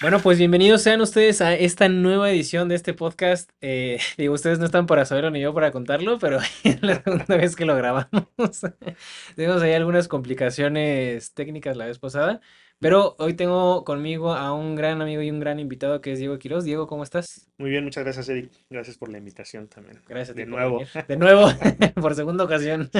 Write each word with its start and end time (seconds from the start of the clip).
Bueno, 0.00 0.20
pues 0.20 0.38
bienvenidos 0.38 0.82
sean 0.82 1.00
ustedes 1.00 1.40
a 1.40 1.54
esta 1.54 1.88
nueva 1.88 2.30
edición 2.30 2.68
de 2.68 2.76
este 2.76 2.94
podcast. 2.94 3.50
Eh, 3.60 3.98
digo, 4.16 4.32
ustedes 4.32 4.60
no 4.60 4.64
están 4.64 4.86
para 4.86 5.04
saberlo 5.04 5.30
ni 5.30 5.40
yo 5.40 5.52
para 5.52 5.72
contarlo, 5.72 6.20
pero 6.20 6.38
la 6.82 7.02
segunda 7.02 7.36
vez 7.36 7.56
que 7.56 7.64
lo 7.64 7.74
grabamos. 7.74 8.28
Tenemos 9.34 9.60
ahí 9.60 9.72
algunas 9.72 10.06
complicaciones 10.06 11.34
técnicas 11.34 11.76
la 11.76 11.86
vez 11.86 11.98
pasada, 11.98 12.40
pero 12.80 13.16
hoy 13.18 13.34
tengo 13.34 13.84
conmigo 13.84 14.34
a 14.34 14.52
un 14.52 14.76
gran 14.76 15.02
amigo 15.02 15.20
y 15.20 15.30
un 15.30 15.40
gran 15.40 15.58
invitado 15.58 16.00
que 16.00 16.12
es 16.12 16.20
Diego 16.20 16.38
Quiroz. 16.38 16.64
Diego, 16.64 16.86
¿cómo 16.86 17.02
estás? 17.02 17.48
Muy 17.58 17.70
bien, 17.70 17.82
muchas 17.82 18.04
gracias, 18.04 18.28
Eric. 18.28 18.52
Gracias 18.70 18.96
por 18.96 19.08
la 19.08 19.18
invitación 19.18 19.66
también. 19.66 20.00
Gracias. 20.08 20.36
De 20.36 20.46
nuevo. 20.46 20.82
De 21.08 21.16
nuevo, 21.16 21.48
por 22.00 22.14
segunda 22.14 22.44
ocasión. 22.44 22.90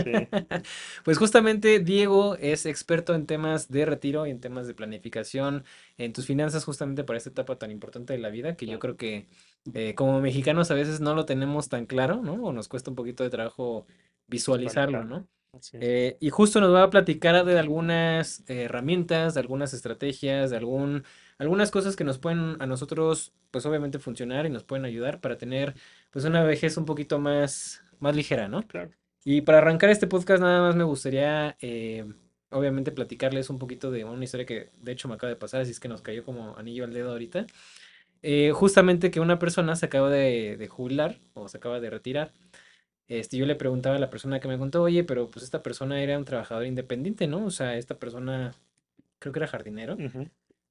Pues 1.05 1.19
justamente 1.19 1.79
Diego 1.79 2.37
es 2.37 2.67
experto 2.67 3.15
en 3.15 3.27
temas 3.27 3.71
de 3.71 3.87
retiro 3.87 4.27
y 4.27 4.31
en 4.31 4.41
temas 4.41 4.67
de 4.67 4.75
planificación 4.75 5.65
en 5.97 6.13
tus 6.13 6.27
finanzas 6.27 6.65
justamente 6.65 7.05
para 7.05 7.17
esta 7.17 7.31
etapa 7.31 7.57
tan 7.57 7.71
importante 7.71 8.13
de 8.13 8.19
la 8.19 8.31
vida 8.31 8.57
que 8.57 8.67
yo 8.67 8.79
creo 8.79 8.97
que 8.97 9.27
eh, 9.75 9.95
como 9.95 10.21
mexicanos 10.21 10.71
a 10.71 10.75
veces 10.75 11.01
no 11.01 11.15
lo 11.15 11.25
tenemos 11.25 11.69
tan 11.69 11.87
claro, 11.87 12.17
¿no? 12.23 12.35
O 12.35 12.53
nos 12.53 12.69
cuesta 12.69 12.91
un 12.91 12.97
poquito 12.97 13.23
de 13.23 13.31
trabajo 13.31 13.87
visualizarlo, 14.27 15.05
¿no? 15.05 15.27
Eh, 15.73 16.17
y 16.21 16.31
justo 16.31 16.61
nos 16.61 16.73
va 16.75 16.83
a 16.83 16.91
platicar 16.91 17.45
de 17.45 17.59
algunas 17.59 18.45
herramientas, 18.49 19.35
de 19.35 19.41
algunas 19.41 19.73
estrategias, 19.73 20.51
de 20.51 20.57
algún, 20.57 21.05
algunas 21.39 21.71
cosas 21.71 21.97
que 21.97 22.05
nos 22.05 22.19
pueden 22.19 22.57
a 22.61 22.67
nosotros, 22.67 23.33
pues 23.51 23.65
obviamente 23.67 23.99
funcionar 23.99 24.47
y 24.47 24.51
nos 24.51 24.65
pueden 24.65 24.85
ayudar 24.85 25.21
para 25.21 25.39
tener, 25.39 25.75
pues 26.11 26.25
una 26.25 26.43
vejez 26.45 26.77
un 26.77 26.85
poquito 26.85 27.19
más, 27.19 27.83
más 27.99 28.15
ligera, 28.15 28.49
¿no? 28.49 28.67
Claro. 28.67 28.91
Y 29.25 29.41
para 29.43 29.59
arrancar 29.59 29.91
este 29.91 30.07
podcast 30.07 30.41
nada 30.41 30.61
más 30.61 30.77
me 30.77 30.85
gustaría, 30.85 31.57
eh, 31.61 32.05
obviamente, 32.51 32.93
platicarles 32.93 33.51
un 33.51 33.59
poquito 33.59 33.91
de 33.91 34.05
una 34.05 34.25
historia 34.25 34.47
que 34.47 34.71
de 34.81 34.93
hecho 34.93 35.09
me 35.09 35.15
acaba 35.15 35.31
de 35.31 35.37
pasar, 35.37 35.61
así 35.63 35.71
es 35.71 35.81
que 35.81 35.89
nos 35.89 36.03
cayó 36.03 36.25
como 36.25 36.57
anillo 36.57 36.85
al 36.85 36.93
dedo 36.93 37.11
ahorita. 37.13 37.47
Eh, 38.23 38.51
justamente 38.53 39.11
que 39.11 39.21
una 39.21 39.39
persona 39.39 39.77
se 39.77 39.87
acaba 39.87 40.11
de, 40.11 40.57
de 40.57 40.69
jubilar 40.69 41.21
o 41.35 41.49
se 41.49 41.57
acaba 41.57 41.79
de 41.81 41.89
retirar 41.91 42.33
este, 43.09 43.37
yo 43.39 43.47
le 43.47 43.57
preguntaba 43.57 43.97
a 43.97 43.99
la 43.99 44.11
persona 44.11 44.39
que 44.39 44.49
me 44.49 44.59
contó, 44.59 44.83
oye, 44.83 45.03
pero 45.03 45.31
pues 45.31 45.45
esta 45.45 45.63
persona 45.63 46.03
era 46.03 46.19
un 46.19 46.25
trabajador 46.25 46.67
independiente, 46.67 47.27
¿no? 47.27 47.47
O 47.47 47.51
sea, 47.51 47.77
esta 47.77 47.99
persona, 47.99 48.53
creo 49.19 49.33
que 49.33 49.39
era 49.41 49.47
jardinero. 49.47 49.97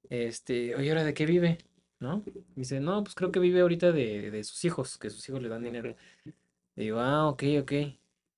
Este, 0.08 0.74
oye, 0.76 0.90
¿ahora 0.90 1.04
de 1.04 1.14
qué 1.14 1.26
vive? 1.26 1.58
¿No? 2.00 2.22
dice, 2.54 2.78
no, 2.78 3.02
pues 3.02 3.16
creo 3.16 3.32
que 3.32 3.40
vive 3.40 3.60
ahorita 3.60 3.90
de, 3.90 4.30
de 4.30 4.44
sus 4.44 4.64
hijos, 4.64 4.98
que 4.98 5.10
sus 5.10 5.28
hijos 5.28 5.42
le 5.42 5.48
dan 5.48 5.64
dinero. 5.64 5.96
Le 6.76 6.84
digo, 6.84 7.00
ah, 7.00 7.28
ok, 7.28 7.42
ok. 7.62 7.72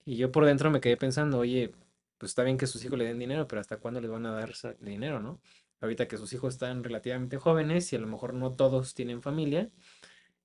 Y 0.06 0.16
yo 0.16 0.32
por 0.32 0.46
dentro 0.46 0.70
me 0.70 0.80
quedé 0.80 0.96
pensando, 0.96 1.38
oye, 1.38 1.72
pues 2.16 2.30
está 2.30 2.42
bien 2.42 2.56
que 2.56 2.66
sus 2.66 2.82
hijos 2.84 2.98
le 2.98 3.04
den 3.04 3.18
dinero, 3.18 3.46
pero 3.46 3.60
¿hasta 3.60 3.76
cuándo 3.76 4.00
les 4.00 4.10
van 4.10 4.24
a 4.24 4.32
dar 4.32 4.52
dinero, 4.80 5.20
no? 5.20 5.40
Ahorita 5.80 6.08
que 6.08 6.16
sus 6.16 6.32
hijos 6.32 6.54
están 6.54 6.84
relativamente 6.84 7.36
jóvenes 7.36 7.92
y 7.92 7.96
a 7.96 7.98
lo 7.98 8.06
mejor 8.06 8.32
no 8.34 8.52
todos 8.52 8.94
tienen 8.94 9.22
familia, 9.22 9.70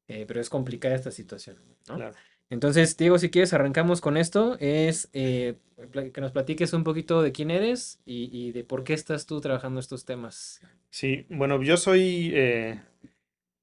eh, 0.07 0.25
pero 0.27 0.39
es 0.39 0.49
complicada 0.49 0.95
esta 0.95 1.11
situación, 1.11 1.57
¿no? 1.87 1.95
Claro. 1.95 2.15
Entonces, 2.49 2.95
Diego, 2.95 3.17
si 3.17 3.29
quieres, 3.29 3.53
arrancamos 3.53 4.01
con 4.01 4.17
esto. 4.17 4.57
Es 4.59 5.09
eh, 5.13 5.55
que 5.91 6.21
nos 6.21 6.31
platiques 6.31 6.73
un 6.73 6.83
poquito 6.83 7.21
de 7.21 7.31
quién 7.31 7.49
eres 7.51 7.99
y, 8.05 8.51
de 8.51 8.63
por 8.63 8.83
qué 8.83 8.93
estás 8.93 9.25
tú 9.25 9.41
trabajando 9.41 9.79
estos 9.79 10.05
temas. 10.05 10.61
Sí, 10.89 11.25
bueno, 11.29 11.61
yo 11.61 11.77
soy, 11.77 12.31
eh, 12.33 12.79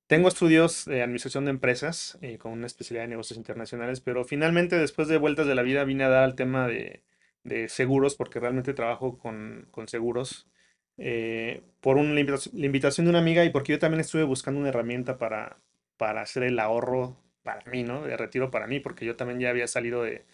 tengo 0.09 0.29
estudios 0.29 0.85
de 0.85 1.03
administración 1.03 1.45
de 1.45 1.53
empresas 1.53 2.19
eh, 2.23 2.39
con 2.39 2.53
una 2.53 2.67
especialidad 2.67 3.05
de 3.05 3.11
negocios 3.11 3.39
internacionales, 3.39 4.01
pero 4.01 4.25
finalmente 4.25 4.77
después 4.77 5.09
de 5.09 5.17
vueltas 5.17 5.47
de 5.47 5.55
la 5.55 5.63
vida 5.63 5.85
vine 5.85 6.05
a 6.05 6.09
dar 6.09 6.25
al 6.25 6.35
tema 6.35 6.67
de, 6.67 7.03
seguros 7.69 8.15
porque 8.15 8.41
realmente 8.41 8.75
trabajo 8.75 9.19
con, 9.19 9.69
seguros. 9.87 10.49
por 11.81 11.97
una, 11.97 12.15
la 12.15 12.67
invitación 12.67 13.07
de 13.07 13.11
una 13.11 13.19
amiga 13.21 13.45
y 13.45 13.51
porque 13.51 13.73
yo 13.73 13.79
también 13.79 14.01
estuve 14.01 14.25
buscando 14.25 14.61
una 14.61 14.69
herramienta 14.69 15.19
para, 15.19 15.57
para 15.97 16.23
hacer 16.23 16.43
el 16.45 16.59
ahorro 16.59 17.17
para 17.43 17.69
mí, 17.71 17.83
¿no? 17.83 18.03
De 18.03 18.17
retiro 18.17 18.51
para 18.51 18.67
mí, 18.67 18.81
porque 18.81 19.05
yo 19.05 19.17
también 19.17 19.41
ya 19.41 19.51
había 19.51 19.67
salido 19.67 20.03
de, 20.03 20.25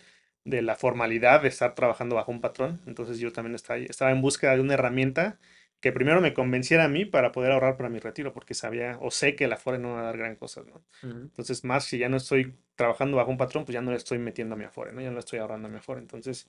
la 0.45 0.77
formalidad 0.77 1.43
de 1.43 1.49
estar 1.49 1.75
trabajando 1.75 2.17
bajo 2.17 2.33
un 2.33 2.41
patrón. 2.41 2.81
Entonces 2.87 3.19
yo 3.19 3.33
también 3.33 3.55
estaba, 3.55 3.79
estaba 3.81 4.11
en 4.11 4.23
búsqueda 4.23 4.55
de 4.55 4.61
una 4.61 4.75
herramienta 4.75 5.39
que 5.81 5.93
primero 5.93 6.21
me 6.21 6.35
convenciera 6.35 6.85
a 6.85 6.89
mí 6.89 7.05
para 7.05 7.31
poder 7.31 7.53
ahorrar 7.53 7.77
para 7.77 7.89
mi 7.89 8.01
retiro, 8.01 8.33
porque 8.33 8.55
sabía 8.55 8.99
o 9.01 9.11
sé 9.11 9.37
que 9.37 9.47
la 9.47 9.55
Afore 9.55 9.79
no 9.79 9.93
va 9.93 10.01
a 10.01 10.05
dar 10.05 10.19
gran 10.19 10.35
cosa, 10.35 10.63
¿no? 10.63 10.83
Entonces, 11.03 11.65
más 11.65 11.85
si 11.85 11.99
ya 11.99 12.09
no 12.09 12.17
estoy 12.17 12.57
trabajando 12.75 13.17
bajo 13.17 13.31
un 13.31 13.37
patrón, 13.37 13.65
pues 13.65 13.75
ya 13.75 13.81
no 13.81 13.93
le 13.93 13.97
estoy 13.97 14.19
metiendo 14.19 14.55
a 14.55 14.59
mi 14.59 14.65
Afore, 14.65 14.93
¿no? 14.93 15.01
Ya 15.01 15.09
no 15.09 15.15
le 15.15 15.21
estoy 15.21 15.39
ahorrando 15.39 15.69
a 15.69 15.71
mi 15.71 15.77
Afore. 15.77 16.01
Entonces, 16.01 16.49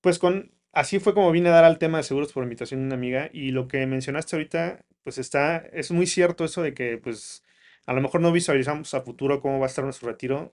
pues 0.00 0.18
con, 0.18 0.52
así 0.72 0.98
fue 0.98 1.14
como 1.14 1.30
vine 1.30 1.48
a 1.50 1.52
dar 1.52 1.64
al 1.64 1.78
tema 1.78 1.98
de 1.98 2.04
seguros 2.04 2.32
por 2.32 2.42
invitación 2.42 2.80
de 2.80 2.86
una 2.86 2.96
amiga 2.96 3.30
y 3.32 3.50
lo 3.50 3.68
que 3.68 3.86
mencionaste 3.86 4.34
ahorita, 4.36 4.84
pues 5.04 5.18
está, 5.18 5.58
es 5.72 5.92
muy 5.92 6.06
cierto 6.06 6.44
eso 6.44 6.62
de 6.62 6.74
que, 6.74 6.98
pues, 6.98 7.44
a 7.86 7.92
lo 7.92 8.00
mejor 8.00 8.20
no 8.20 8.32
visualizamos 8.32 8.92
a 8.94 9.00
futuro 9.00 9.40
cómo 9.40 9.58
va 9.58 9.66
a 9.66 9.68
estar 9.68 9.84
nuestro 9.84 10.08
retiro, 10.08 10.52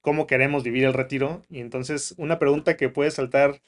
cómo 0.00 0.26
queremos 0.26 0.64
vivir 0.64 0.84
el 0.84 0.94
retiro. 0.94 1.42
Y 1.50 1.60
entonces 1.60 2.14
una 2.18 2.38
pregunta 2.38 2.76
que 2.76 2.88
puede 2.88 3.10
saltar 3.10 3.60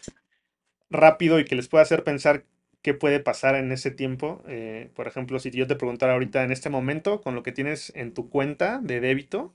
rápido 0.91 1.39
y 1.39 1.45
que 1.45 1.55
les 1.55 1.69
puede 1.69 1.83
hacer 1.83 2.05
pensar 2.05 2.45
qué 2.83 2.95
puede 2.95 3.21
pasar 3.21 3.55
en 3.55 3.73
ese 3.73 3.91
tiempo. 3.91 4.43
Eh, 4.49 4.91
por 4.95 5.07
ejemplo, 5.07 5.39
si 5.39 5.51
yo 5.51 5.67
te 5.67 5.77
preguntara 5.77 6.15
ahorita 6.15 6.43
en 6.43 6.53
este 6.53 6.71
momento, 6.71 7.21
con 7.21 7.35
lo 7.35 7.43
que 7.43 7.53
tienes 7.53 7.93
en 7.95 8.15
tu 8.15 8.31
cuenta 8.31 8.81
de 8.83 9.01
débito, 9.01 9.55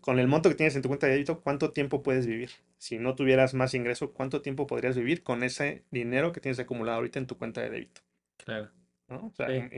con 0.00 0.18
el 0.18 0.28
monto 0.28 0.48
que 0.48 0.54
tienes 0.54 0.76
en 0.76 0.82
tu 0.82 0.88
cuenta 0.88 1.06
de 1.06 1.14
débito, 1.14 1.40
¿cuánto 1.40 1.72
tiempo 1.72 2.02
puedes 2.02 2.26
vivir? 2.26 2.50
Si 2.78 2.98
no 2.98 3.14
tuvieras 3.14 3.52
más 3.52 3.74
ingreso, 3.74 4.12
¿cuánto 4.12 4.40
tiempo 4.40 4.66
podrías 4.66 4.96
vivir 4.96 5.22
con 5.22 5.42
ese 5.42 5.84
dinero 5.90 6.32
que 6.32 6.40
tienes 6.40 6.58
acumulado 6.58 6.98
ahorita 6.98 7.18
en 7.18 7.26
tu 7.26 7.36
cuenta 7.36 7.60
de 7.60 7.70
débito? 7.70 8.00
Claro. 8.38 8.70
¿No? 9.08 9.26
O 9.26 9.32
sea, 9.34 9.48
Sí, 9.48 9.68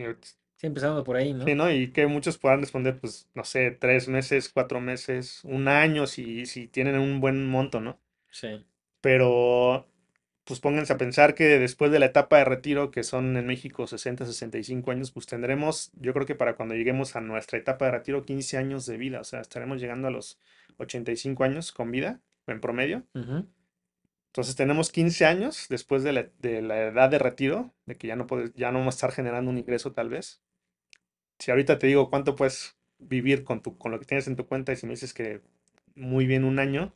empezando 0.66 1.04
por 1.04 1.16
ahí, 1.16 1.32
¿no? 1.32 1.44
Sí, 1.44 1.54
¿no? 1.54 1.70
Y 1.70 1.90
que 1.90 2.06
muchos 2.06 2.38
puedan 2.38 2.60
responder, 2.60 2.98
pues, 2.98 3.28
no 3.34 3.44
sé, 3.44 3.70
tres 3.70 4.08
meses, 4.08 4.48
cuatro 4.48 4.80
meses, 4.80 5.40
un 5.44 5.68
año, 5.68 6.06
si, 6.06 6.46
si 6.46 6.66
tienen 6.68 6.98
un 6.98 7.20
buen 7.20 7.46
monto, 7.46 7.80
¿no? 7.80 7.98
Sí. 8.30 8.64
Pero, 9.00 9.86
pues 10.44 10.60
pónganse 10.60 10.92
a 10.92 10.98
pensar 10.98 11.34
que 11.34 11.58
después 11.58 11.90
de 11.90 11.98
la 11.98 12.06
etapa 12.06 12.38
de 12.38 12.44
retiro, 12.44 12.90
que 12.90 13.02
son 13.02 13.36
en 13.36 13.46
México 13.46 13.86
60, 13.86 14.26
65 14.26 14.90
años, 14.90 15.10
pues 15.10 15.26
tendremos, 15.26 15.90
yo 15.94 16.12
creo 16.12 16.26
que 16.26 16.34
para 16.34 16.54
cuando 16.54 16.74
lleguemos 16.74 17.16
a 17.16 17.20
nuestra 17.20 17.58
etapa 17.58 17.86
de 17.86 17.92
retiro, 17.92 18.24
15 18.24 18.58
años 18.58 18.86
de 18.86 18.98
vida. 18.98 19.20
O 19.20 19.24
sea, 19.24 19.40
estaremos 19.40 19.80
llegando 19.80 20.08
a 20.08 20.10
los 20.10 20.38
85 20.78 21.44
años 21.44 21.72
con 21.72 21.90
vida, 21.90 22.20
en 22.46 22.60
promedio. 22.60 23.04
Entonces 24.34 24.56
tenemos 24.56 24.90
15 24.90 25.24
años 25.24 25.66
después 25.70 26.02
de 26.02 26.12
la, 26.12 26.20
edad 26.88 27.08
de 27.08 27.18
retiro, 27.18 27.72
de 27.86 27.96
que 27.96 28.08
ya 28.08 28.16
no, 28.16 28.26
puedes, 28.26 28.52
ya 28.54 28.70
no 28.70 28.80
vamos 28.80 28.94
a 28.94 28.96
estar 28.96 29.12
generando 29.12 29.50
un 29.50 29.58
ingreso 29.58 29.92
tal 29.92 30.10
vez. 30.10 30.42
Si 31.38 31.50
ahorita 31.50 31.78
te 31.78 31.86
digo 31.86 32.10
cuánto 32.10 32.36
puedes 32.36 32.76
vivir 32.98 33.44
con, 33.44 33.62
tu, 33.62 33.76
con 33.76 33.92
lo 33.92 33.98
que 33.98 34.06
tienes 34.06 34.26
en 34.28 34.36
tu 34.36 34.46
cuenta 34.46 34.72
y 34.72 34.76
si 34.76 34.86
me 34.86 34.92
dices 34.92 35.12
que 35.12 35.40
muy 35.94 36.26
bien 36.26 36.44
un 36.44 36.58
año, 36.58 36.94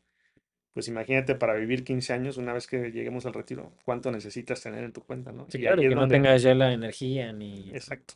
pues 0.72 0.88
imagínate 0.88 1.34
para 1.34 1.54
vivir 1.54 1.84
15 1.84 2.12
años, 2.12 2.37
una 2.37 2.53
vez 2.53 2.66
que 2.66 2.91
lleguemos 2.93 3.26
al 3.26 3.34
retiro, 3.34 3.72
cuánto 3.84 4.12
necesitas 4.12 4.62
tener 4.62 4.84
en 4.84 4.93
tu 4.93 5.03
cuenta, 5.03 5.32
¿no? 5.32 5.47
Sí, 5.50 5.59
claro, 5.59 5.81
que 5.81 5.88
no 5.88 6.09
tengas 6.09 6.43
ya 6.43 6.54
la 6.54 6.72
energía 6.72 7.32
ni... 7.32 7.71
Exacto. 7.71 8.15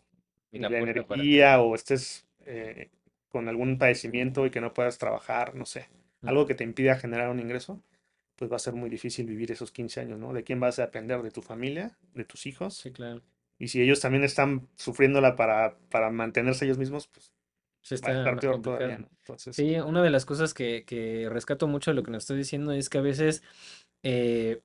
Ni 0.52 0.60
la, 0.60 0.68
energía 0.68 1.60
o 1.60 1.74
estés 1.74 2.26
eh, 2.44 2.90
con 3.30 3.48
algún 3.48 3.78
padecimiento 3.78 4.44
y 4.44 4.50
que 4.50 4.60
no 4.60 4.74
puedas 4.74 4.98
trabajar, 4.98 5.54
no 5.54 5.64
sé, 5.64 5.88
algo 6.22 6.46
que 6.46 6.54
te 6.54 6.62
impida 6.62 6.96
generar 6.96 7.30
un 7.30 7.40
ingreso 7.40 7.82
pues 8.42 8.50
va 8.50 8.56
a 8.56 8.58
ser 8.58 8.74
muy 8.74 8.90
difícil 8.90 9.24
vivir 9.26 9.52
esos 9.52 9.70
15 9.70 10.00
años, 10.00 10.18
¿no? 10.18 10.32
¿De 10.32 10.42
quién 10.42 10.58
vas 10.58 10.78
a 10.80 10.86
depender? 10.86 11.22
¿De 11.22 11.30
tu 11.30 11.42
familia? 11.42 11.96
¿De 12.12 12.24
tus 12.24 12.46
hijos? 12.46 12.76
Sí, 12.76 12.90
claro. 12.90 13.22
Y 13.62 13.68
si 13.68 13.80
ellos 13.80 14.00
también 14.00 14.24
están 14.24 14.66
sufriéndola 14.74 15.36
para, 15.36 15.76
para 15.88 16.10
mantenerse 16.10 16.64
ellos 16.64 16.78
mismos, 16.78 17.06
pues 17.06 17.32
se 17.80 17.94
está 17.94 18.08
va 18.08 18.16
a 18.16 18.34
estar 18.34 18.60
todavía, 18.60 18.98
¿no? 18.98 19.08
Entonces, 19.18 19.54
sí, 19.54 19.76
una 19.76 20.02
de 20.02 20.10
las 20.10 20.26
cosas 20.26 20.52
que, 20.52 20.82
que, 20.84 21.28
rescato 21.30 21.68
mucho 21.68 21.92
de 21.92 21.94
lo 21.94 22.02
que 22.02 22.10
nos 22.10 22.24
estoy 22.24 22.38
diciendo 22.38 22.72
es 22.72 22.88
que 22.88 22.98
a 22.98 23.02
veces 23.02 23.44
eh, 24.02 24.62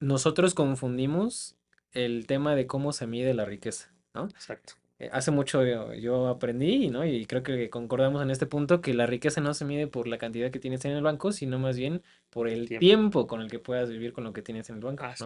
nosotros 0.00 0.54
confundimos 0.54 1.54
el 1.92 2.26
tema 2.26 2.56
de 2.56 2.66
cómo 2.66 2.92
se 2.92 3.06
mide 3.06 3.34
la 3.34 3.44
riqueza, 3.44 3.94
¿no? 4.14 4.24
Exacto. 4.24 4.72
Eh, 4.98 5.10
hace 5.12 5.30
mucho 5.30 5.62
yo, 5.94 6.26
aprendí, 6.26 6.90
¿no? 6.90 7.06
Y 7.06 7.26
creo 7.26 7.44
que 7.44 7.70
concordamos 7.70 8.20
en 8.20 8.32
este 8.32 8.46
punto 8.46 8.80
que 8.80 8.94
la 8.94 9.06
riqueza 9.06 9.40
no 9.40 9.54
se 9.54 9.64
mide 9.64 9.86
por 9.86 10.08
la 10.08 10.18
cantidad 10.18 10.50
que 10.50 10.58
tienes 10.58 10.84
en 10.86 10.90
el 10.90 11.04
banco, 11.04 11.30
sino 11.30 11.60
más 11.60 11.76
bien 11.76 12.02
por 12.30 12.48
el 12.48 12.68
tiempo, 12.68 13.28
con 13.28 13.42
el 13.42 13.48
que 13.48 13.60
puedas 13.60 13.90
vivir 13.90 14.12
con 14.12 14.24
lo 14.24 14.32
que 14.32 14.42
tienes 14.42 14.68
en 14.70 14.78
el 14.78 14.82
banco, 14.82 15.04
Así 15.04 15.24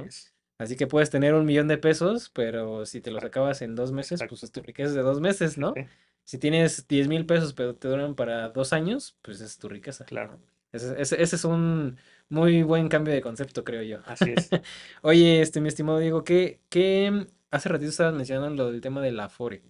Así 0.58 0.76
que 0.76 0.86
puedes 0.86 1.10
tener 1.10 1.34
un 1.34 1.44
millón 1.44 1.68
de 1.68 1.78
pesos, 1.78 2.30
pero 2.30 2.86
si 2.86 3.00
te 3.00 3.10
los 3.10 3.24
acabas 3.24 3.60
en 3.62 3.74
dos 3.74 3.92
meses, 3.92 4.20
pues 4.28 4.42
es 4.42 4.52
tu 4.52 4.62
riqueza 4.62 4.92
de 4.92 5.02
dos 5.02 5.20
meses, 5.20 5.58
¿no? 5.58 5.74
Si 6.22 6.38
tienes 6.38 6.88
10 6.88 7.08
mil 7.08 7.26
pesos, 7.26 7.52
pero 7.52 7.74
te 7.74 7.88
duran 7.88 8.14
para 8.14 8.48
dos 8.48 8.72
años, 8.72 9.16
pues 9.20 9.40
es 9.40 9.58
tu 9.58 9.68
riqueza. 9.68 10.04
Claro. 10.04 10.38
Ese, 10.72 11.00
ese, 11.00 11.22
ese, 11.22 11.36
es 11.36 11.44
un 11.44 11.98
muy 12.28 12.62
buen 12.62 12.88
cambio 12.88 13.12
de 13.12 13.20
concepto, 13.20 13.62
creo 13.62 13.82
yo. 13.82 14.00
Así 14.06 14.32
es. 14.34 14.48
Oye, 15.02 15.42
este, 15.42 15.60
mi 15.60 15.68
estimado 15.68 15.98
Diego, 15.98 16.24
¿qué, 16.24 16.60
qué 16.68 17.26
hace 17.54 17.68
ratito 17.68 17.90
estabas 17.90 18.14
mencionando 18.14 18.64
lo 18.64 18.72
del 18.72 18.80
tema 18.80 19.00
de 19.00 19.12
la 19.12 19.26
Afore. 19.26 19.62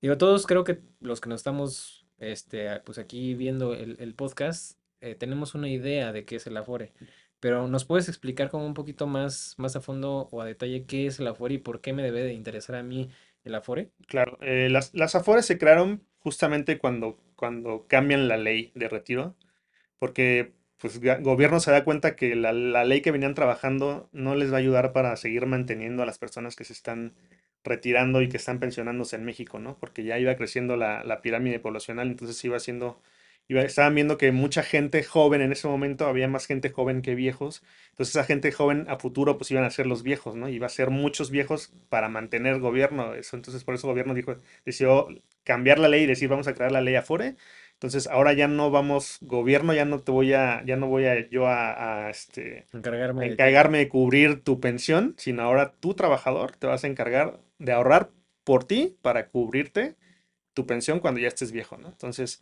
Digo, 0.00 0.16
todos 0.16 0.46
creo 0.46 0.64
que 0.64 0.80
los 1.00 1.20
que 1.20 1.28
nos 1.28 1.40
estamos 1.40 2.06
este, 2.18 2.80
pues 2.80 2.98
aquí 2.98 3.34
viendo 3.34 3.74
el, 3.74 4.14
podcast, 4.14 4.78
eh, 5.00 5.14
tenemos 5.14 5.54
una 5.54 5.68
idea 5.68 6.12
de 6.12 6.24
qué 6.24 6.36
es 6.36 6.46
el 6.46 6.56
Afore. 6.56 6.92
Pero 7.42 7.66
¿nos 7.66 7.84
puedes 7.84 8.08
explicar 8.08 8.50
como 8.50 8.64
un 8.64 8.72
poquito 8.72 9.08
más, 9.08 9.56
más 9.58 9.74
a 9.74 9.80
fondo 9.80 10.28
o 10.30 10.40
a 10.40 10.46
detalle 10.46 10.86
qué 10.86 11.08
es 11.08 11.18
el 11.18 11.26
Afore 11.26 11.54
y 11.54 11.58
por 11.58 11.80
qué 11.80 11.92
me 11.92 12.04
debe 12.04 12.22
de 12.22 12.34
interesar 12.34 12.76
a 12.76 12.84
mí 12.84 13.10
el 13.42 13.56
Afore? 13.56 13.90
Claro, 14.06 14.38
eh, 14.42 14.68
las, 14.70 14.94
las 14.94 15.16
Afores 15.16 15.44
se 15.46 15.58
crearon 15.58 16.04
justamente 16.20 16.78
cuando, 16.78 17.18
cuando 17.34 17.86
cambian 17.88 18.28
la 18.28 18.36
ley 18.36 18.70
de 18.76 18.88
retiro, 18.88 19.34
porque 19.98 20.52
pues 20.78 21.00
gobierno 21.00 21.60
se 21.60 21.72
da 21.72 21.84
cuenta 21.84 22.16
que 22.16 22.36
la, 22.36 22.52
la 22.52 22.84
ley 22.84 23.02
que 23.02 23.10
venían 23.10 23.34
trabajando 23.34 24.08
no 24.12 24.36
les 24.36 24.52
va 24.52 24.56
a 24.56 24.60
ayudar 24.60 24.92
para 24.92 25.16
seguir 25.16 25.46
manteniendo 25.46 26.04
a 26.04 26.06
las 26.06 26.18
personas 26.18 26.56
que 26.56 26.64
se 26.64 26.74
están 26.74 27.14
retirando 27.64 28.22
y 28.22 28.28
que 28.28 28.36
están 28.36 28.60
pensionándose 28.60 29.16
en 29.16 29.24
México, 29.24 29.58
¿no? 29.58 29.78
Porque 29.78 30.04
ya 30.04 30.18
iba 30.20 30.36
creciendo 30.36 30.76
la, 30.76 31.04
la 31.04 31.22
pirámide 31.22 31.60
poblacional, 31.60 32.08
entonces 32.08 32.44
iba 32.44 32.60
siendo, 32.60 33.00
iba, 33.48 33.62
estaban 33.62 33.94
viendo 33.94 34.18
que 34.18 34.32
mucha 34.32 34.62
gente 34.62 35.02
joven 35.02 35.40
en 35.40 35.52
ese 35.52 35.68
momento, 35.68 36.06
había 36.06 36.28
más 36.28 36.46
gente 36.46 36.70
joven 36.70 37.02
que 37.02 37.14
viejos, 37.14 37.62
entonces 37.90 38.14
esa 38.16 38.24
gente 38.24 38.52
joven 38.52 38.86
a 38.88 38.98
futuro 38.98 39.38
pues 39.38 39.50
iban 39.50 39.64
a 39.64 39.70
ser 39.70 39.86
los 39.86 40.02
viejos, 40.02 40.36
¿no? 40.36 40.48
Iba 40.48 40.66
a 40.66 40.70
ser 40.70 40.90
muchos 40.90 41.30
viejos 41.30 41.72
para 41.88 42.08
mantener 42.08 42.60
gobierno, 42.60 43.14
eso, 43.14 43.36
entonces 43.36 43.64
por 43.64 43.74
eso 43.74 43.86
el 43.86 43.92
gobierno 43.92 44.14
dijo, 44.14 44.36
decidió 44.64 45.08
cambiar 45.44 45.78
la 45.78 45.88
ley 45.88 46.04
y 46.04 46.06
decir 46.06 46.28
vamos 46.28 46.48
a 46.48 46.54
crear 46.54 46.72
la 46.72 46.80
ley 46.80 46.94
Afore, 46.94 47.36
entonces 47.74 48.06
ahora 48.06 48.32
ya 48.32 48.46
no 48.46 48.70
vamos, 48.70 49.18
gobierno, 49.22 49.74
ya 49.74 49.84
no 49.84 49.98
te 49.98 50.12
voy 50.12 50.32
a, 50.34 50.62
ya 50.64 50.76
no 50.76 50.86
voy 50.86 51.06
a 51.06 51.28
yo 51.28 51.48
a, 51.48 52.06
a, 52.06 52.10
este, 52.10 52.66
a 52.72 52.76
Encargarme 52.76 53.26
de 53.26 53.32
encargarme 53.32 53.78
de 53.78 53.88
cubrir 53.88 54.42
tu 54.44 54.60
pensión, 54.60 55.14
sino 55.18 55.42
ahora 55.42 55.72
tú 55.80 55.94
trabajador 55.94 56.54
te 56.56 56.68
vas 56.68 56.84
a 56.84 56.86
encargar 56.86 57.40
de 57.58 57.72
ahorrar 57.72 58.10
por 58.44 58.64
ti 58.64 58.96
para 59.02 59.28
cubrirte 59.28 59.96
tu 60.54 60.66
pensión 60.66 61.00
cuando 61.00 61.20
ya 61.20 61.28
estés 61.28 61.52
viejo, 61.52 61.76
¿no? 61.76 61.88
Entonces, 61.88 62.40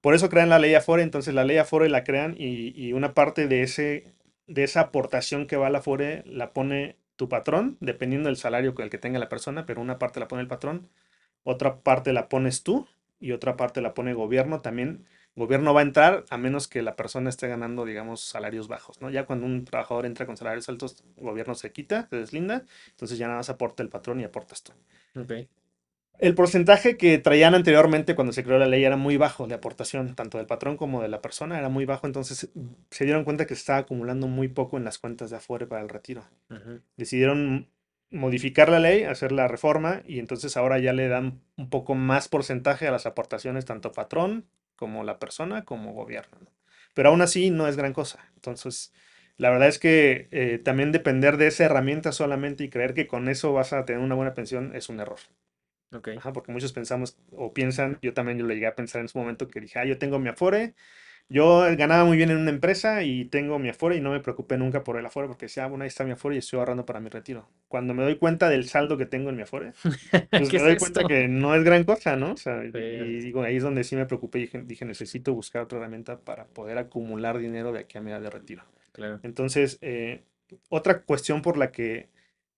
por 0.00 0.14
eso 0.14 0.28
crean 0.28 0.48
la 0.48 0.58
ley 0.58 0.74
Afore, 0.74 1.02
entonces 1.02 1.34
la 1.34 1.44
ley 1.44 1.58
Afore 1.58 1.88
la 1.88 2.04
crean 2.04 2.34
y, 2.38 2.72
y 2.74 2.92
una 2.92 3.14
parte 3.14 3.48
de 3.48 3.62
ese, 3.62 4.14
de 4.46 4.64
esa 4.64 4.80
aportación 4.80 5.46
que 5.46 5.56
va 5.56 5.68
a 5.68 5.70
la 5.70 5.78
Afore 5.78 6.22
la 6.26 6.52
pone 6.52 6.96
tu 7.16 7.28
patrón, 7.28 7.76
dependiendo 7.80 8.28
del 8.28 8.36
salario 8.36 8.74
con 8.74 8.84
el 8.84 8.90
que 8.90 8.98
tenga 8.98 9.18
la 9.18 9.28
persona, 9.28 9.66
pero 9.66 9.80
una 9.80 9.98
parte 9.98 10.20
la 10.20 10.28
pone 10.28 10.42
el 10.42 10.48
patrón, 10.48 10.88
otra 11.42 11.80
parte 11.80 12.12
la 12.12 12.28
pones 12.28 12.62
tú 12.62 12.86
y 13.20 13.32
otra 13.32 13.56
parte 13.56 13.80
la 13.80 13.94
pone 13.94 14.14
gobierno. 14.14 14.60
También 14.60 15.04
gobierno 15.34 15.74
va 15.74 15.80
a 15.80 15.82
entrar 15.82 16.24
a 16.30 16.36
menos 16.38 16.68
que 16.68 16.82
la 16.82 16.96
persona 16.96 17.28
esté 17.30 17.48
ganando, 17.48 17.84
digamos, 17.84 18.20
salarios 18.22 18.68
bajos, 18.68 19.00
¿no? 19.00 19.10
Ya 19.10 19.26
cuando 19.26 19.46
un 19.46 19.64
trabajador 19.64 20.06
entra 20.06 20.26
con 20.26 20.36
salarios 20.36 20.68
altos, 20.68 21.04
gobierno 21.16 21.54
se 21.54 21.72
quita, 21.72 22.06
se 22.08 22.16
deslinda, 22.16 22.64
entonces 22.90 23.18
ya 23.18 23.26
nada 23.26 23.38
más 23.38 23.50
aporta 23.50 23.82
el 23.82 23.88
patrón 23.88 24.20
y 24.20 24.24
aportas 24.24 24.62
tú. 24.62 24.72
Ok. 25.16 25.48
El 26.18 26.34
porcentaje 26.34 26.96
que 26.96 27.18
traían 27.18 27.54
anteriormente 27.54 28.16
cuando 28.16 28.32
se 28.32 28.42
creó 28.42 28.58
la 28.58 28.66
ley 28.66 28.84
era 28.84 28.96
muy 28.96 29.16
bajo 29.16 29.46
de 29.46 29.54
aportación, 29.54 30.16
tanto 30.16 30.38
del 30.38 30.48
patrón 30.48 30.76
como 30.76 31.00
de 31.00 31.08
la 31.08 31.22
persona, 31.22 31.58
era 31.58 31.68
muy 31.68 31.84
bajo, 31.84 32.08
entonces 32.08 32.50
se 32.90 33.04
dieron 33.04 33.24
cuenta 33.24 33.46
que 33.46 33.54
se 33.54 33.60
estaba 33.60 33.78
acumulando 33.78 34.26
muy 34.26 34.48
poco 34.48 34.78
en 34.78 34.84
las 34.84 34.98
cuentas 34.98 35.30
de 35.30 35.36
Afore 35.36 35.66
para 35.66 35.80
el 35.80 35.88
retiro. 35.88 36.24
Decidieron 36.96 37.68
modificar 38.10 38.68
la 38.68 38.80
ley, 38.80 39.04
hacer 39.04 39.30
la 39.30 39.46
reforma 39.46 40.02
y 40.06 40.18
entonces 40.18 40.56
ahora 40.56 40.78
ya 40.78 40.92
le 40.92 41.08
dan 41.08 41.40
un 41.56 41.70
poco 41.70 41.94
más 41.94 42.28
porcentaje 42.28 42.88
a 42.88 42.90
las 42.90 43.06
aportaciones, 43.06 43.64
tanto 43.64 43.92
patrón 43.92 44.46
como 44.74 45.04
la 45.04 45.18
persona 45.18 45.64
como 45.64 45.92
gobierno. 45.92 46.38
¿no? 46.40 46.50
Pero 46.94 47.10
aún 47.10 47.22
así 47.22 47.50
no 47.50 47.68
es 47.68 47.76
gran 47.76 47.92
cosa. 47.92 48.18
Entonces, 48.34 48.92
la 49.36 49.50
verdad 49.50 49.68
es 49.68 49.78
que 49.78 50.28
eh, 50.32 50.58
también 50.58 50.90
depender 50.90 51.36
de 51.36 51.46
esa 51.46 51.64
herramienta 51.64 52.10
solamente 52.10 52.64
y 52.64 52.70
creer 52.70 52.94
que 52.94 53.06
con 53.06 53.28
eso 53.28 53.52
vas 53.52 53.72
a 53.72 53.84
tener 53.84 54.02
una 54.02 54.16
buena 54.16 54.34
pensión 54.34 54.74
es 54.74 54.88
un 54.88 54.98
error. 54.98 55.18
Ok. 55.92 56.08
Ajá, 56.14 56.32
porque 56.32 56.52
muchos 56.52 56.72
pensamos 56.72 57.16
o 57.32 57.52
piensan, 57.54 57.98
yo 58.02 58.12
también 58.14 58.38
yo 58.38 58.46
lo 58.46 58.52
llegué 58.54 58.66
a 58.66 58.74
pensar 58.74 59.00
en 59.02 59.08
su 59.08 59.18
momento 59.18 59.48
que 59.48 59.60
dije, 59.60 59.78
ah, 59.78 59.84
yo 59.84 59.98
tengo 59.98 60.18
mi 60.18 60.28
Afore, 60.28 60.74
yo 61.28 61.60
ganaba 61.76 62.04
muy 62.06 62.16
bien 62.16 62.30
en 62.30 62.38
una 62.38 62.50
empresa 62.50 63.02
y 63.04 63.26
tengo 63.26 63.58
mi 63.58 63.68
Afore 63.70 63.96
y 63.96 64.00
no 64.02 64.12
me 64.12 64.20
preocupé 64.20 64.58
nunca 64.58 64.84
por 64.84 64.98
el 64.98 65.06
Afore 65.06 65.28
porque 65.28 65.46
decía, 65.46 65.64
ah, 65.64 65.68
bueno, 65.68 65.84
ahí 65.84 65.88
está 65.88 66.04
mi 66.04 66.12
Afore 66.12 66.36
y 66.36 66.38
estoy 66.38 66.60
ahorrando 66.60 66.86
para 66.86 67.00
mi 67.00 67.10
retiro. 67.10 67.48
Cuando 67.68 67.94
me 67.94 68.04
doy 68.04 68.18
cuenta 68.18 68.48
del 68.48 68.68
saldo 68.68 68.96
que 68.98 69.06
tengo 69.06 69.30
en 69.30 69.36
mi 69.36 69.42
Afore, 69.42 69.74
pues 70.36 70.50
¿Qué 70.50 70.56
me 70.56 70.58
es 70.58 70.62
doy 70.62 70.78
cuenta 70.78 71.06
que 71.06 71.28
no 71.28 71.54
es 71.54 71.64
gran 71.64 71.84
cosa, 71.84 72.16
¿no? 72.16 72.32
O 72.34 72.36
sea, 72.36 72.64
y 72.64 72.72
Sí, 72.72 73.20
digo, 73.20 73.42
ahí 73.42 73.56
es 73.56 73.62
donde 73.62 73.84
sí 73.84 73.96
me 73.96 74.06
preocupé 74.06 74.38
y 74.38 74.42
dije, 74.42 74.62
dije, 74.62 74.84
necesito 74.84 75.34
buscar 75.34 75.62
otra 75.64 75.78
herramienta 75.78 76.20
para 76.20 76.46
poder 76.46 76.78
acumular 76.78 77.38
dinero 77.38 77.72
de 77.72 77.80
aquí 77.80 77.98
a 77.98 78.00
mi 78.02 78.10
edad 78.10 78.20
de 78.20 78.30
retiro. 78.30 78.64
claro. 78.92 79.22
Entonces, 79.22 79.78
eh, 79.82 80.24
otra 80.68 81.02
cuestión 81.02 81.42
por 81.42 81.56
la 81.56 81.72
que 81.72 82.08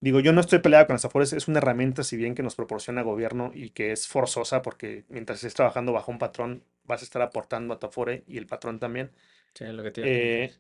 digo, 0.01 0.21
yo 0.21 0.33
no 0.33 0.41
estoy 0.41 0.61
peleado 0.61 0.87
con 0.87 0.95
las 0.95 1.05
Afores, 1.05 1.33
es 1.33 1.49
una 1.49 1.59
herramienta, 1.59 2.03
si 2.03 2.17
bien 2.17 2.35
que 2.35 2.43
nos 2.43 2.55
proporciona 2.57 3.03
gobierno 3.03 3.53
y 3.55 3.71
que 3.71 3.93
es 3.93 4.09
forzosa, 4.09 4.63
porque 4.63 5.05
mientras 5.09 5.39
estés 5.39 5.55
trabajando 5.55 5.93
bajo 5.93 6.11
un 6.11 6.19
patrón, 6.19 6.65
vas 6.85 7.03
a 7.03 7.05
estar 7.05 7.23
aportando 7.23 7.75
a 7.75 7.79
tu 7.79 7.87
Afore 7.87 8.25
y 8.27 8.39
el 8.39 8.47
patrón 8.47 8.79
también. 8.79 9.11
Sí, 9.55 9.65
lo 9.67 9.83
que 9.83 9.91
te. 9.91 10.03
Eh, 10.45 10.55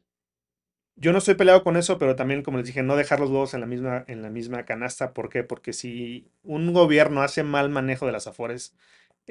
yo 0.97 1.13
no 1.13 1.19
estoy 1.19 1.35
peleado 1.35 1.65
con 1.65 1.77
eso, 1.77 1.99
pero 1.99 2.15
también, 2.15 2.43
como 2.43 2.59
les 2.59 2.67
dije, 2.67 2.83
no 2.83 2.97
dejar 2.97 3.21
los 3.21 3.31
huevos 3.31 3.55
en 3.55 3.61
la 3.61 3.67
misma, 3.67 4.05
en 4.07 4.23
la 4.23 4.29
misma 4.29 4.65
canasta. 4.67 5.15
¿Por 5.15 5.31
qué? 5.31 5.43
Porque 5.43 5.73
si 5.73 6.31
un 6.43 6.73
gobierno 6.75 7.23
hace 7.23 7.43
mal 7.43 7.71
manejo 7.71 8.07
de 8.07 8.13
las 8.13 8.27
Afores, 8.27 8.77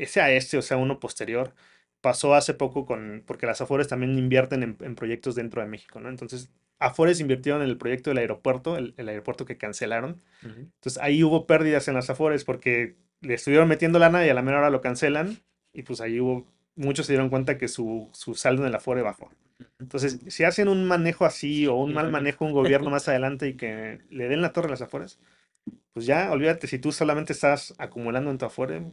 sea 0.08 0.32
este 0.32 0.58
o 0.58 0.62
sea 0.64 0.78
uno 0.78 1.00
posterior, 1.00 1.54
pasó 2.02 2.34
hace 2.34 2.54
poco 2.56 2.86
con, 2.86 3.24
porque 3.28 3.46
las 3.46 3.62
Afores 3.62 3.88
también 3.88 4.18
invierten 4.18 4.64
en, 4.64 4.78
en 4.82 4.96
proyectos 4.96 5.36
dentro 5.36 5.62
de 5.62 5.68
México, 5.68 6.00
¿no? 6.00 6.10
Entonces, 6.10 6.50
Afores 6.80 7.20
invirtieron 7.20 7.62
en 7.62 7.70
el 7.70 7.78
proyecto 7.78 8.10
del 8.10 8.20
aeropuerto, 8.20 8.78
el, 8.78 8.94
el 8.98 9.10
aeropuerto 9.10 9.46
que 9.46 9.58
cancelaron. 9.58 10.22
Ujú. 10.44 10.60
Entonces, 10.60 10.98
ahí 11.02 11.24
hubo 11.24 11.46
pérdidas 11.46 11.88
en 11.88 11.94
las 11.94 12.10
Afores 12.10 12.46
porque 12.46 12.96
le 13.22 13.34
estuvieron 13.34 13.68
metiendo 13.68 14.00
lana 14.00 14.26
y 14.26 14.30
a 14.30 14.34
la 14.34 14.42
menor 14.42 14.62
hora 14.62 14.70
lo 14.70 14.82
cancelan. 14.82 15.40
Y 15.74 15.84
pues 15.84 16.02
ahí 16.02 16.20
hubo, 16.20 16.48
muchos 16.76 17.06
se 17.06 17.14
dieron 17.14 17.30
cuenta 17.30 17.58
que 17.58 17.68
su, 17.68 18.10
su 18.14 18.34
saldo 18.34 18.64
en 18.64 18.70
el 18.70 18.76
Afore 18.76 19.02
bajó. 19.02 19.30
Entonces, 19.80 20.20
si 20.28 20.44
hacen 20.44 20.68
un 20.68 20.86
manejo 20.86 21.26
así 21.26 21.68
o 21.68 21.76
un 21.76 21.94
mal 21.94 22.10
manejo 22.12 22.46
un 22.46 22.54
gobierno 22.54 22.90
más 22.90 23.08
adelante 23.08 23.48
y 23.48 23.56
que 23.56 24.00
le 24.10 24.30
den 24.30 24.42
la 24.42 24.54
torre 24.54 24.68
a 24.68 24.72
las 24.72 24.82
Afores, 24.82 25.20
pues 25.94 26.06
ya 26.06 26.32
olvídate, 26.32 26.68
si 26.68 26.80
tú 26.80 26.92
solamente 26.92 27.34
estás 27.34 27.74
acumulando 27.78 28.32
en 28.32 28.38
tu 28.38 28.46
Afore, 28.46 28.92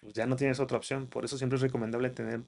pues 0.00 0.14
ya 0.14 0.26
no 0.26 0.36
tienes 0.36 0.60
otra 0.60 0.78
opción. 0.78 1.06
Por 1.06 1.24
eso 1.24 1.36
siempre 1.36 1.56
es 1.56 1.62
recomendable 1.62 2.10
tener 2.10 2.40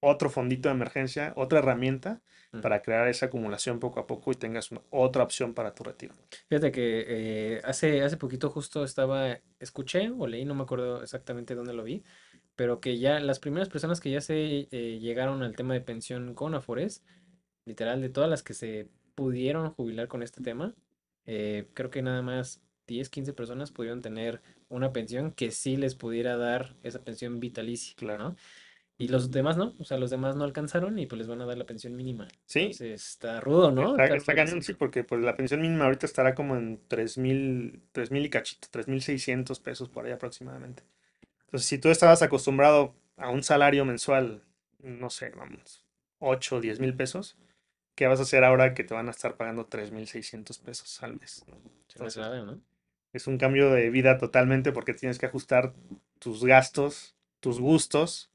otro 0.00 0.30
fondito 0.30 0.68
de 0.68 0.74
emergencia, 0.74 1.32
otra 1.36 1.58
herramienta 1.60 2.20
Ujú. 2.52 2.62
para 2.62 2.82
crear 2.82 3.06
esa 3.08 3.26
acumulación 3.26 3.78
poco 3.78 4.00
a 4.00 4.06
poco 4.06 4.32
y 4.32 4.34
tengas 4.34 4.70
una- 4.72 4.82
otra 4.90 5.22
opción 5.22 5.54
para 5.54 5.74
tu 5.74 5.84
retiro. 5.84 6.14
Fíjate 6.48 6.72
que 6.72 7.04
eh, 7.06 7.60
hace, 7.64 8.02
hace 8.02 8.16
poquito 8.16 8.50
justo 8.50 8.82
estaba, 8.82 9.38
escuché 9.60 10.10
o 10.18 10.26
leí, 10.26 10.44
no 10.44 10.54
me 10.54 10.62
acuerdo 10.62 11.02
exactamente 11.02 11.54
dónde 11.54 11.74
lo 11.74 11.84
vi, 11.84 12.02
pero 12.56 12.80
que 12.80 12.98
ya 12.98 13.20
las 13.20 13.38
primeras 13.38 13.68
personas 13.68 14.00
que 14.00 14.10
ya 14.10 14.20
se 14.20 14.68
eh, 14.70 14.98
llegaron 15.00 15.42
al 15.42 15.54
tema 15.54 15.74
de 15.74 15.80
pensión 15.80 16.34
con 16.34 16.54
Afores, 16.54 17.04
literal, 17.64 18.00
de 18.00 18.08
todas 18.08 18.28
las 18.28 18.42
que 18.42 18.54
se 18.54 18.88
pudieron 19.14 19.70
jubilar 19.74 20.08
con 20.08 20.22
este 20.22 20.42
tema, 20.42 20.74
eh, 21.26 21.68
creo 21.74 21.90
que 21.90 22.02
nada 22.02 22.22
más 22.22 22.62
10, 22.86 23.08
15 23.10 23.32
personas 23.32 23.70
pudieron 23.70 24.02
tener 24.02 24.42
una 24.68 24.92
pensión 24.92 25.30
que 25.30 25.50
sí 25.52 25.76
les 25.76 25.94
pudiera 25.94 26.36
dar 26.36 26.74
esa 26.82 27.02
pensión 27.04 27.38
vitalicia, 27.38 27.94
Claro. 27.96 28.30
¿no? 28.30 28.36
Y 29.00 29.08
los 29.08 29.30
demás 29.30 29.56
no, 29.56 29.74
o 29.78 29.84
sea, 29.84 29.96
los 29.96 30.10
demás 30.10 30.36
no 30.36 30.44
alcanzaron 30.44 30.98
y 30.98 31.06
pues 31.06 31.18
les 31.18 31.26
van 31.26 31.40
a 31.40 31.46
dar 31.46 31.56
la 31.56 31.64
pensión 31.64 31.96
mínima. 31.96 32.28
Sí, 32.44 32.60
Entonces 32.60 33.08
está 33.08 33.40
rudo, 33.40 33.72
¿no? 33.72 33.98
está, 33.98 34.34
cañón, 34.34 34.62
sí, 34.62 34.74
porque 34.74 35.04
pues 35.04 35.22
la 35.22 35.34
pensión 35.36 35.62
mínima 35.62 35.86
ahorita 35.86 36.04
estará 36.04 36.34
como 36.34 36.54
en 36.54 36.78
tres 36.86 37.16
mil, 37.16 37.80
tres 37.92 38.10
mil 38.10 38.26
y 38.26 38.28
cachito, 38.28 38.68
3.600 38.70 39.58
pesos 39.62 39.88
por 39.88 40.04
ahí 40.04 40.12
aproximadamente. 40.12 40.82
Entonces, 41.46 41.66
si 41.66 41.78
tú 41.78 41.88
estabas 41.88 42.20
acostumbrado 42.20 42.94
a 43.16 43.30
un 43.30 43.42
salario 43.42 43.86
mensual, 43.86 44.42
no 44.80 45.08
sé, 45.08 45.30
vamos, 45.30 45.82
8 46.18 46.56
o 46.56 46.60
10 46.60 46.80
mil 46.80 46.94
pesos, 46.94 47.38
¿qué 47.94 48.06
vas 48.06 48.18
a 48.18 48.24
hacer 48.24 48.44
ahora 48.44 48.74
que 48.74 48.84
te 48.84 48.92
van 48.92 49.08
a 49.08 49.12
estar 49.12 49.38
pagando 49.38 49.66
3.600 49.66 50.60
pesos 50.60 51.02
al 51.02 51.18
mes? 51.18 51.42
Entonces, 51.94 52.22
¿no? 52.44 52.60
es 53.14 53.26
un 53.26 53.38
cambio 53.38 53.70
de 53.70 53.88
vida 53.88 54.18
totalmente 54.18 54.72
porque 54.72 54.92
tienes 54.92 55.18
que 55.18 55.24
ajustar 55.24 55.72
tus 56.18 56.44
gastos, 56.44 57.16
tus 57.40 57.58
gustos 57.58 58.29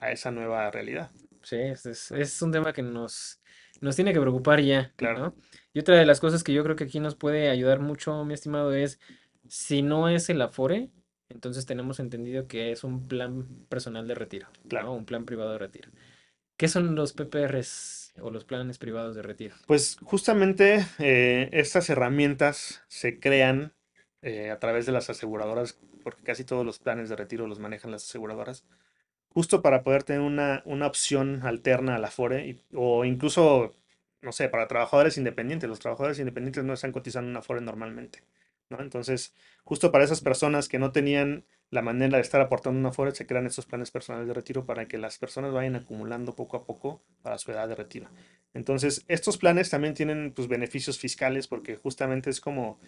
a 0.00 0.12
esa 0.12 0.30
nueva 0.32 0.70
realidad. 0.72 1.12
Sí, 1.42 1.56
es, 1.56 1.86
es- 1.86 2.10
es 2.12 2.42
un 2.42 2.52
tema 2.52 2.72
que 2.72 2.82
nos, 2.82 3.40
nos 3.80 3.96
tiene 3.96 4.12
que 4.12 4.20
preocupar 4.20 4.60
ya, 4.60 4.92
Claro, 4.96 5.18
¿no? 5.18 5.34
Y 5.72 5.80
otra 5.80 5.96
de 5.96 6.06
las 6.06 6.20
cosas 6.20 6.42
que 6.44 6.52
yo 6.52 6.62
creo 6.64 6.76
que 6.76 6.84
aquí 6.84 7.00
nos 7.00 7.14
puede 7.16 7.48
ayudar 7.50 7.80
mucho, 7.80 8.24
mi 8.24 8.34
estimado, 8.34 8.72
es 8.74 9.00
si 9.48 9.82
no 9.82 10.08
es 10.08 10.28
el 10.30 10.42
Afore, 10.42 10.90
entonces 11.28 11.66
tenemos 11.66 12.00
entendido 12.00 12.46
que 12.46 12.72
es 12.72 12.84
un 12.84 13.08
plan 13.08 13.46
personal 13.68 14.06
de 14.06 14.14
retiro, 14.14 14.48
claro. 14.68 14.86
¿no? 14.88 14.94
Un 14.94 15.04
plan 15.06 15.24
privado 15.24 15.52
de 15.52 15.58
retiro. 15.58 15.90
¿Qué 16.56 16.68
son 16.68 16.94
los 16.94 17.12
PPRs 17.14 18.12
o 18.20 18.30
los 18.30 18.44
planes 18.44 18.78
privados 18.78 19.16
de 19.16 19.22
retiro? 19.22 19.56
Pues 19.66 19.96
justamente 20.02 20.84
eh, 20.98 21.48
estas 21.52 21.88
herramientas 21.90 22.82
se 22.88 23.20
crean 23.20 23.72
eh, 24.22 24.50
a 24.50 24.58
través 24.58 24.84
de 24.86 24.92
las 24.92 25.08
aseguradoras, 25.10 25.78
porque 26.02 26.22
casi 26.24 26.44
todos 26.44 26.66
los 26.66 26.78
planes 26.78 27.08
de 27.08 27.16
retiro 27.16 27.46
los 27.46 27.58
manejan 27.60 27.90
las 27.92 28.04
aseguradoras, 28.04 28.64
justo 29.30 29.62
para 29.62 29.82
poder 29.82 30.02
tener 30.04 30.22
una, 30.22 30.62
una 30.66 30.86
opción 30.86 31.40
alterna 31.44 31.96
al 31.96 32.04
Afore 32.04 32.46
y- 32.48 32.62
o 32.74 33.04
incluso, 33.04 33.72
no 34.22 34.32
sé, 34.32 34.48
para 34.48 34.68
trabajadores 34.68 35.16
independientes. 35.18 35.68
Los 35.68 35.78
trabajadores 35.80 36.18
independientes 36.18 36.64
no 36.64 36.72
están 36.74 36.92
cotizando 36.92 37.30
un 37.30 37.36
Afore 37.36 37.60
normalmente, 37.60 38.22
¿no? 38.68 38.80
Entonces, 38.80 39.34
justo 39.64 39.92
para 39.92 40.04
esas 40.04 40.20
personas 40.20 40.68
que 40.68 40.78
no 40.78 40.92
tenían 40.92 41.44
la 41.70 41.82
manera 41.82 42.16
de 42.16 42.22
estar 42.22 42.40
aportando 42.40 42.78
un 42.80 42.86
Afore, 42.86 43.12
se 43.14 43.26
crean 43.26 43.46
estos 43.46 43.66
planes 43.66 43.90
personales 43.90 44.26
de 44.28 44.34
retiro 44.34 44.66
para 44.66 44.86
que 44.88 44.98
las 44.98 45.18
personas 45.18 45.52
vayan 45.52 45.76
acumulando 45.76 46.34
poco 46.34 46.56
a 46.56 46.64
poco 46.64 47.02
para 47.22 47.38
su 47.38 47.52
edad 47.52 47.68
de 47.68 47.76
retiro. 47.76 48.08
Entonces, 48.54 49.04
estos 49.08 49.38
planes 49.38 49.70
también 49.70 49.94
tienen 49.94 50.32
pues, 50.34 50.48
beneficios 50.48 50.98
fiscales 50.98 51.46
porque 51.46 51.76
justamente 51.76 52.30
es 52.30 52.40
como 52.40 52.80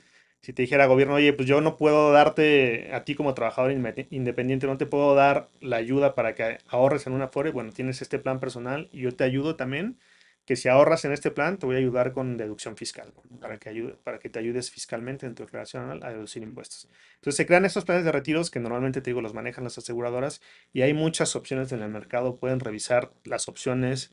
Si 0.42 0.52
te 0.52 0.62
dijera 0.62 0.86
gobierno, 0.86 1.14
oye, 1.14 1.32
pues 1.32 1.48
yo 1.48 1.60
no 1.60 1.76
puedo 1.76 2.12
darte 2.12 2.92
a 2.92 3.04
ti 3.04 3.14
como 3.14 3.32
trabajador 3.34 3.72
independiente, 3.72 4.66
no 4.66 4.76
te 4.76 4.86
puedo 4.86 5.14
dar 5.14 5.48
la 5.60 5.76
ayuda 5.76 6.14
para 6.14 6.34
que 6.34 6.58
ahorres 6.66 7.06
en 7.06 7.12
una 7.12 7.26
Afore, 7.26 7.50
bueno, 7.50 7.70
tienes 7.72 8.02
este 8.02 8.18
plan 8.18 8.40
personal 8.40 8.88
y 8.92 9.02
yo 9.02 9.14
te 9.14 9.24
ayudo 9.24 9.56
también 9.56 9.98
que 10.44 10.56
si 10.56 10.68
ahorras 10.68 11.04
en 11.04 11.12
este 11.12 11.30
plan, 11.30 11.58
te 11.58 11.66
voy 11.66 11.76
a 11.76 11.78
ayudar 11.78 12.12
con 12.12 12.36
deducción 12.36 12.76
fiscal, 12.76 13.12
para, 13.40 13.58
que 13.58 13.68
ayude, 13.68 13.94
para 14.02 14.18
que 14.18 14.28
te 14.28 14.38
ayudes 14.38 14.70
fiscalmente 14.70 15.26
en 15.26 15.34
tu 15.34 15.44
declaración 15.44 15.84
anual 15.84 16.02
a 16.02 16.10
deducir 16.10 16.42
impuestos. 16.42 16.88
Entonces 17.14 17.36
se 17.36 17.46
crean 17.46 17.64
estos 17.64 17.84
planes 17.84 18.04
de 18.04 18.12
retiros 18.12 18.50
que 18.50 18.58
normalmente, 18.58 19.00
te 19.00 19.10
digo, 19.10 19.20
los 19.20 19.34
manejan 19.34 19.64
las 19.64 19.78
aseguradoras 19.78 20.42
y 20.72 20.82
hay 20.82 20.94
muchas 20.94 21.36
opciones 21.36 21.70
en 21.72 21.82
el 21.82 21.90
mercado. 21.90 22.36
Pueden 22.36 22.58
revisar 22.58 23.12
las 23.24 23.48
opciones, 23.48 24.12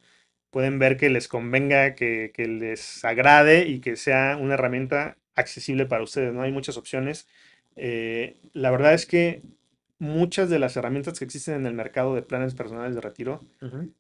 pueden 0.52 0.78
ver 0.78 0.98
que 0.98 1.10
les 1.10 1.28
convenga, 1.28 1.96
que, 1.96 2.32
les 2.38 3.04
agrade 3.04 3.68
y 3.68 3.80
que 3.80 3.96
sea 3.96 4.38
una 4.40 4.54
herramienta 4.54 5.18
accesible 5.40 5.86
para 5.86 6.04
ustedes. 6.04 6.34
No 6.34 6.42
hay 6.42 6.52
muchas 6.52 6.78
opciones. 6.78 7.28
Eh, 7.76 8.38
la 8.54 8.72
verdad 8.72 8.94
es 8.94 9.06
que 9.06 9.42
muchas 10.00 10.50
de 10.50 10.60
las 10.60 10.76
herramientas 10.78 11.20
que 11.20 11.26
existen 11.26 11.56
en 11.56 11.66
el 11.66 11.74
mercado 11.74 12.16
de 12.16 12.22
planes 12.22 12.56
personales 12.56 12.96
de 12.96 13.02
retiro 13.02 13.42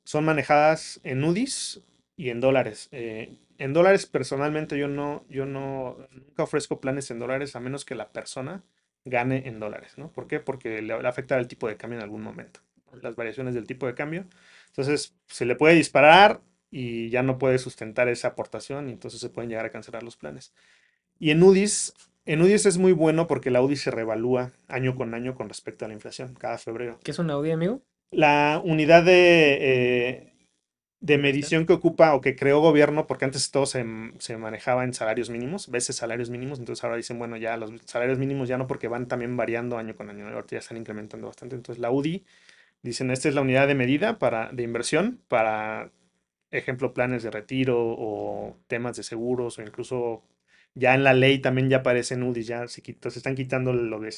son 0.04 0.26
manejadas 0.26 1.00
en 1.04 1.24
UDIs 1.24 1.82
y 2.16 2.30
en 2.30 2.40
dólares. 2.40 2.90
Eh, 2.92 3.38
en 3.58 3.74
dólares 3.74 4.06
personalmente 4.06 4.78
yo 4.78 4.88
no, 4.88 5.26
yo 5.30 5.46
no, 5.46 5.98
nunca 6.12 6.44
ofrezco 6.44 6.80
planes 6.80 7.12
en 7.12 7.20
dólares 7.20 7.56
a 7.56 7.60
menos 7.60 7.86
que 7.86 7.96
la 7.96 8.10
persona 8.12 8.64
gane 9.06 9.48
en 9.48 9.60
dólares, 9.60 9.98
¿no? 9.98 10.12
¿Por 10.12 10.28
qué? 10.28 10.40
Porque 10.40 10.82
le, 10.82 10.94
va 10.94 11.02
a 11.02 11.10
afectar 11.10 11.40
el 11.40 11.48
tipo 11.48 11.68
de 11.68 11.78
cambio 11.78 12.00
en 12.00 12.04
algún 12.04 12.22
momento, 12.22 12.62
las 13.02 13.16
variaciones 13.16 13.54
del 13.54 13.68
tipo 13.68 13.86
de 13.86 13.96
cambio. 13.96 14.26
Entonces 14.68 15.16
se 15.28 15.46
le 15.46 15.56
puede 15.56 15.76
disparar 15.76 16.42
y 16.72 17.10
ya 17.10 17.24
no 17.24 17.38
puede 17.38 17.58
sustentar 17.58 18.08
esa 18.08 18.30
aportación 18.30 18.90
y 18.90 18.94
entonces 18.94 19.20
se 19.20 19.30
pueden 19.30 19.50
llegar 19.50 19.66
a 19.66 19.72
cancelar 19.72 20.04
los 20.04 20.18
planes. 20.18 20.54
Y 21.20 21.32
en 21.32 21.44
UDIs, 21.44 21.94
en 22.26 22.42
UDIs 22.42 22.66
es 22.66 22.78
muy 22.78 22.94
bueno 22.94 23.28
porque 23.28 23.52
la 23.52 23.62
UDI 23.62 23.76
se 23.76 23.92
revalúa 23.92 24.52
año 24.68 24.96
con 24.96 25.14
año 25.14 25.36
con 25.36 25.50
respecto 25.50 25.86
a 25.86 25.88
la 25.88 25.94
inflación, 25.94 26.34
cada 26.34 26.58
febrero. 26.58 27.00
¿Qué 27.04 27.12
es 27.12 27.20
una 27.20 27.38
UDI, 27.38 27.52
amigo? 27.52 27.82
La 28.12 28.62
unidad 28.64 29.04
de 29.04 29.58
eh, 29.62 30.30
de 31.02 31.18
medición 31.18 31.66
que 31.66 31.74
ocupa 31.74 32.14
o 32.14 32.22
que 32.22 32.36
creó 32.36 32.60
gobierno, 32.60 33.08
porque 33.08 33.26
antes 33.26 33.52
todo 33.52 33.66
se, 33.66 33.84
manejaba 33.84 34.84
en 34.84 34.94
salarios 34.94 35.30
mínimos, 35.30 35.70
veces 35.70 35.96
salarios 35.96 36.30
mínimos, 36.30 36.60
entonces 36.60 36.84
ahora 36.84 36.98
dicen, 36.98 37.18
bueno, 37.18 37.38
ya 37.38 37.56
los 37.58 37.72
salarios 37.86 38.20
mínimos 38.20 38.50
ya 38.50 38.58
no 38.58 38.68
porque 38.68 38.88
van 38.90 39.08
también 39.08 39.38
variando 39.38 39.78
año 39.78 39.96
con 39.96 40.10
año, 40.10 40.28
ahorita 40.28 40.56
ya 40.56 40.60
están 40.60 40.78
incrementando 40.78 41.28
bastante. 41.28 41.56
Entonces 41.56 41.82
la 41.82 41.92
UDI 41.92 42.26
dicen, 42.82 43.12
esta 43.12 43.30
es 43.30 43.36
la 43.36 43.42
unidad 43.42 43.68
de 43.68 43.76
medida 43.76 44.20
para, 44.20 44.52
de 44.52 44.64
inversión 44.64 45.22
para, 45.30 45.92
ejemplo, 46.52 46.94
planes 46.94 47.24
de 47.24 47.32
retiro 47.32 47.78
o 47.80 48.58
temas 48.68 48.98
de 48.98 49.04
seguros 49.04 49.58
o 49.60 49.62
incluso 49.62 50.24
ya 50.76 50.94
en 50.96 51.04
la 51.04 51.14
ley 51.14 51.40
también 51.40 51.70
ya 51.70 51.78
aparecen 51.78 52.24
UDI, 52.24 52.44
ya 52.44 52.68
se, 52.68 52.82
se 52.82 53.08
están 53.08 53.36
quitando 53.36 53.74
lo 53.74 54.00
de 54.00 54.14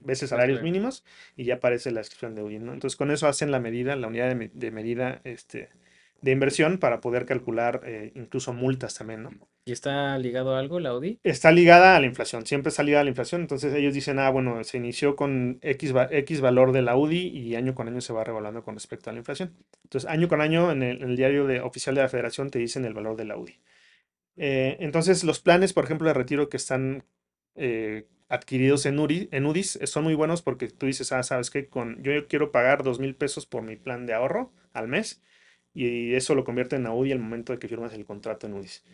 veces 0.00 0.30
salarios 0.30 0.62
mínimos 0.62 1.04
y 1.36 1.44
ya 1.44 1.54
aparece 1.54 1.90
la 1.90 2.00
descripción 2.00 2.34
de 2.34 2.42
UDI, 2.42 2.58
¿no? 2.58 2.72
Entonces 2.72 2.96
con 2.96 3.10
eso 3.10 3.28
hacen 3.28 3.50
la 3.50 3.60
medida, 3.60 3.96
la 3.96 4.08
unidad 4.08 4.34
de, 4.34 4.50
de 4.52 4.70
medida, 4.70 5.20
este 5.24 5.70
de 6.22 6.32
inversión 6.32 6.78
para 6.78 7.00
poder 7.00 7.26
calcular 7.26 7.82
eh, 7.84 8.12
incluso 8.14 8.52
multas 8.52 8.94
también, 8.94 9.22
¿no? 9.22 9.30
¿Y 9.64 9.72
está 9.72 10.16
ligado 10.18 10.54
a 10.54 10.60
algo 10.60 10.80
la 10.80 10.90
Audi? 10.90 11.18
Está 11.24 11.50
ligada 11.50 11.96
a 11.96 12.00
la 12.00 12.06
inflación, 12.06 12.46
siempre 12.46 12.70
está 12.70 12.82
ligada 12.82 13.02
a 13.02 13.04
la 13.04 13.10
inflación, 13.10 13.40
entonces 13.40 13.74
ellos 13.74 13.94
dicen, 13.94 14.18
ah, 14.18 14.30
bueno, 14.30 14.62
se 14.64 14.76
inició 14.76 15.16
con 15.16 15.58
X, 15.62 15.92
X 16.10 16.40
valor 16.40 16.72
de 16.72 16.82
la 16.82 16.96
UDI 16.96 17.28
y 17.28 17.54
año 17.56 17.74
con 17.74 17.88
año 17.88 18.00
se 18.00 18.12
va 18.12 18.24
revalando 18.24 18.62
con 18.62 18.74
respecto 18.74 19.10
a 19.10 19.12
la 19.12 19.18
inflación. 19.18 19.54
Entonces, 19.84 20.08
año 20.08 20.28
con 20.28 20.40
año 20.40 20.70
en 20.70 20.82
el, 20.82 21.16
diario 21.16 21.46
de, 21.46 21.60
oficial 21.60 21.94
de 21.94 22.02
la 22.02 22.08
federación 22.08 22.50
te 22.50 22.58
dicen 22.58 22.84
el 22.84 22.94
valor 22.94 23.16
de 23.16 23.24
la 23.24 23.36
UDI. 23.36 23.58
Eh, 24.36 24.76
entonces, 24.80 25.24
los 25.24 25.40
planes, 25.40 25.72
por 25.72 25.84
ejemplo, 25.84 26.08
de 26.08 26.14
retiro 26.14 26.48
que 26.48 26.56
están 26.56 27.04
eh, 27.54 28.06
adquiridos 28.28 28.86
en, 28.86 28.98
URI, 28.98 29.28
en 29.32 29.46
UDIs 29.46 29.78
son 29.84 30.04
muy 30.04 30.14
buenos 30.14 30.42
porque 30.42 30.68
tú 30.68 30.86
dices, 30.86 31.12
ah, 31.12 31.22
sabes 31.22 31.50
que 31.50 31.68
con, 31.68 32.02
yo 32.02 32.26
quiero 32.28 32.52
pagar 32.52 32.82
dos 32.82 32.98
mil 32.98 33.14
pesos 33.14 33.46
por 33.46 33.62
mi 33.62 33.76
plan 33.76 34.06
de 34.06 34.14
ahorro 34.14 34.52
al 34.72 34.88
mes 34.88 35.22
y 35.72 36.14
eso 36.14 36.34
lo 36.34 36.44
convierte 36.44 36.76
en 36.76 36.86
UDI 36.86 37.12
al 37.12 37.18
momento 37.18 37.52
de 37.52 37.58
que 37.58 37.68
firmas 37.68 37.92
el 37.94 38.04
contrato 38.04 38.46
en 38.46 38.54
UDIs. 38.54 38.84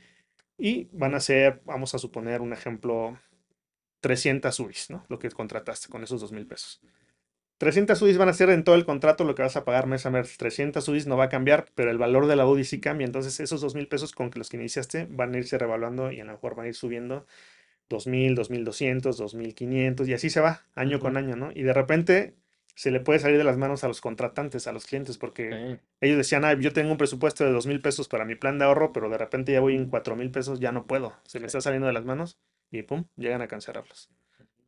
Y 0.58 0.88
van 0.92 1.14
a 1.14 1.20
ser, 1.20 1.62
vamos 1.64 1.94
a 1.94 1.98
suponer 1.98 2.40
un 2.40 2.52
ejemplo, 2.52 3.18
300 4.00 4.58
UDIs, 4.60 4.90
¿no? 4.90 5.04
Lo 5.08 5.18
que 5.18 5.30
contrataste 5.30 5.88
con 5.88 6.02
esos 6.02 6.20
2 6.20 6.32
mil 6.32 6.46
pesos. 6.46 6.80
300 7.58 8.00
UDIs 8.02 8.18
van 8.18 8.28
a 8.28 8.32
ser 8.32 8.50
en 8.50 8.64
todo 8.64 8.74
el 8.74 8.84
contrato 8.84 9.24
lo 9.24 9.34
que 9.34 9.42
vas 9.42 9.56
a 9.56 9.64
pagar 9.64 9.86
mes 9.86 10.04
a 10.06 10.10
mes. 10.10 10.36
300 10.36 10.86
UDIs 10.88 11.06
no 11.06 11.16
va 11.16 11.24
a 11.24 11.28
cambiar, 11.28 11.66
pero 11.74 11.90
el 11.90 11.98
valor 11.98 12.26
de 12.26 12.36
la 12.36 12.46
UDI 12.46 12.64
sí 12.64 12.80
cambia. 12.80 13.04
Entonces 13.04 13.38
esos 13.40 13.60
2 13.60 13.74
mil 13.74 13.88
pesos 13.88 14.12
con 14.12 14.30
que 14.30 14.38
los 14.38 14.48
que 14.48 14.56
iniciaste 14.56 15.06
van 15.10 15.34
a 15.34 15.38
irse 15.38 15.58
revaluando 15.58 16.10
y 16.10 16.20
a 16.20 16.24
lo 16.24 16.32
mejor 16.32 16.56
van 16.56 16.66
a 16.66 16.68
ir 16.68 16.74
subiendo 16.74 17.26
2.000, 17.88 18.34
2.200, 18.34 19.16
2.500 19.16 20.08
y 20.08 20.14
así 20.14 20.30
se 20.30 20.40
va 20.40 20.62
año 20.74 20.98
con 20.98 21.16
año, 21.16 21.36
¿no? 21.36 21.50
Y 21.54 21.62
de 21.62 21.72
repente 21.72 22.34
se 22.74 22.90
le 22.90 23.00
puede 23.00 23.18
salir 23.18 23.38
de 23.38 23.44
las 23.44 23.58
manos 23.58 23.84
a 23.84 23.88
los 23.88 24.00
contratantes, 24.00 24.66
a 24.66 24.72
los 24.72 24.86
clientes, 24.86 25.18
porque 25.18 25.78
ellos 26.00 26.16
decían, 26.16 26.44
ah, 26.44 26.54
yo 26.54 26.72
tengo 26.72 26.90
un 26.90 26.96
presupuesto 26.96 27.44
de 27.44 27.52
dos 27.52 27.66
mil 27.66 27.80
pesos 27.82 28.08
para 28.08 28.24
mi 28.24 28.34
plan 28.34 28.58
de 28.58 28.64
ahorro, 28.64 28.92
pero 28.92 29.10
de 29.10 29.18
repente 29.18 29.52
ya 29.52 29.60
voy 29.60 29.76
en 29.76 29.86
cuatro 29.86 30.16
mil 30.16 30.30
pesos, 30.30 30.58
ya 30.58 30.72
no 30.72 30.86
puedo, 30.86 31.14
se 31.24 31.38
me 31.38 31.46
está 31.46 31.60
saliendo 31.60 31.86
de 31.86 31.92
las 31.92 32.04
manos 32.04 32.38
y 32.70 32.82
pum, 32.82 33.04
llegan 33.16 33.42
a 33.42 33.48
cancelarlos. 33.48 34.10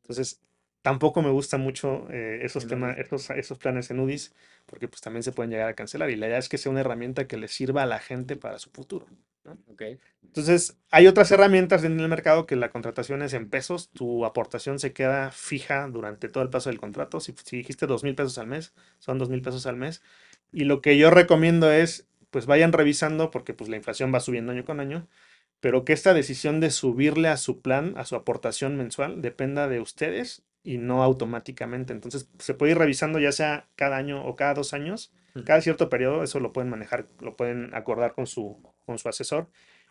Entonces, 0.03 0.43
tampoco 0.85 1.23
me 1.23 1.31
gustan 1.31 1.63
mucho 1.63 2.07
eh, 2.11 2.41
esos 2.43 2.67
temas, 2.67 2.99
esos, 2.99 3.31
esos 3.31 3.57
planes 3.57 3.91
en 3.91 4.01
UDIs, 4.01 4.35
porque 4.67 4.87
pues 4.87 5.01
también 5.01 5.23
se 5.23 5.33
pueden 5.33 5.51
llegar 5.51 5.71
a 5.71 5.73
cancelar 5.73 6.11
y 6.11 6.17
la 6.17 6.27
idea 6.27 6.37
es 6.37 6.51
que 6.51 6.59
sea 6.59 6.71
una 6.71 6.81
herramienta 6.81 7.27
que 7.27 7.39
le 7.39 7.49
sirva 7.49 7.85
a 7.85 7.87
la 7.87 8.01
gente 8.01 8.37
para 8.37 8.59
su 8.59 8.69
futuro. 8.69 9.07
Entonces, 10.23 10.77
hay 10.91 11.07
otras 11.07 11.31
herramientas 11.31 11.85
en 11.85 11.99
el 11.99 12.09
mercado 12.09 12.45
que 12.45 12.55
la 12.55 12.71
contratación 12.71 13.23
es 13.23 13.33
en 13.33 13.49
pesos, 13.49 13.89
tu 13.95 14.27
aportación 14.27 14.79
se 14.79 14.93
queda 14.93 15.31
fija 15.31 15.89
durante 15.89 16.29
todo 16.29 16.45
el 16.45 16.51
paso 16.51 16.69
del 16.69 16.79
contrato. 16.79 17.19
Si, 17.19 17.35
dijiste 17.51 17.87
dos 17.87 18.05
mil 18.05 18.15
pesos 18.15 18.37
al 18.37 18.47
mes, 18.47 18.75
son 18.99 19.17
dos 19.17 19.31
mil 19.31 19.41
pesos 19.41 19.65
al 19.65 19.77
mes. 19.77 20.03
Y 20.53 20.65
lo 20.65 20.83
que 20.83 20.99
yo 20.99 21.11
recomiendo 21.11 21.73
es, 21.73 22.09
pues 22.31 22.45
vayan 22.45 22.73
revisando, 22.73 23.31
porque 23.31 23.55
pues 23.55 23.71
la 23.71 23.77
inflación 23.77 24.13
va 24.13 24.21
subiendo 24.21 24.53
año 24.53 24.67
con 24.67 24.81
año, 24.81 25.09
pero 25.61 25.87
que 25.87 25.95
esta 25.95 26.13
decisión 26.13 26.61
de 26.61 26.71
subirle 26.71 27.29
a 27.29 27.39
su 27.39 27.63
plan, 27.63 27.95
a 27.97 28.05
su 28.05 28.17
aportación 28.17 28.77
mensual, 28.77 29.23
dependa 29.23 29.67
de 29.67 29.81
ustedes 29.81 30.43
y 30.65 30.79
no 30.79 31.03
automáticamente. 31.03 31.93
Entonces, 31.93 32.29
se 32.39 32.55
puede 32.55 32.73
ir 32.73 32.79
revisando 32.79 33.21
ya 33.21 33.31
sea 33.31 33.69
cada 33.77 33.97
año 33.97 34.25
o 34.27 34.35
cada 34.35 34.55
dos 34.55 34.75
años, 34.75 35.13
cada 35.45 35.61
cierto 35.61 35.89
periodo, 35.89 36.23
eso 36.23 36.41
lo 36.41 36.53
pueden 36.53 36.71
manejar, 36.71 37.07
lo 37.21 37.37
pueden 37.37 37.75
acordar 37.75 38.15
con 38.15 38.27
su 38.27 38.57
con 38.87 38.99
su 38.99 39.09
asesor 39.09 39.49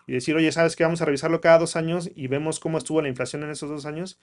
y 0.08 0.14
decir, 0.14 0.36
oye, 0.36 0.52
¿sabes 0.52 0.76
qué? 0.76 0.84
Vamos 0.84 1.02
a 1.02 1.06
revisarlo 1.06 1.42
cada 1.42 1.60
dos 1.60 1.76
años 1.76 2.10
y 2.16 2.28
vemos 2.28 2.60
cómo 2.60 2.78
estuvo 2.78 3.02
la 3.02 3.10
inflación 3.10 3.44
en 3.44 3.52
esos 3.52 3.70
dos 3.70 3.86
años 3.86 4.20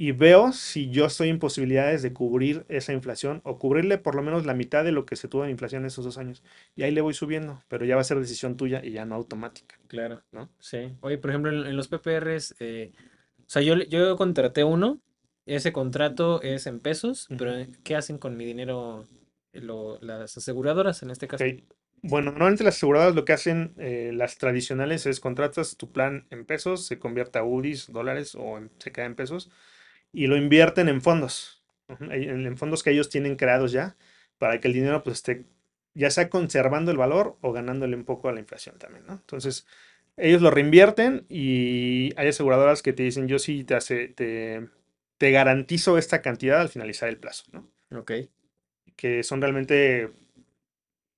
y 0.00 0.12
veo 0.12 0.52
si 0.52 0.90
yo 0.90 1.06
estoy 1.06 1.28
en 1.28 1.40
posibilidades 1.40 2.02
de 2.02 2.12
cubrir 2.12 2.64
esa 2.68 2.92
inflación 2.92 3.40
o 3.42 3.58
cubrirle 3.58 3.98
por 3.98 4.14
lo 4.14 4.22
menos 4.22 4.46
la 4.46 4.54
mitad 4.54 4.84
de 4.84 4.92
lo 4.92 5.04
que 5.04 5.16
se 5.16 5.26
tuvo 5.26 5.44
en 5.44 5.50
inflación 5.50 5.82
en 5.82 5.86
esos 5.86 6.04
dos 6.04 6.18
años. 6.18 6.44
Y 6.76 6.84
ahí 6.84 6.92
le 6.92 7.00
voy 7.00 7.14
subiendo, 7.14 7.64
pero 7.66 7.84
ya 7.84 7.96
va 7.96 8.02
a 8.02 8.04
ser 8.04 8.20
decisión 8.20 8.56
tuya 8.56 8.80
y 8.84 8.92
ya 8.92 9.04
no 9.04 9.16
automática. 9.16 9.76
Claro, 9.88 10.22
¿no? 10.30 10.50
Sí. 10.60 10.92
Oye, 11.00 11.18
por 11.18 11.30
ejemplo, 11.30 11.50
en, 11.50 11.76
los 11.76 11.88
PPRs, 11.88 12.54
eh, 12.60 12.92
o 13.40 13.50
sea, 13.50 13.60
yo, 13.60 13.74
yo 13.74 14.16
contraté 14.16 14.62
uno, 14.62 15.00
ese 15.54 15.72
contrato 15.72 16.42
es 16.42 16.66
en 16.66 16.80
pesos, 16.80 17.26
pero 17.36 17.52
¿qué 17.84 17.96
hacen 17.96 18.18
con 18.18 18.36
mi 18.36 18.44
dinero 18.44 19.06
las 19.52 20.36
aseguradoras 20.36 21.02
en 21.02 21.10
este 21.10 21.26
caso? 21.28 21.44
Bueno, 22.02 22.30
normalmente 22.30 22.62
las 22.62 22.76
aseguradoras 22.76 23.14
lo 23.14 23.24
que 23.24 23.32
hacen, 23.32 23.74
eh, 23.76 24.12
las 24.14 24.38
tradicionales, 24.38 25.06
es 25.06 25.18
contratas 25.18 25.76
tu 25.76 25.90
plan 25.90 26.26
en 26.30 26.44
pesos, 26.44 26.86
se 26.86 26.98
convierte 26.98 27.38
a 27.38 27.44
UDIs, 27.44 27.90
dólares 27.90 28.36
o 28.36 28.60
se 28.78 28.92
queda 28.92 29.06
en 29.06 29.16
pesos 29.16 29.50
y 30.12 30.26
lo 30.28 30.36
invierten 30.36 30.88
en 30.88 31.02
fondos, 31.02 31.64
en, 32.00 32.56
fondos 32.56 32.82
que 32.82 32.90
ellos 32.90 33.08
tienen 33.08 33.36
creados 33.36 33.72
ya 33.72 33.96
para 34.38 34.60
que 34.60 34.68
el 34.68 34.74
dinero 34.74 35.02
pues 35.02 35.16
esté 35.16 35.44
ya 35.94 36.10
sea 36.10 36.30
conservando 36.30 36.92
el 36.92 36.96
valor 36.96 37.36
o 37.40 37.52
ganándole 37.52 37.96
un 37.96 38.04
poco 38.04 38.28
a 38.28 38.32
la 38.32 38.38
inflación 38.38 38.78
también, 38.78 39.04
¿no? 39.06 39.14
Entonces, 39.14 39.66
ellos 40.16 40.42
lo 40.42 40.52
reinvierten 40.52 41.26
y 41.28 42.12
hay 42.16 42.28
aseguradoras 42.28 42.82
que 42.82 42.92
te 42.92 43.02
dicen, 43.02 43.26
yo 43.26 43.40
sí 43.40 43.64
te, 43.64 43.74
hace, 43.74 44.06
te, 44.08 44.68
te 45.18 45.30
garantizo 45.32 45.98
esta 45.98 46.22
cantidad 46.22 46.60
al 46.60 46.68
finalizar 46.68 47.08
el 47.08 47.18
plazo, 47.18 47.44
¿no? 47.52 47.68
Ok. 47.98 48.12
Que 48.96 49.22
son 49.22 49.40
realmente 49.40 50.10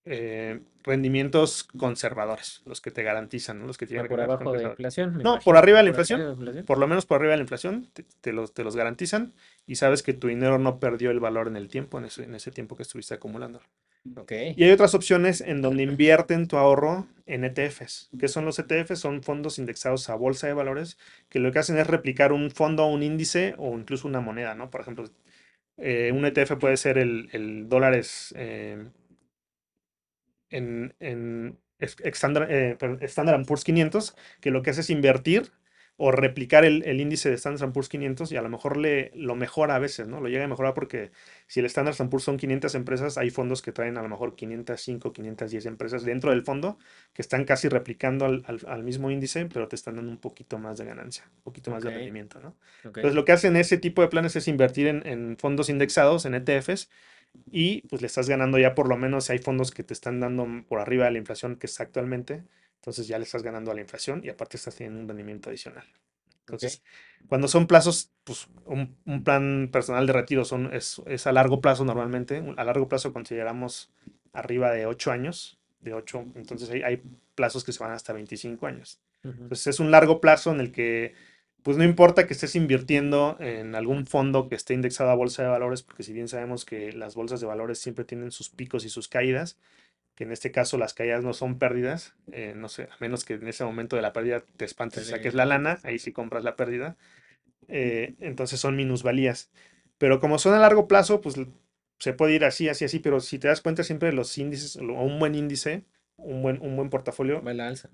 eh, 0.04 0.60
rendimientos 0.82 1.64
conservadores, 1.64 2.62
los 2.64 2.80
que 2.80 2.90
te 2.90 3.02
garantizan, 3.02 3.66
los 3.66 3.76
que 3.76 3.86
tienen 3.86 4.08
por 4.08 4.20
abajo 4.20 4.52
de 4.52 4.62
la 4.62 4.70
inflación. 4.70 5.18
No, 5.18 5.38
por 5.40 5.56
arriba 5.56 5.78
de 5.78 5.84
la 5.84 5.90
inflación, 5.90 6.64
por 6.66 6.78
lo 6.78 6.88
menos 6.88 7.04
por 7.06 7.18
arriba 7.18 7.32
de 7.32 7.38
la 7.38 7.42
inflación, 7.42 7.90
te, 8.20 8.32
los, 8.32 8.54
te 8.54 8.64
los 8.64 8.76
garantizan 8.76 9.34
y 9.66 9.76
sabes 9.76 10.02
que 10.02 10.14
tu 10.14 10.28
dinero 10.28 10.58
no 10.58 10.80
perdió 10.80 11.10
el 11.10 11.20
valor 11.20 11.48
en 11.48 11.56
el 11.56 11.68
tiempo, 11.68 11.98
en 11.98 12.06
ese, 12.06 12.24
en 12.24 12.34
ese 12.34 12.50
tiempo 12.50 12.76
que 12.76 12.82
estuviste 12.82 13.14
acumulando. 13.14 13.60
Y 14.56 14.64
hay 14.64 14.70
otras 14.70 14.94
opciones 14.94 15.40
en 15.40 15.60
donde 15.60 15.82
invierten 15.82 16.48
tu 16.48 16.56
ahorro 16.56 17.06
en 17.26 17.44
ETFs. 17.44 18.10
¿Qué 18.18 18.28
son 18.28 18.44
los 18.44 18.58
ETFs? 18.58 18.98
Son 18.98 19.22
fondos 19.22 19.58
indexados 19.58 20.08
a 20.08 20.14
bolsa 20.14 20.46
de 20.46 20.54
valores 20.54 20.98
que 21.28 21.38
lo 21.38 21.52
que 21.52 21.58
hacen 21.58 21.78
es 21.78 21.86
replicar 21.86 22.32
un 22.32 22.50
fondo, 22.50 22.86
un 22.86 23.02
índice 23.02 23.54
o 23.58 23.78
incluso 23.78 24.08
una 24.08 24.20
moneda, 24.20 24.54
¿no? 24.54 24.70
Por 24.70 24.80
ejemplo, 24.80 25.04
eh, 25.76 26.12
un 26.14 26.24
ETF 26.24 26.56
puede 26.56 26.76
ser 26.76 26.98
el, 26.98 27.28
el 27.32 27.68
dólares 27.68 28.34
eh, 28.36 28.86
en, 30.50 30.94
en 31.00 31.58
Standard, 31.78 32.50
eh, 32.50 32.76
Poor's 33.46 33.64
500, 33.64 34.16
que 34.40 34.50
lo 34.50 34.62
que 34.62 34.70
hace 34.70 34.82
es 34.82 34.90
invertir 34.90 35.52
o 36.02 36.12
replicar 36.12 36.64
el, 36.64 36.82
el 36.84 37.00
índice 37.00 37.28
de 37.28 37.34
Standard 37.36 37.72
Poor's 37.72 37.88
500 37.90 38.32
y 38.32 38.36
a 38.36 38.42
lo 38.42 38.48
mejor 38.48 38.76
le, 38.78 39.10
lo 39.14 39.34
mejora 39.36 39.74
a 39.76 39.78
veces, 39.78 40.08
¿no? 40.08 40.20
Lo 40.20 40.28
llega 40.28 40.44
a 40.44 40.48
mejorar 40.48 40.72
porque 40.72 41.10
si 41.46 41.60
el 41.60 41.66
Standard 41.66 41.96
Poor's 42.08 42.24
son 42.24 42.36
500 42.38 42.74
empresas, 42.74 43.18
hay 43.18 43.30
fondos 43.30 43.60
que 43.62 43.72
traen 43.72 43.98
a 43.98 44.02
lo 44.02 44.08
mejor 44.08 44.34
505, 44.34 45.12
510 45.12 45.66
empresas 45.66 46.04
dentro 46.04 46.30
del 46.30 46.42
fondo 46.42 46.78
que 47.12 47.22
están 47.22 47.44
casi 47.44 47.68
replicando 47.68 48.24
al, 48.24 48.42
al- 48.46 48.60
al 48.66 48.82
mismo 48.82 49.10
índice, 49.10 49.46
pero 49.46 49.68
te 49.68 49.76
están 49.76 49.96
dando 49.96 50.10
un 50.10 50.18
poquito 50.18 50.58
más 50.58 50.78
de 50.78 50.86
ganancia, 50.86 51.24
un 51.36 51.42
poquito 51.42 51.70
más 51.70 51.84
de 51.84 51.90
rendimiento, 51.90 52.40
¿no? 52.40 52.56
Entonces 52.94 53.14
lo 53.14 53.24
que 53.24 53.32
hacen 53.32 53.56
ese 53.56 53.78
tipo 53.78 54.02
de 54.02 54.08
planes 54.08 54.36
es 54.36 54.48
invertir 54.48 54.86
en, 54.86 55.06
en 55.06 55.36
fondos 55.38 55.68
indexados, 55.68 56.24
en 56.26 56.34
ETFs, 56.34 56.88
y 57.50 57.82
pues 57.88 58.02
le 58.02 58.06
estás 58.06 58.28
ganando 58.28 58.58
ya 58.58 58.74
por 58.74 58.88
lo 58.88 58.96
menos 58.96 59.26
si 59.26 59.32
hay 59.32 59.38
fondos 59.38 59.70
que 59.70 59.84
te 59.84 59.94
están 59.94 60.20
dando 60.20 60.46
por 60.68 60.80
arriba 60.80 61.04
de 61.06 61.12
la 61.12 61.18
inflación 61.18 61.56
que 61.56 61.66
está 61.66 61.84
actualmente, 61.84 62.42
entonces 62.80 63.06
ya 63.06 63.18
le 63.18 63.24
estás 63.24 63.42
ganando 63.42 63.70
a 63.70 63.74
la 63.74 63.82
inflación 63.82 64.22
y 64.24 64.30
aparte 64.30 64.56
estás 64.56 64.74
teniendo 64.74 65.00
un 65.00 65.08
rendimiento 65.08 65.50
adicional. 65.50 65.84
Entonces, 66.40 66.82
cuando 67.28 67.46
son 67.46 67.66
plazos, 67.66 68.10
pues 68.24 68.48
un, 68.64 68.96
un 69.04 69.22
plan 69.22 69.68
personal 69.70 70.06
de 70.06 70.14
retiro 70.14 70.44
son, 70.44 70.72
es, 70.74 71.00
es 71.06 71.26
a 71.26 71.32
largo 71.32 71.60
plazo 71.60 71.84
normalmente. 71.84 72.42
A 72.56 72.64
largo 72.64 72.88
plazo 72.88 73.12
consideramos 73.12 73.90
arriba 74.32 74.72
de 74.72 74.86
8 74.86 75.12
años, 75.12 75.60
de 75.80 75.92
8, 75.92 76.24
entonces 76.34 76.70
hay, 76.70 76.82
hay 76.82 77.02
plazos 77.34 77.64
que 77.64 77.72
se 77.72 77.78
van 77.84 77.92
hasta 77.92 78.14
25 78.14 78.66
años. 78.66 78.98
Ujú. 79.24 79.42
Entonces 79.42 79.66
es 79.68 79.80
un 79.80 79.90
largo 79.90 80.20
plazo 80.20 80.50
en 80.50 80.60
el 80.60 80.72
que, 80.72 81.14
pues 81.62 81.76
no 81.76 81.84
importa 81.84 82.26
que 82.26 82.32
estés 82.32 82.56
invirtiendo 82.56 83.36
en 83.40 83.74
algún 83.74 84.06
fondo 84.06 84.48
que 84.48 84.54
esté 84.54 84.72
indexado 84.72 85.10
a 85.10 85.14
bolsa 85.14 85.42
de 85.42 85.50
valores, 85.50 85.82
porque 85.82 86.02
si 86.02 86.14
bien 86.14 86.28
sabemos 86.28 86.64
que 86.64 86.92
las 86.92 87.14
bolsas 87.14 87.40
de 87.40 87.46
valores 87.46 87.78
siempre 87.78 88.06
tienen 88.06 88.30
sus 88.30 88.48
picos 88.48 88.84
y 88.86 88.88
sus 88.88 89.06
caídas, 89.06 89.58
que 90.20 90.24
en 90.24 90.32
este 90.32 90.50
caso 90.52 90.76
las 90.76 90.92
caídas 90.92 91.24
no 91.24 91.32
son 91.32 91.58
pérdidas, 91.58 92.14
eh, 92.30 92.52
no 92.54 92.68
sé, 92.68 92.90
a 92.92 92.96
menos 93.00 93.24
que 93.24 93.32
en 93.32 93.48
ese 93.48 93.64
momento 93.64 93.96
de 93.96 94.02
la 94.02 94.12
pérdida 94.12 94.44
te 94.58 94.66
espantes 94.66 95.00
y 95.00 95.06
saques 95.06 95.32
la 95.32 95.46
lana, 95.46 95.78
ahí 95.82 95.98
sí 95.98 96.12
compras 96.12 96.44
la 96.44 96.56
pérdida, 96.56 96.98
eh, 97.68 98.16
entonces 98.20 98.60
son 98.60 98.76
minusvalías. 98.76 99.50
Pero 99.96 100.20
como 100.20 100.38
son 100.38 100.52
a 100.52 100.58
largo 100.58 100.86
plazo, 100.86 101.22
pues 101.22 101.36
se 101.98 102.12
puede 102.12 102.34
ir 102.34 102.44
así, 102.44 102.68
así, 102.68 102.84
así, 102.84 102.98
pero 102.98 103.20
si 103.20 103.38
te 103.38 103.48
das 103.48 103.62
cuenta 103.62 103.82
siempre 103.82 104.12
los 104.12 104.36
índices, 104.36 104.76
o 104.76 104.82
un 104.82 105.18
buen 105.18 105.34
índice, 105.34 105.84
un 106.18 106.42
buen, 106.42 106.60
un 106.60 106.76
buen 106.76 106.90
portafolio, 106.90 107.42
Va 107.42 107.52
a 107.52 107.54
la 107.54 107.68
alza. 107.68 107.88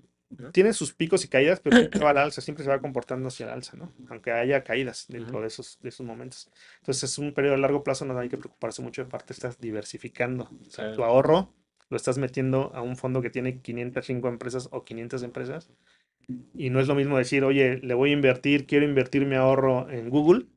tiene 0.51 0.73
sus 0.73 0.91
picos 0.93 1.23
y 1.23 1.29
caídas, 1.29 1.61
pero 1.61 1.77
siempre 1.77 2.01
va 2.03 2.09
a 2.09 2.13
la 2.13 2.23
alza, 2.23 2.41
siempre 2.41 2.65
se 2.65 2.69
va 2.69 2.81
comportando 2.81 3.29
hacia 3.29 3.45
la 3.45 3.53
alza, 3.53 3.77
¿no? 3.77 3.93
Aunque 4.09 4.33
haya 4.33 4.65
caídas 4.65 5.05
dentro 5.07 5.35
Ujú. 5.35 5.43
de, 5.43 5.47
esos, 5.47 5.79
de 5.81 5.87
esos 5.87 6.05
momentos. 6.05 6.51
Entonces 6.79 7.09
es 7.09 7.17
un 7.19 7.33
periodo 7.33 7.55
a 7.55 7.57
largo 7.57 7.85
plazo, 7.85 8.03
no 8.03 8.19
hay 8.19 8.27
que 8.27 8.37
preocuparse 8.37 8.81
mucho, 8.81 9.01
de 9.05 9.09
parte 9.09 9.31
estás 9.31 9.61
diversificando. 9.61 10.51
O 10.67 10.69
sea, 10.69 10.91
tu 10.91 11.05
ahorro 11.05 11.53
lo 11.89 11.97
estás 11.97 12.17
metiendo 12.17 12.71
a 12.73 12.81
un 12.81 12.95
fondo 12.95 13.21
que 13.21 13.29
tiene 13.29 13.61
505 13.61 14.27
empresas 14.27 14.69
o 14.71 14.83
500 14.83 15.23
empresas. 15.23 15.71
Y 16.53 16.69
no 16.69 16.79
es 16.79 16.87
lo 16.87 16.95
mismo 16.95 17.17
decir, 17.17 17.43
oye, 17.43 17.77
le 17.77 17.93
voy 17.93 18.09
a 18.09 18.13
invertir, 18.13 18.67
quiero 18.67 18.85
invertir 18.85 19.25
mi 19.25 19.35
ahorro 19.35 19.89
en 19.89 20.09
Google, 20.09 20.47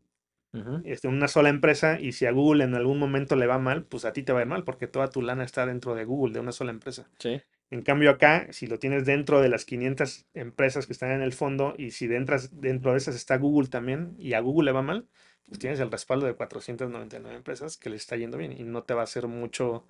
este, 0.85 1.07
en 1.07 1.15
una 1.15 1.29
sola 1.29 1.49
empresa, 1.49 2.01
y 2.01 2.11
si 2.13 2.27
a 2.27 2.33
Google 2.33 2.65
en 2.65 2.75
algún 2.75 2.99
momento 2.99 3.37
le 3.37 3.47
va 3.47 3.59
mal, 3.59 3.85
pues 3.85 4.05
a 4.05 4.13
ti 4.13 4.25
te 4.25 4.33
va 4.33 4.41
a 4.41 4.43
ir 4.43 4.49
mal, 4.49 4.65
porque 4.65 4.89
toda 4.89 5.09
tu 5.09 5.23
lana 5.23 5.45
está 5.45 5.65
dentro 5.67 5.95
de 5.95 6.05
Google, 6.05 6.35
de 6.35 6.41
una 6.41 6.51
sola 6.51 6.73
empresa. 6.73 7.09
Sí. 7.19 7.41
En 7.71 7.83
cambio 7.83 8.11
acá, 8.11 8.49
si 8.51 8.67
lo 8.67 8.81
tienes 8.81 9.07
dentro 9.07 9.41
de 9.41 9.49
las 9.49 9.65
500 9.65 10.27
empresas 10.35 10.87
que 10.87 10.93
están 10.93 11.13
en 11.13 11.23
el 11.23 11.33
fondo 11.33 11.75
y 11.79 11.93
si 11.93 12.09
dentro, 12.09 12.37
dentro 12.51 12.93
de 12.93 12.99
esas 12.99 13.15
está 13.15 13.39
Google 13.39 13.69
también 13.69 14.17
y 14.19 14.33
a 14.33 14.41
Google 14.41 14.67
le 14.67 14.73
va 14.73 14.83
mal, 14.83 15.07
pues 15.47 15.61
tienes 15.61 15.79
el 15.79 15.91
respaldo 15.91 16.27
de 16.27 16.35
499 16.35 17.37
empresas 17.37 17.77
que 17.77 17.91
le 17.91 17.97
está 17.97 18.17
yendo 18.17 18.39
bien 18.39 18.51
y 18.53 18.65
no 18.65 18.83
te 18.83 18.95
va 18.95 19.03
a 19.03 19.05
hacer 19.05 19.29
mucho 19.29 19.87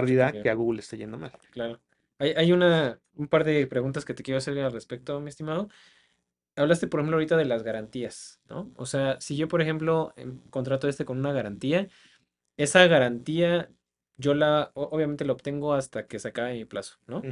Bien. 0.00 0.42
que 0.42 0.50
a 0.50 0.54
Google 0.54 0.76
le 0.76 0.80
esté 0.80 0.96
yendo 0.96 1.18
mal. 1.18 1.32
Claro. 1.50 1.80
Hay, 2.18 2.30
hay 2.36 2.52
una, 2.52 3.00
un 3.14 3.28
par 3.28 3.44
de 3.44 3.66
preguntas 3.66 4.04
que 4.04 4.14
te 4.14 4.22
quiero 4.22 4.38
hacer 4.38 4.58
al 4.58 4.72
respecto, 4.72 5.20
mi 5.20 5.28
estimado. 5.28 5.68
Hablaste, 6.56 6.86
por 6.86 7.00
ejemplo, 7.00 7.16
ahorita 7.16 7.36
de 7.36 7.46
las 7.46 7.62
garantías, 7.62 8.40
¿no? 8.48 8.70
O 8.76 8.86
sea, 8.86 9.20
si 9.20 9.36
yo, 9.36 9.48
por 9.48 9.62
ejemplo, 9.62 10.12
em, 10.16 10.38
contrato 10.50 10.88
este 10.88 11.04
con 11.04 11.18
una 11.18 11.32
garantía, 11.32 11.88
esa 12.56 12.86
garantía 12.86 13.70
yo 14.16 14.34
la, 14.34 14.70
obviamente 14.74 15.24
la 15.24 15.32
obtengo 15.32 15.72
hasta 15.74 16.06
que 16.06 16.18
se 16.18 16.28
acabe 16.28 16.54
mi 16.54 16.64
plazo, 16.64 16.98
¿no? 17.06 17.22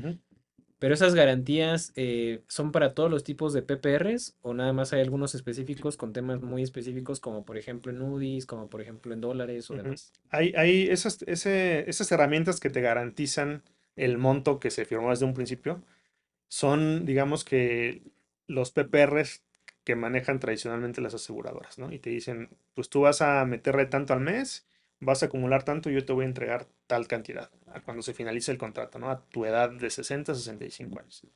Pero 0.81 0.95
esas 0.95 1.15
garantías 1.15 1.93
eh, 1.95 2.43
son 2.49 2.73
para 2.73 2.95
todos 2.95 3.11
los 3.11 3.23
tipos 3.23 3.53
de 3.53 3.63
PPRs 3.63 4.35
o 4.43 4.55
nada 4.55 4.73
más 4.73 4.93
hay 4.93 5.03
algunos 5.03 5.37
específicos 5.37 5.97
con 5.97 6.13
temas 6.13 6.43
muy 6.43 6.63
específicos 6.65 7.21
como 7.21 7.45
por 7.45 7.59
ejemplo 7.59 7.93
en 7.93 8.03
UDIs, 8.03 8.47
como 8.47 8.69
por 8.69 8.81
ejemplo 8.81 9.15
en 9.15 9.21
dólares 9.21 9.71
o 9.71 9.77
demás. 9.77 10.13
Hay, 10.31 10.53
hay 10.57 10.89
esas, 10.89 11.23
ese- 11.29 11.89
esas 11.89 12.11
herramientas 12.13 12.61
que 12.61 12.71
te 12.71 12.81
garantizan 12.81 13.63
el 13.97 14.19
monto 14.19 14.59
que 14.59 14.73
se 14.73 14.85
firmó 14.87 15.11
desde 15.11 15.27
un 15.27 15.35
principio. 15.35 15.83
Son, 16.49 17.07
digamos 17.07 17.45
que, 17.45 18.03
los 18.49 18.73
PPRs 18.73 19.43
que 19.85 19.97
manejan 19.97 20.41
tradicionalmente 20.41 21.01
las 21.01 21.15
aseguradoras, 21.15 21.79
¿no? 21.79 21.93
Y 21.93 21.99
te 21.99 22.11
dicen, 22.11 22.51
pues 22.75 22.89
tú 22.89 23.03
vas 23.03 23.23
a 23.23 23.45
meterle 23.47 23.87
tanto 23.87 24.13
al 24.13 24.21
mes, 24.21 24.67
vas 25.01 25.23
a 25.23 25.27
acumular 25.27 25.65
tanto 25.65 25.91
yo 25.91 26.05
te 26.05 26.13
voy 26.13 26.25
a 26.25 26.29
entregar 26.29 26.67
tal 26.87 27.09
cantidad 27.09 27.51
cuando 27.85 28.03
se 28.03 28.15
finalice 28.15 28.53
el 28.53 28.59
contrato, 28.59 28.99
¿no? 28.99 29.11
A 29.11 29.21
tu 29.21 29.45
edad 29.45 29.71
de 29.71 29.91
60 29.91 30.33
a 30.33 30.35
65 30.35 31.01
años. 31.01 31.27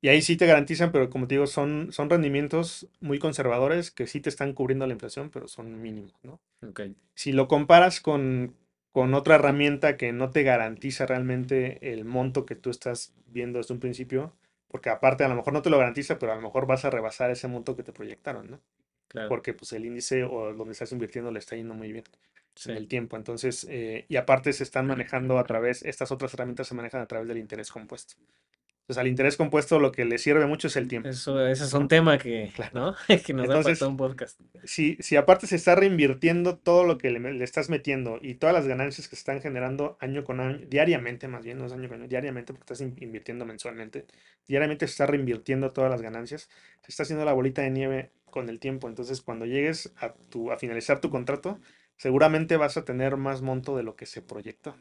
Y 0.00 0.08
ahí 0.08 0.20
sí 0.20 0.36
te 0.36 0.46
garantizan, 0.46 0.92
pero 0.92 1.08
como 1.08 1.26
te 1.26 1.34
digo, 1.36 1.46
son, 1.46 1.88
son 1.90 2.10
rendimientos 2.10 2.88
muy 3.00 3.18
conservadores 3.18 3.90
que 3.90 4.06
sí 4.06 4.20
te 4.20 4.28
están 4.28 4.52
cubriendo 4.52 4.86
la 4.86 4.92
inflación, 4.92 5.30
pero 5.30 5.48
son 5.48 5.80
mínimos, 5.80 6.12
¿no? 6.22 6.40
Ok, 6.68 6.82
si 7.14 7.32
lo 7.32 7.48
comparas 7.48 8.00
con, 8.00 8.54
con 8.92 9.14
otra 9.14 9.36
herramienta 9.36 9.96
que 9.96 10.12
no 10.12 10.30
te 10.30 10.42
garantiza 10.42 11.06
realmente 11.06 11.92
el 11.92 12.04
monto 12.04 12.44
que 12.44 12.54
tú 12.54 12.68
estás 12.68 13.14
viendo 13.26 13.58
desde 13.58 13.72
un 13.72 13.80
principio, 13.80 14.34
porque 14.68 14.90
aparte 14.90 15.24
a 15.24 15.28
lo 15.28 15.36
mejor 15.36 15.54
no 15.54 15.62
te 15.62 15.70
lo 15.70 15.78
garantiza, 15.78 16.18
pero 16.18 16.32
a 16.32 16.36
lo 16.36 16.42
mejor 16.42 16.66
vas 16.66 16.84
a 16.84 16.90
rebasar 16.90 17.30
ese 17.30 17.48
monto 17.48 17.74
que 17.74 17.82
te 17.82 17.92
proyectaron, 17.92 18.50
¿no? 18.50 18.60
claro. 19.08 19.28
Porque 19.30 19.54
pues 19.54 19.72
el 19.72 19.86
índice 19.86 20.24
o 20.24 20.52
donde 20.52 20.72
estás 20.72 20.92
invirtiendo 20.92 21.30
le 21.30 21.38
está 21.38 21.56
yendo 21.56 21.72
muy 21.72 21.92
bien 21.92 22.04
Sí, 22.54 22.70
en 22.70 22.76
el 22.76 22.88
tiempo. 22.88 23.16
Entonces, 23.16 23.66
eh, 23.70 24.06
y 24.08 24.16
aparte 24.16 24.52
se 24.52 24.62
están 24.64 24.86
manejando 24.86 25.38
a 25.38 25.44
través, 25.44 25.82
estas 25.84 26.12
otras 26.12 26.34
herramientas 26.34 26.68
se 26.68 26.74
manejan 26.74 27.00
a 27.02 27.06
través 27.06 27.28
del 27.28 27.38
interés 27.38 27.70
compuesto. 27.70 28.14
Entonces, 28.82 29.00
al 29.00 29.08
interés 29.08 29.36
compuesto 29.38 29.80
lo 29.80 29.92
que 29.92 30.04
le 30.04 30.18
sirve 30.18 30.46
mucho 30.46 30.68
es 30.68 30.76
el 30.76 30.88
tiempo. 30.88 31.08
Eso, 31.08 31.46
ese 31.46 31.64
es 31.64 31.72
un 31.72 31.88
tema 31.88 32.18
que, 32.18 32.52
Claro. 32.56 32.72
¿no? 32.74 32.94
Que 33.26 33.32
nos 33.32 33.48
da 33.48 33.56
Entonces, 33.56 33.80
un 33.82 33.96
podcast. 33.96 34.40
si, 34.64 34.96
si 35.00 35.16
aparte 35.16 35.46
se 35.46 35.56
está 35.56 35.74
reinvirtiendo 35.74 36.58
todo 36.58 36.84
lo 36.84 36.98
que 36.98 37.10
le, 37.10 37.18
le 37.32 37.44
estás 37.44 37.70
metiendo 37.70 38.18
y 38.20 38.34
todas 38.34 38.54
las 38.54 38.66
ganancias 38.66 39.08
que 39.08 39.16
se 39.16 39.20
están 39.20 39.40
generando 39.40 39.96
año 40.00 40.22
con 40.24 40.40
año, 40.40 40.58
diariamente 40.68 41.28
más 41.28 41.44
bien, 41.44 41.58
no 41.58 41.66
es 41.66 41.72
año 41.72 41.88
con 41.88 42.00
año, 42.00 42.08
diariamente 42.08 42.52
porque 42.52 42.64
estás 42.64 42.80
in- 42.82 42.96
invirtiendo 43.00 43.46
mensualmente, 43.46 44.06
diariamente 44.46 44.86
se 44.86 44.92
está 44.92 45.06
reinvirtiendo 45.06 45.70
todas 45.72 45.90
las 45.90 46.02
ganancias, 46.02 46.50
se 46.82 46.90
está 46.92 47.04
haciendo 47.04 47.24
la 47.24 47.32
bolita 47.32 47.62
de 47.62 47.70
nieve 47.70 48.10
con 48.26 48.48
el 48.50 48.60
tiempo. 48.60 48.88
Entonces, 48.88 49.22
cuando 49.22 49.46
llegues 49.46 49.92
a, 49.96 50.12
tu, 50.28 50.50
a 50.52 50.58
finalizar 50.58 51.00
tu 51.00 51.08
contrato, 51.10 51.58
seguramente 51.96 52.56
vas 52.56 52.76
a 52.76 52.84
tener 52.84 53.16
más 53.16 53.42
monto 53.42 53.76
de 53.76 53.82
lo 53.82 53.96
que 53.96 54.06
se 54.06 54.22
proyectó. 54.22 54.76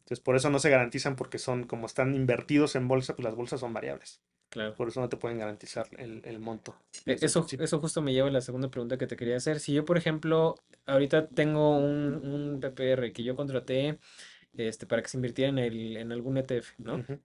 Entonces, 0.00 0.20
por 0.20 0.36
eso 0.36 0.50
no 0.50 0.58
se 0.58 0.70
garantizan 0.70 1.16
porque 1.16 1.38
son, 1.38 1.64
como 1.64 1.86
están 1.86 2.14
invertidos 2.14 2.76
en 2.76 2.86
bolsa, 2.88 3.14
pues 3.16 3.24
las 3.24 3.34
bolsas 3.34 3.60
son 3.60 3.72
variables. 3.72 4.20
Claro. 4.50 4.74
Por 4.76 4.88
eso 4.88 5.00
no 5.00 5.08
te 5.08 5.16
pueden 5.16 5.38
garantizar 5.38 5.88
el, 5.98 6.22
el 6.24 6.38
monto. 6.38 6.76
E- 7.06 7.18
Eso, 7.20 7.46
eso 7.58 7.80
justo 7.80 8.02
me 8.02 8.12
lleva 8.12 8.28
a 8.28 8.30
la 8.30 8.40
segunda 8.40 8.70
pregunta 8.70 8.98
que 8.98 9.06
te 9.06 9.16
quería 9.16 9.36
hacer. 9.36 9.60
Si 9.60 9.72
yo, 9.72 9.84
por 9.84 9.96
ejemplo, 9.98 10.54
ahorita 10.86 11.28
tengo 11.28 11.76
un, 11.78 12.14
un 12.26 12.60
PPR 12.60 13.12
que 13.12 13.22
yo 13.24 13.36
contraté 13.36 13.98
este, 14.56 14.86
para 14.86 15.02
que 15.02 15.08
se 15.08 15.18
invirtiera 15.18 15.50
en, 15.50 15.58
el, 15.58 15.96
en 15.96 16.12
algún 16.12 16.38
ETF, 16.38 16.74
¿no? 16.78 16.94
Ujú. 16.96 17.20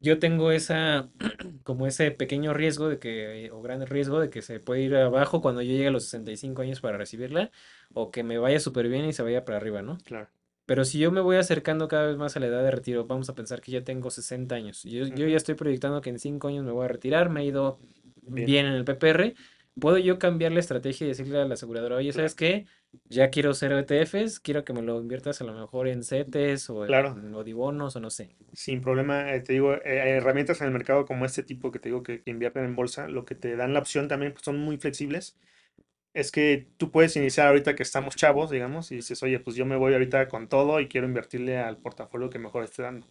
Yo 0.00 0.18
tengo 0.18 0.50
esa, 0.50 1.10
como 1.62 1.86
ese 1.86 2.10
pequeño 2.10 2.54
riesgo 2.54 2.88
de 2.88 2.98
que, 2.98 3.50
o 3.52 3.62
gran 3.62 3.86
riesgo 3.86 4.20
de 4.20 4.30
que 4.30 4.42
se 4.42 4.60
puede 4.60 4.82
ir 4.82 4.96
abajo 4.96 5.40
cuando 5.40 5.62
yo 5.62 5.72
llegue 5.72 5.88
a 5.88 5.90
los 5.90 6.04
65 6.04 6.62
años 6.62 6.80
para 6.80 6.98
recibirla, 6.98 7.50
o 7.94 8.10
que 8.10 8.22
me 8.22 8.38
vaya 8.38 8.60
súper 8.60 8.88
bien 8.88 9.04
y 9.06 9.12
se 9.12 9.22
vaya 9.22 9.44
para 9.44 9.58
arriba, 9.58 9.82
¿no? 9.82 9.98
Claro. 10.04 10.28
Pero 10.66 10.84
si 10.84 10.98
yo 10.98 11.12
me 11.12 11.20
voy 11.20 11.36
acercando 11.36 11.86
cada 11.86 12.08
vez 12.08 12.16
más 12.16 12.36
a 12.36 12.40
la 12.40 12.46
edad 12.46 12.62
de 12.62 12.72
retiro, 12.72 13.06
vamos 13.06 13.28
a 13.28 13.34
pensar 13.34 13.60
que 13.60 13.70
ya 13.70 13.84
tengo 13.84 14.10
60 14.10 14.56
años. 14.56 14.82
Yo, 14.82 15.06
yo 15.06 15.28
ya 15.28 15.36
estoy 15.36 15.54
proyectando 15.54 16.00
que 16.00 16.10
en 16.10 16.18
5 16.18 16.48
años 16.48 16.64
me 16.64 16.72
voy 16.72 16.84
a 16.84 16.88
retirar, 16.88 17.30
me 17.30 17.40
ha 17.40 17.44
ido 17.44 17.78
Bien. 18.22 18.46
bien, 18.46 18.66
en 18.66 18.72
el 18.72 18.84
PPR. 18.84 19.34
¿Puedo 19.78 19.98
yo 19.98 20.18
cambiar 20.18 20.52
la 20.52 20.60
estrategia 20.60 21.04
y 21.04 21.08
decirle 21.08 21.40
a 21.40 21.44
la 21.44 21.54
aseguradora, 21.54 21.96
oye, 21.96 22.12
¿sabes 22.12 22.34
qué? 22.34 22.66
Ya 23.08 23.30
quiero 23.30 23.54
ser 23.54 23.72
ETFs, 23.72 24.40
quiero 24.40 24.64
que 24.64 24.72
me 24.72 24.82
lo 24.82 25.00
inviertas 25.00 25.40
a 25.40 25.44
lo 25.44 25.52
mejor 25.52 25.88
en 25.88 26.02
CETES 26.02 26.70
o 26.70 26.84
Claro. 26.86 27.16
en 27.18 27.34
Odibonos 27.34 27.96
o 27.96 28.00
no 28.00 28.10
sé. 28.10 28.30
Sin 28.52 28.80
problema, 28.80 29.32
eh, 29.34 29.40
te 29.40 29.52
digo, 29.52 29.74
eh, 29.74 30.00
hay 30.00 30.10
herramientas 30.12 30.60
en 30.60 30.68
el 30.68 30.72
mercado 30.72 31.04
como 31.04 31.24
este 31.26 31.42
tipo 31.42 31.70
que 31.70 31.78
te 31.78 31.90
digo 31.90 32.02
que, 32.02 32.22
que 32.22 32.30
invierten 32.30 32.64
en 32.64 32.74
bolsa, 32.76 33.06
lo 33.08 33.24
que 33.24 33.34
te 33.34 33.54
dan 33.56 33.74
la 33.74 33.80
opción 33.80 34.08
también, 34.08 34.32
pues 34.32 34.44
son 34.44 34.58
muy 34.58 34.78
flexibles. 34.78 35.36
Es 36.14 36.32
que 36.32 36.68
tú 36.78 36.90
puedes 36.92 37.16
iniciar 37.16 37.48
ahorita 37.48 37.74
que 37.76 37.84
estamos 37.84 38.16
chavos, 38.16 38.50
digamos, 38.50 38.92
y 38.92 38.96
dices, 38.96 39.22
oye, 39.22 39.40
pues 39.40 39.56
yo 39.56 39.66
me 39.66 39.76
voy 39.76 39.94
ahorita 39.94 40.28
con 40.28 40.48
todo 40.48 40.80
y 40.80 40.88
quiero 40.88 41.06
invertirle 41.08 41.58
al 41.58 41.78
portafolio 41.78 42.30
que 42.30 42.38
mejor 42.40 42.64
esté 42.64 42.82
dando. 42.82 43.06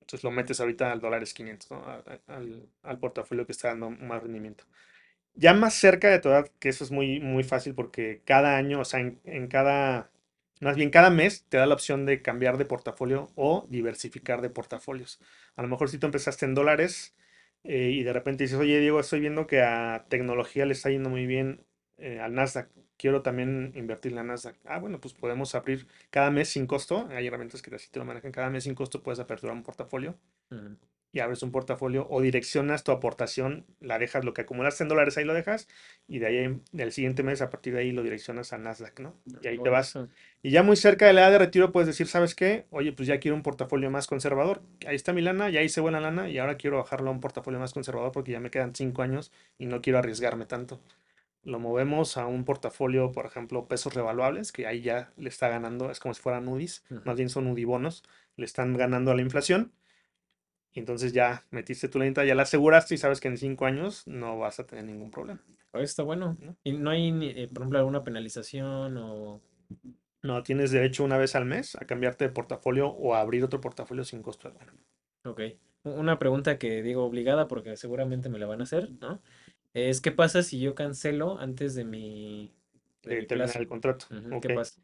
Entonces 0.00 0.24
lo 0.24 0.30
metes 0.30 0.60
ahorita 0.60 0.92
al 0.92 1.00
dólares 1.00 1.34
500, 1.34 1.70
¿no? 1.70 1.78
A- 1.84 2.02
a- 2.06 2.36
Al, 2.36 2.68
al 2.82 2.98
portafolio 2.98 3.46
que 3.46 3.52
está 3.52 3.68
dando 3.68 3.90
más 3.90 4.22
rendimiento. 4.22 4.64
Ya 5.34 5.54
más 5.54 5.74
cerca 5.74 6.08
de 6.10 6.18
tu 6.18 6.28
edad, 6.28 6.50
que 6.58 6.68
eso 6.68 6.82
es 6.84 6.90
muy, 6.90 7.20
muy 7.20 7.44
fácil 7.44 7.74
porque 7.74 8.22
cada 8.24 8.56
año, 8.56 8.80
o 8.80 8.84
sea, 8.84 9.00
en, 9.00 9.20
en 9.24 9.46
cada, 9.48 10.10
más 10.60 10.76
bien 10.76 10.90
cada 10.90 11.10
mes 11.10 11.44
te 11.48 11.58
da 11.58 11.66
la 11.66 11.74
opción 11.74 12.06
de 12.06 12.22
cambiar 12.22 12.58
de 12.58 12.64
portafolio 12.64 13.28
o 13.36 13.66
diversificar 13.70 14.42
de 14.42 14.50
portafolios. 14.50 15.20
A 15.56 15.62
lo 15.62 15.68
mejor 15.68 15.90
si 15.90 15.98
tú 15.98 16.06
empezaste 16.06 16.44
en 16.44 16.54
dólares, 16.54 17.14
eh, 17.64 17.90
y 17.90 18.02
de 18.02 18.12
repente 18.12 18.44
dices, 18.44 18.58
oye 18.58 18.80
Diego, 18.80 19.00
estoy 19.00 19.20
viendo 19.20 19.46
que 19.46 19.62
a 19.62 20.06
tecnología 20.08 20.66
le 20.66 20.72
está 20.72 20.90
yendo 20.90 21.08
muy 21.10 21.26
bien 21.26 21.64
eh, 21.98 22.20
al 22.20 22.34
Nasdaq, 22.34 22.70
quiero 22.96 23.22
también 23.22 23.72
invertir 23.76 24.12
en 24.12 24.16
la 24.16 24.24
Nasdaq. 24.24 24.56
Ah, 24.64 24.78
bueno, 24.80 25.00
pues 25.00 25.14
podemos 25.14 25.54
abrir 25.54 25.86
cada 26.10 26.30
mes 26.30 26.48
sin 26.48 26.66
costo, 26.66 27.06
hay 27.10 27.26
herramientas 27.26 27.62
que 27.62 27.74
así 27.74 27.88
te 27.90 27.98
lo 28.00 28.04
manejan, 28.04 28.32
cada 28.32 28.50
mes 28.50 28.64
sin 28.64 28.74
costo 28.74 29.02
puedes 29.02 29.20
aperturar 29.20 29.54
un 29.56 29.62
portafolio. 29.62 30.18
Y 31.12 31.20
abres 31.20 31.42
un 31.42 31.52
portafolio 31.52 32.06
o 32.10 32.20
direccionas 32.20 32.84
tu 32.84 32.92
aportación, 32.92 33.66
la 33.80 33.98
dejas, 33.98 34.24
lo 34.24 34.34
que 34.34 34.42
acumulaste 34.42 34.82
en 34.84 34.88
dólares 34.88 35.16
ahí 35.16 35.24
lo 35.24 35.34
dejas 35.34 35.68
y 36.06 36.18
de 36.18 36.26
ahí 36.26 36.60
del 36.72 36.92
siguiente 36.92 37.22
mes 37.22 37.40
a 37.40 37.50
partir 37.50 37.74
de 37.74 37.80
ahí 37.80 37.92
lo 37.92 38.02
direccionas 38.02 38.52
a 38.52 38.58
Nasdaq, 38.58 39.00
¿no? 39.00 39.14
Y 39.42 39.48
ahí 39.48 39.58
te 39.58 39.68
vas. 39.70 39.98
Y 40.42 40.50
ya 40.50 40.62
muy 40.62 40.76
cerca 40.76 41.06
de 41.06 41.12
la 41.14 41.22
edad 41.22 41.32
de 41.32 41.38
retiro 41.38 41.72
puedes 41.72 41.86
decir, 41.86 42.06
¿sabes 42.06 42.34
qué? 42.34 42.66
Oye, 42.70 42.92
pues 42.92 43.08
ya 43.08 43.18
quiero 43.20 43.36
un 43.36 43.42
portafolio 43.42 43.90
más 43.90 44.06
conservador. 44.06 44.62
Ahí 44.86 44.96
está 44.96 45.12
mi 45.12 45.22
lana, 45.22 45.50
ya 45.50 45.62
hice 45.62 45.80
buena 45.80 46.00
lana 46.00 46.28
y 46.28 46.38
ahora 46.38 46.56
quiero 46.56 46.76
bajarlo 46.78 47.08
a 47.10 47.12
un 47.12 47.20
portafolio 47.20 47.58
más 47.58 47.72
conservador 47.72 48.12
porque 48.12 48.32
ya 48.32 48.40
me 48.40 48.50
quedan 48.50 48.74
cinco 48.74 49.02
años 49.02 49.32
y 49.58 49.66
no 49.66 49.80
quiero 49.80 49.98
arriesgarme 49.98 50.46
tanto. 50.46 50.80
Lo 51.44 51.58
movemos 51.58 52.16
a 52.16 52.26
un 52.26 52.44
portafolio, 52.44 53.12
por 53.12 53.24
ejemplo, 53.24 53.66
pesos 53.68 53.94
revaluables, 53.94 54.52
que 54.52 54.66
ahí 54.66 54.82
ya 54.82 55.12
le 55.16 55.28
está 55.28 55.48
ganando, 55.48 55.90
es 55.90 56.00
como 56.00 56.12
si 56.12 56.20
fueran 56.20 56.46
UDIs, 56.48 56.84
Ujú. 56.90 57.00
más 57.04 57.16
bien 57.16 57.30
son 57.30 57.46
UDIbonos, 57.46 58.02
le 58.36 58.44
están 58.44 58.76
ganando 58.76 59.10
a 59.12 59.14
la 59.14 59.22
inflación. 59.22 59.72
Y 60.72 60.80
entonces 60.80 61.12
ya 61.12 61.44
metiste 61.50 61.88
tu 61.88 61.98
lenta, 61.98 62.24
ya 62.24 62.34
la 62.34 62.42
aseguraste 62.42 62.94
y 62.94 62.98
sabes 62.98 63.20
que 63.20 63.28
en 63.28 63.38
cinco 63.38 63.66
años 63.66 64.06
no 64.06 64.38
vas 64.38 64.60
a 64.60 64.66
tener 64.66 64.84
ningún 64.84 65.10
problema. 65.10 65.40
Está 65.74 66.02
bueno. 66.02 66.36
¿no? 66.40 66.56
Y 66.64 66.72
no 66.72 66.90
hay, 66.90 67.08
eh, 67.22 67.48
por 67.48 67.62
ejemplo, 67.62 67.78
alguna 67.78 68.04
penalización 68.04 68.96
o... 68.96 69.40
No, 70.22 70.42
tienes 70.42 70.70
derecho 70.70 71.04
una 71.04 71.16
vez 71.16 71.34
al 71.36 71.44
mes 71.44 71.76
a 71.76 71.86
cambiarte 71.86 72.24
de 72.24 72.30
portafolio 72.30 72.88
o 72.88 73.14
a 73.14 73.20
abrir 73.20 73.44
otro 73.44 73.60
portafolio 73.60 74.04
sin 74.04 74.22
costo 74.22 74.48
alguno. 74.48 74.72
Ok. 75.24 75.40
Una 75.84 76.18
pregunta 76.18 76.58
que 76.58 76.82
digo 76.82 77.04
obligada 77.04 77.46
porque 77.48 77.76
seguramente 77.76 78.28
me 78.28 78.38
la 78.38 78.46
van 78.46 78.60
a 78.60 78.64
hacer, 78.64 78.90
¿no? 79.00 79.22
Es 79.74 80.00
¿qué 80.00 80.10
pasa 80.10 80.42
si 80.42 80.58
yo 80.58 80.74
cancelo 80.74 81.38
antes 81.38 81.74
de 81.74 81.84
mi, 81.84 82.52
de 83.02 83.14
de 83.14 83.20
mi 83.20 83.26
terminar 83.26 83.46
plazo? 83.46 83.58
el 83.60 83.68
contrato. 83.68 84.06
¿Qué 84.42 84.50
pasa? 84.50 84.80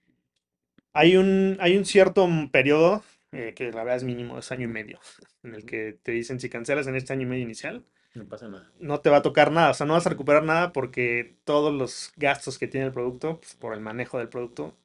Hay 0.92 1.16
un, 1.16 1.56
hay 1.60 1.76
un 1.76 1.84
cierto 1.84 2.28
periodo, 2.52 3.02
eh, 3.34 3.54
que 3.54 3.70
la 3.72 3.78
verdad 3.84 3.96
es 3.96 4.04
mínimo, 4.04 4.38
es 4.38 4.50
año 4.52 4.64
y 4.64 4.68
medio, 4.68 5.00
en 5.42 5.54
el 5.54 5.64
que 5.66 5.98
te 6.02 6.12
dicen 6.12 6.40
si 6.40 6.48
cancelas 6.50 6.86
en 6.86 6.96
este 6.96 7.12
año 7.12 7.22
y 7.22 7.26
medio 7.26 7.42
inicial, 7.44 7.84
No 8.14 8.26
pasa 8.28 8.48
nada. 8.48 8.72
no 8.78 9.00
te 9.00 9.10
va 9.10 9.18
a 9.18 9.22
tocar 9.22 9.50
nada, 9.52 9.70
o 9.70 9.74
sea, 9.74 9.86
no 9.86 9.94
vas 9.94 10.06
a 10.06 10.10
recuperar 10.10 10.44
nada 10.44 10.72
porque 10.72 11.36
todos 11.44 11.72
los 11.72 12.12
gastos 12.16 12.58
que 12.58 12.68
tiene 12.68 12.86
el 12.86 12.92
producto, 12.92 13.40
pues, 13.40 13.54
por 13.54 13.74
el 13.74 13.80
manejo 13.80 14.18
del 14.18 14.28
producto, 14.28 14.76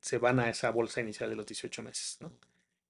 se 0.00 0.18
van 0.18 0.38
a 0.40 0.50
esa 0.50 0.70
bolsa 0.70 1.00
inicial 1.00 1.30
de 1.30 1.36
los 1.36 1.46
18 1.46 1.82
meses, 1.82 2.18
¿no? 2.20 2.32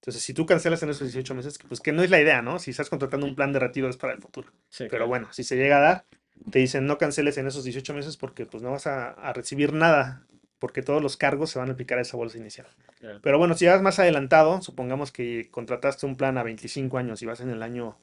Entonces, 0.01 0.21
si 0.23 0.33
tú 0.33 0.45
cancelas 0.45 0.83
en 0.83 0.89
esos 0.89 1.07
18 1.07 1.33
meses, 1.35 1.57
pues 1.67 1.81
que 1.81 1.91
no 1.91 2.03
es 2.03 2.09
la 2.11 2.21
idea, 2.21 2.41
¿no? 2.41 2.59
Si 2.59 2.71
estás 2.71 2.89
contratando 2.89 3.25
un 3.25 3.35
plan 3.35 3.53
de 3.53 3.59
retiro 3.59 3.89
es 3.89 3.97
para 3.97 4.13
el 4.13 4.21
futuro. 4.21 4.49
Sí, 4.69 4.87
Pero 4.89 4.89
claro. 4.89 5.07
bueno, 5.07 5.33
si 5.33 5.43
se 5.43 5.55
llega 5.57 5.77
a 5.77 5.81
dar, 5.81 6.05
te 6.51 6.59
dicen 6.59 6.85
no 6.85 6.97
canceles 6.97 7.37
en 7.37 7.47
esos 7.47 7.63
18 7.63 7.93
meses 7.93 8.17
porque 8.17 8.45
pues 8.45 8.61
no 8.61 8.71
vas 8.71 8.85
a, 8.87 9.11
a 9.11 9.33
recibir 9.33 9.73
nada, 9.73 10.27
porque 10.59 10.81
todos 10.81 11.01
los 11.01 11.17
cargos 11.17 11.49
se 11.49 11.59
van 11.59 11.69
a 11.69 11.73
aplicar 11.73 11.97
a 11.97 12.01
esa 12.01 12.17
bolsa 12.17 12.37
inicial. 12.37 12.67
claro. 12.99 13.19
Pero 13.21 13.37
bueno, 13.37 13.55
si 13.55 13.65
vas 13.65 13.81
más 13.81 13.99
adelantado, 13.99 14.61
supongamos 14.61 15.11
que 15.11 15.49
contrataste 15.51 16.05
un 16.05 16.15
plan 16.15 16.37
a 16.37 16.43
25 16.43 16.97
años 16.97 17.21
y 17.21 17.25
vas 17.25 17.41
en 17.41 17.49
el 17.49 17.61
año 17.61 17.97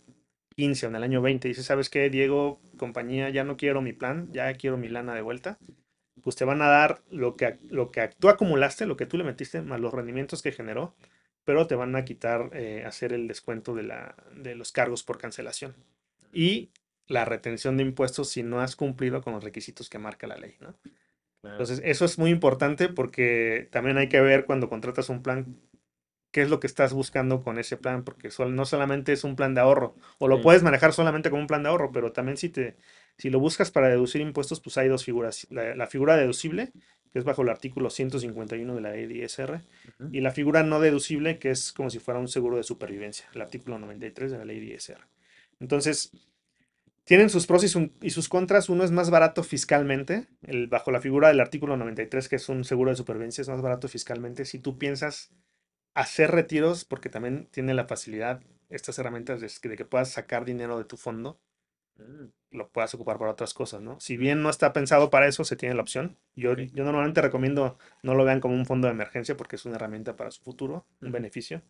15 0.57 0.87
o 0.87 0.89
en 0.91 0.97
el 0.97 1.03
año 1.03 1.23
20 1.23 1.49
y 1.49 1.51
dices, 1.51 1.67
¿sabes 1.67 1.91
qué, 1.91 2.11
Diego, 2.11 2.61
compañía, 2.77 3.31
ya 3.31 3.45
no 3.45 3.57
quiero 3.57 3.81
mi 3.83 3.93
plan, 3.93 4.29
ya 4.33 4.53
quiero 4.55 4.77
mi 4.77 4.89
lana 4.89 5.15
de 5.15 5.23
vuelta? 5.23 5.59
Pues 6.23 6.37
te 6.37 6.45
van 6.45 6.63
a 6.63 6.69
dar 6.69 7.03
lo 7.11 7.37
que, 7.37 7.59
lo 7.69 7.91
que 7.91 8.09
tú 8.19 8.29
acumulaste, 8.29 8.87
lo 8.87 8.97
que 8.97 9.07
tú 9.07 9.17
le 9.17 9.25
metiste, 9.25 9.63
más 9.63 9.81
los 9.81 9.93
rendimientos 9.93 10.43
que 10.43 10.53
generó, 10.53 10.95
pero 11.45 11.67
te 11.67 11.75
van 11.75 11.97
a 11.97 12.05
quitar, 12.05 12.51
eh, 12.53 12.85
hacer 12.87 13.13
el 13.13 13.27
descuento 13.27 13.75
de, 13.75 13.83
la, 13.83 14.15
de 14.37 14.55
los 14.55 14.73
cargos 14.73 15.03
por 15.03 15.19
cancelación. 15.19 15.75
Y 16.33 16.71
la 17.09 17.25
retención 17.25 17.77
de 17.77 17.83
impuestos 17.83 18.29
si 18.31 18.43
no 18.43 18.61
has 18.61 18.77
cumplido 18.77 19.23
con 19.23 19.33
los 19.33 19.43
requisitos 19.43 19.91
que 19.91 19.99
marca 19.99 20.27
la 20.27 20.37
ley, 20.37 20.57
¿no? 20.61 20.75
Entonces, 21.43 21.81
eso 21.85 22.05
es 22.05 22.19
muy 22.19 22.31
importante 22.31 22.89
porque 22.89 23.69
también 23.71 23.99
hay 23.99 24.09
que 24.09 24.21
ver 24.21 24.45
cuando 24.47 24.69
contratas 24.69 25.09
un 25.09 25.23
plan, 25.23 25.57
qué 26.31 26.43
es 26.43 26.51
lo 26.51 26.61
que 26.61 26.67
estás 26.67 26.93
buscando 26.93 27.43
con 27.43 27.59
ese 27.59 27.77
plan, 27.77 28.05
porque 28.05 28.31
no 28.49 28.65
solamente 28.65 29.13
es 29.13 29.25
un 29.25 29.37
plan 29.37 29.55
de 29.55 29.61
ahorro, 29.61 29.95
o 30.19 30.29
lo 30.29 30.37
Sí. 30.37 30.43
puedes 30.43 30.63
manejar 30.63 30.93
solamente 30.93 31.31
como 31.31 31.43
un 31.43 31.47
plan 31.49 31.63
de 31.63 31.69
ahorro, 31.69 31.93
pero 31.93 32.13
también 32.13 32.37
si 32.39 32.49
te, 32.49 32.77
si 33.19 33.31
lo 33.31 33.39
buscas 33.39 33.71
para 33.71 33.89
deducir 33.89 34.21
impuestos, 34.23 34.61
pues 34.61 34.79
hay 34.79 34.89
dos 34.89 35.05
figuras. 35.05 35.47
La, 35.51 35.75
la 35.77 35.87
figura 35.87 36.17
deducible, 36.17 36.73
que 37.13 37.19
es 37.19 37.25
bajo 37.25 37.43
el 37.43 37.51
artículo 37.51 37.91
151 37.91 38.75
de 38.75 38.81
la 38.81 38.93
ley 38.93 39.07
de 39.07 39.15
ISR, 39.19 39.61
y 40.11 40.21
la 40.21 40.31
figura 40.31 40.63
no 40.63 40.81
deducible, 40.81 41.39
que 41.39 41.51
es 41.51 41.73
como 41.73 41.91
si 41.91 41.99
fuera 41.99 42.19
un 42.21 42.29
seguro 42.29 42.57
de 42.57 42.63
supervivencia, 42.63 43.27
el 43.35 43.43
artículo 43.43 43.79
93 43.79 44.31
de 44.33 44.39
la 44.39 44.45
ley 44.45 44.61
de 44.61 44.75
ISR. 44.75 45.03
Entonces, 45.61 46.13
tienen 47.05 47.31
sus 47.31 47.47
pros 47.47 47.65
y, 47.65 47.69
su- 47.69 47.93
y 48.01 48.11
sus 48.11 48.29
contras. 48.29 48.69
Uno 48.69 48.85
es 48.85 48.91
más 48.91 49.11
barato 49.11 49.43
fiscalmente, 49.45 50.29
el, 50.43 50.69
bajo 50.69 50.91
la 50.93 51.01
figura 51.01 51.29
del 51.29 51.41
artículo 51.41 51.77
93, 51.77 52.29
que 52.29 52.37
es 52.37 52.49
un 52.49 52.65
seguro 52.65 52.91
de 52.91 52.97
supervivencia, 52.97 53.43
es 53.43 53.49
más 53.49 53.63
barato 53.63 53.89
fiscalmente. 53.89 54.45
Si 54.45 54.59
tú 54.59 54.79
piensas 54.79 55.31
hacer 55.95 56.31
retiros, 56.31 56.85
porque 56.85 57.09
también 57.11 57.49
tiene 57.51 57.75
la 57.75 57.87
facilidad, 57.87 58.43
estas 58.71 58.99
herramientas 58.99 59.41
de, 59.41 59.69
de 59.71 59.77
que 59.77 59.85
puedas 59.85 60.11
sacar 60.11 60.45
dinero 60.45 60.79
de 60.79 60.85
tu 60.85 60.97
fondo, 60.97 61.41
Mm, 61.97 62.27
lo 62.53 62.71
puedas 62.71 62.95
ocupar 62.95 63.19
para 63.19 63.33
otras 63.33 63.55
cosas, 63.55 63.83
¿no? 63.83 64.01
Si 64.01 64.17
bien 64.17 64.43
no 64.43 64.51
está 64.51 64.73
pensado 64.73 65.11
para 65.11 65.27
eso, 65.27 65.45
se 65.45 65.57
tiene 65.57 65.75
la 65.75 65.83
opción. 65.83 66.19
Yo, 66.35 66.55
yo 66.55 66.85
normalmente 66.85 67.21
recomiendo 67.21 67.79
no 68.03 68.15
lo 68.15 68.25
vean 68.25 68.41
como 68.41 68.55
un 68.55 68.67
fondo 68.67 68.87
de 68.89 68.95
emergencia 68.95 69.37
porque 69.37 69.57
es 69.57 69.65
una 69.67 69.77
herramienta 69.77 70.17
para 70.17 70.31
su 70.31 70.43
futuro, 70.43 70.87
un 71.01 71.13
beneficio. 71.13 71.63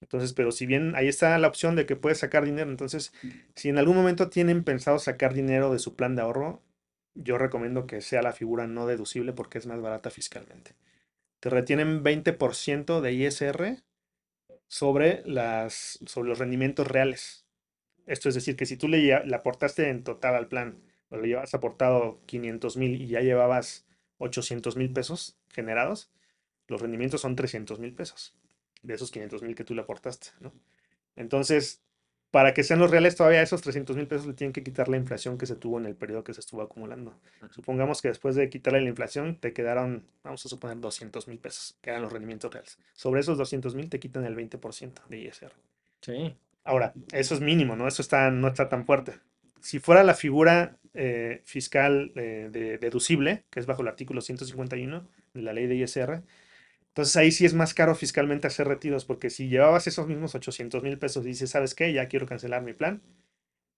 Entonces, 0.00 0.32
pero 0.32 0.50
si 0.50 0.66
bien 0.66 0.94
ahí 0.96 1.08
está 1.08 1.38
la 1.38 1.48
opción 1.48 1.76
de 1.76 1.86
que 1.86 1.96
puedes 1.96 2.18
sacar 2.18 2.44
dinero, 2.44 2.70
entonces, 2.70 3.12
si 3.54 3.68
en 3.68 3.78
algún 3.78 3.96
momento 3.96 4.30
tienen 4.30 4.64
pensado 4.64 4.98
sacar 4.98 5.34
dinero 5.34 5.72
de 5.72 5.78
su 5.78 5.94
plan 5.94 6.16
de 6.16 6.22
ahorro, 6.22 6.62
yo 7.14 7.38
recomiendo 7.38 7.86
que 7.86 8.00
sea 8.00 8.22
la 8.22 8.32
figura 8.32 8.66
no 8.66 8.86
deducible 8.86 9.32
porque 9.32 9.58
es 9.58 9.66
más 9.66 9.80
barata 9.80 10.10
fiscalmente. 10.10 10.74
Te 11.40 11.50
retienen 11.50 12.02
20% 12.02 13.00
de 13.00 13.12
ISR 13.12 13.82
sobre, 14.68 15.22
las, 15.26 15.98
sobre 16.06 16.28
los 16.30 16.38
rendimientos 16.38 16.86
reales. 16.86 17.46
Esto 18.06 18.28
es 18.28 18.34
decir, 18.34 18.56
que 18.56 18.66
si 18.66 18.76
tú 18.76 18.88
le, 18.88 19.14
aportaste 19.14 19.88
en 19.88 20.02
total 20.02 20.34
al 20.34 20.48
plan, 20.48 20.82
o 21.10 21.16
le 21.16 21.28
llevas 21.28 21.54
aportado 21.54 22.20
500 22.26 22.76
mil 22.76 23.00
y 23.00 23.08
ya 23.08 23.20
llevabas 23.20 23.86
800 24.18 24.76
mil 24.76 24.92
pesos 24.92 25.38
generados, 25.50 26.10
los 26.68 26.80
rendimientos 26.80 27.20
son 27.20 27.36
300 27.36 27.80
mil 27.80 27.94
pesos 27.94 28.34
de 28.82 28.94
esos 28.94 29.10
500 29.10 29.42
mil 29.42 29.54
que 29.54 29.64
tú 29.64 29.74
le 29.74 29.82
aportaste, 29.82 30.28
¿no? 30.40 30.52
Entonces, 31.16 31.82
para 32.30 32.54
que 32.54 32.62
sean 32.62 32.78
los 32.78 32.90
reales 32.90 33.16
todavía 33.16 33.42
esos 33.42 33.60
300 33.62 33.96
mil 33.96 34.06
pesos 34.06 34.26
le 34.26 34.34
tienen 34.34 34.52
que 34.52 34.62
quitar 34.62 34.88
la 34.88 34.96
inflación 34.96 35.36
que 35.36 35.46
se 35.46 35.56
tuvo 35.56 35.78
en 35.78 35.86
el 35.86 35.96
periodo 35.96 36.22
que 36.22 36.32
se 36.32 36.40
estuvo 36.40 36.62
acumulando. 36.62 37.18
Supongamos 37.50 38.00
que 38.00 38.08
después 38.08 38.36
de 38.36 38.48
quitarle 38.48 38.80
la 38.80 38.88
inflación 38.88 39.36
te 39.36 39.52
quedaron, 39.52 40.04
vamos 40.22 40.44
a 40.46 40.48
suponer, 40.48 40.78
200 40.78 41.26
mil 41.26 41.38
pesos, 41.38 41.76
que 41.80 41.90
eran 41.90 42.02
los 42.02 42.12
rendimientos 42.12 42.52
reales. 42.52 42.78
Sobre 42.94 43.20
esos 43.20 43.36
200 43.36 43.74
mil 43.74 43.90
te 43.90 43.98
quitan 43.98 44.24
el 44.24 44.36
20% 44.36 44.92
de 45.08 45.18
ISR. 45.18 45.52
Sí. 46.00 46.36
Ahora, 46.62 46.92
eso 47.12 47.34
es 47.34 47.40
mínimo, 47.40 47.74
¿no? 47.74 47.88
Eso 47.88 48.02
está, 48.02 48.30
no 48.30 48.48
está 48.48 48.68
tan 48.68 48.86
fuerte. 48.86 49.18
Si 49.60 49.78
fuera 49.78 50.04
la 50.04 50.14
figura 50.14 50.76
eh, 50.94 51.42
fiscal 51.44 52.12
eh, 52.14 52.48
de, 52.50 52.78
deducible, 52.78 53.44
que 53.50 53.60
es 53.60 53.66
bajo 53.66 53.82
el 53.82 53.88
artículo 53.88 54.20
151 54.20 55.06
de 55.34 55.42
la 55.42 55.52
ley 55.52 55.66
de 55.66 55.76
ISR, 55.76 56.22
entonces 56.90 57.16
ahí 57.16 57.32
sí 57.32 57.44
es 57.46 57.54
más 57.54 57.72
caro 57.74 57.94
fiscalmente 57.94 58.46
hacer 58.46 58.68
retiros, 58.68 59.04
porque 59.04 59.30
si 59.30 59.48
llevabas 59.48 59.86
esos 59.86 60.06
mismos 60.06 60.34
800 60.34 60.82
mil 60.82 60.98
pesos 60.98 61.24
y 61.24 61.28
dices, 61.28 61.50
¿sabes 61.50 61.74
qué? 61.74 61.92
Ya 61.92 62.08
quiero 62.08 62.26
cancelar 62.26 62.62
mi 62.62 62.72
plan. 62.72 63.02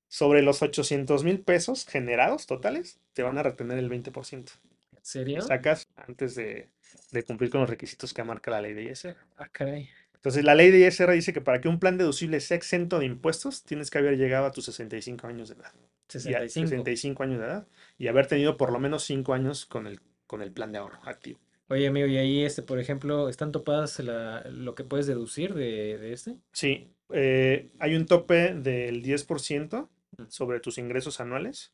Sobre 0.08 0.42
los 0.42 0.60
800 0.62 1.24
mil 1.24 1.40
pesos 1.40 1.86
generados 1.86 2.46
totales, 2.46 3.00
te 3.14 3.22
van 3.22 3.38
a 3.38 3.42
retener 3.42 3.78
el 3.78 3.88
20%. 3.88 4.52
¿En 4.92 4.98
serio? 5.04 5.40
sacas 5.42 5.88
antes 5.96 6.34
de, 6.34 6.68
de 7.10 7.22
cumplir 7.24 7.50
con 7.50 7.60
los 7.62 7.70
requisitos 7.70 8.12
que 8.14 8.22
marca 8.22 8.50
la 8.50 8.60
ley 8.60 8.74
de 8.74 8.84
ISR. 8.84 9.16
Ah, 9.36 9.48
caray. 9.50 9.88
Entonces, 10.14 10.44
la 10.44 10.54
ley 10.54 10.70
de 10.70 10.86
ISR 10.86 11.12
dice 11.12 11.32
que 11.32 11.40
para 11.40 11.60
que 11.60 11.68
un 11.68 11.80
plan 11.80 11.98
deducible 11.98 12.38
sea 12.40 12.56
exento 12.56 12.98
de 13.00 13.06
impuestos, 13.06 13.64
tienes 13.64 13.90
que 13.90 13.98
haber 13.98 14.16
llegado 14.16 14.46
a 14.46 14.52
tus 14.52 14.66
65 14.66 15.26
años 15.26 15.48
de 15.48 15.56
edad. 15.56 15.72
Y 15.74 16.34
a- 16.34 16.40
65. 16.40 16.68
65 16.68 17.22
años 17.24 17.40
de 17.40 17.46
edad 17.46 17.66
y 17.98 18.06
haber 18.08 18.26
tenido 18.26 18.56
por 18.56 18.70
lo 18.70 18.78
menos 18.78 19.02
5 19.04 19.32
años 19.34 19.66
con 19.66 19.86
el, 19.86 20.00
con 20.26 20.42
el 20.42 20.52
plan 20.52 20.70
de 20.70 20.78
ahorro 20.78 21.00
activo. 21.04 21.40
Oye, 21.72 21.86
amigo, 21.86 22.06
y 22.06 22.18
ahí, 22.18 22.44
este, 22.44 22.60
por 22.62 22.78
ejemplo, 22.78 23.30
¿están 23.30 23.50
topadas 23.50 23.98
la- 24.00 24.42
lo 24.50 24.74
que 24.74 24.84
puedes 24.84 25.06
deducir 25.06 25.54
de, 25.54 25.96
de 25.96 26.12
este? 26.12 26.36
Sí, 26.52 26.92
eh, 27.08 27.70
hay 27.78 27.94
un 27.94 28.04
tope 28.04 28.52
del 28.52 29.00
10% 29.00 29.88
Mm. 30.18 30.24
sobre 30.28 30.60
tus 30.60 30.76
ingresos 30.76 31.18
anuales 31.18 31.72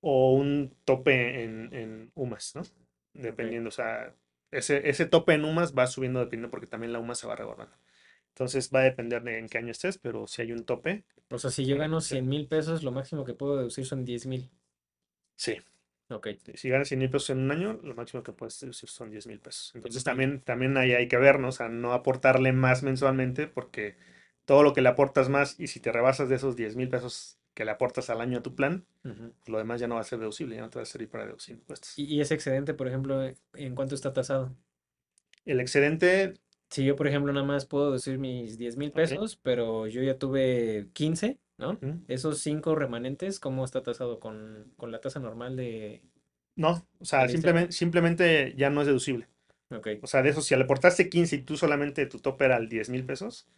o 0.00 0.32
un 0.32 0.74
tope 0.86 1.44
en, 1.44 1.68
en 1.74 2.12
UMAS, 2.14 2.54
¿no? 2.56 2.62
Dependiendo, 3.12 3.68
o 3.68 3.72
sea, 3.72 4.14
ese, 4.50 4.88
ese 4.88 5.04
tope 5.04 5.34
en 5.34 5.44
UMAS 5.44 5.74
va 5.76 5.86
subiendo 5.86 6.20
dependiendo 6.20 6.50
porque 6.50 6.66
también 6.66 6.94
la 6.94 6.98
UMAS 6.98 7.18
se 7.18 7.26
va 7.26 7.36
reguardando. 7.36 7.76
Entonces 8.28 8.70
va 8.74 8.80
a 8.80 8.84
depender 8.84 9.22
de 9.22 9.38
en 9.38 9.50
qué 9.50 9.58
año 9.58 9.72
estés, 9.72 9.98
pero 9.98 10.26
si 10.28 10.40
hay 10.40 10.52
un 10.52 10.64
tope, 10.64 11.04
O 11.30 11.38
sea, 11.38 11.50
si 11.50 11.66
yo 11.66 11.76
Sí, 11.76 11.78
gano 11.80 12.00
sí. 12.00 12.14
100 12.14 12.26
mil 12.26 12.48
pesos, 12.48 12.82
lo 12.82 12.90
máximo 12.90 13.26
que 13.26 13.34
puedo 13.34 13.58
deducir 13.58 13.84
son 13.84 14.06
10 14.06 14.24
mil. 14.24 14.50
sí. 15.36 15.58
Ok. 16.10 16.28
Si 16.54 16.68
ganas 16.68 16.88
100 16.88 16.98
mil 16.98 17.10
pesos 17.10 17.30
en 17.30 17.38
un 17.38 17.50
año, 17.50 17.78
lo 17.82 17.94
máximo 17.94 18.22
que 18.22 18.32
puedes 18.32 18.58
deducir 18.60 18.88
son 18.88 19.10
10 19.10 19.26
mil 19.28 19.38
pesos. 19.38 19.72
Entonces 19.74 20.02
también, 20.02 20.40
también 20.40 20.76
ahí 20.76 20.92
hay 20.92 21.08
que 21.08 21.16
ver, 21.16 21.38
¿no? 21.38 21.48
O 21.48 21.52
sea, 21.52 21.68
no 21.68 21.92
aportarle 21.92 22.52
más 22.52 22.82
mensualmente 22.82 23.46
porque 23.46 23.96
todo 24.44 24.62
lo 24.62 24.72
que 24.72 24.80
le 24.80 24.88
aportas 24.88 25.28
más 25.28 25.58
y 25.60 25.68
si 25.68 25.78
te 25.78 25.92
rebasas 25.92 26.28
de 26.28 26.36
esos 26.36 26.56
10 26.56 26.74
mil 26.74 26.88
pesos 26.88 27.38
que 27.54 27.64
le 27.64 27.70
aportas 27.70 28.10
al 28.10 28.20
año 28.20 28.38
a 28.38 28.42
tu 28.42 28.54
plan, 28.54 28.84
lo 29.46 29.58
demás 29.58 29.80
ya 29.80 29.86
no 29.86 29.96
va 29.96 30.00
a 30.00 30.04
ser 30.04 30.18
deducible, 30.18 30.56
ya 30.56 30.62
no 30.62 30.70
te 30.70 30.78
va 30.78 30.82
a 30.82 30.86
servir 30.86 31.08
para 31.08 31.26
deducir 31.26 31.56
impuestos. 31.56 31.98
Y, 31.98 32.20
ese 32.20 32.34
excedente, 32.34 32.74
por 32.74 32.88
ejemplo, 32.88 33.22
¿en 33.54 33.74
cuánto 33.74 33.94
está 33.94 34.12
tasado? 34.12 34.56
El 35.44 35.60
excedente, 35.60 36.34
Si 36.68 36.84
yo, 36.84 36.96
por 36.96 37.06
ejemplo, 37.06 37.32
nada 37.32 37.46
más 37.46 37.66
puedo 37.66 37.92
decir 37.92 38.18
mis 38.18 38.56
10 38.56 38.76
mil 38.76 38.92
pesos, 38.92 39.36
pero 39.42 39.86
yo 39.88 40.02
ya 40.02 40.18
tuve 40.18 40.88
15, 40.92 41.38
¿no? 41.60 41.78
Esos 42.08 42.40
5 42.40 42.74
remanentes, 42.74 43.38
¿cómo 43.40 43.64
está 43.64 43.82
tasado 43.82 44.18
con, 44.20 44.72
con 44.76 44.90
la 44.92 45.00
tasa 45.00 45.20
normal 45.20 45.56
de 45.56 46.02
No, 46.56 46.86
o 46.98 47.04
sea, 47.04 47.28
simplemente, 47.28 47.72
simplemente 47.72 48.54
ya 48.56 48.70
no 48.70 48.80
es 48.82 48.86
deducible. 48.86 49.28
Ok, 49.70 49.86
O 50.00 50.06
sea, 50.06 50.22
de 50.22 50.30
eso, 50.30 50.42
si 50.42 50.54
le 50.56 50.64
aportaste 50.64 51.08
15 51.08 51.36
y 51.36 51.42
tú 51.42 51.56
solamente 51.56 52.06
tu 52.06 52.18
tope 52.18 52.44
era 52.46 52.56
el 52.56 52.68
10 52.68 52.90
mil 52.90 53.04
pesos, 53.04 53.48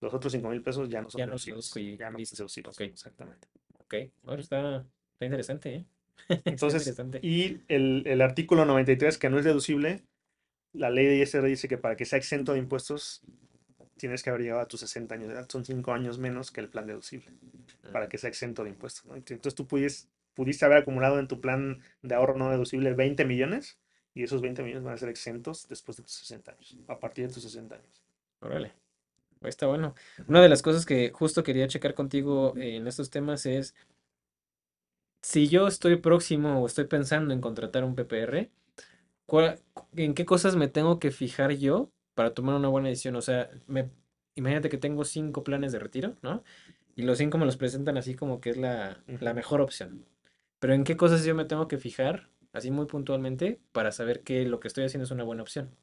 los 0.00 0.14
otros 0.14 0.32
5 0.32 0.50
mil 0.50 0.62
pesos 0.62 0.88
ya 0.90 1.02
no 1.02 1.10
son 1.10 1.20
ya 1.20 1.26
deducibles. 1.26 1.76
y 1.76 1.96
Ya 1.96 2.10
no 2.10 2.18
son 2.24 2.36
deducibles, 2.38 2.76
Ok, 2.76 2.80
exactamente. 2.82 3.48
ok. 3.78 3.94
Bueno, 4.22 4.40
está, 4.42 4.86
está 5.12 5.24
interesante, 5.24 5.74
¿eh? 5.74 5.86
Está 6.28 6.50
Entonces, 6.50 6.86
interesante. 6.88 7.20
y 7.20 7.62
el, 7.68 8.04
el 8.06 8.20
artículo 8.20 8.64
93, 8.64 9.18
que 9.18 9.30
no 9.30 9.38
es 9.38 9.44
deducible, 9.44 10.02
la 10.72 10.90
ley 10.90 11.06
de 11.06 11.16
ISR 11.18 11.46
dice 11.48 11.68
que 11.68 11.78
para 11.78 11.96
que 11.96 12.04
sea 12.04 12.18
exento 12.18 12.52
de 12.52 12.58
impuestos 12.60 13.22
tienes 14.02 14.24
que 14.24 14.30
haber 14.30 14.42
llegado 14.42 14.60
a 14.62 14.66
tus 14.66 14.80
60 14.80 15.14
años 15.14 15.28
de 15.28 15.34
edad. 15.34 15.48
Son 15.48 15.64
5 15.64 15.92
años 15.92 16.18
menos 16.18 16.50
que 16.50 16.60
el 16.60 16.68
plan 16.68 16.88
deducible 16.88 17.30
para 17.92 18.08
que 18.08 18.18
sea 18.18 18.28
exento 18.30 18.64
de 18.64 18.70
impuestos. 18.70 19.04
¿no? 19.04 19.14
Entonces 19.14 19.54
tú 19.54 19.68
pudies- 19.68 20.08
pudiste 20.34 20.64
haber 20.64 20.78
acumulado 20.78 21.20
en 21.20 21.28
tu 21.28 21.40
plan 21.40 21.80
de 22.02 22.14
ahorro 22.16 22.36
no 22.36 22.50
deducible 22.50 22.94
20 22.94 23.24
millones 23.24 23.78
y 24.12 24.24
esos 24.24 24.42
20 24.42 24.64
millones 24.64 24.82
van 24.82 24.94
a 24.94 24.98
ser 24.98 25.08
exentos 25.08 25.68
después 25.68 25.98
de 25.98 26.02
tus 26.02 26.14
60 26.14 26.50
años, 26.50 26.76
a 26.88 26.98
partir 26.98 27.28
de 27.28 27.32
tus 27.32 27.44
60 27.44 27.76
años. 27.76 28.02
Órale. 28.40 28.72
Está 29.42 29.68
bueno. 29.68 29.94
Una 30.26 30.42
de 30.42 30.48
las 30.48 30.62
cosas 30.62 30.84
que 30.84 31.10
justo 31.12 31.44
quería 31.44 31.68
checar 31.68 31.94
contigo 31.94 32.54
en 32.56 32.88
estos 32.88 33.08
temas 33.08 33.46
es 33.46 33.72
si 35.22 35.46
yo 35.48 35.68
estoy 35.68 35.96
próximo 35.96 36.60
o 36.60 36.66
estoy 36.66 36.86
pensando 36.86 37.32
en 37.32 37.40
contratar 37.40 37.84
un 37.84 37.94
PPR, 37.94 38.50
¿cuál- 39.26 39.60
¿en 39.94 40.14
qué 40.14 40.24
cosas 40.26 40.56
me 40.56 40.66
tengo 40.66 40.98
que 40.98 41.12
fijar 41.12 41.52
yo 41.52 41.90
para 42.14 42.34
tomar 42.34 42.54
una 42.54 42.68
buena 42.68 42.88
decisión? 42.88 43.16
O 43.16 43.22
sea, 43.22 43.50
me, 43.66 43.90
imagínate 44.34 44.68
que 44.68 44.78
tengo 44.78 45.04
cinco 45.04 45.44
planes 45.44 45.72
de 45.72 45.78
retiro, 45.78 46.16
¿no? 46.22 46.42
Y 46.94 47.02
los 47.02 47.18
cinco 47.18 47.38
me 47.38 47.46
los 47.46 47.56
presentan 47.56 47.96
así 47.96 48.14
como 48.14 48.40
que 48.40 48.50
es 48.50 48.56
la, 48.56 49.02
la 49.06 49.34
mejor 49.34 49.60
opción. 49.60 50.04
Pero 50.58 50.74
¿en 50.74 50.84
qué 50.84 50.96
cosas 50.96 51.24
yo 51.24 51.34
me 51.34 51.44
tengo 51.44 51.68
que 51.68 51.78
fijar, 51.78 52.28
así 52.52 52.70
muy 52.70 52.86
puntualmente, 52.86 53.60
para 53.72 53.92
saber 53.92 54.22
que 54.22 54.44
lo 54.44 54.60
que 54.60 54.68
estoy 54.68 54.84
haciendo 54.84 55.04
es 55.04 55.10
una 55.10 55.24
buena 55.24 55.42
opción? 55.42 55.74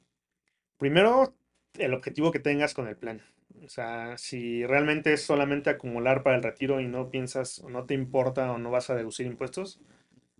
Primero, 0.77 1.33
el 1.77 1.93
objetivo 1.93 2.31
que 2.31 2.39
tengas 2.39 2.73
con 2.73 2.87
el 2.87 2.95
plan. 2.95 3.21
O 3.65 3.69
sea, 3.69 4.17
si 4.17 4.65
realmente 4.65 5.11
es 5.13 5.23
solamente 5.23 5.69
acumular 5.69 6.23
para 6.23 6.37
el 6.37 6.43
retiro 6.43 6.79
y 6.79 6.87
no 6.87 7.09
piensas 7.09 7.59
o 7.59 7.69
no 7.69 7.85
te 7.85 7.93
importa 7.93 8.51
o 8.51 8.57
no 8.57 8.71
vas 8.71 8.89
a 8.89 8.95
deducir 8.95 9.25
impuestos, 9.25 9.81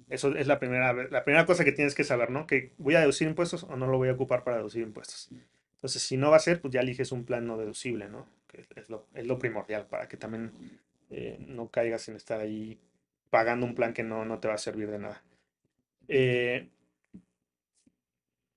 eso 0.10 0.36
es 0.36 0.48
la 0.48 0.60
primera, 0.60 0.94
la 0.94 1.24
primera 1.24 1.46
cosa 1.46 1.64
que 1.64 1.72
tienes 1.72 1.94
que 1.94 2.04
saber, 2.04 2.32
¿no? 2.32 2.48
Que 2.48 2.74
voy 2.78 2.96
a 2.96 3.00
deducir 3.00 3.28
impuestos 3.28 3.64
o 3.64 3.76
no 3.76 3.88
lo 3.88 3.98
voy 3.98 4.10
a 4.10 4.14
ocupar 4.14 4.44
para 4.44 4.58
deducir 4.58 4.82
impuestos. 4.82 5.30
Entonces, 5.80 6.02
si 6.02 6.18
no 6.18 6.30
va 6.30 6.38
a 6.38 6.42
ser, 6.42 6.62
pues 6.62 6.74
ya 6.74 6.82
eliges 6.82 7.14
un 7.14 7.24
plan 7.24 7.48
no 7.48 7.58
deducible, 7.58 8.10
¿no? 8.10 8.28
Que 8.48 8.66
es 8.76 8.90
lo, 8.90 9.08
es 9.14 9.26
lo 9.26 9.40
primordial 9.40 9.88
para 9.88 10.10
que 10.10 10.18
también 10.18 10.52
eh, 11.10 11.38
no 11.40 11.70
caigas 11.70 12.10
en 12.10 12.18
estar 12.18 12.42
ahí 12.42 12.78
pagando 13.30 13.66
un 13.66 13.76
plan 13.76 13.94
que 13.94 14.04
no, 14.04 14.26
no 14.26 14.40
te 14.40 14.50
va 14.50 14.56
a 14.56 14.58
servir 14.58 14.90
de 14.92 15.00
nada. 15.00 15.24
Eh, 16.10 16.68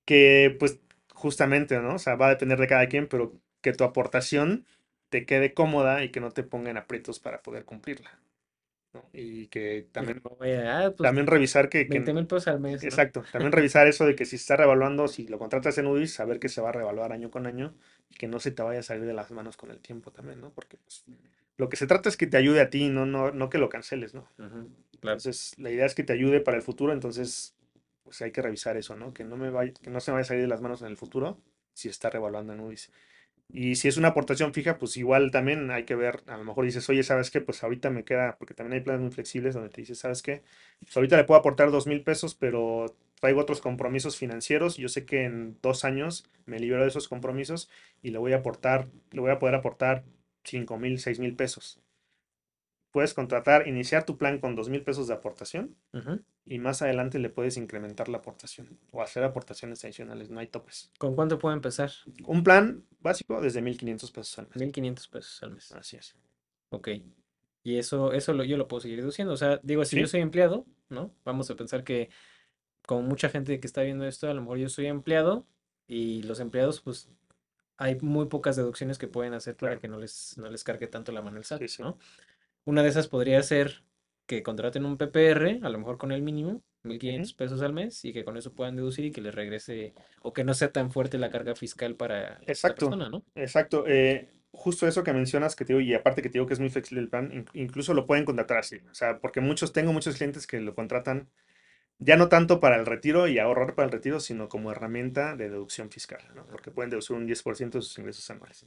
que 0.04 0.56
pues 0.58 0.80
justamente, 1.14 1.78
¿no? 1.80 1.94
O 1.94 1.98
sea, 1.98 2.16
va 2.16 2.26
a 2.26 2.30
depender 2.30 2.58
de 2.58 2.66
cada 2.66 2.88
quien, 2.88 3.06
pero 3.08 3.32
que 3.60 3.72
tu 3.72 3.84
aportación 3.84 4.66
te 5.10 5.26
quede 5.26 5.54
cómoda 5.54 6.02
y 6.04 6.10
que 6.10 6.20
no 6.20 6.30
te 6.32 6.42
pongan 6.42 6.76
aprietos 6.76 7.20
para 7.20 7.42
poder 7.42 7.64
cumplirla, 7.64 8.18
¿no? 8.94 9.04
Y 9.12 9.46
que 9.48 9.86
también, 9.92 10.20
no 10.24 10.36
vaya, 10.38 10.78
ah, 10.78 10.90
pues 10.90 11.06
también 11.06 11.26
revisar 11.26 11.68
que, 11.68 11.86
que 11.86 11.94
20 11.94 12.14
mil 12.14 12.26
pesos 12.26 12.48
al 12.48 12.60
mes, 12.60 12.82
¿no? 12.82 12.88
Exacto, 12.88 13.24
también 13.30 13.52
revisar 13.52 13.86
eso 13.86 14.04
de 14.04 14.14
que 14.14 14.24
si 14.24 14.36
está 14.36 14.56
revaluando, 14.56 15.08
si 15.08 15.26
lo 15.26 15.38
contratas 15.38 15.78
en 15.78 15.86
UDIs, 15.86 16.12
saber 16.12 16.38
que 16.38 16.48
se 16.48 16.60
va 16.60 16.70
a 16.70 16.72
revaluar 16.72 17.12
año 17.12 17.30
con 17.30 17.46
año 17.46 17.74
y 18.10 18.14
que 18.14 18.28
no 18.28 18.40
se 18.40 18.50
te 18.50 18.62
vaya 18.62 18.80
a 18.80 18.82
salir 18.82 19.04
de 19.04 19.14
las 19.14 19.30
manos 19.30 19.56
con 19.56 19.70
el 19.70 19.78
tiempo 19.78 20.10
también, 20.10 20.40
¿no? 20.40 20.50
Porque 20.50 20.76
pues, 20.76 21.04
lo 21.56 21.68
que 21.68 21.76
se 21.76 21.86
trata 21.86 22.08
es 22.08 22.16
que 22.16 22.26
te 22.26 22.36
ayude 22.36 22.60
a 22.60 22.70
ti, 22.70 22.88
no, 22.88 23.06
no, 23.06 23.32
no 23.32 23.50
que 23.50 23.58
lo 23.58 23.68
canceles, 23.68 24.14
¿no? 24.14 24.28
Claro. 24.36 24.68
Entonces, 25.02 25.54
la 25.58 25.70
idea 25.70 25.86
es 25.86 25.94
que 25.94 26.04
te 26.04 26.12
ayude 26.12 26.40
para 26.40 26.56
el 26.56 26.62
futuro, 26.62 26.92
entonces, 26.92 27.54
pues 28.04 28.20
hay 28.22 28.32
que 28.32 28.42
revisar 28.42 28.76
eso, 28.76 28.96
¿no? 28.96 29.12
Que 29.12 29.24
no 29.24 29.36
me 29.36 29.50
vaya, 29.50 29.72
que 29.72 29.90
no 29.90 30.00
se 30.00 30.10
me 30.10 30.16
vaya 30.16 30.22
a 30.22 30.28
salir 30.28 30.42
de 30.42 30.48
las 30.48 30.60
manos 30.60 30.82
en 30.82 30.88
el 30.88 30.96
futuro 30.96 31.38
si 31.74 31.88
está 31.88 32.10
revaluando 32.10 32.52
en 32.52 32.60
UDIs. 32.60 32.90
Y 33.54 33.74
si 33.76 33.86
es 33.88 33.98
una 33.98 34.08
aportación 34.08 34.54
fija, 34.54 34.78
pues 34.78 34.96
igual 34.96 35.30
también 35.30 35.70
hay 35.70 35.84
que 35.84 35.94
ver, 35.94 36.22
a 36.26 36.38
lo 36.38 36.44
mejor 36.44 36.64
dices, 36.64 36.88
oye, 36.88 37.02
¿sabes 37.02 37.30
qué? 37.30 37.42
Pues 37.42 37.62
ahorita 37.62 37.90
me 37.90 38.02
queda, 38.04 38.36
porque 38.38 38.54
también 38.54 38.78
hay 38.78 38.84
planes 38.84 39.02
muy 39.02 39.10
flexibles 39.10 39.54
donde 39.54 39.68
te 39.68 39.82
dices, 39.82 39.98
¿sabes 39.98 40.22
qué? 40.22 40.42
Pues 40.80 40.96
ahorita 40.96 41.18
le 41.18 41.24
puedo 41.24 41.38
aportar 41.38 41.70
dos 41.70 41.86
mil 41.86 42.02
pesos, 42.02 42.34
pero 42.34 42.96
traigo 43.20 43.40
otros 43.42 43.60
compromisos 43.60 44.16
financieros. 44.16 44.78
Yo 44.78 44.88
sé 44.88 45.04
que 45.04 45.24
en 45.24 45.58
dos 45.60 45.84
años 45.84 46.24
me 46.46 46.58
libero 46.60 46.82
de 46.82 46.88
esos 46.88 47.08
compromisos 47.08 47.68
y 48.02 48.10
le 48.10 48.18
voy 48.18 48.32
a 48.32 48.36
aportar, 48.38 48.88
le 49.10 49.20
voy 49.20 49.30
a 49.30 49.38
poder 49.38 49.54
aportar 49.54 50.04
cinco 50.44 50.78
mil, 50.78 50.98
seis 50.98 51.18
mil 51.20 51.36
pesos. 51.36 51.78
Puedes 52.92 53.14
contratar, 53.14 53.66
iniciar 53.66 54.04
tu 54.04 54.18
plan 54.18 54.38
con 54.38 54.54
dos 54.54 54.68
mil 54.68 54.82
pesos 54.84 55.08
de 55.08 55.14
aportación 55.14 55.74
y 56.44 56.58
más 56.58 56.82
adelante 56.82 57.18
le 57.18 57.30
puedes 57.30 57.56
incrementar 57.56 58.08
la 58.10 58.18
aportación 58.18 58.78
o 58.90 59.02
hacer 59.02 59.24
aportaciones 59.24 59.82
adicionales, 59.84 60.30
no 60.30 60.40
hay 60.40 60.46
topes. 60.46 60.92
¿Con 60.98 61.14
cuánto 61.14 61.38
puedo 61.38 61.54
empezar? 61.54 61.90
Un 62.26 62.44
plan 62.44 62.84
básico 63.00 63.40
desde 63.40 63.62
1500 63.62 64.10
pesos 64.12 64.38
al 64.38 64.48
mes. 64.48 64.56
1500 64.56 65.08
pesos 65.08 65.42
al 65.42 65.52
mes. 65.52 65.72
Así 65.72 65.96
es. 65.96 66.14
Ok. 66.68 66.88
Y 67.64 67.78
eso, 67.78 68.12
eso 68.12 68.34
lo, 68.34 68.44
yo 68.44 68.56
lo 68.56 68.68
puedo 68.68 68.80
seguir 68.80 68.98
deduciendo. 68.98 69.32
O 69.32 69.36
sea, 69.36 69.58
digo, 69.62 69.84
si 69.84 69.98
yo 69.98 70.06
soy 70.06 70.20
empleado, 70.20 70.66
¿no? 70.90 71.14
Vamos 71.24 71.50
a 71.50 71.56
pensar 71.56 71.84
que, 71.84 72.10
como 72.86 73.02
mucha 73.02 73.28
gente 73.28 73.58
que 73.58 73.66
está 73.66 73.82
viendo 73.82 74.04
esto, 74.06 74.28
a 74.28 74.34
lo 74.34 74.42
mejor 74.42 74.58
yo 74.58 74.68
soy 74.68 74.86
empleado 74.86 75.46
y 75.86 76.22
los 76.24 76.40
empleados, 76.40 76.80
pues, 76.80 77.08
hay 77.76 77.98
muy 78.00 78.26
pocas 78.26 78.56
deducciones 78.56 78.98
que 78.98 79.06
pueden 79.08 79.32
hacer 79.34 79.56
para 79.56 79.70
claro. 79.70 79.80
que 79.80 79.88
no 79.88 79.98
les, 79.98 80.36
no 80.38 80.50
les 80.50 80.62
cargue 80.64 80.88
tanto 80.88 81.12
la 81.12 81.22
mano 81.22 81.38
el 81.38 81.44
SAT, 81.44 81.60
Sí, 81.60 81.68
sí. 81.68 81.82
¿no? 81.82 81.98
Una 82.64 82.82
de 82.82 82.88
esas 82.88 83.08
podría 83.08 83.42
ser 83.42 83.84
que 84.26 84.42
contraten 84.42 84.84
un 84.84 84.96
PPR, 84.98 85.60
a 85.62 85.68
lo 85.68 85.78
mejor 85.78 85.98
con 85.98 86.12
el 86.12 86.22
mínimo, 86.22 86.62
1500 86.82 87.32
Ujú. 87.32 87.34
pesos 87.34 87.62
al 87.62 87.72
mes, 87.72 88.04
y 88.04 88.12
que 88.12 88.24
con 88.24 88.36
eso 88.36 88.54
puedan 88.54 88.76
deducir 88.76 89.04
y 89.04 89.12
que 89.12 89.20
les 89.20 89.34
regrese, 89.34 89.94
o 90.22 90.32
que 90.32 90.44
no 90.44 90.54
sea 90.54 90.72
tan 90.72 90.90
fuerte 90.92 91.18
la 91.18 91.30
carga 91.30 91.54
fiscal 91.56 91.96
para 91.96 92.44
Exacto, 92.46 92.86
persona, 92.86 93.08
¿no? 93.08 93.24
exacto. 93.34 93.84
eh, 93.86 94.28
justo 94.52 94.86
eso 94.86 95.02
que 95.04 95.12
mencionas 95.12 95.56
que 95.56 95.64
te 95.64 95.72
digo, 95.72 95.80
y 95.80 95.94
aparte 95.94 96.22
que 96.22 96.28
te 96.28 96.34
digo 96.34 96.46
que 96.46 96.54
es 96.54 96.60
muy 96.60 96.70
flexible 96.70 97.02
el 97.02 97.08
plan, 97.08 97.30
in- 97.32 97.46
incluso 97.54 97.94
lo 97.94 98.06
pueden 98.06 98.24
contratar 98.24 98.58
así. 98.58 98.76
O 98.90 98.94
sea, 98.94 99.18
porque 99.20 99.40
muchos, 99.40 99.72
tengo 99.72 99.92
muchos 99.92 100.16
clientes 100.16 100.46
que 100.46 100.60
lo 100.60 100.74
contratan 100.74 101.28
ya 101.98 102.16
no 102.16 102.28
tanto 102.28 102.60
para 102.60 102.76
el 102.76 102.86
retiro 102.86 103.28
y 103.28 103.38
ahorrar 103.38 103.74
para 103.74 103.86
el 103.86 103.92
retiro, 103.92 104.20
sino 104.20 104.48
como 104.48 104.72
herramienta 104.72 105.36
de 105.36 105.50
deducción 105.50 105.90
fiscal, 105.90 106.22
¿no? 106.34 106.46
Porque 106.48 106.70
pueden 106.72 106.90
deducir 106.90 107.16
un 107.16 107.26
10% 107.26 107.78
de 107.78 107.82
sus 107.82 107.98
ingresos 107.98 108.30
anuales. 108.30 108.66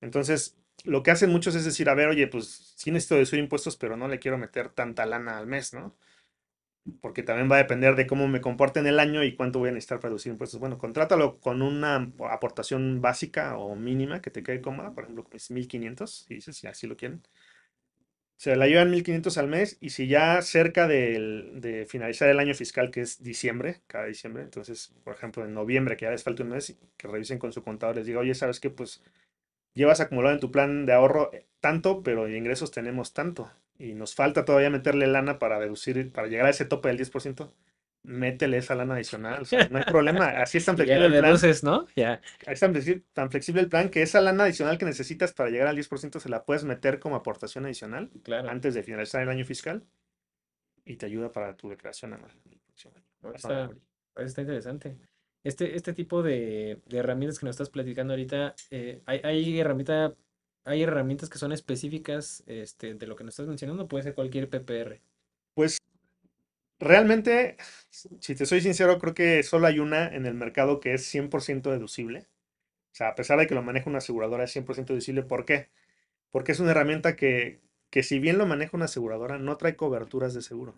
Entonces, 0.00 0.58
lo 0.84 1.02
que 1.02 1.10
hacen 1.10 1.30
muchos 1.30 1.54
es 1.54 1.64
decir, 1.64 1.88
a 1.90 1.94
ver, 1.94 2.08
oye, 2.08 2.26
pues 2.28 2.74
sí 2.76 2.90
necesito 2.90 3.16
deducir 3.16 3.38
impuestos, 3.40 3.76
pero 3.76 3.96
no 3.96 4.08
le 4.08 4.18
quiero 4.20 4.38
meter 4.38 4.68
tanta 4.70 5.06
lana 5.06 5.38
al 5.38 5.46
mes, 5.46 5.74
¿no? 5.74 5.96
Porque 7.00 7.22
también 7.22 7.50
va 7.50 7.56
a 7.56 7.58
depender 7.58 7.94
de 7.96 8.06
cómo 8.06 8.28
me 8.28 8.40
comporte 8.42 8.78
en 8.80 8.86
el 8.86 8.98
año 9.00 9.24
y 9.24 9.34
cuánto 9.36 9.58
voy 9.58 9.70
a 9.70 9.72
necesitar 9.72 10.00
para 10.00 10.10
deducir 10.10 10.32
impuestos. 10.32 10.60
Bueno, 10.60 10.76
contrátalo 10.78 11.38
con 11.40 11.62
una 11.62 12.12
aportación 12.30 13.00
básica 13.00 13.56
o 13.56 13.74
mínima 13.74 14.20
que 14.20 14.30
te 14.30 14.42
quede 14.42 14.60
cómoda, 14.60 14.92
por 14.94 15.04
ejemplo, 15.04 15.26
es 15.32 15.50
1500, 15.50 16.24
si 16.28 16.34
dices, 16.34 16.56
si 16.56 16.66
así 16.66 16.86
lo 16.86 16.96
quieren. 16.96 17.22
Se 18.36 18.56
la 18.56 18.66
llevan 18.66 18.90
1500 18.90 19.38
al 19.38 19.48
mes 19.48 19.76
y 19.80 19.90
si 19.90 20.06
ya 20.08 20.42
cerca 20.42 20.86
del- 20.88 21.60
de 21.60 21.86
finalizar 21.86 22.28
el 22.28 22.38
año 22.40 22.54
fiscal, 22.54 22.90
que 22.90 23.00
es 23.00 23.22
diciembre, 23.22 23.80
cada 23.86 24.06
diciembre, 24.06 24.42
entonces, 24.42 24.92
por 25.04 25.14
ejemplo, 25.14 25.44
en 25.44 25.54
noviembre, 25.54 25.96
que 25.96 26.04
ya 26.06 26.10
les 26.10 26.22
falta 26.24 26.42
un 26.42 26.50
mes, 26.50 26.76
que 26.96 27.08
revisen 27.08 27.38
con 27.38 27.52
su 27.52 27.62
contador, 27.62 27.96
les 27.96 28.06
diga, 28.06 28.20
oye, 28.20 28.34
¿sabes 28.34 28.60
qué? 28.60 28.70
Pues 28.70 29.02
llevas 29.74 30.00
acumulado 30.00 30.34
en 30.34 30.40
tu 30.40 30.50
plan 30.50 30.86
de 30.86 30.92
ahorro 30.92 31.32
eh, 31.32 31.46
tanto, 31.60 32.02
pero 32.02 32.24
de 32.24 32.36
ingresos 32.36 32.70
tenemos 32.70 33.12
tanto. 33.12 33.50
Y 33.78 33.94
nos 33.94 34.14
falta 34.14 34.44
todavía 34.44 34.70
meterle 34.70 35.06
lana 35.06 35.38
para 35.38 35.58
deducir, 35.58 36.12
para 36.12 36.28
llegar 36.28 36.46
a 36.46 36.50
ese 36.50 36.64
tope 36.64 36.88
del 36.88 36.98
10%. 36.98 37.50
Métele 38.06 38.58
esa 38.58 38.74
lana 38.74 38.94
adicional. 38.94 39.42
O 39.42 39.44
sea, 39.46 39.66
no 39.70 39.78
hay 39.78 39.84
problema. 39.84 40.26
Así 40.42 40.58
es 40.58 40.64
tan 40.66 40.76
flexible 40.76 41.00
le 41.00 41.06
el 41.06 41.12
plan. 41.20 41.24
deduces, 41.24 41.64
¿no? 41.64 41.86
Ya. 41.96 42.20
Es 42.46 42.60
tan 42.60 42.74
flexi- 42.74 43.02
tan 43.14 43.30
flexible 43.30 43.62
el 43.62 43.68
plan 43.68 43.88
que 43.88 44.02
esa 44.02 44.20
lana 44.20 44.44
adicional 44.44 44.76
que 44.78 44.84
necesitas 44.84 45.32
para 45.32 45.48
llegar 45.50 45.66
al 45.68 45.76
10% 45.76 46.20
se 46.20 46.28
la 46.28 46.44
puedes 46.44 46.64
meter 46.64 47.00
como 47.00 47.16
aportación 47.16 47.64
adicional 47.64 48.10
Claro. 48.22 48.50
antes 48.50 48.74
de 48.74 48.82
finalizar 48.82 49.22
el 49.22 49.30
año 49.30 49.44
fiscal 49.46 49.82
y 50.84 50.96
te 50.96 51.06
ayuda 51.06 51.32
para 51.32 51.56
tu 51.56 51.70
declaración 51.70 52.12
anual. 52.12 52.30
Está, 53.34 53.70
está 54.16 54.40
interesante. 54.42 54.96
Este, 55.44 55.76
este 55.76 55.92
tipo 55.92 56.22
de, 56.22 56.80
de 56.86 56.98
herramientas 56.98 57.38
que 57.38 57.46
nos 57.46 57.54
estás 57.54 57.70
platicando 57.70 58.14
ahorita, 58.14 58.54
eh, 58.70 59.02
hay, 59.04 59.20
hay 59.22 59.60
herramienta, 59.60 60.14
hay 60.64 60.82
herramientas 60.82 61.28
que 61.28 61.38
son 61.38 61.52
específicas 61.52 62.42
este, 62.46 62.94
de 62.94 63.06
lo 63.06 63.14
que 63.14 63.24
nos 63.24 63.34
estás 63.34 63.46
mencionando, 63.46 63.86
puede 63.86 64.04
ser 64.04 64.14
cualquier 64.14 64.48
PPR. 64.48 65.00
Pues 65.54 65.78
realmente, 66.80 67.56
si 67.90 68.34
te 68.34 68.46
soy 68.46 68.60
sincero, 68.60 68.98
creo 68.98 69.14
que 69.14 69.42
solo 69.42 69.66
hay 69.66 69.78
una 69.78 70.08
en 70.08 70.26
el 70.26 70.34
mercado 70.34 70.80
que 70.80 70.94
es 70.94 71.06
100% 71.06 71.70
deducible. 71.70 72.26
O 72.92 72.96
sea, 72.96 73.08
a 73.08 73.14
pesar 73.14 73.38
de 73.38 73.46
que 73.46 73.54
lo 73.54 73.62
maneja 73.62 73.90
una 73.90 73.98
aseguradora, 73.98 74.44
es 74.44 74.52
100% 74.52 74.94
deducible. 74.94 75.22
¿Por 75.22 75.44
qué? 75.44 75.68
Porque 76.30 76.52
es 76.52 76.60
una 76.60 76.72
herramienta 76.72 77.16
que, 77.16 77.60
que 77.90 78.02
si 78.02 78.18
bien 78.18 78.38
lo 78.38 78.46
maneja 78.46 78.76
una 78.76 78.86
aseguradora, 78.86 79.38
no 79.38 79.56
trae 79.56 79.76
coberturas 79.76 80.34
de 80.34 80.42
seguro. 80.42 80.74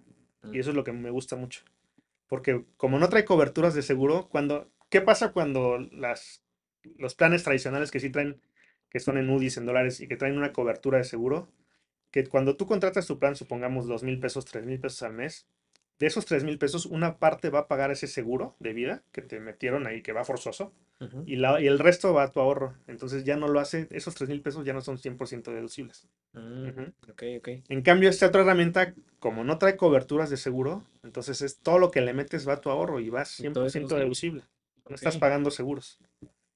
Y 0.52 0.60
eso 0.60 0.70
es 0.70 0.76
lo 0.76 0.84
que 0.84 0.92
me 0.92 1.10
gusta 1.10 1.36
mucho. 1.36 1.62
Porque 2.28 2.64
como 2.76 2.98
no 2.98 3.08
trae 3.08 3.24
coberturas 3.24 3.74
de 3.74 3.82
seguro, 3.82 4.28
cuando, 4.28 4.70
¿qué 4.90 5.00
pasa 5.00 5.32
cuando 5.32 5.78
las, 5.78 6.42
los 6.98 7.14
planes 7.14 7.44
tradicionales 7.44 7.90
que 7.90 8.00
sí 8.00 8.10
traen, 8.10 8.40
que 8.90 9.00
son 9.00 9.18
en 9.18 9.30
UDIs, 9.30 9.56
en 9.58 9.66
dólares 9.66 10.00
y 10.00 10.08
que 10.08 10.16
traen 10.16 10.38
una 10.38 10.52
cobertura 10.52 10.98
de 10.98 11.04
seguro? 11.04 11.52
Que 12.10 12.26
cuando 12.26 12.56
tú 12.56 12.66
contratas 12.66 13.06
tu 13.06 13.18
plan, 13.18 13.36
supongamos 13.36 13.86
dos 13.86 14.02
mil 14.02 14.18
pesos, 14.20 14.44
tres 14.44 14.64
mil 14.66 14.80
pesos 14.80 15.02
al 15.02 15.12
mes, 15.14 15.48
de 15.98 16.06
esos 16.06 16.26
tres 16.26 16.44
mil 16.44 16.58
pesos, 16.58 16.86
una 16.86 17.18
parte 17.18 17.50
va 17.50 17.60
a 17.60 17.68
pagar 17.68 17.90
ese 17.90 18.06
seguro 18.06 18.54
de 18.58 18.72
vida 18.72 19.02
que 19.12 19.22
te 19.22 19.40
metieron 19.40 19.86
ahí, 19.86 20.02
que 20.02 20.12
va 20.12 20.24
forzoso, 20.24 20.72
y, 21.26 21.36
la, 21.36 21.60
y 21.60 21.66
el 21.66 21.78
resto 21.78 22.14
va 22.14 22.24
a 22.24 22.32
tu 22.32 22.40
ahorro. 22.40 22.74
Entonces 22.86 23.24
ya 23.24 23.36
no 23.36 23.48
lo 23.48 23.60
hace, 23.60 23.86
esos 23.90 24.14
tres 24.14 24.28
mil 24.28 24.40
pesos 24.40 24.64
ya 24.64 24.72
no 24.72 24.80
son 24.80 24.98
100% 24.98 25.52
deducibles. 25.52 26.08
Mm, 26.32 26.68
Ujú. 26.68 26.82
Ok, 27.10 27.22
ok. 27.38 27.48
En 27.68 27.82
cambio, 27.82 28.08
esta 28.08 28.26
otra 28.26 28.42
herramienta, 28.42 28.94
como 29.18 29.44
no 29.44 29.58
trae 29.58 29.76
coberturas 29.76 30.30
de 30.30 30.36
seguro, 30.36 30.84
entonces 31.02 31.42
es 31.42 31.58
todo 31.58 31.78
lo 31.78 31.90
que 31.90 32.00
le 32.00 32.14
metes 32.14 32.48
va 32.48 32.54
a 32.54 32.60
tu 32.60 32.70
ahorro 32.70 33.00
y 33.00 33.10
va 33.10 33.24
Y 33.38 33.48
todo 33.50 33.66
es 33.66 33.72
100% 33.72 33.96
deducible. 33.96 34.42
No 34.88 34.94
estás 34.94 35.16
pagando 35.16 35.50
seguros. 35.50 35.98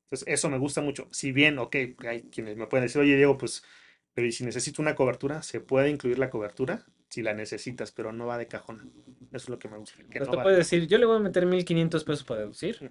Entonces, 0.04 0.26
eso 0.26 0.48
me 0.50 0.58
gusta 0.58 0.80
mucho. 0.80 1.08
Si 1.12 1.32
bien, 1.32 1.58
ok, 1.58 1.76
hay 2.06 2.22
quienes 2.30 2.56
me 2.56 2.66
pueden 2.66 2.86
decir, 2.86 3.00
oye, 3.00 3.16
Diego, 3.16 3.38
pues, 3.38 3.62
pero 4.12 4.26
¿y 4.26 4.32
si 4.32 4.44
necesito 4.44 4.82
una 4.82 4.94
cobertura? 4.94 5.42
Se 5.42 5.60
puede 5.60 5.88
incluir 5.88 6.18
la 6.18 6.30
cobertura 6.30 6.84
si 7.10 7.22
la 7.22 7.34
necesitas, 7.34 7.92
pero 7.92 8.12
no 8.12 8.26
va 8.26 8.38
de 8.38 8.46
cajón. 8.46 8.90
Eso 9.32 9.44
es 9.44 9.48
lo 9.48 9.58
que 9.58 9.68
me 9.68 9.76
gusta. 9.78 9.96
Que 9.98 10.04
Pero 10.14 10.24
no 10.24 10.30
te 10.30 10.36
va 10.38 10.42
puedes 10.44 10.58
decir, 10.58 10.86
yo 10.88 10.98
le 10.98 11.06
voy 11.06 11.16
a 11.16 11.20
meter 11.20 11.46
1500 11.46 12.02
pesos 12.04 12.24
para 12.24 12.40
deducir, 12.40 12.90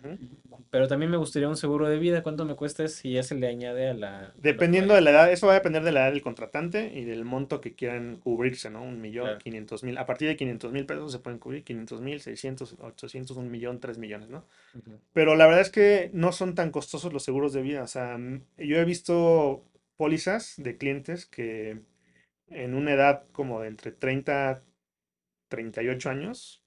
pero 0.70 0.88
también 0.88 1.12
me 1.12 1.18
gustaría 1.18 1.50
un 1.50 1.58
seguro 1.58 1.90
de 1.90 1.98
vida. 2.00 2.22
¿Cuánto 2.24 2.46
me 2.46 2.56
cuesta 2.56 2.88
si 2.88 3.14
ya 3.14 3.24
se 3.24 3.36
le 3.36 3.48
añade 3.48 3.90
a 3.90 3.94
la... 3.94 4.34
Dependiendo 4.38 4.94
de 4.94 5.02
la 5.02 5.10
edad, 5.12 5.32
eso 5.32 5.48
va 5.48 5.54
a 5.54 5.56
depender 5.56 5.84
de 5.84 5.92
la 5.92 6.02
edad 6.06 6.12
del 6.14 6.22
contratante 6.22 6.92
y 6.94 7.04
del 7.04 7.26
monto 7.26 7.60
que 7.60 7.74
quieran 7.74 8.18
cubrirse, 8.18 8.70
¿no? 8.70 8.84
Un 8.84 9.02
millón, 9.02 9.26
Claro. 9.26 9.40
quinientos 9.40 9.84
mil. 9.84 9.98
A 9.98 10.06
partir 10.06 10.28
de 10.28 10.38
quinientos 10.38 10.72
mil 10.72 10.86
pesos 10.86 11.12
se 11.12 11.20
pueden 11.20 11.40
cubrir 11.40 11.64
quinientos 11.64 12.00
mil, 12.00 12.22
seiscientos, 12.22 12.76
ochocientos, 12.80 13.36
un 13.36 13.52
millón, 13.52 13.80
tres 13.80 13.98
millones, 13.98 14.30
¿no? 14.30 14.46
Pero 15.14 15.36
la 15.36 15.46
verdad 15.46 15.62
es 15.62 15.70
que 15.72 16.10
no 16.14 16.32
son 16.32 16.56
tan 16.56 16.72
costosos 16.72 17.12
los 17.12 17.24
seguros 17.24 17.52
de 17.54 17.62
vida. 17.62 17.84
O 17.84 17.88
sea, 17.88 18.18
yo 18.58 18.78
he 18.78 18.86
visto 18.86 19.64
pólizas 19.98 20.54
de 20.58 20.78
clientes 20.78 21.26
que 21.26 21.80
en 22.50 22.76
una 22.76 22.94
edad 22.94 23.26
como 23.32 23.62
de 23.62 23.68
entre 23.68 23.92
30 23.92 24.64
38 25.50 26.10
años, 26.10 26.64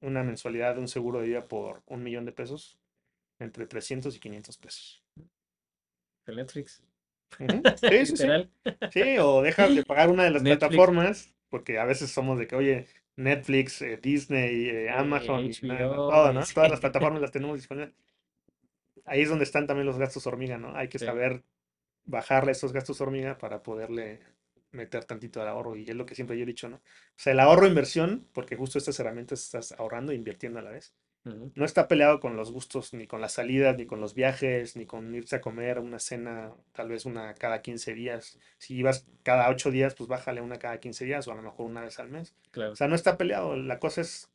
una 0.00 0.22
mensualidad 0.22 0.74
de 0.74 0.80
un 0.80 0.88
seguro 0.88 1.20
de 1.20 1.26
vida 1.26 1.48
por 1.48 1.82
un 1.86 2.02
millón 2.02 2.24
de 2.24 2.32
pesos, 2.32 2.78
entre 3.40 3.66
300 3.66 4.14
y 4.14 4.20
500 4.20 4.58
pesos. 4.58 5.04
El 6.26 6.36
Netflix. 6.36 6.82
Sí, 7.76 8.06
sí, 8.06 8.16
sí. 8.90 9.18
O 9.18 9.42
dejas 9.42 9.74
de 9.74 9.84
pagar 9.84 10.08
una 10.08 10.24
de 10.24 10.30
las 10.30 10.42
Netflix. 10.42 10.58
plataformas, 10.60 11.34
porque 11.50 11.78
a 11.78 11.84
veces 11.84 12.10
somos 12.10 12.38
de 12.38 12.46
que, 12.46 12.56
oye, 12.56 12.86
Netflix, 13.16 13.82
eh, 13.82 13.98
Disney, 14.00 14.68
eh, 14.68 14.90
Amazon. 14.90 15.50
Todas 15.60 16.70
las 16.70 16.80
plataformas 16.80 17.20
las 17.20 17.30
tenemos 17.30 17.56
disponibles. 17.56 17.94
Ahí 19.04 19.22
es 19.22 19.28
donde 19.28 19.44
están 19.44 19.66
también 19.66 19.86
los 19.86 19.98
gastos 19.98 20.26
hormiga, 20.26 20.56
¿no? 20.56 20.74
Hay 20.74 20.88
que 20.88 20.98
saber 20.98 21.42
bajarle 22.04 22.52
esos 22.52 22.72
gastos 22.72 23.00
hormiga 23.02 23.36
para 23.36 23.62
poderle 23.62 24.20
meter 24.72 25.04
tantito 25.04 25.40
al 25.42 25.48
ahorro, 25.48 25.76
y 25.76 25.88
es 25.88 25.96
lo 25.96 26.06
que 26.06 26.14
siempre 26.14 26.36
yo 26.36 26.42
he 26.42 26.46
dicho, 26.46 26.68
¿no? 26.68 26.76
O 26.76 26.80
sea, 27.16 27.32
el 27.32 27.40
ahorro 27.40 27.66
inversión, 27.66 28.26
porque 28.32 28.56
justo 28.56 28.78
estas 28.78 28.98
herramientas 29.00 29.42
estás 29.42 29.72
ahorrando 29.72 30.12
e 30.12 30.14
invirtiendo 30.16 30.58
a 30.58 30.62
la 30.62 30.70
vez 30.70 30.94
no 31.54 31.64
está 31.64 31.88
peleado 31.88 32.20
con 32.20 32.36
los 32.36 32.52
gustos, 32.52 32.94
ni 32.94 33.06
con 33.06 33.20
las 33.20 33.32
salidas, 33.32 33.76
ni 33.76 33.86
con 33.86 34.00
los 34.00 34.14
viajes, 34.14 34.76
ni 34.76 34.86
con 34.86 35.14
irse 35.14 35.36
a 35.36 35.40
comer 35.40 35.78
una 35.78 35.98
cena, 35.98 36.52
tal 36.72 36.88
vez 36.88 37.04
una 37.06 37.34
cada 37.34 37.60
15 37.60 37.94
días. 37.94 38.38
Si 38.58 38.74
ibas 38.76 39.06
cada 39.22 39.48
8 39.50 39.70
días, 39.70 39.94
pues 39.94 40.08
bájale 40.08 40.40
una 40.40 40.58
cada 40.58 40.80
15 40.80 41.04
días 41.04 41.26
o 41.28 41.32
a 41.32 41.34
lo 41.34 41.42
mejor 41.42 41.66
una 41.66 41.82
vez 41.82 41.98
al 41.98 42.08
mes. 42.08 42.34
O 42.48 42.50
Claro. 42.52 42.76
sea, 42.76 42.88
no 42.88 42.94
está 42.94 43.18
peleado. 43.18 43.56
La 43.56 43.78
cosa 43.78 44.00
es 44.00 44.30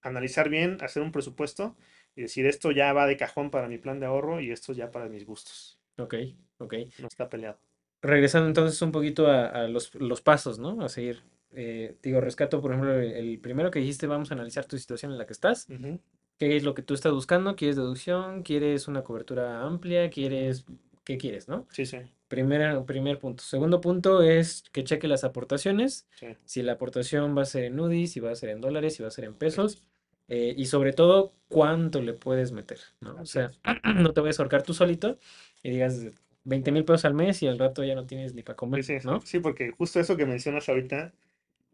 analizar 0.00 0.48
bien, 0.48 0.78
hacer 0.80 1.02
un 1.02 1.12
presupuesto 1.12 1.76
y 2.16 2.22
decir, 2.22 2.46
esto 2.46 2.70
ya 2.70 2.92
va 2.92 3.06
de 3.06 3.16
cajón 3.16 3.50
para 3.50 3.68
mi 3.68 3.78
plan 3.78 4.00
de 4.00 4.06
ahorro 4.06 4.40
y 4.40 4.50
esto 4.52 4.72
ya 4.72 4.90
para 4.90 5.08
mis 5.08 5.26
gustos. 5.26 5.78
Ok, 5.98 6.14
ok. 6.58 6.74
No 6.98 7.08
está 7.08 7.28
peleado. 7.28 7.58
Regresando 8.02 8.48
entonces 8.48 8.82
un 8.82 8.92
poquito 8.92 9.28
a, 9.28 9.46
a 9.46 9.68
los, 9.68 9.94
los 9.94 10.20
pasos, 10.22 10.58
¿no? 10.58 10.82
A 10.82 10.88
seguir. 10.88 11.22
Eh, 11.52 11.96
digo, 12.02 12.20
rescato, 12.20 12.60
por 12.60 12.72
ejemplo, 12.72 12.94
el, 12.94 13.12
el 13.12 13.38
primero 13.40 13.70
que 13.70 13.78
dijiste, 13.80 14.06
vamos 14.06 14.30
a 14.30 14.34
analizar 14.34 14.64
tu 14.66 14.76
situación 14.78 15.12
en 15.12 15.18
la 15.18 15.26
que 15.26 15.32
estás. 15.34 15.68
Ujú, 15.68 15.98
¿Qué 16.38 16.56
es 16.56 16.64
lo 16.64 16.74
que 16.74 16.82
tú 16.82 16.94
estás 16.94 17.12
buscando? 17.12 17.56
¿Quieres 17.56 17.76
deducción? 17.76 18.42
¿Quieres 18.42 18.88
una 18.88 19.02
cobertura 19.04 19.62
amplia? 19.62 20.10
¿Quieres... 20.10 20.64
¿Qué 21.04 21.18
quieres, 21.18 21.48
no? 21.48 21.66
Sí, 21.70 21.86
sí, 21.86 21.98
Primer, 22.28 22.84
primer 22.86 23.18
punto. 23.18 23.42
Segundo 23.44 23.80
punto 23.80 24.22
es 24.22 24.64
que 24.72 24.84
cheque 24.84 25.08
las 25.08 25.24
aportaciones. 25.24 26.08
sí. 26.14 26.36
Si 26.44 26.62
la 26.62 26.72
aportación 26.72 27.36
va 27.36 27.42
a 27.42 27.44
ser 27.46 27.64
en 27.64 27.78
UDI, 27.78 28.06
si 28.06 28.20
va 28.20 28.30
a 28.30 28.34
ser 28.36 28.50
en 28.50 28.60
dólares, 28.60 28.94
si 28.94 29.02
va 29.02 29.08
a 29.08 29.12
ser 29.12 29.24
en 29.26 29.34
pesos. 29.34 29.82
eh, 30.28 30.54
y 30.56 30.66
sobre 30.66 30.92
todo, 30.92 31.34
cuánto 31.48 32.00
le 32.00 32.14
puedes 32.14 32.52
meter, 32.52 32.78
¿no? 33.00 33.16
O 33.16 33.18
Así 33.20 33.32
sea, 33.32 33.46
es. 33.48 33.58
no 33.96 34.12
te 34.12 34.20
vayas 34.20 34.38
a 34.38 34.42
ahorcar 34.42 34.62
tú 34.62 34.72
solito 34.74 35.18
y 35.62 35.70
digas 35.70 36.00
20 36.44 36.72
mil 36.72 36.84
pesos 36.84 37.04
al 37.04 37.14
mes 37.14 37.42
y 37.42 37.46
al 37.46 37.58
rato 37.58 37.84
ya 37.84 37.94
no 37.94 38.06
tienes 38.06 38.34
ni 38.34 38.42
para 38.42 38.56
comer, 38.56 38.84
sí, 38.84 38.98
¿no? 39.04 39.20
sí, 39.20 39.38
porque 39.38 39.70
justo 39.70 40.00
eso 40.00 40.16
que 40.16 40.26
mencionas 40.26 40.68
ahorita, 40.68 41.12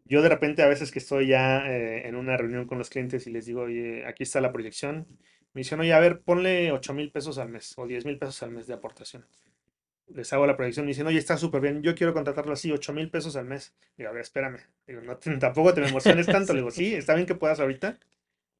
yo 0.05 0.21
de 0.21 0.29
repente 0.29 0.61
a 0.61 0.67
veces 0.67 0.91
que 0.91 0.99
estoy 0.99 1.27
ya 1.27 1.67
eh, 1.67 2.07
en 2.07 2.15
una 2.15 2.37
reunión 2.37 2.65
con 2.65 2.77
los 2.77 2.89
clientes 2.89 3.27
y 3.27 3.31
les 3.31 3.45
digo, 3.45 3.61
oye, 3.61 4.05
aquí 4.05 4.23
está 4.23 4.41
la 4.41 4.51
proyección, 4.51 5.07
me 5.53 5.61
dicen, 5.61 5.79
oye, 5.79 5.93
a 5.93 5.99
ver, 5.99 6.21
ponle 6.21 6.71
8 6.71 6.93
mil 6.93 7.11
pesos 7.11 7.37
al 7.37 7.49
mes 7.49 7.73
o 7.77 7.87
10 7.87 8.05
mil 8.05 8.17
pesos 8.17 8.41
al 8.43 8.51
mes 8.51 8.67
de 8.67 8.73
aportación. 8.75 9.25
Les 10.07 10.31
hago 10.33 10.47
la 10.47 10.55
proyección, 10.55 10.85
me 10.85 10.91
dicen, 10.91 11.07
oye, 11.07 11.19
está 11.19 11.37
súper 11.37 11.61
bien, 11.61 11.81
yo 11.81 11.95
quiero 11.95 12.13
contratarlo 12.13 12.53
así, 12.53 12.71
8 12.71 12.93
mil 12.93 13.09
pesos 13.09 13.35
al 13.35 13.45
mes. 13.45 13.75
Digo, 13.97 14.09
a 14.09 14.13
ver, 14.13 14.21
espérame. 14.21 14.59
Digo, 14.87 15.01
no, 15.01 15.17
tampoco 15.39 15.73
te 15.73 15.81
me 15.81 15.87
emociones 15.87 16.25
tanto. 16.27 16.53
Le 16.53 16.59
digo, 16.59 16.71
sí, 16.71 16.93
está 16.93 17.15
bien 17.15 17.27
que 17.27 17.35
puedas 17.35 17.59
ahorita. 17.59 17.99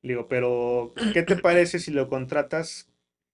Le 0.02 0.14
digo, 0.14 0.28
pero 0.28 0.94
¿qué 1.14 1.24
te 1.24 1.36
parece 1.36 1.80
si 1.80 1.92
lo 1.92 2.08
contratas 2.08 2.90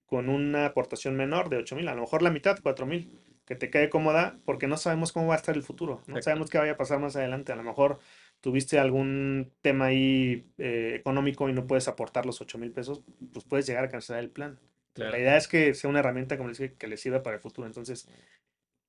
con 0.05 0.29
una 0.29 0.65
aportación 0.65 1.15
menor 1.15 1.49
de 1.49 1.57
8 1.57 1.75
mil? 1.75 1.87
A 1.87 1.95
lo 1.95 2.01
mejor 2.01 2.21
la 2.21 2.31
mitad, 2.31 2.59
4 2.61 2.85
mil, 2.85 3.09
que 3.45 3.55
te 3.55 3.69
quede 3.69 3.89
cómoda, 3.89 4.39
porque 4.45 4.67
no 4.67 4.77
sabemos 4.77 5.11
cómo 5.11 5.27
va 5.27 5.35
a 5.35 5.37
estar 5.37 5.55
el 5.55 5.63
futuro. 5.63 5.95
No 6.07 6.17
Exacto. 6.17 6.21
sabemos 6.23 6.49
qué 6.49 6.57
vaya 6.57 6.73
a 6.73 6.77
pasar 6.77 6.99
más 6.99 7.15
adelante. 7.15 7.51
A 7.51 7.55
lo 7.55 7.63
mejor 7.63 7.99
tuviste 8.41 8.79
algún 8.79 9.51
tema 9.61 9.85
ahí 9.85 10.45
eh, 10.57 10.93
económico 10.95 11.49
y 11.49 11.53
no 11.53 11.67
puedes 11.67 11.87
aportar 11.87 12.25
los 12.25 12.41
8 12.41 12.57
mil 12.57 12.71
pesos, 12.71 13.01
pues 13.33 13.45
puedes 13.45 13.65
llegar 13.67 13.83
a 13.85 13.89
cancelar 13.89 14.23
el 14.23 14.29
plan. 14.29 14.59
La 14.95 15.19
idea 15.19 15.35
es 15.35 15.49
que 15.49 15.73
sea 15.73 15.89
una 15.89 15.99
herramienta, 15.99 16.37
como 16.37 16.47
les 16.49 16.57
dije, 16.57 16.75
que 16.75 16.87
les 16.87 17.01
sirva 17.01 17.21
para 17.21 17.35
el 17.35 17.41
futuro. 17.41 17.67
Entonces, 17.67 18.07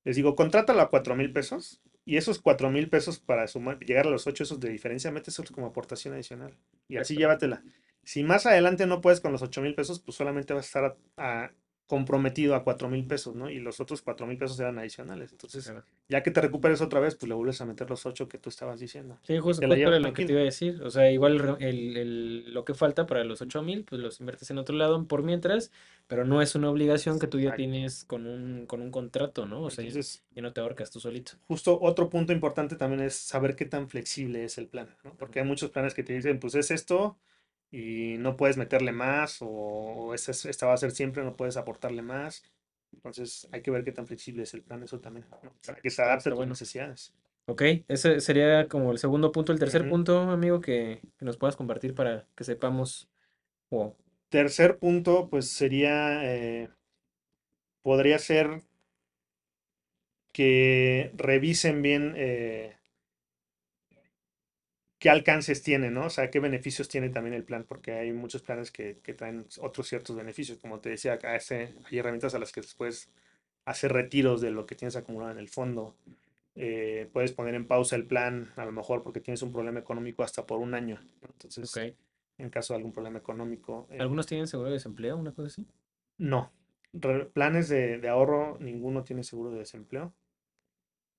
les 0.05 0.14
digo, 0.14 0.37
contrátalo 0.37 0.81
a 0.81 0.88
4 0.88 1.16
mil 1.16 1.33
pesos 1.33 1.83
y 2.05 2.16
esos 2.16 2.38
4 2.38 2.70
mil 2.70 2.88
pesos 2.88 3.18
para 3.18 3.48
sumar, 3.48 3.81
llegar 3.81 4.07
a 4.07 4.11
los 4.11 4.29
8 4.29 4.44
esos 4.44 4.61
de 4.61 4.68
diferencia, 4.68 5.11
méteselos 5.11 5.50
como 5.50 5.66
aportación 5.66 6.14
adicional. 6.14 6.52
Y 6.88 6.98
así 6.98 7.14
Exacto. 7.14 7.20
llévatela. 7.20 7.62
Si 8.07 8.23
más 8.23 8.47
adelante 8.47 8.87
no 8.87 9.01
puedes 9.01 9.21
con 9.21 9.33
los 9.33 9.42
8 9.42 9.61
mil 9.62 9.75
pesos, 9.75 9.99
pues 10.01 10.16
solamente 10.16 10.55
vas 10.55 10.64
a 10.64 10.69
estar 10.69 10.97
a- 11.16 11.45
a- 11.47 11.53
comprometido 11.88 12.57
a 12.57 12.64
4 12.64 12.88
mil 12.88 13.07
pesos, 13.07 13.37
¿no? 13.37 13.49
Y 13.49 13.61
los 13.61 13.79
otros 13.79 14.03
4 14.03 14.27
mil 14.27 14.37
pesos 14.38 14.59
eran 14.59 14.77
adicionales. 14.79 15.31
Entonces, 15.31 15.64
Claro. 15.66 15.85
ya 16.09 16.23
que 16.23 16.33
te 16.33 16.40
recuperes 16.40 16.81
otra 16.81 16.99
vez, 16.99 17.14
pues 17.14 17.29
le 17.29 17.35
vuelves 17.37 17.61
a 17.61 17.64
meter 17.64 17.88
los 17.88 18.07
8 18.07 18.29
que 18.29 18.38
tú 18.38 18.49
estabas 18.49 18.81
diciendo. 18.81 19.19
Sí, 19.23 19.38
justo, 19.38 19.61
Te 19.61 19.69
lo 19.69 19.75
que 20.12 20.25
te 20.27 20.33
iba 20.33 20.40
a 20.40 20.45
decir. 20.45 20.83
O 20.83 20.90
sea, 20.90 21.11
igual 21.12 21.57
el, 21.61 21.97
el- 21.97 22.53
lo 22.55 22.64
que 22.64 22.75
falta 22.75 23.07
para 23.07 23.23
los 23.23 23.40
8 23.40 23.62
mil, 23.62 23.85
pues 23.85 24.01
los 24.01 24.19
inviertes 24.21 24.51
en 24.51 24.59
otro 24.59 24.75
lado 24.77 25.07
por 25.07 25.23
mientras, 25.23 25.71
pero 26.09 26.25
no 26.25 26.42
es 26.42 26.57
una 26.57 26.71
obligación 26.71 27.21
que 27.21 27.29
tú 27.29 27.38
ya 27.38 27.55
tienes 27.55 28.05
con 28.05 28.27
un, 28.27 28.66
con 28.66 28.83
un 28.83 28.90
contrato, 28.90 29.47
¿no? 29.47 29.62
O 29.62 29.71
sea, 29.71 29.85
Entonces, 29.85 30.25
y 30.35 30.40
no 30.40 30.53
te 30.53 30.61
ahorcas 30.61 30.90
tú 30.90 30.99
solito. 30.99 31.33
justo 31.47 31.79
otro 31.81 32.09
punto 32.11 32.33
importante 32.33 32.75
también 32.77 33.03
es 33.03 33.14
saber 33.14 33.55
qué 33.55 33.64
tan 33.64 33.88
flexible 33.88 34.45
es 34.45 34.59
el 34.59 34.66
plan, 34.66 34.88
¿no? 35.05 35.14
Porque 35.16 35.38
hay 35.40 35.47
muchos 35.47 35.71
planes 35.71 35.95
que 35.95 36.03
te 36.03 36.14
dicen, 36.14 36.40
pues 36.40 36.55
es 36.57 36.71
esto 36.73 37.16
y 37.77 38.19
no 38.19 38.37
puedes 38.37 38.57
meterle 38.57 38.93
más 38.93 39.39
o, 39.41 40.15
esta, 40.15 40.31
es- 40.33 40.47
esta 40.47 40.67
va 40.67 40.75
a 40.75 40.77
ser 40.79 40.93
siempre, 40.93 41.25
no 41.25 41.37
puedes 41.37 41.57
aportarle 41.57 42.03
más. 42.03 42.43
Entonces 42.93 43.49
hay 43.53 43.62
que 43.62 43.71
ver 43.71 43.85
qué 43.85 43.93
tan 43.93 44.07
flexible 44.07 44.43
es 44.45 44.55
el 44.55 44.62
plan, 44.62 44.83
eso 44.83 45.01
también, 45.01 45.27
¿no? 45.43 45.53
Para 45.67 45.81
que 45.81 45.91
se 45.91 46.03
adapte 46.03 46.31
a 46.31 46.35
tus 46.35 46.37
bueno. 46.37 46.53
necesidades. 46.53 47.15
Ok, 47.47 47.62
ese 47.89 48.20
sería 48.20 48.68
como 48.68 48.91
el 48.93 48.99
segundo 48.99 49.33
punto. 49.33 49.53
El 49.53 49.59
tercer 49.61 49.87
punto, 49.87 50.20
amigo, 50.20 50.61
que, 50.61 51.01
que 51.18 51.24
nos 51.24 51.37
puedas 51.37 51.57
compartir 51.57 51.95
para 51.95 52.27
que 52.37 52.45
sepamos. 52.45 53.09
o 53.70 53.97
Tercer 54.29 54.79
punto, 54.79 55.29
pues 55.29 55.51
sería, 55.51 56.20
eh, 56.33 56.68
podría 57.83 58.18
ser 58.18 58.61
que 60.33 61.12
revisen 61.16 61.83
bien 61.83 62.14
eh, 62.16 62.76
qué 65.07 65.11
alcances 65.11 65.62
tiene, 65.62 65.90
¿no? 65.90 66.07
O 66.07 66.11
sea, 66.11 66.30
qué 66.30 66.40
beneficios 66.40 66.88
tiene 66.88 67.11
también 67.11 67.34
el 67.34 67.44
plan, 67.44 67.64
porque 67.68 67.92
hay 67.92 68.12
muchos 68.12 68.42
planes 68.42 68.70
que, 68.70 68.98
que 69.02 69.14
traen 69.14 69.46
otros 69.61 69.88
ciertos 69.88 70.16
beneficios. 70.16 70.59
Como 70.59 70.80
te 70.80 70.90
decía, 70.90 71.14
acá 71.14 71.32
hay 71.32 71.98
herramientas 71.98 72.34
a 72.34 72.38
las 72.38 72.52
que 72.52 72.61
después 72.62 73.11
hacer 73.64 73.92
retiros 73.92 74.40
de 74.40 74.50
lo 74.50 74.66
que 74.66 74.74
tienes 74.76 74.96
acumulado 74.96 75.32
en 75.32 75.38
el 75.38 75.48
fondo. 75.48 75.96
Eh, 76.54 77.09
puedes 77.12 77.32
poner 77.32 77.54
en 77.54 77.66
pausa 77.66 77.96
el 77.96 78.07
plan, 78.07 78.52
a 78.57 78.64
lo 78.64 78.72
mejor 78.72 79.02
porque 79.02 79.20
tienes 79.20 79.42
un 79.42 79.52
problema 79.52 79.80
económico 79.80 80.22
hasta 80.22 80.46
por 80.46 80.59
un 80.61 80.74
año. 80.74 81.00
Entonces, 81.22 81.80
en 82.38 82.50
caso 82.50 82.74
de 82.74 82.78
algún 82.78 82.92
problema 82.92 83.18
económico. 83.18 83.86
eh, 83.90 83.98
¿Algunos 84.00 84.26
tienen 84.26 84.46
seguro 84.46 84.68
de 84.70 84.74
desempleo, 84.76 85.16
una 85.18 85.32
cosa 85.32 85.48
así? 85.48 85.66
no. 86.18 86.52
Re- 86.92 87.26
planes 87.26 87.68
de, 87.68 87.98
de 87.98 88.09
ahorro, 88.09 88.59
ninguno 88.61 89.04
tiene 89.04 89.22
seguro 89.24 89.50
de 89.50 89.59
desempleo. 89.59 90.14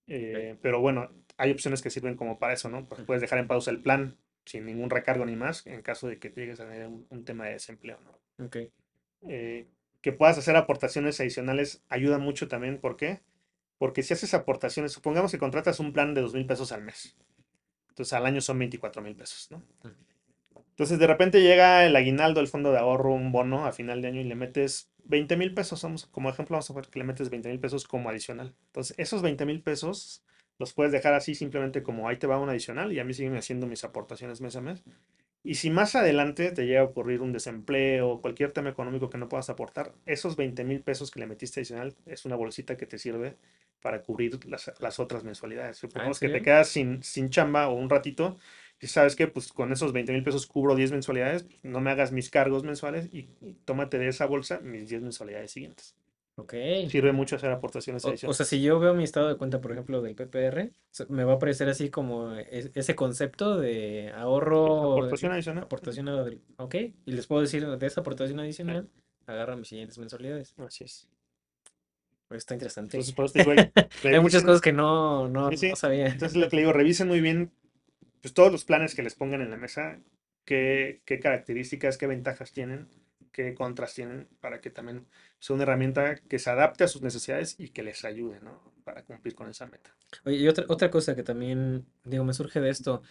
Eh, 0.08 0.58
pero 0.62 0.80
bueno, 0.80 1.10
hay 1.38 1.52
opciones 1.52 1.82
que 1.82 1.90
sirven 1.90 2.16
como 2.16 2.40
para 2.40 2.54
eso, 2.54 2.70
¿no? 2.70 2.86
Pues 2.86 3.02
puedes 3.02 3.22
dejar 3.22 3.40
en 3.40 3.48
pausa 3.48 3.72
el 3.72 3.82
plan 3.82 4.18
sin 4.46 4.66
ningún 4.66 4.90
recargo 4.90 5.26
ni 5.26 5.36
más 5.36 5.68
en 5.68 5.82
caso 5.82 6.08
de 6.08 6.20
que 6.20 6.30
llegues 6.30 6.60
a 6.60 6.66
tener 6.66 6.88
un, 6.88 7.06
un 7.10 7.26
tema 7.26 7.46
de 7.46 7.54
desempleo, 7.54 8.00
¿no? 8.02 8.46
Ok. 8.46 8.58
Eh, 9.28 9.68
que 10.02 10.14
puedas 10.14 10.38
hacer 10.38 10.56
aportaciones 10.56 11.20
adicionales 11.20 11.84
ayuda 11.90 12.18
mucho 12.18 12.48
también. 12.48 12.80
¿Por 12.80 12.96
qué? 12.96 13.22
Porque 13.78 14.04
si 14.04 14.14
haces 14.14 14.34
aportaciones, 14.34 14.92
supongamos 14.92 15.32
que 15.32 15.38
contratas 15.38 15.80
un 15.80 15.92
plan 15.92 16.14
de 16.14 16.22
dos 16.22 16.34
mil 16.34 16.46
pesos 16.46 16.72
al 16.72 16.82
mes. 16.84 17.16
Entonces 17.90 18.14
al 18.14 18.26
año 18.26 18.42
son 18.42 18.60
24 18.60 19.02
mil 19.02 19.16
pesos, 19.16 19.50
¿no? 19.52 19.58
Ujú. 19.84 19.94
Entonces 20.78 21.00
de 21.00 21.08
repente 21.08 21.42
llega 21.42 21.88
el 21.88 21.96
aguinaldo, 21.96 22.40
el 22.40 22.48
fondo 22.48 22.72
de 22.72 22.78
ahorro, 22.78 23.12
un 23.12 23.32
bono 23.32 23.66
a 23.66 23.72
final 23.72 24.00
de 24.00 24.10
año 24.10 24.22
y 24.22 24.26
le 24.26 24.36
metes 24.36 24.92
20 25.06 25.36
mil 25.36 25.56
pesos. 25.56 25.82
Vamos, 25.82 26.06
como 26.06 26.30
ejemplo, 26.30 26.54
vamos 26.54 26.70
a 26.70 26.74
ver 26.76 26.86
que 26.86 27.00
le 27.00 27.06
metes 27.06 27.32
20 27.32 27.50
mil 27.50 27.60
pesos 27.60 27.88
como 27.88 28.12
adicional. 28.12 28.54
Entonces 28.68 28.96
esos 29.00 29.24
20 29.24 29.44
mil 29.48 29.64
pesos 29.64 30.24
los 30.60 30.74
puedes 30.74 30.92
dejar 30.92 31.16
así 31.16 31.34
simplemente 31.34 31.82
como 31.82 32.08
ahí 32.08 32.18
te 32.18 32.28
va 32.28 32.40
un 32.40 32.50
adicional 32.50 32.94
y 32.94 33.00
a 33.00 33.04
mí 33.04 33.16
siguen 33.16 33.36
haciendo 33.36 33.66
mis 33.66 33.84
aportaciones 33.84 34.40
mes 34.40 34.56
a 34.56 34.62
mes. 34.62 34.84
Y 35.42 35.56
si 35.56 35.72
más 35.72 35.96
adelante 35.96 36.52
te 36.52 36.68
llega 36.68 36.82
a 36.82 36.84
ocurrir 36.84 37.22
un 37.22 37.34
desempleo 37.34 38.22
cualquier 38.22 38.52
tema 38.52 38.70
económico 38.70 39.10
que 39.10 39.18
no 39.18 39.30
puedas 39.30 39.50
aportar, 39.50 39.96
esos 40.06 40.36
20 40.36 40.64
mil 40.64 40.82
pesos 40.82 41.10
que 41.10 41.20
le 41.20 41.26
metiste 41.26 41.60
adicional 41.60 41.96
es 42.06 42.24
una 42.26 42.36
bolsita 42.36 42.78
que 42.78 42.86
te 42.86 43.00
sirve 43.00 43.36
para 43.82 44.04
cubrir 44.04 44.46
las, 44.46 44.72
las 44.80 45.00
otras 45.00 45.24
mensualidades. 45.24 45.78
Supongamos 45.78 46.20
que 46.20 46.30
te 46.30 46.44
quedas 46.44 46.68
sin, 46.68 47.02
sin 47.02 47.32
chamba 47.32 47.68
o 47.68 47.74
un 47.74 47.90
ratito 47.90 48.38
sabes 48.86 49.16
que 49.16 49.28
pues 49.28 49.52
con 49.52 49.72
esos 49.72 49.92
20 49.94 50.14
mil 50.14 50.24
pesos 50.24 50.46
cubro 50.46 50.76
10 50.76 50.92
mensualidades, 50.92 51.48
no 51.64 51.82
me 51.82 51.90
hagas 51.90 52.12
mis 52.12 52.30
cargos 52.30 52.64
mensuales 52.64 53.08
y, 53.12 53.30
y 53.42 53.54
tómate 53.66 53.98
de 53.98 54.10
esa 54.10 54.28
bolsa 54.28 54.60
mis 54.60 54.88
10 54.90 55.02
mensualidades 55.02 55.50
siguientes. 55.50 55.96
Ok. 56.36 56.54
Sirve 56.88 57.14
mucho 57.14 57.36
hacer 57.38 57.50
aportaciones 57.50 58.06
O, 58.06 58.10
o 58.10 58.12
adicionales. 58.12 58.38
sea, 58.38 58.46
si 58.46 58.62
yo 58.62 58.78
veo 58.80 58.94
mi 58.94 59.04
estado 59.04 59.28
de 59.28 59.38
cuenta, 59.38 59.60
por 59.60 59.72
ejemplo, 59.72 60.04
del 60.04 60.14
PPR, 60.14 60.70
me 61.10 61.24
va 61.24 61.34
a 61.34 61.36
aparecer 61.38 61.68
así 61.68 61.90
como 61.90 62.36
es- 62.36 62.70
ese 62.76 62.94
concepto 62.94 63.58
de 63.58 64.12
ahorro, 64.16 64.92
Aportación 64.94 65.32
adicional. 65.32 65.64
aportación 65.64 66.08
a 66.10 66.24
del- 66.24 66.42
Ok. 66.58 66.76
Y 67.08 67.12
les 67.14 67.26
puedo 67.26 67.42
decir 67.42 67.66
de 67.66 67.88
esa 67.88 68.02
aportación 68.02 68.40
adicional, 68.40 68.88
agarra 69.26 69.56
mis 69.56 69.70
siguientes 69.70 69.98
mensualidades. 69.98 70.54
Así 70.60 70.84
es. 70.84 71.08
Pues 72.28 72.40
está 72.40 72.54
interesante. 72.54 72.98
Entonces, 72.98 73.16
por 73.16 73.26
eso 73.26 73.34
te 73.34 73.40
digo, 73.40 73.52
ahí, 73.54 73.58
Hay 74.16 74.20
muchas 74.20 74.44
cosas 74.44 74.62
que 74.62 74.74
no, 74.74 75.28
no, 75.30 75.50
Sí, 75.50 75.58
sí. 75.58 75.70
no 75.70 75.76
sabía. 75.76 76.06
Entonces 76.08 76.38
lo 76.38 76.50
que 76.50 76.58
le 76.58 76.62
digo, 76.64 76.74
revisen 76.74 77.08
muy 77.08 77.22
bien 77.22 77.52
pues, 78.22 78.34
todos 78.34 78.52
los 78.52 78.66
planes 78.66 78.96
que 78.96 79.04
les 79.04 79.16
pongan 79.16 79.42
en 79.42 79.52
la 79.52 79.58
mesa, 79.58 80.00
qué, 80.46 81.02
qué 81.06 81.20
características, 81.20 81.98
qué 81.98 82.08
ventajas 82.08 82.52
tienen, 82.52 82.88
qué 83.32 83.54
contras 83.54 83.94
tienen, 83.94 84.28
para 84.40 84.62
que 84.62 84.70
también 84.70 85.06
sea 85.40 85.56
una 85.56 85.64
herramienta 85.64 86.16
que 86.16 86.40
se 86.40 86.50
adapte 86.50 86.84
a 86.84 86.88
sus 86.88 87.02
necesidades 87.02 87.56
y 87.60 87.70
que 87.70 87.84
les 87.84 88.04
ayude, 88.06 88.40
¿no? 88.42 88.74
Para 88.84 89.04
cumplir 89.04 89.36
con 89.36 89.50
esa 89.50 89.68
meta. 89.68 89.96
Oye, 90.26 90.38
y 90.38 90.48
otra, 90.48 90.66
otra 90.70 90.90
cosa 90.90 91.16
que 91.16 91.24
también, 91.24 91.86
digo, 92.04 92.24
me 92.24 92.34
surge 92.34 92.60
de 92.60 92.70
esto, 92.70 93.04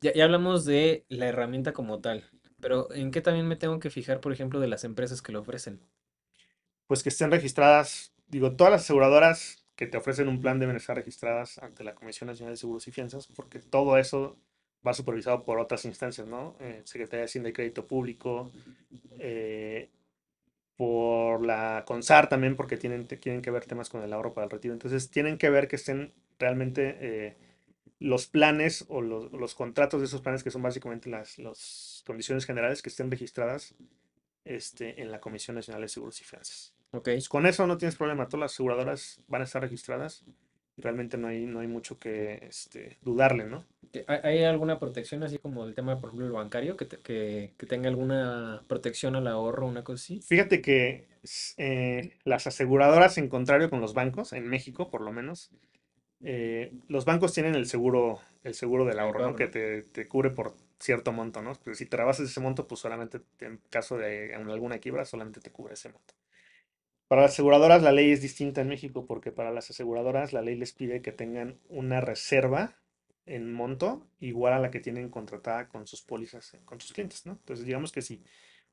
ya, 0.00 0.12
ya 0.14 0.24
hablamos 0.24 0.64
de 0.64 1.04
la 1.08 1.26
herramienta 1.26 1.72
como 1.72 2.00
tal, 2.00 2.24
pero 2.60 2.92
¿en 2.94 3.10
qué 3.10 3.20
también 3.20 3.46
me 3.46 3.56
tengo 3.56 3.78
que 3.78 3.90
fijar, 3.90 4.20
por 4.20 4.32
ejemplo, 4.32 4.60
de 4.60 4.68
las 4.68 4.84
empresas 4.84 5.22
que 5.22 5.32
lo 5.32 5.40
ofrecen? 5.40 5.80
Pues 6.86 7.02
que 7.02 7.10
estén 7.10 7.30
registradas, 7.30 8.14
digo, 8.28 8.56
todas 8.56 8.72
las 8.72 8.82
aseguradoras 8.82 9.67
que 9.78 9.86
te 9.86 9.96
ofrecen 9.96 10.26
un 10.26 10.40
plan 10.40 10.58
deben 10.58 10.74
estar 10.74 10.96
registradas 10.96 11.58
ante 11.58 11.84
la 11.84 11.94
Comisión 11.94 12.26
Nacional 12.26 12.54
de 12.54 12.56
Seguros 12.56 12.88
y 12.88 12.90
Fianzas, 12.90 13.28
porque 13.28 13.60
todo 13.60 13.96
eso 13.96 14.36
va 14.84 14.92
supervisado 14.92 15.44
por 15.44 15.60
otras 15.60 15.84
instancias, 15.84 16.26
¿no? 16.26 16.56
Eh, 16.58 16.82
Secretaría 16.84 17.20
de 17.20 17.26
Hacienda 17.26 17.48
y 17.48 17.52
Crédito 17.52 17.86
Público, 17.86 18.50
eh, 19.20 19.88
por 20.76 21.46
la 21.46 21.84
CONSAR 21.86 22.28
también, 22.28 22.56
porque 22.56 22.76
tienen, 22.76 23.06
tienen 23.06 23.40
que 23.40 23.52
ver 23.52 23.66
temas 23.66 23.88
con 23.88 24.02
el 24.02 24.12
ahorro 24.12 24.34
para 24.34 24.46
el 24.46 24.50
retiro. 24.50 24.74
Entonces, 24.74 25.12
tienen 25.12 25.38
que 25.38 25.48
ver 25.48 25.68
que 25.68 25.76
estén 25.76 26.12
realmente 26.40 26.96
eh, 27.00 27.36
los 28.00 28.26
planes 28.26 28.84
o 28.88 29.00
los, 29.00 29.30
los 29.30 29.54
contratos 29.54 30.00
de 30.00 30.06
esos 30.06 30.22
planes, 30.22 30.42
que 30.42 30.50
son 30.50 30.62
básicamente 30.62 31.08
las, 31.08 31.38
las 31.38 32.02
condiciones 32.04 32.46
generales, 32.46 32.82
que 32.82 32.88
estén 32.88 33.12
registradas 33.12 33.76
este, 34.44 35.00
en 35.00 35.12
la 35.12 35.20
Comisión 35.20 35.54
Nacional 35.54 35.82
de 35.82 35.88
Seguros 35.88 36.20
y 36.20 36.24
Fianzas. 36.24 36.74
Ok, 36.92 37.08
con 37.28 37.46
eso 37.46 37.66
no 37.66 37.76
tienes 37.78 37.96
problema, 37.96 38.28
todas 38.28 38.40
las 38.40 38.52
aseguradoras 38.52 39.20
van 39.28 39.42
a 39.42 39.44
estar 39.44 39.62
registradas. 39.62 40.24
y 40.76 40.82
Realmente 40.82 41.18
no 41.18 41.28
hay, 41.28 41.44
no 41.46 41.60
hay 41.60 41.66
mucho 41.66 41.98
que 41.98 42.38
este, 42.48 42.98
dudarle, 43.02 43.44
¿no? 43.44 43.64
¿que 43.92 44.04
¿hay 44.08 44.44
alguna 44.44 44.78
protección 44.78 45.22
así 45.22 45.38
como 45.38 45.64
el 45.64 45.74
tema, 45.74 46.00
por 46.00 46.08
ejemplo, 46.10 46.26
el 46.26 46.32
bancario, 46.32 46.76
que, 46.76 46.84
te- 46.86 47.00
que, 47.00 47.54
que 47.56 47.66
tenga 47.66 47.88
alguna 47.88 48.64
protección 48.68 49.16
al 49.16 49.26
ahorro, 49.26 49.66
una 49.66 49.84
cosa 49.84 50.02
así? 50.02 50.20
Fíjate 50.20 50.60
que 50.60 51.06
eh, 51.56 52.12
las 52.24 52.46
aseguradoras, 52.46 53.18
en 53.18 53.28
contrario 53.28 53.70
con 53.70 53.80
los 53.80 53.94
bancos, 53.94 54.32
en 54.32 54.46
México 54.48 54.90
por 54.90 55.00
lo 55.00 55.12
menos, 55.12 55.50
eh, 56.22 56.72
los 56.88 57.04
bancos 57.04 57.32
tienen 57.34 57.54
el 57.54 57.66
seguro, 57.66 58.20
el 58.44 58.54
seguro 58.54 58.84
del 58.84 58.94
El 58.94 59.00
ahorro, 59.00 59.20
¿no? 59.22 59.36
Que 59.36 59.48
te, 59.48 59.82
te 59.82 60.08
cubre 60.08 60.30
por 60.30 60.56
cierto 60.80 61.12
monto, 61.12 61.42
¿no? 61.42 61.54
Pero 61.64 61.76
si 61.76 61.86
te 61.86 61.96
rebasas 61.96 62.30
ese 62.30 62.40
monto, 62.40 62.66
pues 62.68 62.80
solamente 62.80 63.20
te- 63.38 63.46
en 63.46 63.60
caso 63.70 63.98
de 63.98 64.34
alguna 64.34 64.78
quiebra, 64.78 65.04
solamente 65.04 65.40
te 65.40 65.50
cubre 65.52 65.74
ese 65.74 65.90
monto. 65.90 66.14
Para 67.08 67.22
las 67.22 67.32
aseguradoras 67.32 67.82
la 67.82 67.92
ley 67.92 68.10
es 68.12 68.20
distinta 68.22 68.60
en 68.60 68.68
México 68.68 69.06
porque 69.06 69.32
para 69.32 69.50
las 69.50 69.70
aseguradoras 69.70 70.32
la 70.32 70.42
ley 70.42 70.56
les 70.56 70.72
pide 70.72 71.02
que 71.02 71.12
tengan 71.12 71.58
una 71.68 72.00
reserva 72.00 72.76
en 73.26 73.52
monto 73.52 74.06
igual 74.20 74.52
a 74.54 74.58
la 74.58 74.70
que 74.70 74.80
tienen 74.80 75.08
contratada 75.10 75.68
con 75.68 75.86
sus 75.86 76.02
pólizas, 76.02 76.56
con 76.64 76.80
sus 76.80 76.92
clientes, 76.92 77.26
¿no? 77.26 77.32
Entonces 77.32 77.66
digamos 77.66 77.92
que 77.92 78.02
si 78.02 78.22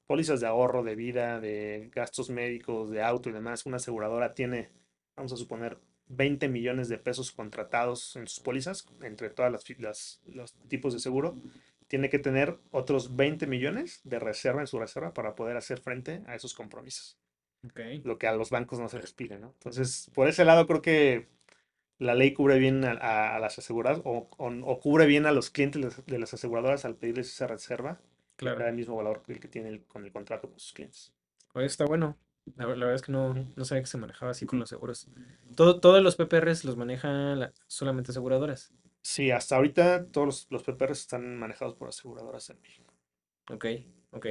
pólizas 0.07 0.41
de 0.41 0.47
ahorro, 0.47 0.83
de 0.83 0.95
vida, 0.95 1.39
de 1.39 1.89
gastos 1.93 2.29
médicos, 2.29 2.89
de 2.91 3.01
auto 3.03 3.29
y 3.29 3.33
demás, 3.33 3.65
una 3.65 3.77
aseguradora 3.77 4.33
tiene, 4.33 4.69
vamos 5.15 5.33
a 5.33 5.37
suponer, 5.37 5.79
20 6.07 6.47
millones 6.49 6.87
de 6.89 6.99
pesos 6.99 7.31
contratados 7.31 8.15
en 8.15 8.27
sus 8.27 8.39
pólizas, 8.41 8.85
entre 9.01 9.29
todas 9.31 9.51
las- 9.79 10.21
los 10.27 10.53
tipos 10.69 10.93
de 10.93 10.99
seguro, 10.99 11.35
tiene 11.87 12.09
que 12.09 12.19
tener 12.19 12.59
otros 12.71 13.15
20 13.15 13.47
millones 13.47 14.01
de 14.03 14.19
reserva 14.19 14.61
en 14.61 14.67
su 14.67 14.79
reserva 14.79 15.13
para 15.13 15.35
poder 15.35 15.57
hacer 15.57 15.79
frente 15.81 16.21
a 16.27 16.35
esos 16.35 16.53
compromisos 16.53 17.17
Lo 18.03 18.17
que 18.17 18.27
a 18.27 18.33
los 18.33 18.49
bancos 18.49 18.79
no 18.79 18.89
se 18.89 18.99
les 18.99 19.13
pide, 19.13 19.39
¿no? 19.39 19.47
Entonces, 19.53 20.09
por 20.13 20.27
ese 20.27 20.45
lado 20.45 20.67
creo 20.67 20.81
que 20.81 21.27
la 21.99 22.15
ley 22.15 22.33
cubre 22.33 22.59
bien 22.59 22.85
a, 22.85 22.91
a- 22.93 23.35
a 23.35 23.39
las 23.39 23.57
aseguradoras 23.59 24.01
o, 24.05 24.29
o- 24.37 24.47
o 24.71 24.79
cubre 24.79 25.05
bien 25.05 25.25
a 25.25 25.31
los 25.31 25.49
clientes 25.49 26.05
de 26.05 26.19
las- 26.19 26.33
aseguradoras 26.33 26.85
al 26.85 26.95
pedirles 26.95 27.29
esa 27.29 27.47
reserva, 27.47 27.99
que 28.37 28.37
Claro. 28.37 28.59
da 28.59 28.69
el 28.69 28.75
mismo 28.75 28.95
valor 28.95 29.23
que 29.23 29.33
el 29.33 29.39
que 29.39 29.47
tiene 29.47 29.69
el- 29.69 29.83
con 29.85 30.05
el 30.05 30.11
contrato 30.11 30.49
con 30.49 30.59
sus 30.59 30.73
clientes. 30.73 31.13
Oye, 31.53 31.65
está 31.65 31.85
bueno. 31.85 32.17
La, 32.57 32.65
ver- 32.67 32.77
la 32.77 32.85
verdad 32.85 32.95
es 32.95 33.01
que 33.01 33.11
no, 33.11 33.33
no 33.33 33.65
sabía 33.65 33.81
que 33.83 33.87
se 33.89 33.97
manejaba 33.97 34.31
así 34.31 34.45
con 34.45 34.59
los 34.59 34.69
seguros. 34.69 35.07
Todo, 35.55 35.79
todos 35.79 36.03
los 36.03 36.15
PPRs 36.15 36.63
los 36.65 36.77
manejan 36.77 37.39
la- 37.39 37.53
solamente 37.67 38.11
aseguradoras. 38.11 38.71
Sí, 39.01 39.31
hasta 39.31 39.55
ahorita 39.55 40.07
todos 40.11 40.27
los, 40.27 40.47
los 40.49 40.63
PPRs 40.63 40.99
están 41.01 41.37
manejados 41.37 41.75
por 41.75 41.87
aseguradoras 41.89 42.49
en 42.49 42.61
México. 42.61 42.93
Ok, 43.51 43.65
ok. 44.11 44.25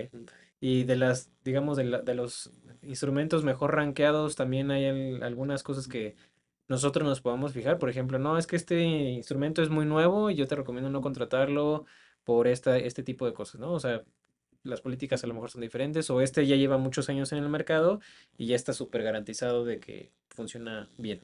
Y 0.64 0.84
de 0.84 0.96
las, 0.96 1.30
digamos, 1.44 1.76
de, 1.76 1.84
la- 1.84 2.00
de 2.02 2.14
los 2.14 2.50
instrumentos 2.82 3.44
mejor 3.44 3.74
rankeados, 3.74 4.34
también 4.36 4.70
hay 4.70 4.86
al- 4.86 5.22
algunas 5.22 5.62
cosas 5.62 5.88
que 5.88 6.16
nosotros 6.68 7.06
nos 7.06 7.20
podamos 7.20 7.52
fijar. 7.52 7.78
Por 7.78 7.90
ejemplo, 7.90 8.18
no, 8.18 8.38
es 8.38 8.46
que 8.46 8.56
este 8.56 8.80
instrumento 8.82 9.62
es 9.62 9.68
muy 9.70 9.84
nuevo 9.86 10.30
y 10.30 10.36
yo 10.36 10.46
te 10.46 10.56
recomiendo 10.56 10.88
no 10.90 11.02
contratarlo 11.02 11.84
por 12.24 12.48
esta, 12.48 12.78
este 12.78 13.02
tipo 13.02 13.26
de 13.26 13.34
cosas, 13.34 13.60
¿no? 13.60 13.72
O 13.72 13.80
sea, 13.80 14.04
las 14.62 14.80
políticas 14.80 15.22
a 15.22 15.26
lo 15.26 15.34
mejor 15.34 15.50
son 15.50 15.60
diferentes, 15.60 16.08
o 16.08 16.22
este 16.22 16.46
ya 16.46 16.56
lleva 16.56 16.78
muchos 16.78 17.10
años 17.10 17.32
en 17.32 17.38
el 17.40 17.50
mercado 17.50 18.00
y 18.38 18.46
ya 18.46 18.56
está 18.56 18.72
súper 18.72 19.02
garantizado 19.02 19.66
de 19.66 19.80
que 19.80 20.12
funciona 20.30 20.88
bien. 20.96 21.20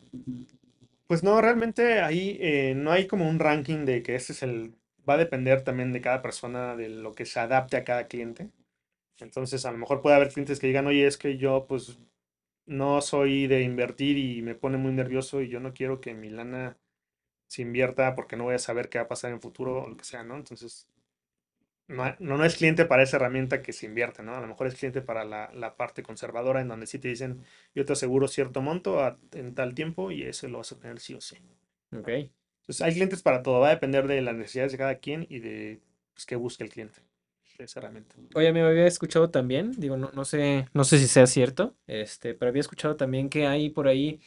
Pues 1.07 1.23
no, 1.23 1.41
realmente 1.41 2.01
ahí 2.01 2.37
eh, 2.41 2.75
no 2.77 2.93
hay 2.93 3.07
como 3.07 3.29
un 3.29 3.39
ranking 3.39 3.87
de 3.87 4.03
que 4.03 4.17
ese 4.17 4.33
es 4.33 4.43
el... 4.43 4.75
Va 5.09 5.15
a 5.15 5.19
depender 5.19 5.65
también 5.65 5.93
de 5.93 6.03
cada 6.03 6.21
persona, 6.21 6.77
de 6.77 6.91
lo 6.91 7.15
que 7.15 7.25
se 7.25 7.41
adapte 7.41 7.79
a 7.79 7.85
cada 7.85 8.07
cliente. 8.07 8.51
Entonces, 9.23 9.65
a 9.67 9.73
lo 9.73 9.79
mejor 9.79 10.03
puede 10.03 10.17
haber 10.17 10.29
clientes 10.33 10.61
que 10.61 10.67
digan, 10.69 10.87
oye, 10.87 11.07
es 11.07 11.17
que 11.19 11.37
yo 11.39 11.67
pues 11.69 11.99
no 12.67 13.01
soy 13.03 13.47
de 13.49 13.63
invertir 13.63 14.19
y 14.19 14.43
me 14.43 14.55
pone 14.57 14.79
muy 14.79 14.93
nervioso 14.93 15.43
y 15.43 15.49
yo 15.51 15.61
no 15.61 15.75
quiero 15.75 16.01
que 16.01 16.15
mi 16.15 16.31
lana 16.31 16.79
se 17.49 17.63
invierta 17.63 18.15
porque 18.17 18.37
no 18.37 18.45
voy 18.45 18.55
a 18.57 18.59
saber 18.61 18.89
qué 18.91 18.99
va 18.99 19.05
a 19.05 19.09
pasar 19.09 19.31
en 19.31 19.37
el 19.37 19.43
futuro 19.43 19.85
o 19.85 19.89
lo 19.91 19.97
que 19.99 20.05
sea, 20.05 20.25
¿no? 20.25 20.37
Entonces, 20.37 20.89
no, 21.89 22.15
no 22.21 22.45
es 22.45 22.57
cliente 22.57 22.85
para 22.87 23.03
esa 23.03 23.17
herramienta 23.17 23.63
que 23.63 23.73
se 23.73 23.87
invierte, 23.87 24.23
¿no? 24.23 24.35
A 24.37 24.41
lo 24.41 24.47
mejor 24.47 24.67
es 24.69 24.75
cliente 24.77 25.03
para 25.03 25.25
la, 25.25 25.51
la 25.55 25.77
parte 25.77 26.03
conservadora 26.03 26.61
en 26.61 26.69
donde 26.69 26.87
sí 26.87 26.99
te 26.99 27.09
dicen, 27.09 27.45
yo 27.75 27.85
te 27.85 27.93
aseguro 27.95 28.29
cierto 28.29 28.63
monto 28.63 29.01
a- 29.01 29.19
en 29.33 29.55
tal 29.55 29.75
tiempo 29.75 30.11
y 30.11 30.23
eso 30.23 30.49
lo 30.49 30.59
vas 30.59 30.73
a 30.73 30.79
tener 30.79 31.01
sí 31.01 31.15
o 31.15 31.21
sí. 31.21 31.37
Ok. 31.93 32.31
Entonces, 32.63 32.81
hay 32.83 32.95
clientes 32.95 33.23
para 33.23 33.43
todo, 33.43 33.61
va 33.61 33.69
a 33.69 33.71
depender 33.75 34.07
de 34.07 34.23
las 34.23 34.35
necesidades 34.35 34.73
de 34.73 34.79
cada 34.79 34.99
quien 34.99 35.27
y 35.29 35.41
de 35.41 35.81
pues, 36.15 36.25
qué 36.27 36.37
busca 36.37 36.65
el 36.65 36.71
cliente 36.71 37.03
de 37.61 37.67
esa 37.67 37.81
herramienta. 37.81 38.17
Oye, 38.35 38.53
me 38.53 38.63
había 38.63 38.87
escuchado 38.87 39.31
también, 39.31 39.73
digo, 39.73 39.97
no, 39.97 40.11
no 40.13 40.25
sé, 40.25 40.67
no 40.75 40.85
sé 40.85 40.99
si 40.99 41.07
sea 41.07 41.27
cierto, 41.27 41.77
este, 41.87 42.35
pero 42.35 42.49
había 42.51 42.61
escuchado 42.61 42.97
también 42.97 43.29
que 43.29 43.47
hay 43.47 43.71
por 43.71 43.87
ahí 43.89 44.21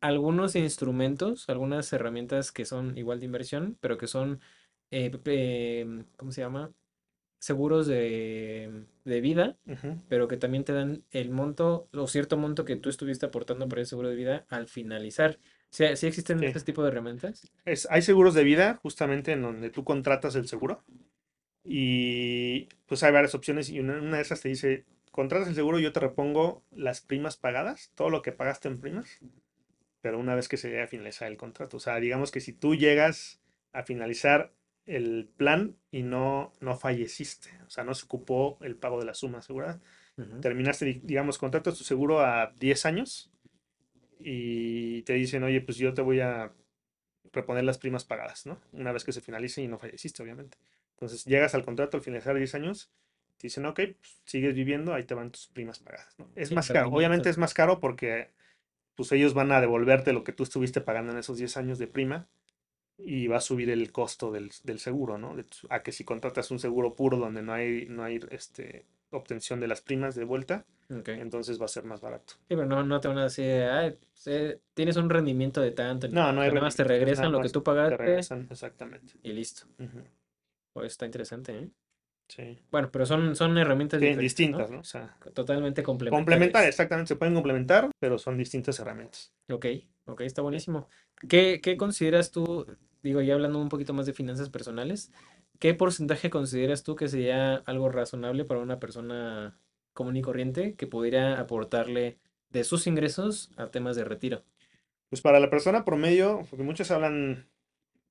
algunos 0.00 0.56
instrumentos, 0.56 1.48
algunas 1.48 1.92
herramientas 1.92 2.52
que 2.52 2.64
son 2.64 2.96
igual 2.96 3.20
de 3.20 3.26
inversión, 3.26 3.76
pero 3.80 3.98
que 3.98 4.06
son, 4.06 4.40
eh, 4.90 5.10
em, 5.24 6.04
¿cómo 6.16 6.32
se 6.32 6.40
llama? 6.40 6.72
Seguros 7.40 7.86
de, 7.86 8.86
de 9.04 9.20
vida, 9.20 9.56
pero 10.08 10.26
que 10.26 10.36
también 10.36 10.64
te 10.64 10.72
dan 10.72 11.04
el 11.10 11.30
monto 11.30 11.88
o 11.92 12.06
cierto 12.08 12.36
monto 12.36 12.64
que 12.64 12.76
tú 12.76 12.88
estuviste 12.88 13.26
aportando 13.26 13.68
para 13.68 13.80
el 13.80 13.86
seguro 13.86 14.08
de 14.08 14.16
vida 14.16 14.44
al 14.48 14.66
finalizar. 14.66 15.38
¿Sí, 15.70 15.84
sí 15.96 16.06
existen 16.06 16.40
Sí. 16.40 16.46
este 16.46 16.60
tipo 16.60 16.82
de 16.82 16.88
herramientas? 16.88 17.42
Es, 17.64 17.86
hay 17.90 18.02
seguros 18.02 18.34
de 18.34 18.42
vida 18.44 18.78
justamente 18.82 19.32
en 19.32 19.42
donde 19.42 19.70
tú 19.70 19.84
contratas 19.84 20.34
el 20.34 20.48
seguro 20.48 20.82
y 21.64 22.68
pues 22.86 23.02
hay 23.02 23.12
varias 23.12 23.34
opciones 23.34 23.70
y 23.70 23.80
una, 23.80 23.98
una 24.00 24.16
de 24.16 24.22
esas 24.22 24.40
te 24.40 24.48
dice, 24.48 24.84
contratas 25.12 25.48
el 25.48 25.54
seguro 25.54 25.78
y 25.78 25.82
yo 25.82 25.92
te 25.92 26.00
repongo 26.00 26.64
las 26.72 27.00
primas 27.00 27.36
pagadas, 27.36 27.92
todo 27.94 28.10
lo 28.10 28.22
que 28.22 28.32
pagaste 28.32 28.68
en 28.68 28.80
primas, 28.80 29.20
pero 30.00 30.18
una 30.18 30.34
vez 30.34 30.48
que 30.48 30.56
se 30.56 30.68
llegue 30.68 30.82
a 30.82 30.88
finalizar 30.88 31.28
el 31.30 31.36
contrato. 31.36 31.76
O 31.78 31.80
sea, 31.80 31.96
digamos 32.00 32.30
que 32.30 32.40
si 32.40 32.52
tú 32.52 32.74
llegas 32.76 33.40
a 33.72 33.82
finalizar 33.82 34.52
el 34.86 35.28
plan 35.36 35.76
y 35.90 36.02
no, 36.02 36.52
no 36.60 36.76
falleciste, 36.76 37.50
o 37.66 37.70
sea, 37.70 37.84
no 37.84 37.94
se 37.94 38.04
ocupó 38.06 38.58
el 38.62 38.76
pago 38.76 38.98
de 39.00 39.06
la 39.06 39.14
suma 39.14 39.38
asegurada, 39.38 39.80
terminaste, 40.40 40.84
di- 40.86 41.00
digamos, 41.04 41.38
contratas 41.38 41.78
tu 41.78 41.84
seguro 41.84 42.20
a 42.20 42.52
10 42.58 42.86
años 42.86 43.30
y 44.20 45.02
te 45.02 45.14
dicen, 45.14 45.42
oye, 45.44 45.60
pues 45.60 45.76
yo 45.78 45.94
te 45.94 46.02
voy 46.02 46.20
a 46.20 46.52
reponer 47.32 47.64
las 47.64 47.78
primas 47.78 48.04
pagadas, 48.04 48.46
¿no? 48.46 48.60
Una 48.72 48.92
vez 48.92 49.04
que 49.04 49.12
se 49.12 49.20
finalice 49.20 49.62
y 49.62 49.68
no 49.68 49.78
falleciste, 49.78 50.22
obviamente. 50.22 50.58
Entonces 50.98 51.24
llegas 51.24 51.54
al 51.54 51.64
contrato 51.64 51.96
al 51.96 52.02
finalizar 52.02 52.36
10 52.36 52.54
años, 52.54 52.90
te 53.38 53.46
dicen, 53.46 53.64
ok, 53.66 53.76
pues, 54.00 54.20
sigues 54.24 54.54
viviendo, 54.54 54.94
ahí 54.94 55.04
te 55.04 55.14
van 55.14 55.30
tus 55.30 55.46
primas 55.48 55.78
pagadas, 55.78 56.18
¿no? 56.18 56.26
Es 56.34 56.48
Sí, 56.48 56.54
más 56.56 56.68
caro, 56.68 56.90
obviamente 56.90 57.30
es 57.30 57.38
más 57.38 57.54
caro 57.54 57.78
porque 57.80 58.30
pues 58.96 59.12
ellos 59.12 59.34
van 59.34 59.52
a 59.52 59.60
devolverte 59.60 60.12
lo 60.12 60.24
que 60.24 60.32
tú 60.32 60.42
estuviste 60.42 60.80
pagando 60.80 61.12
en 61.12 61.18
esos 61.18 61.38
10 61.38 61.56
años 61.56 61.78
de 61.78 61.86
prima 61.86 62.28
y 62.98 63.28
va 63.28 63.36
a 63.36 63.40
subir 63.40 63.70
el 63.70 63.92
costo 63.92 64.32
del, 64.32 64.50
del 64.64 64.80
seguro, 64.80 65.18
¿no? 65.18 65.36
A 65.70 65.82
que 65.82 65.92
si 65.92 66.04
contratas 66.04 66.50
un 66.50 66.58
seguro 66.58 66.94
puro 66.94 67.16
donde 67.16 67.42
no 67.42 67.52
hay, 67.52 67.86
no 67.88 68.02
hay 68.02 68.20
este, 68.30 68.86
obtención 69.10 69.60
de 69.60 69.68
las 69.68 69.80
primas 69.82 70.14
de 70.16 70.24
vuelta, 70.24 70.64
Ok. 70.90 71.10
entonces 71.10 71.60
va 71.60 71.66
a 71.66 71.68
ser 71.68 71.84
más 71.84 72.00
barato. 72.00 72.34
Sí, 72.48 72.56
pero 72.56 72.66
no, 72.66 72.82
no 72.82 72.98
te 73.00 73.08
van 73.08 73.18
a 73.18 73.24
decir, 73.24 73.62
"Ay, 73.62 73.92
pues, 73.92 74.26
eh, 74.26 74.60
tienes 74.74 74.96
un 74.96 75.10
rendimiento 75.10 75.60
de 75.60 75.70
tanto. 75.70 76.08
No, 76.08 76.14
nada". 76.14 76.32
no 76.32 76.40
hay 76.40 76.48
nada 76.48 76.60
más 76.62 76.76
te 76.76 76.84
regresan 76.84 77.30
lo 77.30 77.40
que 77.40 77.50
tú 77.50 77.60
te 77.60 77.64
pagaste 77.64 77.96
regresan, 77.96 78.48
exactamente. 78.50 79.14
y 79.22 79.32
listo. 79.32 79.66
Ujú, 79.78 80.02
Pues 80.72 80.92
está 80.92 81.06
interesante, 81.06 81.56
¿eh? 81.58 81.70
Sí. 82.28 82.58
Bueno, 82.70 82.90
pero 82.92 83.06
son, 83.06 83.34
son 83.34 83.56
herramientas 83.56 84.00
Sí, 84.00 84.14
distintas, 84.14 84.68
¿no? 84.68 84.76
¿no? 84.76 84.80
O 84.82 84.84
sea, 84.84 85.16
Totalmente 85.32 85.82
complementar, 85.82 86.18
complementarias. 86.18 86.68
exactamente, 86.74 87.08
se 87.08 87.16
pueden 87.16 87.34
complementar, 87.34 87.90
pero 87.98 88.18
son 88.18 88.36
distintas 88.36 88.78
herramientas. 88.80 89.32
Ok, 89.50 89.66
ok, 90.04 90.20
está 90.22 90.42
buenísimo. 90.42 90.88
¿Qué, 91.26 91.60
qué 91.62 91.78
consideras 91.78 92.30
tú, 92.30 92.66
digo, 93.02 93.22
ya 93.22 93.32
hablando 93.34 93.58
un 93.58 93.70
poquito 93.70 93.94
más 93.94 94.04
de 94.04 94.12
finanzas 94.12 94.50
personales, 94.50 95.10
qué 95.58 95.72
porcentaje 95.72 96.28
consideras 96.28 96.82
tú 96.82 96.96
que 96.96 97.08
sería 97.08 97.56
algo 97.56 97.88
razonable 97.88 98.44
para 98.44 98.60
una 98.60 98.78
persona 98.78 99.58
común 99.94 100.16
y 100.16 100.22
corriente 100.22 100.74
que 100.74 100.86
pudiera 100.86 101.40
aportarle 101.40 102.18
de 102.50 102.62
sus 102.64 102.86
ingresos 102.86 103.50
a 103.56 103.70
temas 103.70 103.96
de 103.96 104.04
retiro? 104.04 104.44
Pues 105.08 105.22
para 105.22 105.40
la 105.40 105.48
persona 105.48 105.86
promedio, 105.86 106.44
porque 106.50 106.62
muchos 106.62 106.90
hablan 106.90 107.48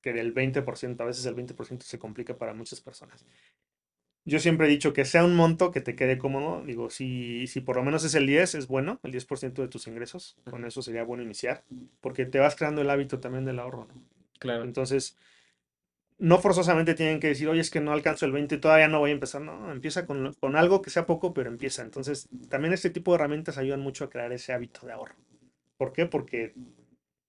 que 0.00 0.12
del 0.12 0.34
20%, 0.34 1.00
a 1.00 1.04
veces 1.04 1.26
el 1.26 1.36
20% 1.36 1.82
se 1.82 1.98
complica 1.98 2.36
para 2.36 2.54
muchas 2.54 2.80
personas. 2.80 3.26
Yo 4.24 4.38
siempre 4.40 4.66
he 4.66 4.70
dicho 4.70 4.92
que 4.92 5.06
sea 5.06 5.24
un 5.24 5.34
monto 5.34 5.70
que 5.70 5.80
te 5.80 5.96
quede 5.96 6.18
cómodo. 6.18 6.62
Digo, 6.62 6.90
si, 6.90 7.46
si 7.46 7.60
por 7.62 7.76
lo 7.76 7.82
menos 7.82 8.04
es 8.04 8.14
el 8.14 8.26
10, 8.26 8.56
es 8.56 8.66
bueno, 8.66 9.00
el 9.02 9.10
10% 9.10 9.62
de 9.62 9.68
tus 9.68 9.86
ingresos. 9.86 10.36
Con 10.50 10.66
eso 10.66 10.82
sería 10.82 11.02
bueno 11.02 11.22
iniciar, 11.22 11.64
porque 12.02 12.26
te 12.26 12.38
vas 12.38 12.54
creando 12.54 12.82
el 12.82 12.90
hábito 12.90 13.20
también 13.20 13.46
del 13.46 13.58
ahorro, 13.58 13.86
¿no? 13.86 14.02
Claro, 14.38 14.64
Entonces, 14.64 15.16
no 16.18 16.38
forzosamente 16.38 16.94
tienen 16.94 17.20
que 17.20 17.28
decir, 17.28 17.48
oye, 17.48 17.60
es 17.60 17.70
que 17.70 17.80
no 17.80 17.92
alcanzo 17.92 18.26
el 18.26 18.32
20, 18.32 18.58
todavía 18.58 18.88
no 18.88 18.98
voy 18.98 19.10
a 19.10 19.14
empezar. 19.14 19.40
No, 19.40 19.72
empieza 19.72 20.04
con, 20.04 20.34
con 20.34 20.56
algo 20.56 20.82
que 20.82 20.90
sea 20.90 21.06
poco, 21.06 21.32
pero 21.32 21.48
empieza. 21.48 21.82
Entonces, 21.82 22.28
también 22.50 22.74
este 22.74 22.90
tipo 22.90 23.12
de 23.12 23.16
herramientas 23.16 23.56
ayudan 23.56 23.80
mucho 23.80 24.04
a 24.04 24.10
crear 24.10 24.32
ese 24.32 24.52
hábito 24.52 24.86
de 24.86 24.92
ahorro. 24.92 25.14
¿Por 25.78 25.92
qué? 25.92 26.06
Porque 26.06 26.54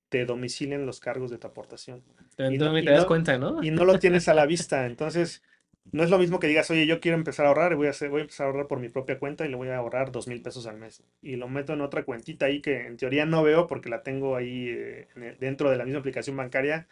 te 0.09 0.25
domicilian 0.25 0.85
los 0.85 0.99
cargos 0.99 1.31
de 1.31 1.37
tu 1.37 1.47
aportación 1.47 2.03
pero 2.35 2.49
y 2.49 2.57
no, 2.57 2.77
y 2.77 2.83
te 2.83 2.91
das 2.91 3.05
no- 3.05 3.05
cuenta, 3.05 3.37
¿no? 3.37 3.61
y 3.61 3.71
no 3.71 3.85
lo 3.85 3.99
tienes 3.99 4.27
a 4.29 4.33
la 4.33 4.45
vista. 4.47 4.85
Entonces, 4.85 5.43
no 5.91 6.03
es 6.03 6.09
lo 6.09 6.17
mismo 6.19 6.39
que 6.39 6.47
digas, 6.47 6.69
oye, 6.71 6.85
yo 6.87 6.99
quiero 7.01 7.17
empezar 7.17 7.45
a 7.45 7.49
ahorrar 7.49 7.73
y 7.73 7.75
voy 7.75 7.87
a, 7.87 7.89
hacer, 7.91 8.09
voy 8.09 8.19
a 8.19 8.23
empezar 8.23 8.45
a 8.45 8.49
ahorrar 8.49 8.67
por 8.67 8.79
mi 8.79 8.89
propia 8.89 9.19
cuenta 9.19 9.45
y 9.45 9.49
le 9.49 9.55
voy 9.55 9.69
a 9.69 9.77
ahorrar 9.77 10.11
dos 10.11 10.27
mil 10.27 10.41
pesos 10.41 10.65
al 10.67 10.77
mes. 10.77 11.03
Y 11.21 11.35
lo 11.35 11.47
meto 11.49 11.73
en 11.73 11.81
otra 11.81 12.03
cuentita 12.05 12.45
ahí 12.45 12.61
que 12.61 12.85
en 12.87 12.97
teoría 12.97 13.25
no 13.25 13.43
veo 13.43 13.67
porque 13.67 13.89
la 13.89 14.03
tengo 14.03 14.35
ahí 14.35 14.69
eh, 14.69 15.07
dentro 15.39 15.69
de 15.69 15.77
la 15.77 15.85
misma 15.85 15.99
aplicación 15.99 16.37
bancaria, 16.37 16.87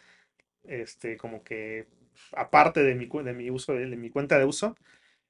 este, 0.64 1.16
como 1.16 1.42
que 1.44 1.86
aparte 2.32 2.82
de 2.82 2.94
mi, 2.94 3.06
de 3.06 3.32
mi 3.34 3.50
uso, 3.50 3.74
de, 3.74 3.86
de 3.86 3.96
mi 3.96 4.10
cuenta 4.10 4.38
de 4.38 4.44
uso. 4.44 4.76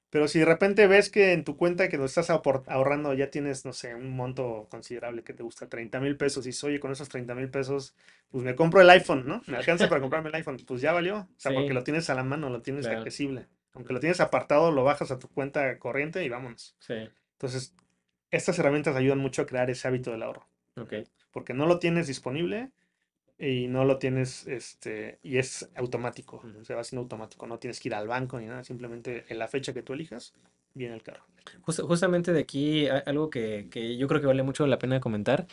Pero 0.09 0.27
si 0.27 0.39
de 0.39 0.45
repente 0.45 0.87
ves 0.87 1.09
que 1.09 1.33
en 1.33 1.43
tu 1.43 1.55
cuenta 1.55 1.87
que 1.87 1.97
lo 1.97 2.05
estás 2.05 2.29
ahorrando 2.31 3.13
ya 3.13 3.29
tienes, 3.29 3.65
no 3.65 3.73
sé, 3.73 3.93
un 3.93 4.15
monto 4.15 4.67
considerable 4.69 5.23
que 5.23 5.33
te 5.33 5.43
gusta, 5.43 5.69
30 5.69 5.99
mil 5.99 6.17
pesos, 6.17 6.45
y 6.45 6.49
dices, 6.49 6.63
oye, 6.63 6.79
con 6.79 6.91
esos 6.91 7.09
30 7.09 7.35
mil 7.35 7.49
pesos, 7.49 7.95
pues 8.31 8.43
me 8.43 8.55
compro 8.55 8.81
el 8.81 8.89
iPhone, 8.89 9.27
¿no? 9.27 9.43
Me 9.45 9.57
alcanza 9.57 9.87
para 9.87 10.01
comprarme 10.01 10.29
el 10.29 10.35
iPhone, 10.35 10.57
pues 10.65 10.81
ya 10.81 10.93
valió. 10.93 11.17
O 11.17 11.27
sea, 11.37 11.53
porque 11.53 11.73
lo 11.73 11.83
tienes 11.83 12.09
a 12.09 12.15
la 12.15 12.23
mano, 12.23 12.49
lo 12.49 12.61
tienes 12.61 12.85
claro, 12.85 12.99
accesible. 12.99 13.47
Aunque 13.73 13.93
lo 13.93 13.99
tienes 13.99 14.19
apartado, 14.19 14.71
lo 14.71 14.83
bajas 14.83 15.11
a 15.11 15.19
tu 15.19 15.27
cuenta 15.29 15.77
corriente 15.77 16.23
y 16.25 16.29
vámonos. 16.29 16.75
sí, 16.79 17.07
Entonces, 17.33 17.75
estas 18.31 18.57
herramientas 18.57 18.95
ayudan 18.95 19.19
mucho 19.19 19.43
a 19.43 19.45
crear 19.45 19.69
ese 19.69 19.87
hábito 19.87 20.11
del 20.11 20.23
ahorro, 20.23 20.47
ok. 20.75 20.93
porque 21.31 21.53
no 21.53 21.65
lo 21.65 21.79
tienes 21.79 22.07
disponible 22.07 22.71
y 23.39 23.67
no 23.67 23.85
lo 23.85 23.97
tienes, 23.97 24.45
este, 24.47 25.19
y 25.23 25.37
es 25.37 25.69
automático, 25.75 26.41
se 26.63 26.73
va 26.75 26.81
haciendo 26.81 27.01
automático, 27.03 27.47
no 27.47 27.57
tienes 27.59 27.79
que 27.79 27.89
ir 27.89 27.95
al 27.95 28.07
banco 28.07 28.39
ni 28.39 28.47
nada, 28.47 28.63
simplemente 28.63 29.25
en 29.29 29.39
la 29.39 29.47
fecha 29.47 29.73
que 29.73 29.81
tú 29.83 29.93
elijas, 29.93 30.33
viene 30.73 30.95
el 30.95 31.03
carro. 31.03 31.23
Jus- 31.65 31.81
justamente 31.81 32.33
de 32.33 32.41
aquí 32.41 32.87
algo 32.87 33.29
que, 33.29 33.67
que 33.71 33.97
yo 33.97 34.07
creo 34.07 34.21
que 34.21 34.27
vale 34.27 34.43
mucho 34.43 34.67
la 34.67 34.77
pena 34.79 34.99
comentar 34.99 35.47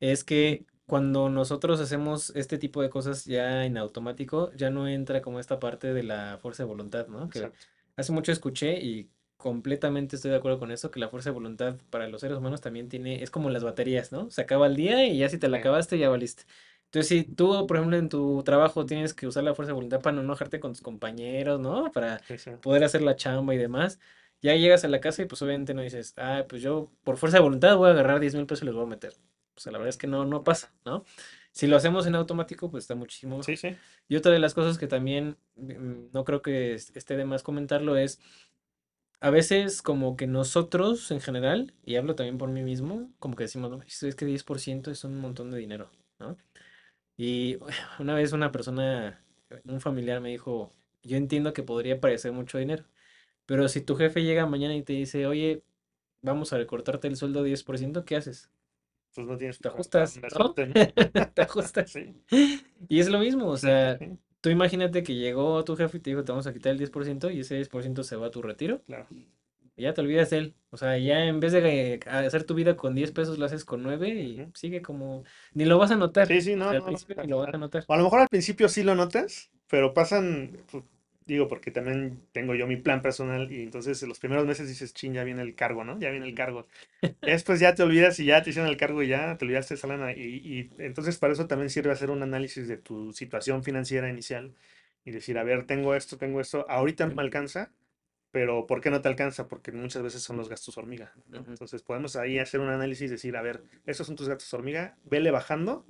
es 0.00 0.24
que 0.24 0.66
cuando 0.86 1.30
nosotros 1.30 1.80
hacemos 1.80 2.30
este 2.36 2.58
tipo 2.58 2.82
de 2.82 2.90
cosas 2.90 3.24
ya 3.24 3.64
en 3.64 3.78
automático, 3.78 4.52
ya 4.54 4.70
no 4.70 4.88
entra 4.88 5.22
como 5.22 5.40
esta 5.40 5.60
parte 5.60 5.94
de 5.94 6.02
la 6.02 6.38
fuerza 6.42 6.64
de 6.64 6.68
voluntad, 6.68 7.08
¿no? 7.08 7.30
Que 7.30 7.38
Exacto. 7.40 7.66
hace 7.96 8.12
mucho 8.12 8.32
escuché 8.32 8.80
y 8.82 9.10
completamente 9.36 10.16
estoy 10.16 10.30
de 10.32 10.38
acuerdo 10.38 10.58
con 10.58 10.70
eso, 10.72 10.90
que 10.90 11.00
la 11.00 11.08
fuerza 11.08 11.30
de 11.30 11.34
voluntad 11.34 11.76
para 11.90 12.08
los 12.08 12.20
seres 12.20 12.38
humanos 12.38 12.60
también 12.60 12.88
tiene, 12.88 13.22
es 13.22 13.30
como 13.30 13.50
las 13.50 13.64
baterías, 13.64 14.12
¿no? 14.12 14.30
Se 14.30 14.42
acaba 14.42 14.66
el 14.66 14.76
día 14.76 15.06
y 15.06 15.18
ya 15.18 15.28
si 15.28 15.38
te 15.38 15.48
la 15.48 15.58
acabaste 15.58 15.98
ya 15.98 16.08
valiste. 16.10 16.44
Entonces, 16.92 17.08
si 17.08 17.24
tú, 17.24 17.66
por 17.66 17.76
ejemplo, 17.78 17.96
en 17.96 18.08
tu 18.10 18.42
trabajo 18.44 18.84
tienes 18.86 19.14
que 19.14 19.26
usar 19.26 19.44
la 19.44 19.54
fuerza 19.54 19.70
de 19.70 19.74
voluntad 19.74 20.00
para 20.02 20.14
no 20.16 20.22
enojarte 20.22 20.60
con 20.60 20.72
tus 20.72 20.82
compañeros, 20.82 21.58
¿no? 21.60 21.90
Para 21.92 22.20
sí, 22.28 22.38
sí. 22.38 22.50
poder 22.60 22.84
hacer 22.84 23.00
la 23.02 23.16
chamba 23.16 23.54
y 23.54 23.58
demás. 23.58 23.98
Ya 24.42 24.54
llegas 24.56 24.84
a 24.84 24.88
la 24.88 25.00
casa 25.00 25.22
y 25.22 25.26
pues 25.26 25.40
obviamente 25.42 25.72
no 25.74 25.82
dices, 25.82 26.14
ah, 26.18 26.44
pues 26.48 26.62
yo 26.62 26.90
por 27.04 27.16
fuerza 27.16 27.38
de 27.38 27.42
voluntad 27.44 27.76
voy 27.76 27.88
a 27.88 27.92
agarrar 27.92 28.20
10 28.20 28.34
mil 28.34 28.46
pesos 28.46 28.62
y 28.62 28.66
los 28.66 28.74
voy 28.74 28.84
a 28.84 28.88
meter. 28.88 29.14
O 29.56 29.60
sea, 29.60 29.72
la 29.72 29.78
verdad 29.78 29.90
es 29.90 29.96
que 29.98 30.06
no, 30.06 30.24
no 30.24 30.42
pasa, 30.44 30.72
¿no? 30.84 31.04
Si 31.52 31.66
lo 31.66 31.76
hacemos 31.76 32.06
en 32.06 32.14
automático, 32.14 32.70
pues 32.70 32.84
está 32.84 32.94
muchísimo 32.94 33.38
mejor. 33.38 33.44
Sí, 33.46 33.56
sí. 33.56 33.76
Y 34.08 34.16
otra 34.16 34.32
de 34.32 34.38
las 34.38 34.54
cosas 34.54 34.78
que 34.78 34.86
también 34.88 35.36
mm, 35.56 36.10
no 36.12 36.24
creo 36.24 36.42
que 36.42 36.74
es- 36.74 36.90
esté 36.96 37.16
de 37.16 37.24
más 37.24 37.42
comentarlo 37.42 37.96
es, 37.96 38.20
a 39.20 39.30
veces 39.30 39.82
como 39.82 40.16
que 40.16 40.26
nosotros 40.26 41.10
en 41.10 41.20
general, 41.20 41.74
y 41.84 41.96
hablo 41.96 42.14
también 42.16 42.38
por 42.38 42.48
mí 42.50 42.62
mismo, 42.62 43.10
como 43.18 43.36
que 43.36 43.44
decimos, 43.44 43.70
no, 43.70 43.80
es 43.82 44.14
que 44.16 44.24
10% 44.26 44.90
es 44.90 45.04
un 45.04 45.18
montón 45.20 45.50
de 45.50 45.58
dinero, 45.58 45.90
¿no? 46.18 46.36
Y 47.16 47.58
una 47.98 48.14
vez 48.14 48.32
una 48.32 48.52
persona, 48.52 49.24
un 49.64 49.80
familiar 49.80 50.20
me 50.20 50.30
dijo, 50.30 50.72
yo 51.02 51.16
entiendo 51.16 51.52
que 51.52 51.62
podría 51.62 52.00
parecer 52.00 52.32
mucho 52.32 52.58
dinero, 52.58 52.84
pero 53.46 53.68
si 53.68 53.80
tu 53.82 53.96
jefe 53.96 54.22
llega 54.24 54.46
mañana 54.46 54.76
y 54.76 54.82
te 54.82 54.94
dice, 54.94 55.26
oye, 55.26 55.64
vamos 56.22 56.52
a 56.52 56.58
recortarte 56.58 57.08
el 57.08 57.16
sueldo 57.16 57.44
10%, 57.44 58.04
¿qué 58.04 58.16
haces? 58.16 58.50
Pues 59.14 59.26
no 59.26 59.36
tienes 59.36 59.58
Te 59.58 59.68
que 59.68 59.74
gastar 59.74 60.04
ajustas, 60.04 60.20
¿no? 60.34 60.54
Te 61.34 61.42
ajustas. 61.42 61.90
Sí, 61.90 62.14
Y 62.88 63.00
es 63.00 63.08
lo 63.08 63.18
mismo, 63.18 63.48
o 63.48 63.56
sea, 63.56 63.98
sí, 63.98 64.18
tú 64.40 64.50
imagínate 64.50 65.02
que 65.02 65.14
llegó 65.14 65.62
tu 65.64 65.76
jefe 65.76 65.98
y 65.98 66.00
te 66.00 66.10
dijo, 66.10 66.24
te 66.24 66.32
vamos 66.32 66.46
a 66.46 66.52
quitar 66.52 66.72
el 66.72 66.78
10% 66.78 67.30
y 67.30 67.40
ese 67.40 67.56
10% 67.56 68.04
se 68.04 68.16
va 68.16 68.28
a 68.28 68.30
tu 68.30 68.42
retiro 68.42 68.82
claro. 68.86 69.06
Y 69.76 69.82
ya 69.84 69.94
te 69.94 70.00
olvidas 70.00 70.30
de 70.30 70.38
él. 70.38 70.54
O 70.70 70.76
sea, 70.76 70.96
ya 70.98 71.24
en 71.24 71.40
vez 71.40 71.52
de 71.52 71.94
eh, 71.94 72.00
hacer 72.06 72.44
tu 72.44 72.54
vida 72.54 72.76
con 72.76 72.94
10 72.94 73.12
pesos, 73.12 73.38
lo 73.38 73.46
haces 73.46 73.64
con 73.64 73.82
9 73.82 74.08
y 74.10 74.46
sigue 74.54 74.82
como... 74.82 75.24
Ni 75.54 75.64
lo 75.64 75.78
vas 75.78 75.90
a 75.90 75.96
notar. 75.96 76.28
Sí, 76.28 76.40
sí, 76.40 76.56
O 76.58 76.64
no, 76.64 76.70
sea, 76.70 76.80
no, 76.80 76.84
no, 76.86 76.86
principio 76.86 77.16
no, 77.16 77.22
ni 77.22 77.28
lo 77.28 77.38
vas 77.38 77.54
a 77.54 77.58
no. 77.58 77.58
notar. 77.58 77.84
O 77.86 77.94
a 77.94 77.96
lo 77.96 78.04
mejor 78.04 78.20
al 78.20 78.28
principio 78.28 78.68
sí 78.68 78.82
lo 78.82 78.94
notas, 78.94 79.50
pero 79.68 79.92
pasan, 79.92 80.56
pues, 80.70 80.84
digo, 81.26 81.48
porque 81.48 81.70
también 81.70 82.22
tengo 82.32 82.54
yo 82.54 82.66
mi 82.66 82.76
plan 82.76 83.02
personal 83.02 83.50
y 83.52 83.62
entonces 83.62 84.02
en 84.02 84.08
los 84.08 84.18
primeros 84.20 84.46
meses 84.46 84.68
dices, 84.68 84.94
chin, 84.94 85.14
ya 85.14 85.24
viene 85.24 85.42
el 85.42 85.54
cargo, 85.54 85.84
¿no? 85.84 85.98
Ya 85.98 86.10
viene 86.10 86.26
el 86.26 86.34
cargo. 86.34 86.66
Después 87.24 87.60
ya 87.60 87.74
te 87.74 87.82
olvidas 87.82 88.18
y 88.20 88.26
ya 88.26 88.42
te 88.42 88.50
hicieron 88.50 88.70
el 88.70 88.76
cargo 88.78 89.02
y 89.02 89.08
ya 89.08 89.36
te 89.38 89.44
olvidaste 89.44 89.74
esa 89.74 89.88
lana. 89.88 90.12
Y, 90.12 90.20
y 90.22 90.70
entonces 90.78 91.18
para 91.18 91.32
eso 91.34 91.46
también 91.48 91.70
sirve 91.70 91.92
hacer 91.92 92.10
un 92.10 92.22
análisis 92.22 92.68
de 92.68 92.78
tu 92.78 93.12
situación 93.12 93.64
financiera 93.64 94.08
inicial 94.10 94.54
y 95.04 95.10
decir, 95.12 95.38
a 95.38 95.44
ver, 95.44 95.66
tengo 95.66 95.94
esto, 95.94 96.18
tengo 96.18 96.40
esto, 96.40 96.66
ahorita 96.68 97.06
me 97.08 97.22
alcanza, 97.22 97.72
pero 98.32 98.66
¿por 98.66 98.80
qué 98.80 98.90
no 98.90 99.00
te 99.00 99.08
alcanza? 99.08 99.46
Porque 99.46 99.70
muchas 99.70 100.02
veces 100.02 100.22
son 100.22 100.38
los 100.38 100.48
gastos 100.48 100.76
hormiga. 100.78 101.12
Entonces 101.32 101.82
podemos 101.82 102.16
ahí 102.16 102.38
hacer 102.38 102.60
un 102.60 102.70
análisis 102.70 103.08
y 103.08 103.12
decir, 103.12 103.36
a 103.36 103.42
ver, 103.42 103.62
estos 103.86 104.06
son 104.06 104.16
tus 104.16 104.28
gastos 104.28 104.52
hormiga, 104.54 104.96
vele 105.04 105.30
bajando 105.30 105.86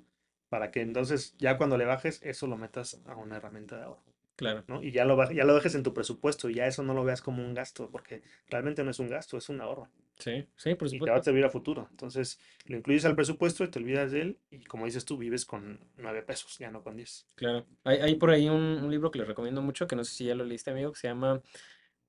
para 0.48 0.70
que 0.70 0.82
entonces 0.82 1.34
ya 1.38 1.56
cuando 1.56 1.78
le 1.78 1.86
bajes, 1.86 2.20
eso 2.22 2.46
lo 2.46 2.58
metas 2.58 3.00
a 3.06 3.16
una 3.16 3.36
herramienta 3.36 3.78
de 3.78 3.84
ahorro. 3.84 4.02
Claro. 4.36 4.64
¿no? 4.66 4.82
Y 4.82 4.90
ya 4.90 5.04
lo, 5.04 5.30
ya 5.30 5.44
lo 5.44 5.54
dejes 5.54 5.76
en 5.76 5.84
tu 5.84 5.94
presupuesto 5.94 6.50
y 6.50 6.54
ya 6.54 6.66
eso 6.66 6.82
no 6.82 6.94
lo 6.94 7.04
veas 7.04 7.22
como 7.22 7.44
un 7.44 7.54
gasto, 7.54 7.90
porque 7.90 8.22
realmente 8.48 8.82
no 8.82 8.90
es 8.90 8.98
un 8.98 9.08
gasto, 9.08 9.38
es 9.38 9.48
un 9.48 9.60
ahorro. 9.60 9.88
Sí, 10.18 10.46
sí, 10.56 10.74
por 10.74 10.92
Y 10.92 10.98
te 10.98 11.10
va 11.10 11.16
a 11.16 11.22
servir 11.22 11.44
a 11.44 11.50
futuro. 11.50 11.88
Entonces, 11.90 12.38
lo 12.66 12.76
incluyes 12.76 13.04
al 13.04 13.16
presupuesto 13.16 13.64
y 13.64 13.68
te 13.68 13.78
olvidas 13.78 14.12
de 14.12 14.20
él. 14.20 14.38
Y 14.50 14.64
como 14.64 14.84
dices 14.84 15.04
tú, 15.04 15.16
vives 15.16 15.44
con 15.44 15.80
nueve 15.96 16.22
pesos, 16.22 16.58
ya 16.58 16.70
no 16.70 16.82
con 16.82 16.96
diez. 16.96 17.26
Claro. 17.34 17.66
Hay, 17.84 17.98
hay 17.98 18.14
por 18.16 18.30
ahí 18.30 18.48
un, 18.48 18.62
un 18.62 18.90
libro 18.90 19.10
que 19.10 19.18
les 19.18 19.28
recomiendo 19.28 19.62
mucho, 19.62 19.86
que 19.86 19.96
no 19.96 20.04
sé 20.04 20.14
si 20.14 20.24
ya 20.26 20.34
lo 20.34 20.44
leíste, 20.44 20.70
amigo, 20.70 20.92
que 20.92 20.98
se 20.98 21.08
llama 21.08 21.40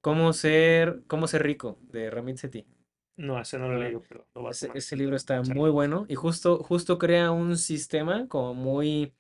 Cómo 0.03 0.33
ser, 0.33 1.01
cómo 1.07 1.27
ser 1.27 1.43
rico, 1.43 1.79
de 1.91 2.11
Ramit 2.11 2.37
Sethi. 2.37 2.67
No, 3.15 3.39
ese 3.39 3.59
no 3.59 3.67
lo 3.69 3.77
he 3.77 3.79
leído, 3.85 4.01
pero 4.07 4.27
lo 4.35 4.49
Ese, 4.49 4.71
ese 4.75 4.95
libro 4.95 5.15
está 5.15 5.41
muy 5.43 5.69
bueno 5.71 6.05
y 6.09 6.15
justo, 6.15 6.63
justo 6.63 6.97
crea 6.99 7.31
un 7.31 7.57
sistema 7.57 8.27
como 8.27 8.53
muy, 8.53 9.13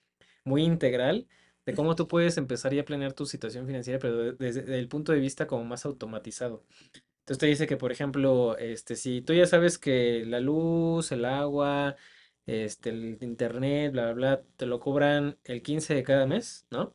muy 0.45 0.63
integral 0.63 1.27
de 1.65 1.73
cómo 1.73 1.95
tú 1.95 2.07
puedes 2.07 2.37
empezar 2.37 2.73
ya 2.73 2.81
a 2.81 2.85
planear 2.85 3.13
tu 3.13 3.25
situación 3.25 3.65
financiera, 3.67 3.99
pero 3.99 4.17
de- 4.17 4.31
desde, 4.33 4.61
desde 4.61 4.79
el 4.79 4.89
punto 4.89 5.11
de 5.13 5.19
vista 5.19 5.47
como 5.47 5.63
más 5.65 5.85
automatizado. 5.85 6.65
Entonces 7.21 7.39
te 7.39 7.45
dice 7.47 7.67
que, 7.67 7.77
por 7.77 7.91
ejemplo, 7.91 8.57
este, 8.57 8.95
si 8.97 9.21
tú 9.21 9.33
ya 9.33 9.45
sabes 9.47 9.77
que 9.79 10.25
la 10.27 10.39
luz, 10.41 11.11
el 11.13 11.25
agua, 11.25 11.95
este, 12.45 12.89
el 12.91 13.17
internet, 13.21 13.93
bla, 13.93 14.05
bla, 14.13 14.13
bla, 14.13 14.43
te 14.57 14.65
lo 14.67 14.79
cobran 14.81 15.37
el 15.45 15.61
15 15.63 15.95
de 15.95 16.03
cada 16.03 16.27
mes, 16.27 16.67
¿no? 16.71 16.93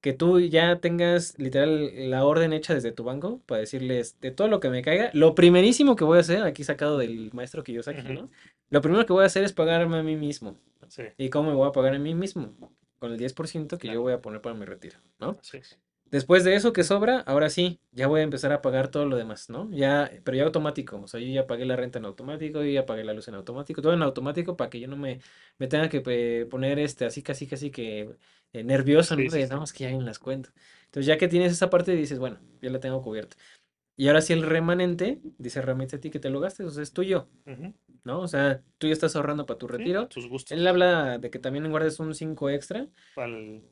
Que 0.00 0.12
tú 0.12 0.40
ya 0.40 0.80
tengas 0.80 1.38
literal 1.38 2.10
la 2.10 2.24
orden 2.24 2.52
hecha 2.52 2.74
desde 2.74 2.92
tu 2.92 3.04
banco 3.04 3.40
para 3.46 3.60
decirles 3.60 4.18
de 4.20 4.30
todo 4.30 4.48
lo 4.48 4.60
que 4.60 4.70
me 4.70 4.82
caiga, 4.82 5.10
lo 5.12 5.34
primerísimo 5.34 5.94
que 5.96 6.04
voy 6.04 6.18
a 6.18 6.22
hacer, 6.22 6.42
aquí 6.42 6.64
sacado 6.64 6.96
del 6.98 7.30
maestro 7.34 7.62
Kiyosaki, 7.62 8.00
Ujú. 8.00 8.12
¿no? 8.12 8.30
Lo 8.70 8.80
primero 8.80 9.04
que 9.04 9.12
voy 9.12 9.24
a 9.24 9.26
hacer 9.26 9.44
es 9.44 9.52
pagarme 9.52 9.98
a 9.98 10.02
mí 10.02 10.16
mismo. 10.16 10.56
Sí, 10.88 11.02
¿Y 11.18 11.28
cómo 11.28 11.50
me 11.50 11.56
voy 11.56 11.68
a 11.68 11.72
pagar 11.72 11.94
a 11.94 11.98
mí 11.98 12.14
mismo? 12.14 12.54
Con 12.98 13.12
el 13.12 13.18
10% 13.18 13.78
que 13.78 13.88
yo 13.88 14.00
voy 14.00 14.12
a 14.12 14.20
poner 14.20 14.40
para 14.40 14.54
mi 14.54 14.64
retiro, 14.64 14.98
¿no? 15.18 15.38
es. 15.52 15.78
Después 16.10 16.42
de 16.42 16.56
eso 16.56 16.72
que 16.72 16.82
sobra, 16.82 17.20
ahora 17.20 17.50
sí, 17.50 17.80
ya 17.92 18.08
voy 18.08 18.20
a 18.20 18.24
empezar 18.24 18.52
a 18.52 18.62
pagar 18.62 18.88
todo 18.90 19.06
lo 19.06 19.16
demás, 19.16 19.48
¿no? 19.48 19.70
Ya, 19.72 20.10
pero 20.24 20.36
ya 20.36 20.42
automático, 20.44 21.00
o 21.00 21.06
sea, 21.06 21.20
yo 21.20 21.28
ya 21.28 21.46
pagué 21.46 21.64
la 21.66 21.76
renta 21.76 22.00
en 22.00 22.04
automático, 22.04 22.62
yo 22.64 22.70
ya 22.70 22.84
pagué 22.84 23.04
la 23.04 23.14
luz 23.14 23.28
en 23.28 23.34
automático, 23.36 23.80
todo 23.80 23.92
en 23.92 24.02
automático 24.02 24.56
para 24.56 24.70
que 24.70 24.80
yo 24.80 24.88
no 24.88 24.96
me, 24.96 25.20
me 25.58 25.68
tenga 25.68 25.88
que 25.88 26.02
eh, 26.06 26.46
poner 26.50 26.80
este 26.80 27.04
así 27.04 27.22
casi 27.22 27.46
casi 27.46 27.70
que 27.70 28.16
eh, 28.52 28.64
nervioso, 28.64 29.14
¿no? 29.16 29.22
sí, 29.28 29.30
De, 29.30 29.46
no, 29.48 29.62
es 29.62 29.72
que 29.72 29.84
ya 29.84 29.90
en 29.90 30.04
las 30.04 30.18
cuentas. 30.18 30.52
Entonces 30.86 31.06
ya 31.06 31.16
que 31.16 31.28
tienes 31.28 31.52
esa 31.52 31.70
parte 31.70 31.92
dices, 31.94 32.18
bueno, 32.18 32.40
ya 32.60 32.70
la 32.70 32.80
tengo 32.80 33.00
cubierta. 33.02 33.36
Y 33.96 34.08
ahora 34.08 34.22
sí 34.22 34.32
el 34.32 34.42
remanente, 34.42 35.20
dice 35.38 35.60
realmente 35.60 35.96
a 35.96 36.00
ti 36.00 36.10
que 36.10 36.18
te 36.20 36.30
lo 36.30 36.40
gastes, 36.40 36.66
o 36.66 36.70
sea, 36.70 36.82
es 36.82 36.92
tuyo. 36.92 37.28
¿no? 38.02 38.20
O 38.20 38.28
sea, 38.28 38.62
tú 38.78 38.86
ya 38.86 38.94
estás 38.94 39.14
ahorrando 39.14 39.44
para 39.44 39.58
tu 39.58 39.66
Sí, 39.66 39.72
retiro. 39.76 40.08
tus 40.08 40.26
gustos. 40.28 40.56
Él 40.56 40.66
habla 40.66 41.18
de 41.18 41.30
que 41.30 41.38
también 41.38 41.68
guardes 41.70 42.00
un 42.00 42.14
5 42.14 42.48
extra 42.48 42.88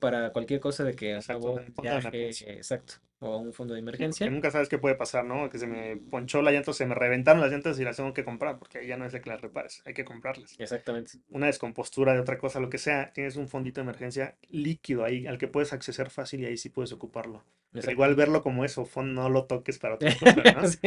para 0.00 0.30
cualquier 0.32 0.60
cosa 0.60 0.84
de 0.84 0.94
que 0.94 1.14
Exacto, 1.14 1.52
un 1.52 1.74
viaje, 1.82 2.28
exacto, 2.28 2.94
o 3.20 3.38
un 3.38 3.54
fondo 3.54 3.72
de 3.72 3.78
Sí, 3.78 3.82
emergencia. 3.82 4.30
nunca 4.30 4.50
sabes 4.50 4.68
qué 4.68 4.76
puede 4.78 4.96
pasar, 4.96 5.24
¿no? 5.24 5.48
Que 5.48 5.58
se 5.58 5.66
me 5.66 5.96
ponchó 5.96 6.42
la 6.42 6.52
llanta, 6.52 6.72
o 6.72 6.74
se 6.74 6.84
me 6.84 6.94
reventaron 6.94 7.40
las 7.40 7.50
llantas 7.50 7.80
y 7.80 7.84
las 7.84 7.96
tengo 7.96 8.12
que 8.12 8.24
comprar, 8.24 8.58
porque 8.58 8.86
ya 8.86 8.98
no 8.98 9.06
es 9.06 9.12
de 9.14 9.22
que 9.22 9.30
las 9.30 9.40
repares, 9.40 9.82
hay 9.86 9.94
que 9.94 10.04
comprarlas. 10.04 10.54
Exactamente. 10.60 11.12
Una 11.30 11.46
descompostura 11.46 12.12
de 12.12 12.20
otra 12.20 12.36
cosa, 12.36 12.60
lo 12.60 12.68
que 12.68 12.78
sea, 12.78 13.12
tienes 13.14 13.36
un 13.36 13.48
fondito 13.48 13.80
de 13.80 13.84
emergencia 13.84 14.36
líquido 14.50 15.04
ahí, 15.04 15.26
al 15.26 15.38
que 15.38 15.48
puedes 15.48 15.72
acceder 15.72 16.10
fácil 16.10 16.40
y 16.40 16.44
ahí 16.44 16.58
sí 16.58 16.68
puedes 16.68 16.92
ocuparlo. 16.92 17.44
Pero 17.72 17.92
igual 17.92 18.14
verlo 18.14 18.42
como 18.42 18.64
eso, 18.64 18.84
fondo, 18.84 19.22
no 19.22 19.28
lo 19.28 19.44
toques 19.46 19.78
para 19.78 19.94
otra 19.94 20.10
cosa, 20.18 20.48
¿no? 20.48 20.66
Sí. 20.66 20.78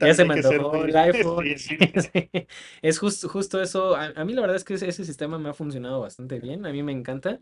Ya 0.00 0.14
se 0.14 0.24
me 0.24 0.34
antojó 0.34 0.84
el 0.84 0.96
iPhone. 0.96 1.56
Sí, 1.56 1.76
sí. 1.96 2.30
Es 2.82 2.98
justo, 2.98 3.28
justo 3.28 3.60
eso. 3.60 3.96
A, 3.96 4.06
a 4.16 4.24
mí 4.24 4.32
la 4.34 4.40
verdad 4.42 4.56
es 4.56 4.64
que 4.64 4.74
ese, 4.74 4.88
ese 4.88 5.04
sistema 5.04 5.38
me 5.38 5.48
ha 5.50 5.54
funcionado 5.54 6.00
bastante 6.00 6.38
bien. 6.40 6.66
A 6.66 6.72
mí 6.72 6.82
me 6.82 6.92
encanta. 6.92 7.40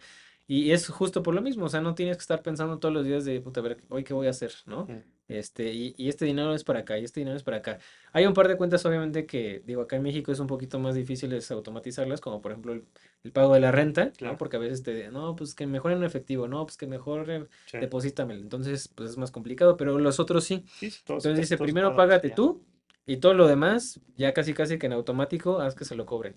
Y 0.51 0.73
es 0.73 0.89
justo 0.89 1.23
por 1.23 1.35
lo 1.35 1.43
mismo. 1.43 1.67
O 1.67 1.69
sea, 1.69 1.81
no 1.83 1.95
tienes 1.95 2.17
que 2.17 2.23
estar 2.23 2.43
pensando 2.43 2.79
todos 2.79 2.93
los 2.95 3.05
días 3.05 3.25
de, 3.27 3.39
puta, 3.41 3.61
a 3.61 3.63
ver, 3.63 3.83
hoy 3.91 4.03
qué 4.03 4.15
voy 4.15 4.27
a 4.27 4.31
hacer, 4.31 4.51
¿no? 4.67 4.89
Este, 5.29 5.75
y, 5.75 5.95
y 5.99 6.09
este 6.09 6.25
dinero 6.25 6.55
es 6.55 6.65
para 6.65 6.79
acá, 6.81 6.99
y 6.99 7.05
este 7.05 7.21
dinero 7.21 7.37
es 7.37 7.43
para 7.43 7.59
acá. 7.59 7.79
Hay 8.15 8.25
un 8.25 8.33
par 8.33 8.49
de 8.49 8.57
cuentas, 8.57 8.87
obviamente, 8.87 9.27
que, 9.27 9.63
digo, 9.67 9.83
acá 9.83 9.97
en 9.97 10.03
México 10.03 10.33
es 10.33 10.41
un 10.41 10.47
poquito 10.47 10.79
más 10.79 10.95
difícil 10.95 11.35
es 11.35 11.51
automatizarlas, 11.51 12.23
como 12.23 12.41
por 12.41 12.53
ejemplo 12.53 12.73
el, 12.73 12.87
el 13.25 13.33
pago 13.33 13.53
de 13.53 13.61
la 13.61 13.71
renta, 13.71 14.07
¿no? 14.07 14.13
Claro. 14.15 14.39
Porque 14.39 14.57
a 14.57 14.61
veces 14.61 14.83
te, 14.83 15.11
no, 15.11 15.37
pues 15.37 15.55
que 15.55 15.67
mejor 15.67 15.93
en 15.93 16.03
efectivo, 16.03 16.49
no, 16.49 16.65
pues 16.65 16.79
que 16.79 16.87
mejor 16.87 17.31
eh, 17.31 17.47
sí. 17.67 17.77
deposítamelo. 17.77 18.41
Entonces, 18.41 18.89
pues 18.89 19.11
es 19.11 19.19
más 19.19 19.31
complicado, 19.31 19.77
pero 19.77 19.99
los 19.99 20.19
otros 20.19 20.45
sí. 20.45 20.65
Sí, 20.79 20.91
sí, 20.91 21.03
todos- 21.05 21.27
Entonces 21.27 21.51
dice, 21.51 21.63
primero 21.63 21.95
págate 21.95 22.31
ya. 22.31 22.35
tú 22.35 22.65
y 23.05 23.19
todo 23.19 23.35
lo 23.35 23.47
demás, 23.49 24.01
ya 24.17 24.33
casi 24.33 24.55
casi 24.55 24.79
que 24.79 24.87
en 24.87 24.95
automático, 24.95 25.61
haz 25.61 25.75
que 25.75 25.85
se 25.85 25.95
lo 25.95 26.07
cobren. 26.07 26.35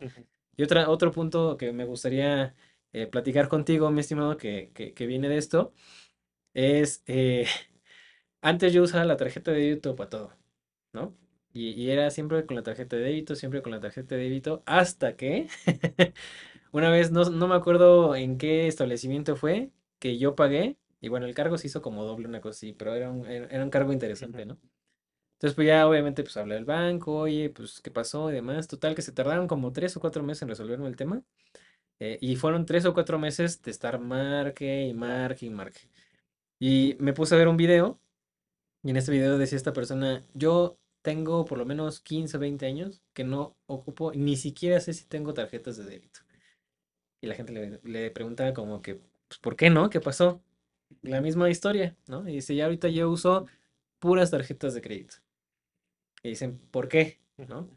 Y 0.58 0.64
otra, 0.64 0.90
otro 0.90 1.12
punto 1.12 1.56
que 1.58 1.72
me 1.72 1.86
gustaría 1.86 2.56
eh, 2.94 3.08
platicar 3.08 3.48
contigo, 3.50 3.90
mi 3.92 4.02
estimado, 4.02 4.38
que, 4.38 4.72
que, 4.74 4.94
que 4.94 5.06
viene 5.08 5.30
de 5.30 5.38
esto, 5.38 5.74
es, 6.54 7.04
eh, 7.08 7.48
antes 8.42 8.74
yo 8.74 8.84
usaba 8.84 9.06
la 9.06 9.18
tarjeta 9.18 9.52
de 9.52 9.60
débito 9.62 9.96
para 9.96 10.10
todo, 10.10 10.34
¿no? 10.94 11.16
Y, 11.54 11.72
y 11.72 11.92
era 11.92 12.12
siempre 12.12 12.46
con 12.46 12.56
la 12.58 12.64
tarjeta 12.64 12.96
de 12.98 13.04
débito, 13.04 13.36
siempre 13.36 13.62
con 13.62 13.72
la 13.74 13.80
tarjeta 13.82 14.16
de 14.16 14.24
débito, 14.24 14.64
hasta 14.66 15.16
que 15.18 15.48
una 16.72 16.90
vez, 16.90 17.12
no, 17.12 17.26
no 17.30 17.48
me 17.48 17.56
acuerdo 17.56 18.16
en 18.16 18.38
qué 18.38 18.68
establecimiento 18.68 19.36
fue, 19.36 19.72
que 20.00 20.18
yo 20.18 20.36
pagué, 20.36 20.78
y 21.02 21.10
bueno, 21.10 21.26
el 21.28 21.36
cargo 21.36 21.58
se 21.58 21.68
hizo 21.68 21.82
como 21.82 22.04
doble, 22.06 22.28
una 22.28 22.42
cosa 22.42 22.58
así, 22.58 22.74
pero 22.74 22.96
era 22.96 23.12
un, 23.12 23.26
era 23.28 23.64
un 23.64 23.70
cargo 23.72 23.94
interesante. 23.94 24.46
¿no? 24.46 24.60
Entonces, 25.36 25.56
pues 25.56 25.68
ya 25.68 25.88
obviamente, 25.88 26.24
pues 26.24 26.38
hablé 26.38 26.56
al 26.58 26.66
banco, 26.66 27.16
oye, 27.18 27.50
pues 27.50 27.82
qué 27.82 27.90
pasó 27.92 28.30
y 28.30 28.34
demás. 28.34 28.68
Total, 28.68 28.94
que 28.96 29.02
se 29.02 29.12
tardaron 29.12 29.48
como 29.48 29.72
tres 29.74 29.98
o 29.98 30.00
cuatro 30.00 30.24
meses 30.24 30.44
en 30.44 30.50
resolverme 30.50 30.88
el 30.88 30.96
tema. 30.96 31.24
Eh, 32.02 32.18
y 32.20 32.36
fueron 32.36 32.66
tres 32.66 32.86
o 32.86 32.96
cuatro 32.96 33.20
meses 33.20 33.62
de 33.62 33.70
estar 33.70 34.00
marque 34.00 34.88
y 34.88 34.94
marque 34.96 35.46
y 35.46 35.52
marque. 35.52 35.82
Y 36.60 36.98
me 37.00 37.14
puse 37.14 37.36
a 37.36 37.38
ver 37.38 37.48
un 37.48 37.58
video, 37.58 38.02
y 38.84 38.90
en 38.90 38.98
este 38.98 39.12
video 39.12 39.38
decía 39.38 39.58
esta 39.58 39.74
persona, 39.74 40.26
yo 40.34 40.80
tengo 41.04 41.46
por 41.46 41.60
lo 41.60 41.66
menos 41.66 42.00
15 42.02 42.38
o 42.38 42.40
20 42.40 42.66
años 42.66 43.04
que 43.14 43.24
no 43.24 43.56
ocupo, 43.68 44.14
ni 44.14 44.36
siquiera 44.36 44.80
sé 44.80 44.94
si 44.94 45.06
tengo 45.06 45.36
tarjetas 45.36 45.78
de 45.78 45.86
débito. 45.86 46.22
Y 47.22 47.28
la 47.28 47.36
gente 47.36 47.54
le, 47.54 47.80
le 47.84 48.10
preguntaba 48.10 48.54
como 48.54 48.82
que, 48.82 48.96
pues, 49.28 49.40
¿por 49.40 49.56
qué 49.56 49.70
no? 49.70 49.92
¿Qué 49.92 50.00
pasó? 50.02 50.42
La 51.04 51.22
misma 51.22 51.52
historia, 51.52 51.96
¿no? 52.08 52.28
Y 52.28 52.34
dice, 52.34 52.56
ya 52.56 52.66
ahorita 52.66 52.90
yo 52.90 53.12
uso 53.12 53.46
puras 54.00 54.32
tarjetas 54.32 54.74
de 54.74 54.82
crédito. 54.82 55.18
Y 56.24 56.30
dicen, 56.30 56.60
¿por 56.72 56.88
qué? 56.90 57.20
¿No? 57.38 57.70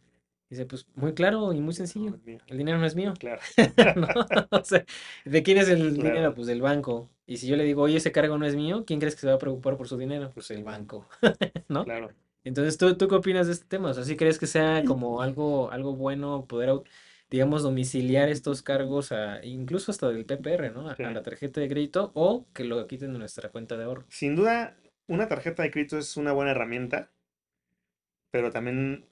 Dice, 0.51 0.67
pues 0.67 0.87
muy 0.95 1.15
claro 1.15 1.53
y 1.53 1.61
muy 1.61 1.73
sencillo. 1.75 2.19
El 2.47 2.59
dinero 2.59 2.79
no 2.79 2.87
es 2.87 2.95
mío. 2.95 3.15
Claro. 3.19 3.41
¿no? 3.97 4.09
O 4.51 4.65
sea, 4.65 4.85
¿de 5.25 5.43
quién 5.43 5.59
es 5.59 5.69
el 5.69 5.95
Claro. 5.95 6.11
dinero? 6.11 6.35
Pues 6.35 6.47
del 6.47 6.61
banco. 6.61 7.11
Y 7.27 7.39
si 7.39 7.47
yo 7.47 7.57
le 7.57 7.65
digo, 7.65 7.83
oye, 7.83 7.97
ese 7.97 8.13
cargo 8.13 8.37
no 8.39 8.47
es 8.47 8.55
mío, 8.55 8.85
¿quién 8.87 9.01
crees 9.01 9.15
que 9.15 9.23
se 9.23 9.27
va 9.29 9.35
a 9.35 9.39
preocupar 9.39 9.77
por 9.77 9.89
su 9.89 9.97
dinero? 9.97 10.31
Pues 10.35 10.51
el 10.51 10.63
banco, 10.63 11.09
¿no? 11.69 11.85
Claro. 11.85 12.13
Entonces, 12.45 12.77
¿tú, 12.77 12.95
tú 12.97 13.09
qué 13.09 13.15
opinas 13.15 13.47
de 13.47 13.55
este 13.55 13.67
tema? 13.67 13.91
O 13.91 13.95
sea, 13.95 14.05
¿sí 14.05 14.17
crees 14.17 14.39
que 14.39 14.47
sea 14.47 14.85
como 14.87 15.23
algo, 15.23 15.71
algo 15.71 15.97
bueno 15.97 16.45
poder, 16.47 16.71
digamos, 17.31 17.63
domiciliar 17.63 18.29
estos 18.29 18.61
cargos 18.63 19.13
a, 19.13 19.43
incluso 19.45 19.91
hasta 19.91 20.09
del 20.11 20.27
PPR, 20.27 20.71
¿no? 20.71 20.91
A, 20.91 20.95
Sí. 20.97 21.03
a 21.03 21.11
la 21.11 21.23
tarjeta 21.23 21.61
de 21.63 21.69
crédito 21.69 22.13
o 22.15 22.45
que 22.53 22.65
lo 22.65 22.87
quiten 22.87 23.15
de 23.15 23.19
nuestra 23.19 23.49
cuenta 23.49 23.79
de 23.79 23.85
ahorro. 23.85 24.05
Sin 24.09 24.37
duda, 24.37 24.77
una 25.09 25.27
tarjeta 25.27 25.63
de 25.63 25.71
crédito 25.71 25.97
es 25.99 26.17
una 26.19 26.33
buena 26.33 26.51
herramienta, 26.51 27.11
pero 28.31 28.51
también 28.51 29.07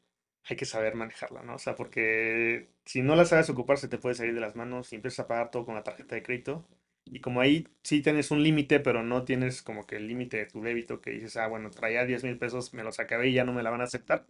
hay 0.49 0.57
que 0.57 0.65
saber 0.65 0.95
manejarla, 0.95 1.43
¿no? 1.43 1.55
O 1.57 1.59
sea, 1.59 1.75
porque 1.77 2.69
si 2.85 3.03
no 3.03 3.17
la 3.17 3.25
sabes 3.25 3.49
ocupar, 3.51 3.79
se 3.79 3.89
te 3.89 3.99
puede 3.99 4.15
salir 4.15 4.35
de 4.35 4.41
las 4.41 4.57
manos 4.57 4.93
y 4.93 4.97
empiezas 4.97 5.21
a 5.21 5.29
pagar 5.29 5.51
todo 5.51 5.65
con 5.65 5.75
la 5.75 5.85
tarjeta 5.85 6.15
de 6.15 6.23
crédito. 6.23 6.67
Y 7.05 7.21
como 7.21 7.41
ahí 7.41 7.69
sí 7.83 8.03
tienes 8.03 8.31
un 8.31 8.43
límite, 8.43 8.81
pero 8.81 9.03
no 9.03 9.25
tienes 9.25 9.63
como 9.63 9.87
que 9.87 9.97
el 9.97 10.09
límite 10.09 10.39
de 10.39 10.47
tu 10.47 10.63
débito 10.63 11.01
que 11.01 11.11
dices, 11.11 11.37
ah, 11.37 11.49
bueno, 11.49 11.71
traía 11.71 12.05
10 12.07 12.25
mil 12.25 12.39
pesos, 12.39 12.75
me 12.75 12.83
los 12.85 13.01
acabé 13.01 13.29
y 13.29 13.35
ya 13.35 13.45
no 13.45 13.53
me 13.53 13.63
la 13.63 13.71
van 13.71 13.81
a 13.81 13.85
aceptar. 13.85 14.27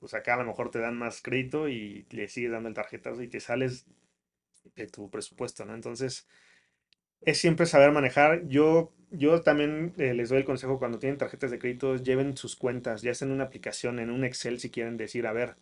Pues 0.00 0.14
acá 0.14 0.34
a 0.34 0.38
lo 0.38 0.44
mejor 0.46 0.70
te 0.70 0.78
dan 0.80 0.96
más 0.98 1.22
crédito 1.22 1.68
y 1.68 2.06
le 2.10 2.28
sigues 2.28 2.52
dando 2.52 2.68
el 2.68 2.74
tarjetazo 2.74 3.22
y 3.22 3.28
te 3.28 3.40
sales 3.40 3.86
de 4.76 4.86
tu 4.86 5.10
presupuesto, 5.10 5.64
¿no? 5.64 5.74
Entonces, 5.74 6.28
es 7.22 7.38
siempre 7.38 7.66
saber 7.66 7.92
manejar. 7.92 8.46
Yo, 8.48 8.92
yo 9.10 9.42
también 9.42 9.94
eh, 9.98 10.14
les 10.14 10.28
doy 10.28 10.38
el 10.38 10.44
consejo 10.44 10.78
cuando 10.78 10.98
tienen 10.98 11.18
tarjetas 11.18 11.50
de 11.50 11.58
crédito, 11.58 11.96
lleven 11.96 12.36
sus 12.36 12.56
cuentas, 12.56 13.02
ya 13.02 13.14
sea 13.14 13.26
en 13.26 13.32
una 13.34 13.44
aplicación, 13.44 13.98
en 13.98 14.10
un 14.10 14.24
Excel, 14.24 14.60
si 14.60 14.70
quieren 14.70 14.96
decir, 14.96 15.26
a 15.26 15.32
ver, 15.32 15.56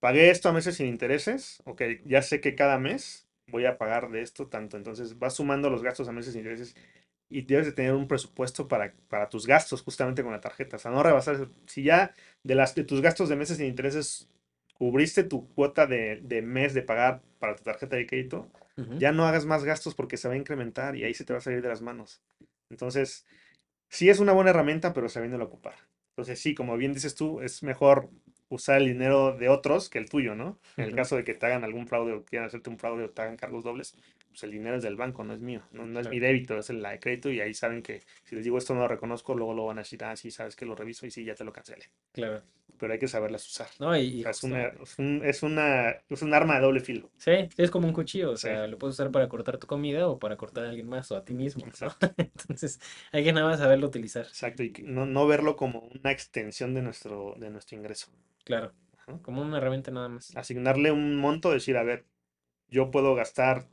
pagué 0.00 0.30
esto 0.30 0.48
a 0.48 0.52
meses 0.52 0.76
sin 0.76 0.86
intereses, 0.86 1.62
ok, 1.66 1.82
ya 2.04 2.22
sé 2.22 2.40
que 2.40 2.54
cada 2.54 2.78
mes 2.78 3.28
voy 3.48 3.66
a 3.66 3.78
pagar 3.78 4.10
de 4.10 4.22
esto 4.22 4.48
tanto, 4.48 4.76
entonces 4.76 5.18
vas 5.18 5.34
sumando 5.34 5.70
los 5.70 5.82
gastos 5.82 6.08
a 6.08 6.12
meses 6.12 6.32
sin 6.34 6.42
intereses 6.42 6.76
y 7.28 7.42
debes 7.42 7.66
de 7.66 7.72
tener 7.72 7.92
un 7.94 8.08
presupuesto 8.08 8.68
para, 8.68 8.94
para 9.08 9.28
tus 9.28 9.46
gastos 9.46 9.82
justamente 9.82 10.22
con 10.22 10.32
la 10.32 10.40
tarjeta, 10.40 10.76
o 10.76 10.78
sea, 10.78 10.90
no 10.90 11.02
rebasar, 11.02 11.48
si 11.66 11.82
ya 11.84 12.14
de, 12.44 12.54
las, 12.54 12.74
de 12.74 12.84
tus 12.84 13.02
gastos 13.02 13.28
de 13.28 13.36
meses 13.36 13.58
sin 13.58 13.66
intereses 13.66 14.28
cubriste 14.74 15.24
tu 15.24 15.48
cuota 15.54 15.86
de, 15.86 16.20
de 16.22 16.42
mes 16.42 16.74
de 16.74 16.82
pagar 16.82 17.22
para 17.40 17.56
tu 17.56 17.64
tarjeta 17.64 17.96
de 17.96 18.06
crédito, 18.06 18.50
ya 18.98 19.12
no 19.12 19.26
hagas 19.26 19.46
más 19.46 19.64
gastos 19.64 19.94
porque 19.94 20.16
se 20.16 20.28
va 20.28 20.34
a 20.34 20.38
incrementar 20.38 20.96
y 20.96 21.04
ahí 21.04 21.14
se 21.14 21.24
te 21.24 21.32
va 21.32 21.38
a 21.38 21.42
salir 21.42 21.62
de 21.62 21.68
las 21.68 21.82
manos. 21.82 22.22
Entonces, 22.70 23.26
sí 23.88 24.08
es 24.08 24.20
una 24.20 24.32
buena 24.32 24.50
herramienta, 24.50 24.92
pero 24.92 25.08
sabiéndola 25.08 25.44
ocupar. 25.44 25.74
Entonces, 26.10 26.40
sí, 26.40 26.54
como 26.54 26.76
bien 26.76 26.92
dices 26.92 27.14
tú, 27.14 27.40
es 27.40 27.62
mejor 27.62 28.10
usar 28.48 28.78
el 28.78 28.86
dinero 28.86 29.36
de 29.36 29.48
otros 29.48 29.90
que 29.90 29.98
el 29.98 30.08
tuyo, 30.08 30.34
¿no? 30.34 30.58
En 30.76 30.84
el 30.84 30.94
caso 30.94 31.16
de 31.16 31.24
que 31.24 31.34
te 31.34 31.46
hagan 31.46 31.64
algún 31.64 31.86
fraude 31.86 32.12
o 32.12 32.24
quieran 32.24 32.46
hacerte 32.46 32.70
un 32.70 32.78
fraude 32.78 33.04
o 33.04 33.10
te 33.10 33.22
hagan 33.22 33.36
cargos 33.36 33.64
dobles, 33.64 33.96
pues, 34.36 34.44
el 34.44 34.50
dinero 34.52 34.76
es 34.76 34.82
del 34.82 34.96
banco, 34.96 35.24
no 35.24 35.32
es 35.32 35.40
mío, 35.40 35.62
no, 35.72 35.86
no 35.86 35.98
es 36.00 36.04
Claro. 36.04 36.10
mi 36.10 36.20
débito, 36.20 36.58
es 36.58 36.68
el 36.70 36.82
la 36.82 36.90
de 36.90 37.00
crédito 37.00 37.30
y 37.30 37.40
ahí 37.40 37.54
saben 37.54 37.82
que 37.82 38.02
si 38.24 38.34
les 38.36 38.44
digo 38.44 38.58
esto 38.58 38.74
no 38.74 38.80
lo 38.80 38.88
reconozco, 38.88 39.34
luego 39.34 39.54
lo 39.54 39.64
van 39.66 39.78
a 39.78 39.80
decir, 39.82 40.04
ah, 40.04 40.14
sí, 40.16 40.30
sabes 40.30 40.54
que 40.56 40.66
lo 40.66 40.74
reviso 40.74 41.06
y 41.06 41.10
sí, 41.10 41.24
ya 41.24 41.34
te 41.34 41.44
lo 41.44 41.52
cancelé. 41.52 41.86
Claro. 42.12 42.42
Pero 42.78 42.92
hay 42.92 42.98
que 42.98 43.08
saberlas 43.08 43.46
usar. 43.46 43.68
No, 43.80 43.96
y, 43.96 44.00
O 44.00 44.02
y 44.02 44.22
sea, 44.22 44.30
es, 44.32 44.42
una, 44.42 44.66
es, 44.66 44.98
un, 44.98 45.22
es, 45.24 45.42
una, 45.42 45.90
es 46.10 46.20
un 46.22 46.34
arma 46.34 46.56
de 46.56 46.60
doble 46.60 46.80
filo. 46.80 47.10
Sí, 47.16 47.30
es 47.56 47.70
como 47.70 47.86
un 47.88 47.94
cuchillo, 47.94 48.32
o 48.32 48.36
Sí. 48.36 48.48
sea, 48.48 48.66
lo 48.66 48.76
puedes 48.78 48.94
usar 48.96 49.10
para 49.10 49.28
cortar 49.30 49.56
tu 49.56 49.66
comida 49.66 50.08
o 50.08 50.18
para 50.18 50.36
cortar 50.36 50.66
a 50.66 50.68
alguien 50.68 50.86
más 50.86 51.10
o 51.10 51.16
a 51.16 51.24
ti 51.24 51.32
mismo. 51.32 51.64
Entonces, 52.18 52.78
hay 53.12 53.24
que 53.24 53.32
nada 53.32 53.46
más 53.46 53.60
saberlo 53.60 53.86
utilizar. 53.86 54.26
Exacto, 54.26 54.62
y 54.62 54.74
no, 54.84 55.06
no 55.06 55.26
verlo 55.26 55.56
como 55.56 55.88
una 55.94 56.12
extensión 56.12 56.74
de 56.74 56.82
nuestro, 56.82 57.34
de 57.38 57.48
nuestro 57.48 57.78
ingreso. 57.78 58.08
Claro, 58.44 58.72
como 59.22 59.40
una 59.40 59.56
herramienta 59.56 59.90
nada 59.90 60.08
más. 60.10 60.36
Asignarle 60.36 60.92
un 60.92 61.16
monto, 61.16 61.50
decir, 61.52 61.78
a 61.78 61.82
ver, 61.82 62.04
yo 62.68 62.90
puedo 62.90 63.14
gastar 63.14 63.66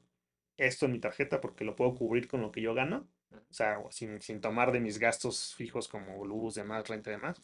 esto 0.58 0.86
en 0.86 0.92
mi 0.94 1.00
tarjeta 1.00 1.42
porque 1.42 1.64
lo 1.66 1.76
puedo 1.76 1.96
cubrir 1.96 2.28
con 2.28 2.42
lo 2.42 2.52
que 2.52 2.62
yo 2.62 2.74
gano. 2.74 3.08
O 3.32 3.54
sea, 3.54 3.80
sin, 3.92 4.22
sin 4.22 4.42
tomar 4.42 4.72
de 4.72 4.80
mis 4.80 5.00
gastos 5.00 5.56
fijos 5.56 5.88
como 5.88 6.26
luz, 6.26 6.56
demás, 6.56 6.88
renta 6.88 7.10
y 7.12 7.14
demás. 7.14 7.42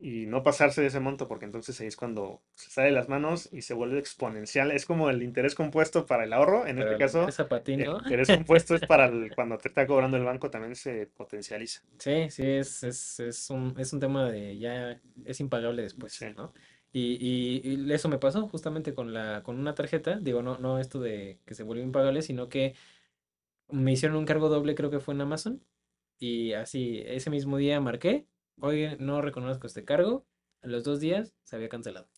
Y 0.00 0.26
no 0.26 0.44
pasarse 0.44 0.80
de 0.80 0.86
ese 0.88 1.00
monto 1.00 1.26
porque 1.26 1.44
entonces 1.44 1.80
ahí 1.80 1.88
es 1.88 1.96
cuando 1.96 2.40
se 2.54 2.70
sale 2.70 2.88
de 2.88 2.92
las 2.94 3.08
manos 3.08 3.48
y 3.52 3.62
se 3.62 3.74
vuelve 3.74 3.98
exponencial. 3.98 4.70
Es 4.70 4.86
como 4.86 5.10
el 5.10 5.22
interés 5.24 5.56
compuesto 5.56 6.06
para 6.06 6.22
el 6.24 6.32
ahorro. 6.32 6.66
En 6.68 6.76
Pero 6.76 6.90
este 6.92 7.04
caso, 7.04 7.28
el 7.66 7.80
interés 7.84 8.28
compuesto 8.28 8.76
es 8.76 8.82
para 8.82 9.06
el- 9.06 9.30
cuando 9.34 9.58
te 9.58 9.68
está 9.68 9.86
cobrando 9.88 10.16
el 10.16 10.24
banco 10.24 10.50
también 10.50 10.76
se 10.76 11.06
potencializa. 11.06 11.82
Sí, 11.98 12.30
sí, 12.30 12.42
es, 12.46 12.82
es, 12.84 13.20
es 13.20 13.50
un, 13.50 13.74
es 13.76 13.92
un 13.92 13.98
tema 13.98 14.30
de 14.30 14.56
ya 14.56 15.00
es 15.24 15.40
impagable 15.40 15.82
después, 15.82 16.12
Sí. 16.12 16.26
¿no? 16.36 16.52
Y, 16.92 17.18
y, 17.20 17.74
y 17.86 17.92
eso 17.92 18.08
me 18.08 18.18
pasó 18.18 18.48
justamente 18.48 18.94
con 18.94 19.12
la, 19.14 19.42
con 19.42 19.58
una 19.58 19.74
tarjeta, 19.74 20.18
digo, 20.20 20.42
no, 20.42 20.58
no 20.58 20.78
esto 20.78 21.00
de 21.00 21.38
que 21.44 21.54
se 21.54 21.62
volvió 21.62 21.82
impagable, 21.84 22.22
sino 22.22 22.48
que 22.48 22.74
me 23.70 23.92
hicieron 23.92 24.16
un 24.18 24.26
cargo 24.26 24.48
doble, 24.48 24.74
creo 24.74 24.90
que 24.90 25.00
fue 25.00 25.14
en 25.14 25.20
Amazon, 25.22 25.62
y 26.18 26.52
así, 26.54 27.02
ese 27.06 27.30
mismo 27.30 27.56
día 27.58 27.80
marqué, 27.80 28.26
oye, 28.60 28.96
no 29.00 29.20
reconozco 29.22 29.66
este 29.66 29.84
cargo, 29.84 30.26
a 30.62 30.68
los 30.68 30.84
dos 30.84 31.00
días 31.00 31.34
se 31.44 31.56
había 31.56 31.68
cancelado. 31.68 32.08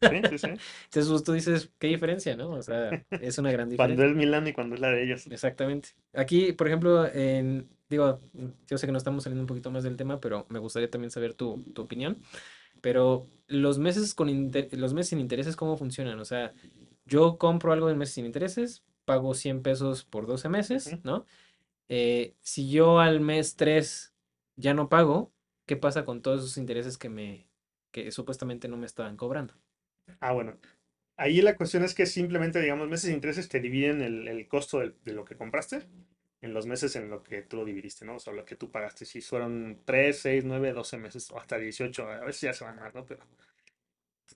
Sí, 0.00 0.24
sí, 0.24 0.38
sí. 0.38 0.48
Entonces 0.84 1.08
pues, 1.10 1.24
tú 1.24 1.32
dices, 1.32 1.72
¿qué 1.78 1.88
diferencia, 1.88 2.36
no? 2.36 2.50
O 2.50 2.62
sea, 2.62 3.04
es 3.18 3.38
una 3.38 3.52
gran 3.52 3.70
Cuando 3.76 4.02
diferencia. 4.02 4.04
es 4.04 4.14
Milán 4.14 4.46
y 4.46 4.52
cuando 4.52 4.74
es 4.74 4.80
la 4.82 4.90
de 4.90 5.02
ellos. 5.04 5.26
Exactamente. 5.30 5.90
Aquí, 6.14 6.52
por 6.52 6.66
ejemplo, 6.68 7.06
en, 7.06 7.68
digo, 7.88 8.20
yo 8.66 8.78
sé 8.78 8.86
que 8.86 8.92
no 8.92 8.98
estamos 8.98 9.24
saliendo 9.24 9.42
un 9.42 9.46
poquito 9.46 9.70
más 9.70 9.84
del 9.84 9.96
tema, 9.96 10.20
pero 10.20 10.46
me 10.48 10.58
gustaría 10.58 10.90
también 10.90 11.10
saber 11.10 11.34
tu, 11.34 11.62
tu 11.74 11.82
opinión. 11.82 12.18
Pero 12.80 13.28
los 13.46 13.78
meses 13.78 14.14
con 14.14 14.28
inter- 14.28 14.68
los 14.78 14.94
meses 14.94 15.10
sin 15.10 15.20
intereses, 15.20 15.56
¿cómo 15.56 15.76
funcionan? 15.76 16.18
O 16.20 16.24
sea, 16.24 16.52
yo 17.06 17.38
compro 17.38 17.72
algo 17.72 17.90
en 17.90 17.98
meses 17.98 18.14
sin 18.16 18.26
intereses, 18.26 18.84
pago 19.04 19.34
100 19.34 19.62
pesos 19.62 20.04
por 20.04 20.26
12 20.26 20.48
meses. 20.48 20.98
¿no? 21.04 21.26
Eh, 21.88 22.34
si 22.40 22.70
yo 22.70 23.00
al 23.00 23.20
mes 23.20 23.56
3 23.56 24.14
ya 24.56 24.74
no 24.74 24.88
pago, 24.88 25.32
¿qué 25.66 25.76
pasa 25.76 26.04
con 26.04 26.22
todos 26.22 26.40
esos 26.42 26.58
intereses 26.58 26.98
que 26.98 27.08
me, 27.08 27.48
que 27.92 28.12
supuestamente 28.12 28.68
no 28.68 28.76
me 28.76 28.86
estaban 28.86 29.16
cobrando? 29.16 29.54
Ah, 30.20 30.32
bueno. 30.32 30.58
Ahí 31.16 31.42
la 31.42 31.56
cuestión 31.56 31.84
es 31.84 31.94
que 31.94 32.06
simplemente, 32.06 32.60
digamos, 32.60 32.88
meses 32.88 33.08
de 33.10 33.14
intereses 33.14 33.48
te 33.48 33.60
dividen 33.60 34.02
el, 34.02 34.28
el 34.28 34.48
costo 34.48 34.80
del- 34.80 34.96
de, 35.04 35.12
lo 35.12 35.24
que 35.24 35.36
compraste 35.36 35.82
en 36.40 36.54
los 36.54 36.66
meses 36.66 36.94
en 36.96 37.10
lo 37.10 37.22
que 37.22 37.42
tú 37.42 37.56
lo 37.56 37.64
dividiste, 37.64 38.04
¿no? 38.04 38.16
O 38.16 38.18
sea, 38.18 38.32
lo 38.32 38.44
que 38.44 38.56
tú 38.56 38.70
pagaste. 38.70 39.04
Si 39.04 39.20
fueron 39.20 39.82
3, 39.84 40.18
6, 40.18 40.44
9, 40.44 40.72
12 40.72 40.98
meses 40.98 41.30
o 41.30 41.38
hasta 41.38 41.58
18, 41.58 42.08
a 42.08 42.24
veces 42.24 42.42
ya 42.42 42.52
se 42.52 42.64
van 42.64 42.76
más, 42.76 42.94
¿no? 42.94 43.04
Pero 43.04 43.24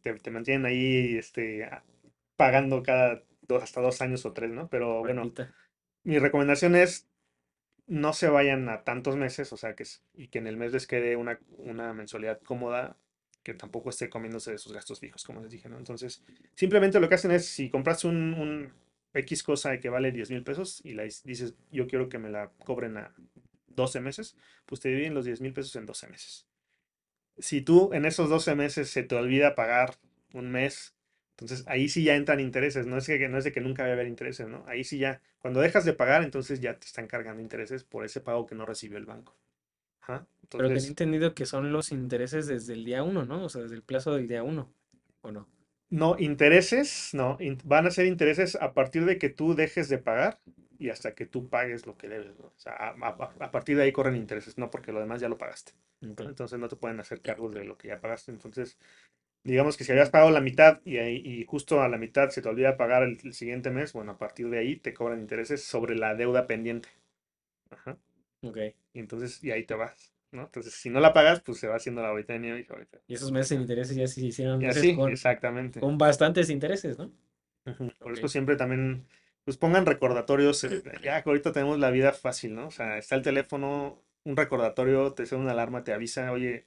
te, 0.02 0.14
te 0.14 0.30
mantienen 0.30 0.66
ahí 0.66 1.16
este, 1.16 1.68
pagando 2.36 2.82
cada 2.82 3.22
dos, 3.42 3.62
hasta 3.62 3.80
dos 3.80 4.00
años 4.02 4.26
o 4.26 4.32
tres, 4.32 4.50
¿no? 4.50 4.68
Pero 4.68 5.00
bueno, 5.00 5.32
mi 6.04 6.18
recomendación 6.18 6.74
es 6.74 7.08
no 7.86 8.12
se 8.12 8.28
vayan 8.28 8.68
a 8.68 8.84
tantos 8.84 9.16
meses, 9.16 9.52
o 9.52 9.56
sea, 9.56 9.74
que, 9.74 9.84
y 10.14 10.28
que 10.28 10.38
en 10.38 10.46
el 10.46 10.56
mes 10.56 10.72
les 10.72 10.86
quede 10.86 11.16
una, 11.16 11.38
una 11.58 11.92
mensualidad 11.92 12.40
cómoda, 12.40 12.96
que 13.42 13.54
tampoco 13.54 13.90
esté 13.90 14.08
comiéndose 14.08 14.52
de 14.52 14.58
sus 14.58 14.72
gastos 14.72 15.00
fijos, 15.00 15.24
como 15.24 15.40
les 15.40 15.50
dije, 15.50 15.68
¿no? 15.68 15.76
Entonces, 15.76 16.24
simplemente 16.54 17.00
lo 17.00 17.08
que 17.08 17.16
hacen 17.16 17.32
es, 17.32 17.46
si 17.46 17.70
compraste 17.70 18.06
un, 18.06 18.34
un 18.34 18.72
X 19.14 19.42
cosa 19.42 19.78
que 19.78 19.88
vale 19.88 20.12
10 20.12 20.30
mil 20.30 20.42
pesos 20.42 20.80
y 20.84 20.94
la 20.94 21.02
dices, 21.02 21.54
yo 21.70 21.86
quiero 21.86 22.08
que 22.08 22.18
me 22.18 22.30
la 22.30 22.50
cobren 22.64 22.96
a 22.96 23.14
12 23.68 24.00
meses, 24.00 24.36
pues 24.66 24.80
te 24.80 24.88
dividen 24.88 25.14
los 25.14 25.24
10 25.24 25.40
mil 25.40 25.52
pesos 25.52 25.74
en 25.76 25.86
12 25.86 26.08
meses. 26.08 26.46
Si 27.38 27.62
tú 27.62 27.90
en 27.92 28.04
esos 28.04 28.28
12 28.28 28.54
meses 28.54 28.90
se 28.90 29.02
te 29.02 29.14
olvida 29.14 29.54
pagar 29.54 29.96
un 30.32 30.50
mes, 30.50 30.94
entonces 31.32 31.64
ahí 31.66 31.88
sí 31.88 32.04
ya 32.04 32.14
entran 32.14 32.40
intereses, 32.40 32.86
no 32.86 32.98
es 32.98 33.06
que 33.06 33.28
no 33.28 33.38
es 33.38 33.44
de 33.44 33.52
que 33.52 33.60
nunca 33.60 33.82
va 33.82 33.90
a 33.90 33.92
haber 33.92 34.06
intereses, 34.06 34.48
¿no? 34.48 34.64
Ahí 34.66 34.84
sí 34.84 34.98
ya, 34.98 35.20
cuando 35.38 35.60
dejas 35.60 35.84
de 35.84 35.92
pagar, 35.92 36.22
entonces 36.22 36.60
ya 36.60 36.78
te 36.78 36.86
están 36.86 37.06
cargando 37.06 37.42
intereses 37.42 37.84
por 37.84 38.04
ese 38.04 38.20
pago 38.20 38.46
que 38.46 38.54
no 38.54 38.66
recibió 38.66 38.98
el 38.98 39.06
banco. 39.06 39.36
Ajá. 40.02 40.26
Pero 40.40 40.64
tenía 40.64 40.66
Entonces, 40.66 40.88
entendido 40.88 41.34
que 41.34 41.46
son 41.46 41.72
los 41.72 41.92
intereses 41.92 42.46
desde 42.46 42.74
el 42.74 42.84
día 42.84 43.02
uno, 43.02 43.24
¿no? 43.24 43.44
O 43.44 43.48
sea, 43.48 43.62
desde 43.62 43.76
el 43.76 43.82
plazo 43.82 44.14
del 44.14 44.28
día 44.28 44.42
uno, 44.42 44.72
¿o 45.22 45.30
no? 45.32 45.48
No, 45.92 46.16
intereses, 46.18 47.10
no, 47.14 47.36
in- 47.40 47.58
van 47.64 47.86
a 47.86 47.90
ser 47.90 48.06
intereses 48.06 48.56
a 48.56 48.74
partir 48.74 49.04
de 49.04 49.18
que 49.18 49.28
tú 49.30 49.54
dejes 49.54 49.88
de 49.88 49.98
pagar 49.98 50.40
y 50.78 50.90
hasta 50.90 51.14
que 51.14 51.26
tú 51.26 51.48
pagues 51.48 51.86
lo 51.86 51.96
que 51.96 52.08
debes, 52.08 52.38
¿no? 52.38 52.46
O 52.48 52.58
sea, 52.58 52.72
a, 52.74 52.88
a- 52.90 53.34
a 53.46 53.50
partir 53.52 53.76
de 53.76 53.84
ahí 53.84 53.92
corren 53.92 54.16
intereses, 54.16 54.58
no 54.58 54.70
porque 54.70 54.92
lo 54.92 55.00
demás 55.00 55.20
ya 55.20 55.28
lo 55.28 55.38
pagaste. 55.38 55.72
Entonces 56.24 56.58
no 56.58 56.68
te 56.68 56.76
pueden 56.76 57.00
hacer 57.00 57.20
cargos 57.22 57.54
de 57.54 57.64
lo 57.64 57.76
que 57.78 57.88
ya 57.88 58.00
pagaste. 58.00 58.32
Entonces, 58.32 58.78
digamos 59.44 59.76
que 59.76 59.84
si 59.84 59.92
habías 59.92 60.10
pagado 60.10 60.30
la 60.32 60.40
mitad 60.42 60.80
y, 60.84 60.98
ahí, 60.98 61.16
y 61.24 61.44
justo 61.46 61.82
a 61.82 61.88
la 61.88 61.98
mitad 61.98 62.30
se 62.30 62.42
te 62.42 62.48
olvida 62.50 62.76
pagar 62.78 63.02
el, 63.04 63.18
el 63.24 63.34
siguiente 63.34 63.70
mes, 63.70 63.92
bueno, 63.94 64.12
a 64.12 64.18
partir 64.18 64.50
de 64.50 64.58
ahí 64.60 64.76
te 64.76 64.94
cobran 64.94 65.20
intereses 65.20 65.64
sobre 65.64 65.96
la 65.96 66.14
deuda 66.16 66.46
pendiente. 66.48 66.90
Ajá. 67.70 67.98
Ok. 68.42 68.58
Y 68.94 69.00
entonces, 69.00 69.42
y 69.44 69.50
ahí 69.52 69.64
te 69.64 69.74
vas, 69.74 70.11
¿no? 70.32 70.42
Entonces, 70.44 70.74
si 70.74 70.90
no 70.90 71.00
la 71.00 71.12
pagas, 71.12 71.40
pues 71.40 71.58
se 71.58 71.68
va 71.68 71.76
haciendo 71.76 72.02
la 72.02 72.10
bolita 72.10 72.32
de 72.32 72.38
nieve 72.40 72.66
y 72.68 72.72
ahorita. 72.72 72.98
Y 73.06 73.14
esos 73.14 73.32
meses 73.32 73.48
sin 73.48 73.60
intereses 73.60 73.96
ya 73.96 74.06
se 74.06 74.24
hicieron 74.24 74.60
Y 74.62 74.66
meses 74.66 74.78
así, 74.78 74.96
con, 74.96 75.10
exactamente. 75.12 75.80
con 75.80 75.98
bastantes 75.98 76.50
intereses, 76.50 76.98
¿no? 76.98 77.12
Por 77.98 78.12
eso 78.12 78.28
siempre 78.28 78.56
también, 78.56 79.06
pues 79.44 79.56
pongan 79.56 79.86
recordatorios. 79.86 80.64
eh, 80.64 80.82
Ya 81.02 81.22
que 81.22 81.30
ahorita 81.30 81.52
tenemos 81.52 81.78
la 81.78 81.90
vida 81.90 82.12
fácil, 82.12 82.54
¿no? 82.54 82.68
O 82.68 82.70
sea, 82.70 82.98
está 82.98 83.14
el 83.14 83.22
teléfono, 83.22 84.02
un 84.24 84.36
recordatorio, 84.36 85.12
te 85.14 85.26
suena 85.26 85.44
una 85.44 85.52
alarma, 85.52 85.84
te 85.84 85.92
avisa, 85.92 86.32
oye, 86.32 86.66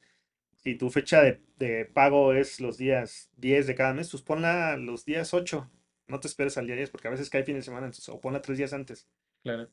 si 0.55 0.75
tu 0.75 0.89
fecha 0.89 1.21
de, 1.21 1.41
de 1.57 1.85
pago 1.85 2.33
es 2.33 2.59
los 2.61 2.77
días 2.77 3.31
10 3.37 3.67
de 3.67 3.75
cada 3.75 3.93
mes, 3.93 4.09
pues 4.11 4.23
ponla 4.23 4.77
los 4.77 5.05
días 5.05 5.33
8. 5.33 5.69
No 6.07 6.19
te 6.19 6.27
esperes 6.27 6.57
al 6.57 6.67
día 6.67 6.75
10, 6.75 6.91
porque 6.91 7.07
a 7.07 7.11
veces 7.11 7.29
cae 7.29 7.43
fin 7.43 7.55
de 7.55 7.61
semana, 7.63 7.87
entonces, 7.87 8.09
o 8.09 8.21
ponla 8.21 8.41
tres 8.41 8.57
días 8.57 8.73
antes. 8.73 9.07
Claro. 9.43 9.69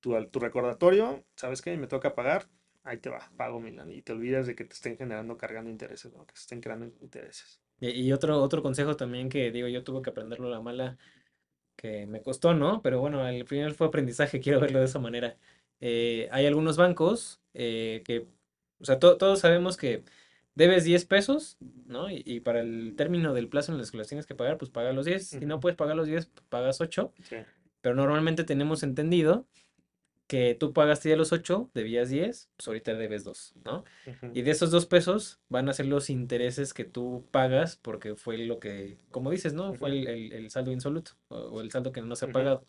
Tu, 0.00 0.10
tu 0.30 0.38
recordatorio, 0.38 1.24
¿sabes 1.34 1.62
qué? 1.62 1.76
Me 1.76 1.86
toca 1.86 2.14
pagar, 2.14 2.48
ahí 2.84 2.98
te 2.98 3.10
va, 3.10 3.30
pago 3.36 3.60
Milan. 3.60 3.90
Y 3.90 4.02
te 4.02 4.12
olvidas 4.12 4.46
de 4.46 4.54
que 4.54 4.64
te 4.64 4.74
estén 4.74 4.96
generando, 4.96 5.36
cargando 5.36 5.70
intereses, 5.70 6.12
¿no? 6.12 6.26
Que 6.26 6.34
se 6.36 6.42
estén 6.42 6.60
creando 6.60 6.86
intereses. 7.00 7.60
Y, 7.80 7.90
y 7.90 8.12
otro, 8.12 8.40
otro 8.40 8.62
consejo 8.62 8.96
también 8.96 9.28
que 9.28 9.50
digo, 9.50 9.68
yo 9.68 9.82
tuve 9.82 10.02
que 10.02 10.10
aprenderlo 10.10 10.48
la 10.48 10.60
mala, 10.60 10.96
que 11.76 12.06
me 12.06 12.22
costó, 12.22 12.54
¿no? 12.54 12.82
Pero 12.82 13.00
bueno, 13.00 13.20
al 13.22 13.46
final 13.46 13.74
fue 13.74 13.86
aprendizaje, 13.88 14.40
quiero 14.40 14.60
verlo 14.60 14.78
de 14.78 14.84
esa 14.86 14.98
manera. 14.98 15.36
Eh, 15.80 16.28
hay 16.30 16.46
algunos 16.46 16.76
bancos 16.76 17.40
eh, 17.54 18.02
que, 18.04 18.26
o 18.80 18.84
sea, 18.84 18.98
to- 18.98 19.16
todos 19.16 19.40
sabemos 19.40 19.76
que 19.76 20.04
debes 20.54 20.84
10 20.84 21.04
pesos, 21.04 21.56
¿no? 21.86 22.10
Y, 22.10 22.22
y 22.24 22.40
para 22.40 22.60
el 22.60 22.94
término 22.96 23.34
del 23.34 23.48
plazo 23.48 23.72
en 23.72 23.80
el 23.80 23.90
que 23.90 23.96
los 23.96 24.08
tienes 24.08 24.26
que 24.26 24.34
pagar, 24.34 24.56
pues 24.56 24.70
paga 24.70 24.92
los 24.92 25.04
10. 25.04 25.26
Si 25.26 25.44
no 25.46 25.60
puedes 25.60 25.76
pagar 25.76 25.96
los 25.96 26.06
10, 26.06 26.30
pagas 26.48 26.80
8. 26.80 27.12
Sí. 27.22 27.36
Pero 27.80 27.96
normalmente 27.96 28.44
tenemos 28.44 28.82
entendido 28.82 29.46
que 30.26 30.54
tú 30.54 30.72
pagaste 30.72 31.10
ya 31.10 31.16
los 31.16 31.32
8, 31.32 31.70
debías 31.74 32.08
10, 32.10 32.50
pues 32.56 32.66
ahorita 32.68 32.94
debes 32.94 33.24
2, 33.24 33.54
¿no? 33.64 33.84
Ujú. 34.06 34.30
Y 34.34 34.42
de 34.42 34.50
esos 34.52 34.70
2 34.70 34.86
pesos 34.86 35.40
van 35.48 35.68
a 35.68 35.72
ser 35.74 35.86
los 35.86 36.10
intereses 36.10 36.74
que 36.74 36.84
tú 36.84 37.26
pagas 37.30 37.76
porque 37.76 38.16
fue 38.16 38.38
lo 38.38 38.58
que, 38.60 38.98
como 39.10 39.30
dices, 39.30 39.52
¿no? 39.54 39.74
Fue 39.74 39.90
Ujú. 39.90 39.98
el, 40.00 40.08
el- 40.08 40.32
el 40.32 40.50
saldo 40.50 40.72
insoluto 40.72 41.12
o, 41.28 41.36
o 41.36 41.60
el 41.60 41.70
saldo 41.70 41.92
que 41.92 42.00
no 42.02 42.16
se 42.16 42.24
ha 42.26 42.32
pagado. 42.32 42.66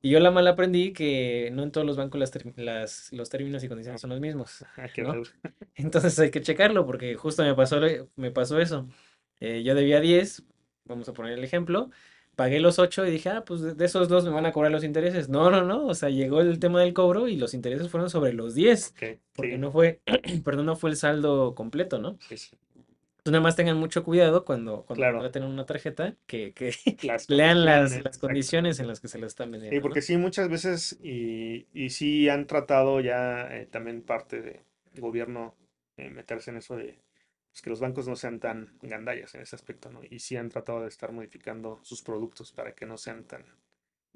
Y 0.00 0.10
yo 0.10 0.20
la 0.20 0.30
mal 0.32 0.46
aprendí 0.48 0.92
que 0.92 1.50
no 1.52 1.62
en 1.62 1.70
todos 1.70 1.86
los 1.86 1.96
bancos 1.96 2.18
las, 2.18 2.32
las- 2.56 3.12
los 3.12 3.28
términos 3.30 3.62
y 3.62 3.68
condiciones 3.68 4.00
son 4.00 4.10
los 4.10 4.20
mismos, 4.20 4.64
¿no? 4.98 5.22
Entonces 5.74 6.18
hay 6.18 6.30
que 6.30 6.42
checarlo 6.42 6.84
porque 6.86 7.14
justo 7.14 7.42
me 7.44 7.54
pasó, 7.54 7.80
me 8.16 8.30
pasó 8.30 8.58
eso. 8.60 8.88
Eh, 9.40 9.62
yo 9.62 9.74
debía 9.74 10.00
10, 10.00 10.44
vamos 10.84 11.08
a 11.08 11.12
poner 11.12 11.32
el 11.38 11.44
ejemplo, 11.44 11.90
pagué 12.42 12.60
los 12.60 12.78
8 12.78 13.06
y 13.06 13.10
dije, 13.10 13.28
ah, 13.30 13.44
pues 13.44 13.76
de 13.76 13.84
esos 13.84 14.08
dos 14.08 14.24
me 14.24 14.30
van 14.30 14.46
a 14.46 14.52
cobrar 14.52 14.72
los 14.72 14.84
intereses. 14.84 15.28
No, 15.28 15.50
no, 15.50 15.62
no, 15.64 15.86
o 15.86 15.94
sea, 15.94 16.08
llegó 16.10 16.40
el 16.40 16.58
tema 16.58 16.80
del 16.80 16.94
cobro 16.94 17.28
y 17.28 17.36
los 17.36 17.54
intereses 17.54 17.88
fueron 17.90 18.10
sobre 18.10 18.32
los 18.32 18.54
10, 18.54 18.94
Ok, 18.94 19.20
porque 19.34 19.52
sí, 19.52 19.58
no 19.58 19.70
fue, 19.72 20.00
perdón, 20.44 20.66
no 20.66 20.76
fue 20.76 20.90
el 20.90 20.96
saldo 20.96 21.54
completo, 21.54 21.98
¿no? 21.98 22.18
sí, 22.18 22.36
sí. 22.38 22.58
Entonces 23.18 23.32
nada 23.32 23.42
más 23.42 23.56
tengan 23.56 23.76
mucho 23.78 24.02
cuidado 24.04 24.44
cuando, 24.44 24.84
cuando 24.84 24.94
Claro. 24.96 25.18
contraten 25.18 25.44
una 25.44 25.64
tarjeta, 25.66 26.16
que, 26.26 26.52
que 26.54 26.72
Las 27.02 27.26
lean 27.28 27.64
las, 27.64 27.92
condiciones, 27.92 28.04
las 28.04 28.18
condiciones 28.18 28.80
en 28.80 28.88
las 28.88 29.00
que 29.00 29.08
se 29.08 29.18
lo 29.18 29.26
están 29.26 29.50
vendiendo, 29.50 29.76
Sí, 29.76 29.80
¿no? 29.80 29.82
porque 29.82 30.02
sí, 30.02 30.16
muchas 30.16 30.48
veces, 30.48 30.98
y, 31.02 31.66
y 31.72 31.90
sí 31.90 32.28
han 32.28 32.46
tratado 32.46 33.00
ya 33.00 33.48
eh, 33.56 33.66
también 33.66 34.02
parte 34.02 34.40
de- 34.42 34.64
del 34.92 35.00
gobierno 35.00 35.56
eh, 35.96 36.10
meterse 36.10 36.50
en 36.50 36.58
eso 36.58 36.76
de 36.76 36.98
pues, 37.52 37.62
que 37.62 37.70
los 37.70 37.80
bancos 37.80 38.08
no 38.08 38.16
sean 38.16 38.40
tan 38.40 38.78
gandallas 38.82 39.34
en 39.36 39.42
ese 39.42 39.56
aspecto, 39.56 39.90
¿no? 39.92 40.02
Y 40.10 40.20
sí 40.20 40.36
han 40.36 40.50
tratado 40.50 40.82
de 40.82 40.88
estar 40.88 41.12
modificando 41.12 41.80
sus 41.84 42.02
productos 42.02 42.52
para 42.52 42.74
que 42.74 42.86
no 42.86 42.98
sean 42.98 43.24
tan, 43.26 43.44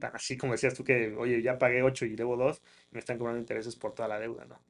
tan 0.01 0.15
así 0.17 0.37
como 0.39 0.53
decías 0.55 0.75
tú 0.75 0.85
que, 0.85 1.15
oye, 1.17 1.43
ya 1.43 1.59
pagué 1.59 1.83
8 1.83 2.07
y 2.07 2.17
debo 2.17 2.37
2, 2.37 2.63
me 2.93 3.01
están 3.01 3.19
cobrando 3.19 3.41
intereses 3.41 3.77
por 3.77 3.95
toda 3.95 4.09
la 4.09 4.21
deuda, 4.21 4.45
¿no? 4.47 4.61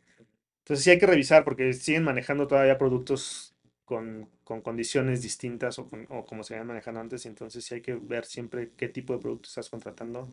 Entonces 0.60 0.84
sí 0.84 0.90
hay 0.90 0.98
que 0.98 1.06
revisar 1.06 1.44
porque 1.44 1.72
siguen 1.72 2.04
manejando 2.04 2.46
todavía 2.46 2.78
productos 2.78 3.54
con, 3.84 4.28
con 4.44 4.62
condiciones 4.62 5.22
distintas 5.22 5.78
o, 5.78 5.86
con- 5.88 6.06
o 6.10 6.24
como 6.26 6.42
se 6.42 6.54
habían 6.54 6.66
manejado 6.68 6.98
antes, 7.00 7.24
y 7.24 7.28
entonces 7.28 7.64
sí 7.64 7.74
hay 7.76 7.82
que 7.82 7.94
ver 7.94 8.24
siempre 8.24 8.72
qué 8.76 8.88
tipo 8.88 9.12
de 9.14 9.20
producto 9.20 9.48
estás 9.48 9.70
contratando. 9.70 10.28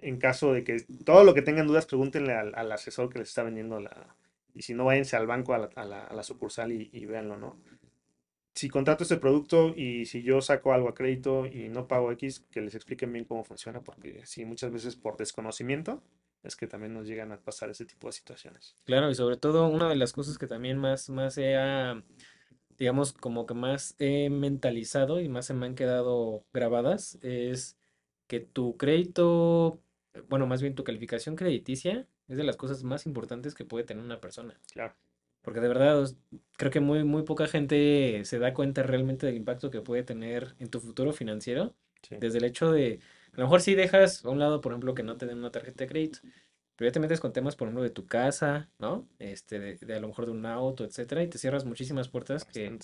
En 0.00 0.18
caso 0.18 0.52
de 0.54 0.64
que 0.64 0.80
todo 1.04 1.24
lo 1.24 1.34
que 1.34 1.42
tengan 1.42 1.66
dudas, 1.68 1.86
pregúntenle 1.86 2.34
al, 2.34 2.54
al 2.56 2.72
asesor 2.72 3.10
que 3.10 3.20
les 3.20 3.28
está 3.28 3.42
vendiendo 3.44 3.80
la... 3.80 4.16
Y 4.54 4.62
si 4.62 4.74
no, 4.74 4.84
váyanse 4.86 5.16
al 5.16 5.26
banco, 5.26 5.54
a 5.54 5.58
la, 5.58 5.70
a 5.76 5.84
la- 5.84 6.04
a 6.06 6.14
la 6.14 6.22
sucursal 6.22 6.72
y, 6.72 6.90
y 6.92 7.06
véanlo, 7.06 7.36
¿no? 7.38 7.58
Si 8.54 8.68
contrato 8.68 9.02
este 9.04 9.16
producto 9.16 9.74
y 9.76 10.06
si 10.06 10.22
yo 10.22 10.40
saco 10.42 10.72
algo 10.72 10.88
a 10.88 10.94
crédito 10.94 11.46
y 11.46 11.68
no 11.68 11.88
pago 11.88 12.12
X, 12.12 12.40
que 12.50 12.60
les 12.60 12.74
expliquen 12.74 13.12
bien 13.12 13.24
cómo 13.24 13.44
funciona, 13.44 13.80
porque 13.82 14.22
sí, 14.26 14.44
muchas 14.44 14.70
veces 14.72 14.96
por 14.96 15.16
desconocimiento 15.16 16.02
es 16.42 16.56
que 16.56 16.66
también 16.66 16.92
nos 16.94 17.06
llegan 17.06 17.32
a 17.32 17.40
pasar 17.40 17.70
ese 17.70 17.86
tipo 17.86 18.08
de 18.08 18.12
situaciones. 18.12 18.76
Claro, 18.84 19.10
y 19.10 19.14
sobre 19.14 19.36
todo 19.36 19.68
una 19.68 19.88
de 19.88 19.96
las 19.96 20.12
cosas 20.12 20.38
que 20.38 20.46
también 20.46 20.76
más, 20.76 21.08
más 21.08 21.38
he, 21.38 21.56
ah, 21.56 22.02
digamos, 22.78 23.12
como 23.12 23.46
que 23.46 23.54
más 23.54 23.94
he 23.98 24.30
mentalizado 24.30 25.20
y 25.20 25.28
más 25.28 25.46
se 25.46 25.54
me 25.54 25.66
han 25.66 25.74
quedado 25.74 26.44
grabadas 26.52 27.18
es 27.22 27.78
que 28.26 28.40
tu 28.40 28.76
crédito, 28.76 29.80
bueno, 30.28 30.46
más 30.46 30.62
bien 30.62 30.74
tu 30.74 30.84
calificación 30.84 31.36
crediticia 31.36 32.08
es 32.32 32.38
de 32.38 32.44
las 32.44 32.56
cosas 32.56 32.82
más 32.82 33.06
importantes 33.06 33.54
que 33.54 33.64
puede 33.64 33.84
tener 33.84 34.04
una 34.04 34.20
persona. 34.20 34.58
Claro, 34.72 34.94
Porque 35.42 35.60
de 35.60 35.68
verdad, 35.68 36.04
creo 36.56 36.70
que 36.70 36.80
muy, 36.80 37.04
muy 37.04 37.22
poca 37.24 37.46
gente 37.46 38.24
se 38.24 38.38
da 38.38 38.54
cuenta 38.54 38.82
realmente 38.82 39.26
del 39.26 39.36
impacto 39.36 39.70
que 39.70 39.80
puede 39.80 40.02
tener 40.02 40.54
en 40.58 40.70
tu 40.70 40.80
futuro 40.80 41.12
financiero. 41.12 41.74
sí, 42.02 42.16
Desde 42.18 42.38
el 42.38 42.44
hecho 42.44 42.70
de, 42.70 43.00
a 43.32 43.36
lo 43.36 43.44
mejor 43.44 43.60
sí 43.60 43.74
dejas 43.74 44.24
a 44.24 44.30
un 44.30 44.38
lado, 44.38 44.60
por 44.60 44.72
ejemplo, 44.72 44.94
que 44.94 45.02
no 45.02 45.16
te 45.16 45.26
den 45.26 45.38
una 45.38 45.50
tarjeta 45.50 45.84
de 45.84 45.88
crédito, 45.88 46.18
pero 46.76 46.88
ya 46.88 46.92
te 46.92 47.00
metes 47.00 47.20
con 47.20 47.32
temas, 47.32 47.56
por 47.56 47.68
ejemplo, 47.68 47.82
de 47.82 47.90
tu 47.90 48.06
casa, 48.06 48.70
¿no? 48.78 49.08
Este, 49.18 49.58
de, 49.58 49.76
de 49.76 49.94
a 49.94 50.00
lo 50.00 50.08
mejor 50.08 50.26
de 50.26 50.32
un 50.32 50.46
auto, 50.46 50.84
etcétera, 50.84 51.22
y 51.22 51.28
te 51.28 51.38
cierras 51.38 51.64
muchísimas 51.64 52.08
puertas 52.08 52.44
que 52.44 52.78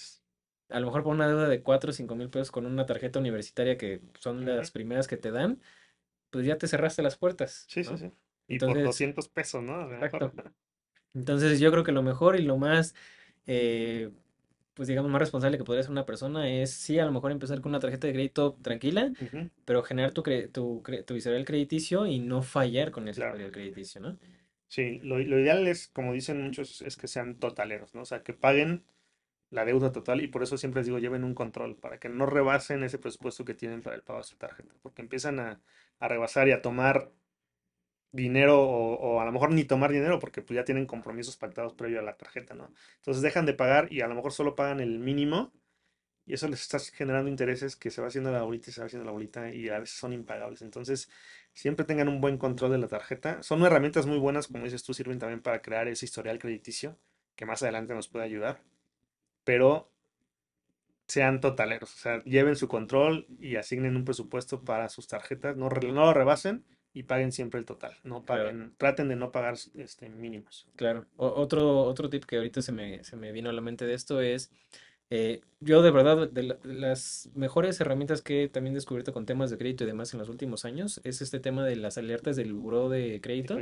a 0.69 0.81
lo 0.81 0.87
mejor 0.87 1.03
por 1.03 1.15
una 1.15 1.29
deuda 1.29 1.49
de 1.49 1.63
4 1.63 1.91
o 1.91 1.93
5 1.93 2.15
mil 2.15 2.29
pesos 2.29 2.51
con 2.51 2.67
una 2.67 2.87
tarjeta 2.87 3.19
universitaria 3.19 3.79
que 3.79 4.03
son 4.21 4.45
las 4.45 4.71
primeras 4.71 5.09
que 5.09 5.17
te 5.17 5.31
dan, 5.31 5.61
pues 6.31 6.47
ya 6.47 6.59
te 6.59 6.69
cerraste 6.69 7.03
las 7.03 7.17
puertas, 7.17 7.67
Sí, 7.69 7.85
sí, 7.85 7.95
¿no? 7.95 8.13
Y 8.49 8.61
por 8.61 8.83
Entonces, 8.83 8.83
200 8.83 9.29
pesos, 9.29 9.63
¿no? 9.63 9.89
Exacto. 9.95 10.33
Entonces 11.15 11.61
yo 11.61 11.71
creo 11.73 11.85
que 11.85 11.93
lo 11.93 12.03
mejor 12.03 12.37
y 12.39 12.43
lo 12.43 12.57
más, 12.59 12.95
eh, 13.47 14.11
pues 14.75 14.89
digamos, 14.89 15.11
más 15.11 15.21
responsable 15.21 15.59
que 15.59 15.65
podría 15.65 15.83
ser 15.83 15.93
una 15.93 16.07
persona 16.07 16.51
es, 16.51 16.73
sí, 16.73 16.99
a 16.99 17.05
lo 17.07 17.13
mejor 17.13 17.33
empezar 17.33 17.61
con 17.61 17.71
una 17.73 17.81
tarjeta 17.81 18.07
de 18.07 18.13
crédito 18.15 18.55
tranquila, 18.63 19.13
pero 19.65 19.83
generar 19.83 20.13
tu, 20.13 20.23
cre- 20.23 20.53
tu, 20.53 20.83
cre- 20.83 21.05
tu 21.05 21.15
historial 21.17 21.45
crediticio 21.45 22.07
y 22.07 22.19
no 22.21 22.43
fallar 22.43 22.91
con 22.93 23.09
ese 23.09 23.21
Claro. 23.21 23.23
historial 23.23 23.53
crediticio, 23.53 24.01
¿no? 24.01 24.19
Sí, 24.67 24.99
lo, 25.03 25.19
lo 25.19 25.39
ideal 25.41 25.67
es, 25.67 25.89
como 25.89 26.13
dicen 26.13 26.43
muchos, 26.43 26.83
es 26.83 26.97
que 26.97 27.09
sean 27.09 27.39
totaleros, 27.39 27.95
¿no? 27.95 28.03
O 28.03 28.05
sea, 28.05 28.23
que 28.23 28.35
paguen 28.35 28.85
la 29.51 29.65
deuda 29.65 29.93
total 29.93 30.23
y 30.23 30.29
por 30.29 30.43
eso 30.43 30.59
siempre 30.59 30.81
les 30.81 30.87
digo, 30.87 30.99
lleven 30.99 31.25
un 31.25 31.35
control 31.35 31.77
para 31.77 31.99
que 32.01 32.09
no 32.11 32.27
rebasen 32.27 32.85
ese 32.85 32.99
presupuesto 32.99 33.45
que 33.45 33.55
tienen 33.55 33.83
para 33.83 33.97
el 33.97 34.03
pago 34.03 34.21
de 34.21 34.25
su 34.27 34.37
tarjeta, 34.37 34.75
porque 34.83 35.03
empiezan 35.03 35.41
a, 35.41 35.63
a 36.01 36.09
rebasar 36.09 36.49
y 36.49 36.53
a 36.53 36.63
tomar 36.63 37.13
dinero 38.13 38.63
o, 38.63 39.21
a 39.21 39.25
lo 39.25 39.33
mejor 39.33 39.53
ni 39.53 39.65
tomar 39.65 39.93
dinero 39.93 40.19
porque 40.19 40.43
pues 40.43 40.57
ya 40.57 40.65
tienen 40.65 40.87
compromisos 40.87 41.37
pactados 41.37 41.75
previo 41.75 42.01
a 42.01 42.03
la 42.03 42.17
tarjeta, 42.17 42.55
¿no? 42.55 42.73
Entonces 42.97 43.23
dejan 43.23 43.47
de 43.47 43.55
pagar 43.55 43.93
y 43.93 44.01
a 44.01 44.09
lo 44.09 44.15
mejor 44.15 44.33
solo 44.33 44.55
pagan 44.55 44.81
el 44.81 44.99
mínimo 44.99 45.53
y 46.27 46.35
eso 46.35 46.49
les 46.49 46.61
está 46.63 46.79
generando 46.79 47.31
intereses 47.31 47.77
que 47.77 47.91
se 47.91 48.01
va 48.03 48.09
haciendo 48.09 48.31
la 48.31 48.43
bolita 48.43 48.71
y 48.71 48.73
se 48.73 48.81
va 48.81 48.87
haciendo 48.87 49.07
la 49.07 49.13
bolita 49.13 49.51
y 49.51 49.69
a 49.71 49.79
veces 49.79 49.97
son 49.97 50.13
impagables. 50.13 50.61
Entonces, 50.63 51.11
siempre 51.55 51.87
tengan 51.87 52.09
un 52.09 52.21
buen 52.21 52.37
control 52.37 52.73
de 52.73 52.79
la 52.79 52.89
tarjeta. 52.89 53.43
Son 53.43 53.63
herramientas 53.63 54.07
muy 54.07 54.19
buenas, 54.19 54.49
como 54.49 54.65
dices 54.65 54.85
tú, 54.85 54.93
sirven 54.93 55.19
también 55.19 55.41
para 55.41 55.63
crear 55.63 55.89
ese 55.89 56.05
historial 56.05 56.39
crediticio 56.39 56.99
que 57.35 57.47
más 57.47 57.63
adelante 57.63 57.95
nos 57.95 58.09
puede 58.09 58.25
ayudar, 58.27 58.63
pero 59.45 59.91
sean 61.07 61.41
totaleros, 61.41 61.95
o 61.95 61.99
sea, 61.99 62.23
lleven 62.25 62.57
su 62.57 62.69
control 62.69 63.27
y 63.41 63.57
asignen 63.57 63.97
un 63.97 64.05
presupuesto 64.05 64.63
para 64.65 64.89
sus 64.91 65.09
tarjetas, 65.09 65.57
no, 65.57 65.69
no 65.71 66.05
lo 66.05 66.13
rebasen 66.13 66.65
y 66.99 67.05
paguen 67.05 67.31
siempre 67.33 67.61
el 67.61 67.67
total, 67.67 67.93
no 68.03 68.25
Claro. 68.25 68.45
paguen, 68.47 68.73
traten 68.77 69.09
de 69.09 69.17
no 69.17 69.31
pagar 69.31 69.55
este, 69.77 70.09
mínimos. 70.09 70.67
Claro. 70.77 71.07
O- 71.17 71.29
otro, 71.29 71.83
otro 71.83 72.09
tip 72.11 72.25
que 72.25 72.37
ahorita 72.37 72.61
se 72.63 72.73
me, 72.73 73.05
se 73.05 73.17
me 73.17 73.33
vino 73.33 73.51
a 73.51 73.53
la 73.53 73.61
mente 73.61 73.87
de 73.87 73.95
esto 73.95 74.21
es, 74.21 74.51
eh, 75.11 75.41
yo 75.61 75.81
de 75.83 75.91
verdad, 75.91 76.29
de, 76.29 76.43
la- 76.43 76.55
de 76.55 76.75
las 76.75 77.31
mejores 77.35 77.81
herramientas 77.81 78.21
que 78.23 78.45
he 78.45 78.49
también 78.49 78.75
descubierto 78.75 79.13
con 79.13 79.27
temas 79.27 79.51
de 79.51 79.59
crédito 79.59 79.85
y 79.85 79.87
demás 79.87 80.13
en 80.13 80.19
los 80.19 80.29
últimos 80.29 80.65
años 80.65 81.01
es 81.05 81.23
este 81.23 81.41
tema 81.41 81.65
de 81.65 81.77
las 81.77 81.99
alertas 81.99 82.37
del 82.37 82.53
buró 82.53 82.89
de 82.89 83.13
de 83.13 83.21
crédito. 83.21 83.59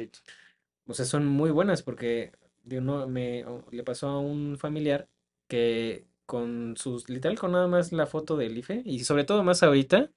O 0.87 0.95
sea, 0.95 1.05
son 1.05 1.27
muy 1.27 1.51
buenas 1.51 1.83
porque 1.83 2.33
digo, 2.65 2.83
no, 2.83 3.07
me, 3.09 3.45
le 3.71 3.83
pasó 3.85 4.09
a 4.09 4.21
un 4.21 4.57
familiar 4.59 5.09
que 5.49 6.07
con 6.27 6.77
sus, 6.77 7.09
literal, 7.09 7.39
con 7.39 7.53
nada 7.53 7.69
más 7.69 7.93
la 7.93 8.07
foto 8.07 8.37
del 8.37 8.57
IFE 8.59 8.83
y 8.85 9.01
sobre 9.05 9.25
todo 9.25 9.43
más 9.45 9.63
ahorita 9.63 10.11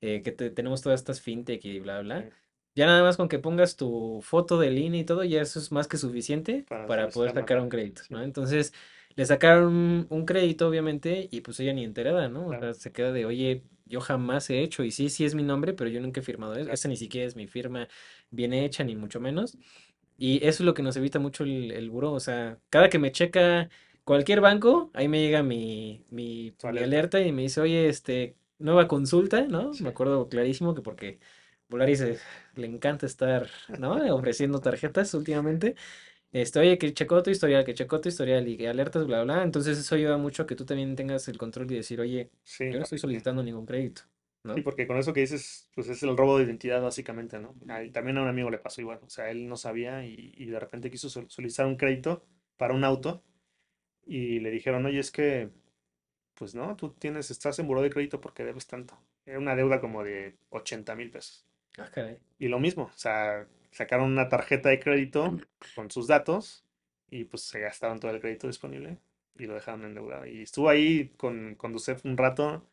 eh, 0.00 0.22
que 0.22 0.32
te- 0.32 0.50
tenemos 0.50 0.82
todas 0.82 1.00
estas 1.00 1.20
fintech 1.20 1.64
y 1.64 1.80
bla, 1.80 2.00
bla. 2.02 2.22
Sí, 2.22 2.28
Ya 2.74 2.86
nada 2.86 3.02
más 3.02 3.16
con 3.16 3.28
que 3.28 3.38
pongas 3.38 3.76
tu 3.76 4.20
foto 4.22 4.58
del 4.58 4.78
INE 4.78 4.98
y 4.98 5.04
todo, 5.04 5.22
ya 5.24 5.40
eso 5.40 5.58
es 5.58 5.70
más 5.70 5.86
que 5.86 5.96
suficiente 5.96 6.64
para 6.68 6.86
para 6.86 7.08
poder 7.08 7.32
sacar 7.32 7.60
un 7.60 7.68
crédito, 7.68 8.02
¿no? 8.10 8.22
Entonces, 8.22 8.72
le 9.16 9.24
sacaron 9.26 10.06
un, 10.10 10.26
crédito, 10.26 10.68
obviamente, 10.68 11.28
y 11.30 11.40
pues 11.40 11.60
ella 11.60 11.72
ni 11.72 11.84
enterada, 11.84 12.28
¿no? 12.28 12.46
O 12.46 12.48
claro, 12.48 12.74
sea, 12.74 12.74
se 12.74 12.92
queda 12.92 13.12
de, 13.12 13.26
oye, 13.26 13.62
yo 13.86 14.00
jamás 14.00 14.50
he 14.50 14.60
hecho, 14.60 14.82
y 14.82 14.90
sí, 14.90 15.08
sí 15.08 15.24
es 15.24 15.34
mi 15.36 15.44
nombre, 15.44 15.72
pero 15.72 15.88
yo 15.88 16.00
nunca 16.00 16.20
he 16.20 16.24
firmado 16.24 16.54
eso. 16.54 16.62
claro. 16.62 16.74
Esa 16.74 16.88
ni 16.88 16.96
siquiera 16.96 17.26
es 17.26 17.36
mi 17.36 17.46
firma 17.46 17.88
bien 18.30 18.52
hecha, 18.52 18.82
ni 18.82 18.96
mucho 18.96 19.20
menos. 19.20 19.56
Y 20.16 20.38
eso 20.38 20.62
es 20.62 20.66
lo 20.66 20.74
que 20.74 20.82
nos 20.82 20.96
evita 20.96 21.18
mucho 21.18 21.44
el, 21.44 21.70
el 21.70 21.90
buró. 21.90 22.12
O 22.12 22.20
sea, 22.20 22.58
cada 22.70 22.88
que 22.88 22.98
me 22.98 23.12
checa 23.12 23.68
cualquier 24.04 24.40
banco, 24.40 24.90
ahí 24.94 25.08
me 25.08 25.20
llega 25.20 25.42
mi, 25.42 26.04
mi, 26.10 26.54
alerta. 26.62 26.84
alerta 26.84 27.20
y 27.20 27.32
me 27.32 27.42
dice, 27.42 27.60
oye, 27.60 27.88
este, 27.88 28.36
nueva 28.58 28.88
consulta, 28.88 29.42
¿no? 29.42 29.74
Sí, 29.74 29.82
Me 29.82 29.90
acuerdo 29.90 30.28
clarísimo 30.28 30.74
que 30.74 30.82
porque 30.82 31.18
Volaris 31.74 32.00
eh, 32.02 32.20
le 32.54 32.66
encanta 32.66 33.06
estar, 33.06 33.48
¿no? 33.76 33.94
Ofreciendo 34.14 34.60
tarjetas 34.60 35.14
últimamente. 35.14 35.74
Este, 36.32 36.60
oye, 36.60 36.78
que 36.78 36.94
checó 36.94 37.22
tu 37.22 37.30
historial, 37.30 37.64
que 37.64 37.74
checó 37.74 38.00
tu 38.00 38.08
historial 38.10 38.48
y 38.48 38.56
que 38.58 38.68
alertas, 38.68 39.06
bla, 39.06 39.24
bla. 39.24 39.42
Entonces 39.44 39.78
eso 39.78 39.94
ayuda 39.96 40.18
mucho 40.18 40.44
a 40.44 40.46
que 40.48 40.56
tú 40.56 40.66
también 40.66 40.96
tengas 40.96 41.28
el 41.28 41.38
control 41.38 41.70
y 41.72 41.76
decir, 41.76 42.00
oye, 42.00 42.30
sí, 42.44 42.64
yo 42.70 42.78
no 42.78 42.84
estoy 42.84 42.98
solicitando 42.98 43.42
ningún 43.42 43.66
crédito, 43.66 44.02
Sí, 44.54 44.60
¿no? 44.60 44.62
porque 44.62 44.86
con 44.86 44.96
eso 44.98 45.12
que 45.12 45.20
dices, 45.20 45.68
pues 45.74 45.88
es 45.88 46.02
el 46.04 46.16
robo 46.16 46.38
de 46.38 46.44
identidad 46.44 46.80
básicamente, 46.80 47.40
¿no? 47.40 47.56
También 47.92 48.18
a 48.18 48.22
un 48.22 48.28
amigo 48.28 48.50
le 48.50 48.58
pasó 48.58 48.80
igual, 48.80 49.00
o 49.02 49.08
sea, 49.10 49.28
él 49.30 49.48
no 49.48 49.56
sabía 49.56 50.04
y, 50.06 50.32
y 50.36 50.46
de 50.46 50.60
repente 50.60 50.90
quiso 50.92 51.10
sol- 51.10 51.28
solicitar 51.28 51.66
un 51.66 51.76
crédito 51.76 52.24
para 52.56 52.72
un 52.74 52.84
auto 52.84 53.24
y 54.06 54.40
le 54.40 54.50
dijeron, 54.50 54.86
oye, 54.86 55.00
es 55.00 55.10
que, 55.12 55.50
pues 56.34 56.54
no, 56.54 56.76
tú 56.76 56.90
tienes, 56.94 57.30
estás 57.30 57.58
en 57.60 57.68
buró 57.68 57.82
de 57.82 57.90
crédito 57.90 58.20
porque 58.20 58.44
debes 58.44 58.66
tanto. 58.66 58.98
Era 59.26 59.38
una 59.38 59.56
deuda 59.56 59.80
como 59.80 60.04
de 60.04 60.38
80 60.50 60.96
mil 60.96 61.10
pesos. 61.10 61.46
Ah, 61.78 61.90
caray. 61.92 62.18
Y 62.38 62.48
lo 62.48 62.58
mismo, 62.58 62.84
o 62.84 62.98
sea, 62.98 63.46
sacaron 63.70 64.12
una 64.12 64.28
tarjeta 64.28 64.68
de 64.68 64.80
crédito 64.80 65.38
con 65.74 65.90
sus 65.90 66.06
datos 66.06 66.64
y 67.10 67.24
pues 67.24 67.42
se 67.42 67.60
gastaron 67.60 68.00
todo 68.00 68.10
el 68.12 68.20
crédito 68.20 68.46
disponible 68.46 68.98
y 69.36 69.46
lo 69.46 69.54
dejaron 69.54 69.84
endeudado. 69.84 70.26
Y 70.26 70.42
estuvo 70.42 70.68
ahí 70.68 71.08
con, 71.16 71.54
con 71.56 71.72
Ducef 71.72 72.04
un 72.04 72.16
rato 72.16 72.66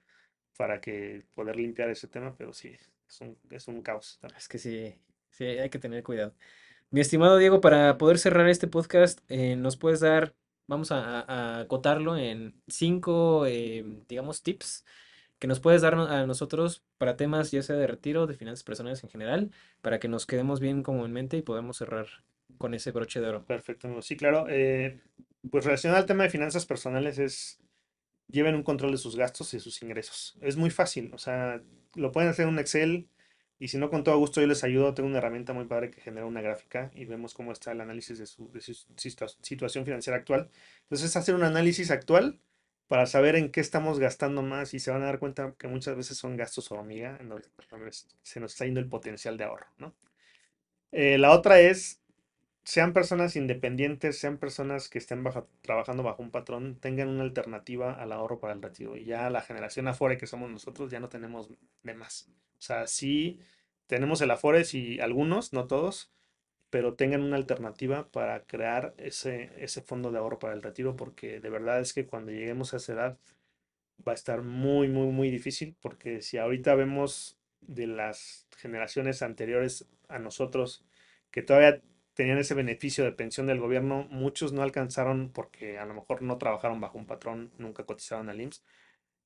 para 0.57 0.79
que 0.79 1.23
poder 1.33 1.55
limpiar 1.55 1.89
ese 1.89 2.07
tema, 2.07 2.35
pero 2.37 2.53
sí, 2.53 2.75
es 3.07 3.21
un, 3.21 3.37
es 3.49 3.67
un 3.67 3.81
caos 3.81 4.19
también. 4.21 4.37
Es 4.37 4.47
que 4.47 4.59
sí, 4.59 4.95
sí, 5.29 5.45
hay 5.45 5.69
que 5.69 5.79
tener 5.79 6.03
cuidado. 6.03 6.35
Mi 6.91 7.01
estimado 7.01 7.37
Diego, 7.37 7.61
para 7.61 7.97
poder 7.97 8.19
cerrar 8.19 8.47
este 8.49 8.67
podcast, 8.67 9.21
eh, 9.29 9.55
nos 9.55 9.77
puedes 9.77 10.01
dar, 10.01 10.35
vamos 10.67 10.91
a, 10.91 11.61
acotarlo 11.61 12.17
en 12.17 12.61
cinco, 12.67 13.45
eh, 13.47 13.83
digamos, 14.07 14.43
tips 14.43 14.85
que 15.41 15.47
nos 15.47 15.59
puedes 15.59 15.81
dar 15.81 15.95
a 15.95 16.27
nosotros 16.27 16.83
para 16.99 17.17
temas 17.17 17.49
ya 17.49 17.63
sea 17.63 17.75
de 17.75 17.87
retiro, 17.87 18.27
de 18.27 18.35
finanzas 18.35 18.63
personales 18.63 19.03
en 19.03 19.09
general, 19.09 19.49
para 19.81 19.99
que 19.99 20.07
nos 20.07 20.27
quedemos 20.27 20.59
bien 20.59 20.83
como 20.83 21.03
en 21.03 21.11
mente 21.11 21.35
y 21.35 21.41
podamos 21.41 21.77
cerrar 21.77 22.05
con 22.59 22.75
ese 22.75 22.91
broche 22.91 23.19
de 23.19 23.29
oro. 23.29 23.45
Perfecto. 23.47 24.03
Sí, 24.03 24.15
claro. 24.15 24.45
eh, 24.49 24.99
pues 25.49 25.65
relacionado 25.65 25.99
al 25.99 26.05
tema 26.05 26.23
de 26.25 26.29
finanzas 26.29 26.67
personales 26.67 27.17
es 27.17 27.59
lleven 28.27 28.53
un 28.53 28.61
control 28.61 28.91
de 28.91 28.99
sus 28.99 29.15
gastos 29.15 29.55
y 29.55 29.59
sus 29.59 29.81
ingresos. 29.81 30.37
Es 30.41 30.57
muy 30.57 30.69
fácil, 30.69 31.11
o 31.11 31.17
sea, 31.17 31.59
lo 31.95 32.11
pueden 32.11 32.29
hacer 32.29 32.43
en 32.43 32.53
un 32.53 32.59
Excel 32.59 33.09
y 33.57 33.69
si 33.69 33.79
no, 33.79 33.89
con 33.89 34.03
todo 34.03 34.17
gusto 34.19 34.41
yo 34.41 34.47
les 34.47 34.63
ayudo. 34.63 34.93
Tengo 34.93 35.09
una 35.09 35.17
herramienta 35.17 35.53
muy 35.53 35.65
padre 35.65 35.89
que 35.89 36.01
genera 36.01 36.27
una 36.27 36.41
gráfica 36.41 36.91
y 36.93 37.05
vemos 37.05 37.33
cómo 37.33 37.51
está 37.51 37.71
el 37.71 37.81
análisis 37.81 38.19
de 38.19 38.27
su, 38.27 38.51
de 38.51 38.61
su 38.61 38.73
situa- 38.95 39.35
situación 39.41 39.85
financiera 39.85 40.17
actual. 40.17 40.49
Entonces, 40.83 41.09
es 41.09 41.15
hacer 41.15 41.33
un 41.33 41.43
análisis 41.43 41.89
actual 41.89 42.39
para 42.91 43.05
saber 43.07 43.37
en 43.37 43.51
qué 43.51 43.61
estamos 43.61 43.99
gastando 43.99 44.41
más 44.43 44.73
y 44.73 44.79
se 44.79 44.91
van 44.91 45.01
a 45.03 45.05
dar 45.05 45.19
cuenta 45.19 45.55
que 45.57 45.69
muchas 45.69 45.95
veces 45.95 46.17
son 46.17 46.35
gastos 46.37 46.71
hormiga 46.73 47.17
en 47.21 47.29
donde 47.29 47.47
se 48.23 48.41
nos 48.41 48.51
está 48.51 48.65
yendo 48.65 48.81
el 48.81 48.89
potencial 48.89 49.37
de 49.37 49.45
ahorro, 49.45 49.67
¿no? 49.77 49.95
Eh, 50.91 51.17
la 51.17 51.31
otra 51.31 51.59
es 51.59 52.01
sean 52.63 52.93
personas 52.93 53.35
independientes, 53.37 54.19
sean 54.19 54.37
personas 54.39 54.89
que 54.89 54.99
estén 54.99 55.23
bajo- 55.23 55.47
trabajando 55.61 56.03
bajo 56.03 56.23
un 56.23 56.31
patrón, 56.31 56.77
tengan 56.79 57.09
una 57.09 57.23
alternativa 57.23 57.93
al 57.93 58.11
ahorro 58.13 58.39
para 58.39 58.53
el 58.53 58.61
retiro. 58.63 58.97
Y 58.97 59.05
ya 59.05 59.29
la 59.31 59.41
generación 59.41 59.87
afuera 59.87 60.17
que 60.17 60.27
somos 60.27 60.51
nosotros 60.51 60.91
ya 60.91 60.99
no 60.99 61.09
tenemos 61.09 61.49
de 61.83 61.95
más. 61.95 62.29
O 62.59 62.61
sea, 62.61 62.87
sí 62.87 63.39
tenemos 63.87 64.21
el 64.21 64.31
Afores 64.31 64.73
y 64.75 64.99
algunos, 65.01 65.53
no 65.53 65.67
todos, 65.67 66.13
pero 66.71 66.95
tengan 66.95 67.21
una 67.21 67.37
alternativa 67.37 68.09
para 68.11 68.45
crear 68.45 68.95
ese, 68.97 69.51
ese 69.57 69.81
fondo 69.83 70.11
de 70.11 70.17
ahorro 70.19 70.39
para 70.39 70.53
el 70.55 70.63
retiro, 70.63 70.95
porque 70.95 71.39
de 71.39 71.49
verdad 71.51 71.81
es 71.81 71.93
que 71.93 72.07
cuando 72.07 72.31
lleguemos 72.31 72.73
a 72.73 72.77
esa 72.77 72.93
edad 72.93 73.19
va 74.07 74.13
a 74.13 74.15
estar 74.15 74.41
muy, 74.41 74.87
muy, 74.87 75.07
muy 75.07 75.29
difícil, 75.29 75.75
porque 75.81 76.21
si 76.21 76.37
ahorita 76.37 76.73
vemos 76.75 77.37
de 77.61 77.87
las 77.87 78.47
generaciones 78.57 79.21
anteriores 79.21 79.87
a 80.07 80.17
nosotros 80.17 80.83
que 81.29 81.43
todavía 81.43 81.81
tenían 82.13 82.37
ese 82.37 82.53
beneficio 82.53 83.03
de 83.03 83.11
pensión 83.11 83.47
del 83.47 83.59
gobierno, 83.59 84.07
muchos 84.09 84.53
no 84.53 84.63
alcanzaron 84.63 85.29
porque 85.31 85.77
a 85.77 85.85
lo 85.85 85.93
mejor 85.93 86.21
no 86.21 86.37
trabajaron 86.37 86.81
bajo 86.81 86.97
un 86.97 87.05
patrón, 87.05 87.51
nunca 87.57 87.85
cotizaron 87.85 88.29
al 88.29 88.41
IMSS. 88.41 88.63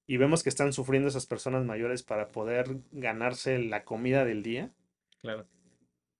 Y 0.08 0.18
vemos 0.18 0.44
que 0.44 0.50
están 0.50 0.72
sufriendo 0.72 1.10
esas 1.10 1.26
personas 1.26 1.66
mayores 1.66 2.04
para 2.04 2.28
poder 2.28 2.78
ganarse 2.92 3.58
la 3.60 3.84
comida 3.86 4.24
del 4.24 4.44
día. 4.44 4.72
Claro. 5.22 5.48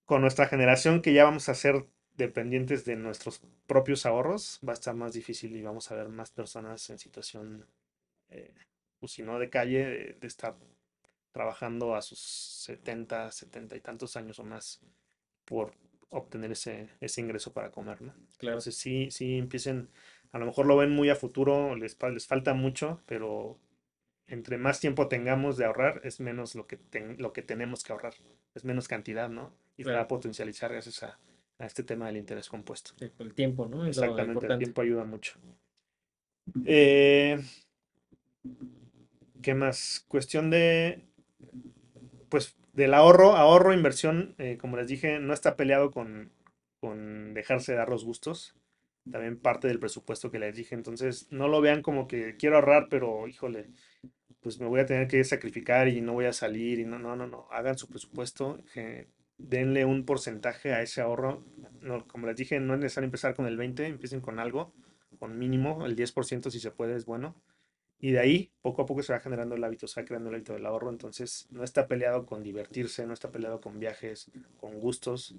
Con 0.06 0.22
nuestra 0.22 0.48
generación 0.48 1.02
que 1.02 1.14
ya 1.14 1.24
vamos 1.24 1.50
a 1.50 1.56
ser 1.56 1.86
dependientes 2.16 2.86
de 2.86 2.96
nuestros 2.96 3.42
propios 3.68 4.06
ahorros, 4.06 4.60
va 4.68 4.72
a 4.72 4.76
estar 4.76 4.96
más 4.96 5.14
difícil 5.14 5.56
y 5.56 5.62
vamos 5.62 5.92
a 5.92 5.96
ver 5.96 6.10
más 6.10 6.32
personas 6.32 6.90
en 6.90 7.00
situación, 7.00 7.66
eh, 8.30 8.54
pues 9.00 9.14
si 9.14 9.24
no 9.24 9.40
de 9.40 9.50
calle, 9.50 9.86
de, 9.86 10.14
de 10.22 10.28
estar 10.28 10.56
trabajando 11.32 11.96
a 11.96 12.02
sus 12.02 12.20
70, 12.20 13.32
70 13.32 13.76
y 13.78 13.82
tantos 13.82 14.18
años 14.18 14.40
o 14.40 14.44
más 14.46 14.82
por 15.46 15.74
obtener 16.10 16.52
ese, 16.54 16.90
ese 17.02 17.22
ingreso 17.22 17.54
para 17.54 17.72
comer, 17.72 18.02
¿no? 18.02 18.14
Claro. 18.38 18.58
Entonces 18.58 18.78
sí, 18.78 19.10
sí 19.12 19.38
empiecen, 19.38 19.90
a 20.32 20.40
lo 20.40 20.46
mejor 20.48 20.66
lo 20.68 20.78
ven 20.78 20.92
muy 20.92 21.10
a 21.10 21.16
futuro, 21.16 21.76
les, 21.76 21.98
les 22.14 22.28
falta 22.28 22.54
mucho, 22.54 23.02
pero 23.08 23.60
entre 24.28 24.58
más 24.58 24.80
tiempo 24.80 25.08
tengamos 25.08 25.58
de 25.58 25.66
ahorrar, 25.66 26.02
es 26.04 26.20
menos 26.20 26.56
lo 26.56 26.68
que, 26.68 26.78
ten- 26.78 27.18
lo 27.20 27.34
que 27.34 27.42
tenemos 27.44 27.84
que 27.84 27.94
ahorrar, 27.94 28.16
es 28.56 28.66
menos 28.66 28.88
cantidad, 28.88 29.30
¿no? 29.30 29.54
Y 29.78 29.84
se 29.84 29.90
va 29.90 29.96
a 29.96 29.98
Claro. 29.98 30.08
potencializar 30.08 30.72
gracias 30.72 31.04
a, 31.04 31.20
a 31.60 31.66
este 31.66 31.84
tema 31.84 32.08
del 32.08 32.18
interés 32.18 32.50
compuesto. 32.50 32.92
Sí, 32.98 33.12
El 33.20 33.34
tiempo, 33.34 33.68
¿no? 33.68 33.86
Es 33.86 33.98
Exactamente, 33.98 34.48
el 34.48 34.58
tiempo 34.58 34.82
ayuda 34.82 35.04
mucho. 35.06 35.40
Eh, 36.66 37.40
¿qué 39.42 39.54
más? 39.54 40.06
Cuestión 40.08 40.50
de, 40.50 41.04
pues, 42.30 42.56
del 42.74 42.94
ahorro, 42.94 43.36
ahorro, 43.36 43.74
inversión, 43.74 44.36
eh, 44.38 44.58
como 44.60 44.78
les 44.78 44.88
dije, 44.88 45.20
no 45.20 45.34
está 45.34 45.56
peleado 45.56 45.92
con, 45.92 46.32
con 46.80 47.34
dejarse 47.34 47.74
dar 47.74 47.90
los 47.90 48.04
gustos. 48.06 48.56
También 49.12 49.38
parte 49.40 49.68
del 49.68 49.80
presupuesto 49.80 50.32
que 50.32 50.40
les 50.40 50.56
dije. 50.56 50.74
Entonces, 50.74 51.28
no 51.32 51.48
lo 51.48 51.62
vean 51.62 51.84
como 51.84 52.08
que 52.08 52.38
quiero 52.38 52.56
ahorrar, 52.56 52.88
pero 52.90 53.28
híjole, 53.28 53.70
pues 54.42 54.60
me 54.60 54.68
voy 54.68 54.82
a 54.82 54.86
tener 54.88 55.08
que 55.08 55.24
sacrificar 55.24 55.88
y 55.90 56.02
no 56.02 56.14
voy 56.14 56.26
a 56.26 56.34
salir. 56.34 56.80
Y 56.80 56.86
no, 56.86 57.00
no, 57.00 57.16
no, 57.16 57.28
no. 57.28 57.48
Hagan 57.52 57.78
su 57.78 57.88
presupuesto, 57.88 58.60
que 58.74 59.08
denle 59.38 59.86
un 59.86 60.06
porcentaje 60.06 60.74
a 60.74 60.82
ese 60.82 61.02
ahorro. 61.02 61.44
No, 61.82 62.08
como 62.08 62.28
les 62.28 62.36
dije, 62.36 62.60
no 62.60 62.74
es 62.74 62.80
necesario 62.80 63.06
empezar 63.06 63.36
con 63.36 63.46
el 63.46 63.58
20, 63.58 63.86
empiecen 63.88 64.22
con 64.22 64.40
algo, 64.40 64.74
con 65.20 65.38
mínimo, 65.38 65.86
el 65.86 65.96
10% 65.96 66.50
si 66.50 66.60
se 66.60 66.72
puede 66.72 66.96
es 66.96 67.06
bueno. 67.06 67.36
Y 68.00 68.12
de 68.12 68.20
ahí, 68.20 68.52
poco 68.62 68.82
a 68.82 68.86
poco 68.86 69.04
se 69.04 69.14
va 69.14 69.20
generando 69.20 69.56
el 69.56 69.64
hábito, 69.64 69.88
se 69.88 70.02
va 70.02 70.06
creando 70.06 70.30
el 70.30 70.36
hábito 70.36 70.54
del 70.54 70.66
ahorro. 70.66 70.90
Entonces, 70.90 71.48
no 71.52 71.64
está 71.64 71.88
peleado 71.88 72.26
con 72.26 72.44
divertirse, 72.44 73.06
no 73.06 73.14
está 73.14 73.32
peleado 73.32 73.62
con 73.62 73.80
viajes, 73.80 74.32
con 74.60 74.80
gustos. 74.80 75.36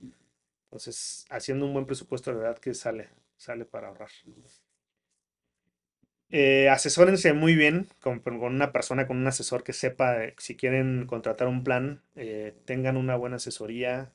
Entonces, 0.65 1.27
haciendo 1.31 1.67
un 1.67 1.75
buen 1.75 1.87
presupuesto, 1.87 2.31
de 2.31 2.39
verdad 2.39 2.59
que 2.59 2.75
sale, 2.75 3.11
sale 3.37 3.67
para 3.67 3.89
ahorrar. 3.89 4.11
Eh, 6.31 6.69
asesórense 6.69 7.33
muy 7.33 7.55
bien 7.55 7.87
con, 8.01 8.19
con 8.21 8.35
una 8.45 8.73
persona, 8.73 9.07
con 9.07 9.17
un 9.19 9.27
asesor 9.29 9.63
que 9.63 9.73
sepa, 9.73 10.25
eh, 10.25 10.35
si 10.39 10.57
quieren 10.57 11.07
contratar 11.07 11.47
un 11.49 11.63
plan, 11.65 12.03
eh, 12.17 12.55
tengan 12.65 12.97
una 12.97 13.17
buena 13.17 13.37
asesoría. 13.37 14.13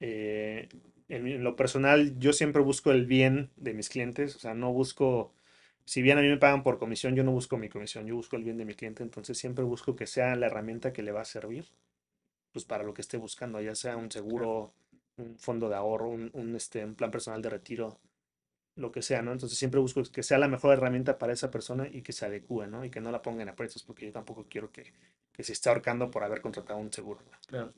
Eh, 0.00 0.68
en, 1.08 1.26
en 1.26 1.42
lo 1.44 1.56
personal, 1.56 2.18
yo 2.18 2.32
siempre 2.32 2.62
busco 2.62 2.92
el 2.92 3.06
bien 3.06 3.50
de 3.56 3.74
mis 3.74 3.88
clientes, 3.88 4.36
o 4.36 4.38
sea, 4.38 4.54
no 4.54 4.72
busco, 4.72 5.32
si 5.84 6.02
bien 6.02 6.18
a 6.18 6.22
mí 6.22 6.28
me 6.28 6.36
pagan 6.38 6.62
por 6.62 6.78
comisión, 6.78 7.16
yo 7.16 7.24
no 7.24 7.32
busco 7.32 7.56
mi 7.58 7.68
comisión, 7.68 8.06
yo 8.06 8.14
busco 8.16 8.36
el 8.36 8.44
bien 8.44 8.58
de 8.58 8.64
mi 8.64 8.74
cliente, 8.74 9.02
entonces 9.02 9.36
siempre 9.38 9.64
busco 9.64 9.96
que 9.96 10.06
sea 10.06 10.36
la 10.36 10.46
herramienta 10.46 10.92
que 10.92 11.02
le 11.02 11.12
va 11.12 11.22
a 11.22 11.24
servir, 11.24 11.66
pues 12.52 12.64
para 12.64 12.84
lo 12.84 12.94
que 12.94 13.02
esté 13.02 13.16
buscando, 13.16 13.60
ya 13.60 13.74
sea 13.74 13.96
un 13.96 14.10
seguro, 14.10 14.72
un 15.16 15.38
fondo 15.38 15.68
de 15.68 15.76
ahorro, 15.76 16.08
un, 16.10 16.30
un, 16.34 16.56
este, 16.56 16.84
un 16.84 16.94
plan 16.94 17.10
personal 17.10 17.42
de 17.42 17.50
retiro, 17.50 17.98
lo 18.78 18.92
que 18.92 19.02
sea, 19.02 19.22
¿no? 19.22 19.32
Entonces 19.32 19.58
siempre 19.58 19.80
busco 19.80 20.02
que 20.12 20.22
sea 20.22 20.38
la 20.38 20.48
mejor 20.48 20.72
herramienta 20.72 21.18
para 21.18 21.32
esa 21.32 21.50
persona 21.50 21.88
y 21.90 22.02
que 22.02 22.12
se 22.12 22.26
adecue, 22.26 22.66
¿no? 22.66 22.84
Y 22.84 22.90
que 22.90 23.00
no 23.00 23.10
la 23.10 23.22
pongan 23.22 23.48
a 23.48 23.56
precios, 23.56 23.82
porque 23.82 24.06
yo 24.06 24.12
tampoco 24.12 24.46
quiero 24.48 24.70
que, 24.72 24.92
que 25.32 25.42
se 25.44 25.52
esté 25.52 25.68
ahorcando 25.68 26.10
por 26.10 26.24
haber 26.24 26.40
contratado 26.40 26.78
un 26.78 26.92
seguro. 26.92 27.20
¿no? 27.30 27.38
Claro. 27.46 27.72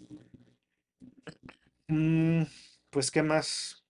Mm, 1.88 2.42
pues, 2.90 3.10
¿qué 3.10 3.22
más? 3.22 3.84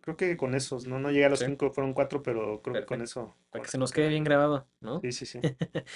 Creo 0.00 0.16
que 0.16 0.36
con 0.36 0.54
esos, 0.54 0.86
¿no? 0.86 0.98
No 0.98 1.10
llegué 1.10 1.24
a 1.24 1.28
los 1.28 1.40
Sí, 1.40 1.46
cinco, 1.46 1.70
fueron 1.72 1.92
cuatro, 1.92 2.22
pero 2.22 2.62
creo 2.62 2.74
que 2.74 2.86
con 2.86 3.02
eso, 3.02 3.36
Para 3.50 3.64
que 3.64 3.70
se 3.70 3.78
nos 3.78 3.92
quede 3.92 4.08
bien 4.08 4.24
grabado, 4.24 4.68
¿no? 4.80 5.00
Sí, 5.00 5.12
sí, 5.12 5.26
sí. 5.26 5.40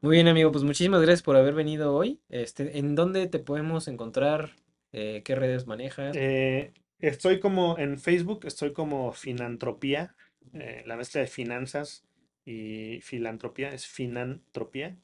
Muy 0.00 0.16
bien, 0.16 0.28
amigo, 0.28 0.50
pues 0.50 0.64
muchísimas 0.64 1.00
gracias 1.00 1.22
por 1.22 1.36
haber 1.36 1.54
venido 1.54 1.94
hoy. 1.94 2.20
Este, 2.28 2.78
¿en 2.78 2.94
dónde 2.94 3.28
te 3.28 3.38
podemos 3.38 3.86
encontrar? 3.88 4.56
Eh, 4.92 5.22
¿qué 5.24 5.34
redes 5.36 5.66
manejas? 5.66 6.16
Eh, 6.16 6.72
estoy 7.00 7.40
como 7.40 7.78
en 7.78 7.98
Facebook, 7.98 8.46
estoy 8.46 8.72
como 8.72 9.12
Finantropía, 9.12 10.14
eh, 10.52 10.82
la 10.86 10.96
mezcla 10.96 11.20
de 11.20 11.26
finanzas 11.26 12.04
y 12.44 13.00
filantropía 13.02 13.72
es 13.72 13.86
Finantropía 13.86 14.96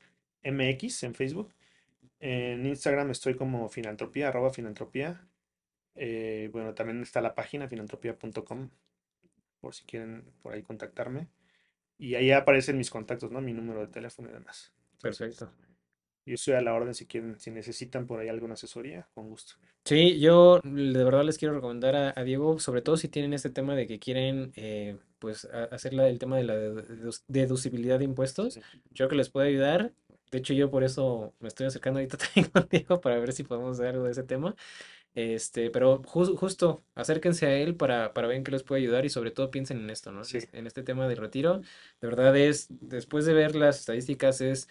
MX 0.42 1.03
en 1.05 1.14
Facebook. 1.14 1.53
En 2.20 2.66
Instagram 2.66 3.11
estoy 3.11 3.34
como 3.34 3.68
Finantropía, 3.68 4.28
arroba 4.28 4.51
Finantropía. 4.51 5.26
Eh, 5.94 6.51
bueno, 6.53 6.74
también 6.74 7.03
está 7.03 7.20
la 7.20 7.34
página 7.34 7.68
finantropía.com 7.68 8.70
por 9.61 9.74
si 9.74 9.84
quieren 9.84 10.24
por 10.42 10.53
ahí 10.53 10.62
contactarme. 10.62 11.28
Y 11.99 12.14
ahí 12.14 12.30
aparecen 12.30 12.76
mis 12.76 12.90
contactos, 12.90 13.30
¿no? 13.30 13.40
Mi 13.40 13.53
número 13.53 13.80
de 13.80 13.88
teléfono 13.88 14.28
y 14.28 14.32
demás. 14.32 14.72
Perfecto. 15.01 15.51
Yo 16.26 16.34
estoy 16.34 16.54
a 16.54 16.60
la 16.62 16.74
orden 16.74 16.94
si 16.94 17.06
quieren, 17.06 17.38
si 17.40 17.50
necesitan 17.50 18.06
por 18.06 18.20
ahí 18.20 18.28
alguna 18.28 18.54
asesoría, 18.54 19.08
con 19.14 19.28
gusto. 19.28 19.54
Sí, 19.84 20.18
yo 20.18 20.60
de 20.64 21.04
verdad 21.04 21.22
les 21.24 21.38
quiero 21.38 21.54
recomendar 21.54 21.94
a, 21.94 22.12
a 22.16 22.24
Diego, 22.24 22.58
sobre 22.58 22.82
todo 22.82 22.96
si 22.96 23.08
tienen 23.08 23.32
este 23.32 23.50
tema 23.50 23.76
de 23.76 23.86
que 23.86 24.00
quieren 24.00 24.52
eh, 24.56 24.98
pues 25.20 25.44
a- 25.44 25.64
hacer 25.66 25.94
la- 25.94 26.08
el 26.08 26.18
tema 26.18 26.36
de 26.36 26.42
la 26.44 26.56
dedu- 26.56 27.22
deducibilidad 27.28 27.98
de 28.00 28.04
impuestos, 28.04 28.54
Sí, 28.54 28.60
yo 28.90 29.06
creo 29.06 29.08
que 29.10 29.16
les 29.16 29.30
puede 29.30 29.48
ayudar. 29.48 29.92
De 30.32 30.38
hecho, 30.38 30.54
yo 30.54 30.70
por 30.72 30.82
eso 30.82 31.34
me 31.38 31.46
estoy 31.46 31.66
acercando 31.68 32.00
ahorita 32.00 32.16
también 32.34 32.50
contigo 32.50 33.00
para 33.00 33.18
ver 33.20 33.32
si 33.32 33.44
podemos 33.44 33.78
hacer 33.78 33.86
algo 33.94 34.04
de 34.04 34.10
ese 34.10 34.24
tema. 34.24 34.56
Este, 35.14 35.70
pero 35.70 36.02
jus- 36.02 36.36
justo 36.38 36.84
acérquense 36.94 37.46
a 37.46 37.52
él 37.58 37.76
para, 37.76 38.14
para 38.14 38.28
ver 38.28 38.36
en 38.38 38.44
qué 38.44 38.52
les 38.52 38.62
puede 38.64 38.82
ayudar 38.82 39.04
y 39.06 39.10
sobre 39.10 39.30
todo 39.32 39.50
piensen 39.50 39.78
en 39.80 39.90
esto, 39.90 40.12
¿no? 40.12 40.22
sí, 40.22 40.38
En 40.52 40.66
este 40.66 40.82
tema 40.82 41.08
del 41.08 41.18
retiro. 41.18 41.60
De 42.00 42.08
verdad 42.08 42.36
es, 42.36 42.66
después 42.70 43.26
de 43.26 43.34
ver 43.34 43.56
las 43.56 43.80
estadísticas, 43.80 44.40
es 44.40 44.68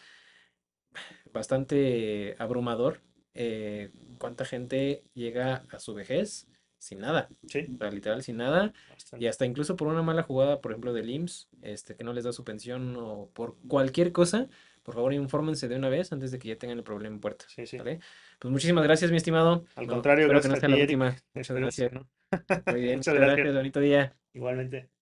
bastante 1.35 2.35
abrumador 2.39 3.01
eh, 3.35 3.91
cuánta 4.17 4.45
gente 4.45 5.03
llega 5.13 5.63
a 5.69 5.79
su 5.79 5.93
vejez 5.93 6.47
sin 6.77 6.99
nada, 6.99 7.29
sí, 7.47 7.65
o 7.73 7.77
sea, 7.77 7.89
literal 7.89 8.21
sin 8.21 8.37
nada, 8.37 8.71
y 9.17 9.25
hasta 9.27 9.45
incluso 9.45 9.75
por 9.75 9.87
una 9.87 10.03
mala 10.03 10.21
jugada, 10.23 10.61
por 10.61 10.71
ejemplo, 10.71 10.93
del 10.93 11.09
IMSS, 11.09 11.49
este, 11.63 11.95
que 11.95 12.03
no 12.03 12.13
les 12.13 12.23
da 12.25 12.31
su 12.31 12.43
pensión 12.43 12.95
o 12.97 13.29
por 13.33 13.55
cualquier 13.67 14.11
cosa, 14.11 14.49
por 14.83 14.93
favor, 14.93 15.11
infórmense 15.13 15.67
de 15.67 15.77
una 15.77 15.89
vez 15.89 16.11
antes 16.11 16.31
de 16.31 16.37
que 16.37 16.49
ya 16.49 16.57
tengan 16.57 16.77
el 16.77 16.83
problema 16.83 17.15
en 17.15 17.21
puerta, 17.21 17.45
Sí, 17.47 17.65
sí. 17.65 17.77
¿vale? 17.77 17.99
Pues 18.39 18.51
muchísimas 18.51 18.83
gracias, 18.83 19.09
mi 19.09 19.17
estimado. 19.17 19.65
Al 19.75 19.87
No, 19.87 19.93
contrario, 19.93 20.25
espero 20.25 20.41
que 20.41 20.47
no 20.49 20.55
sea 20.57 20.69
la 20.69 20.75
última. 20.77 21.15
Muchas 21.33 21.57
gracias. 21.57 21.91
¿no? 21.93 22.07
Muy 22.67 22.81
bien, 22.81 22.97
Muchas 22.97 23.13
muchas 23.13 23.15
gracias, 23.15 23.35
gracias. 23.37 23.55
bonito 23.55 23.79
día. 23.79 24.15
Igualmente. 24.33 24.94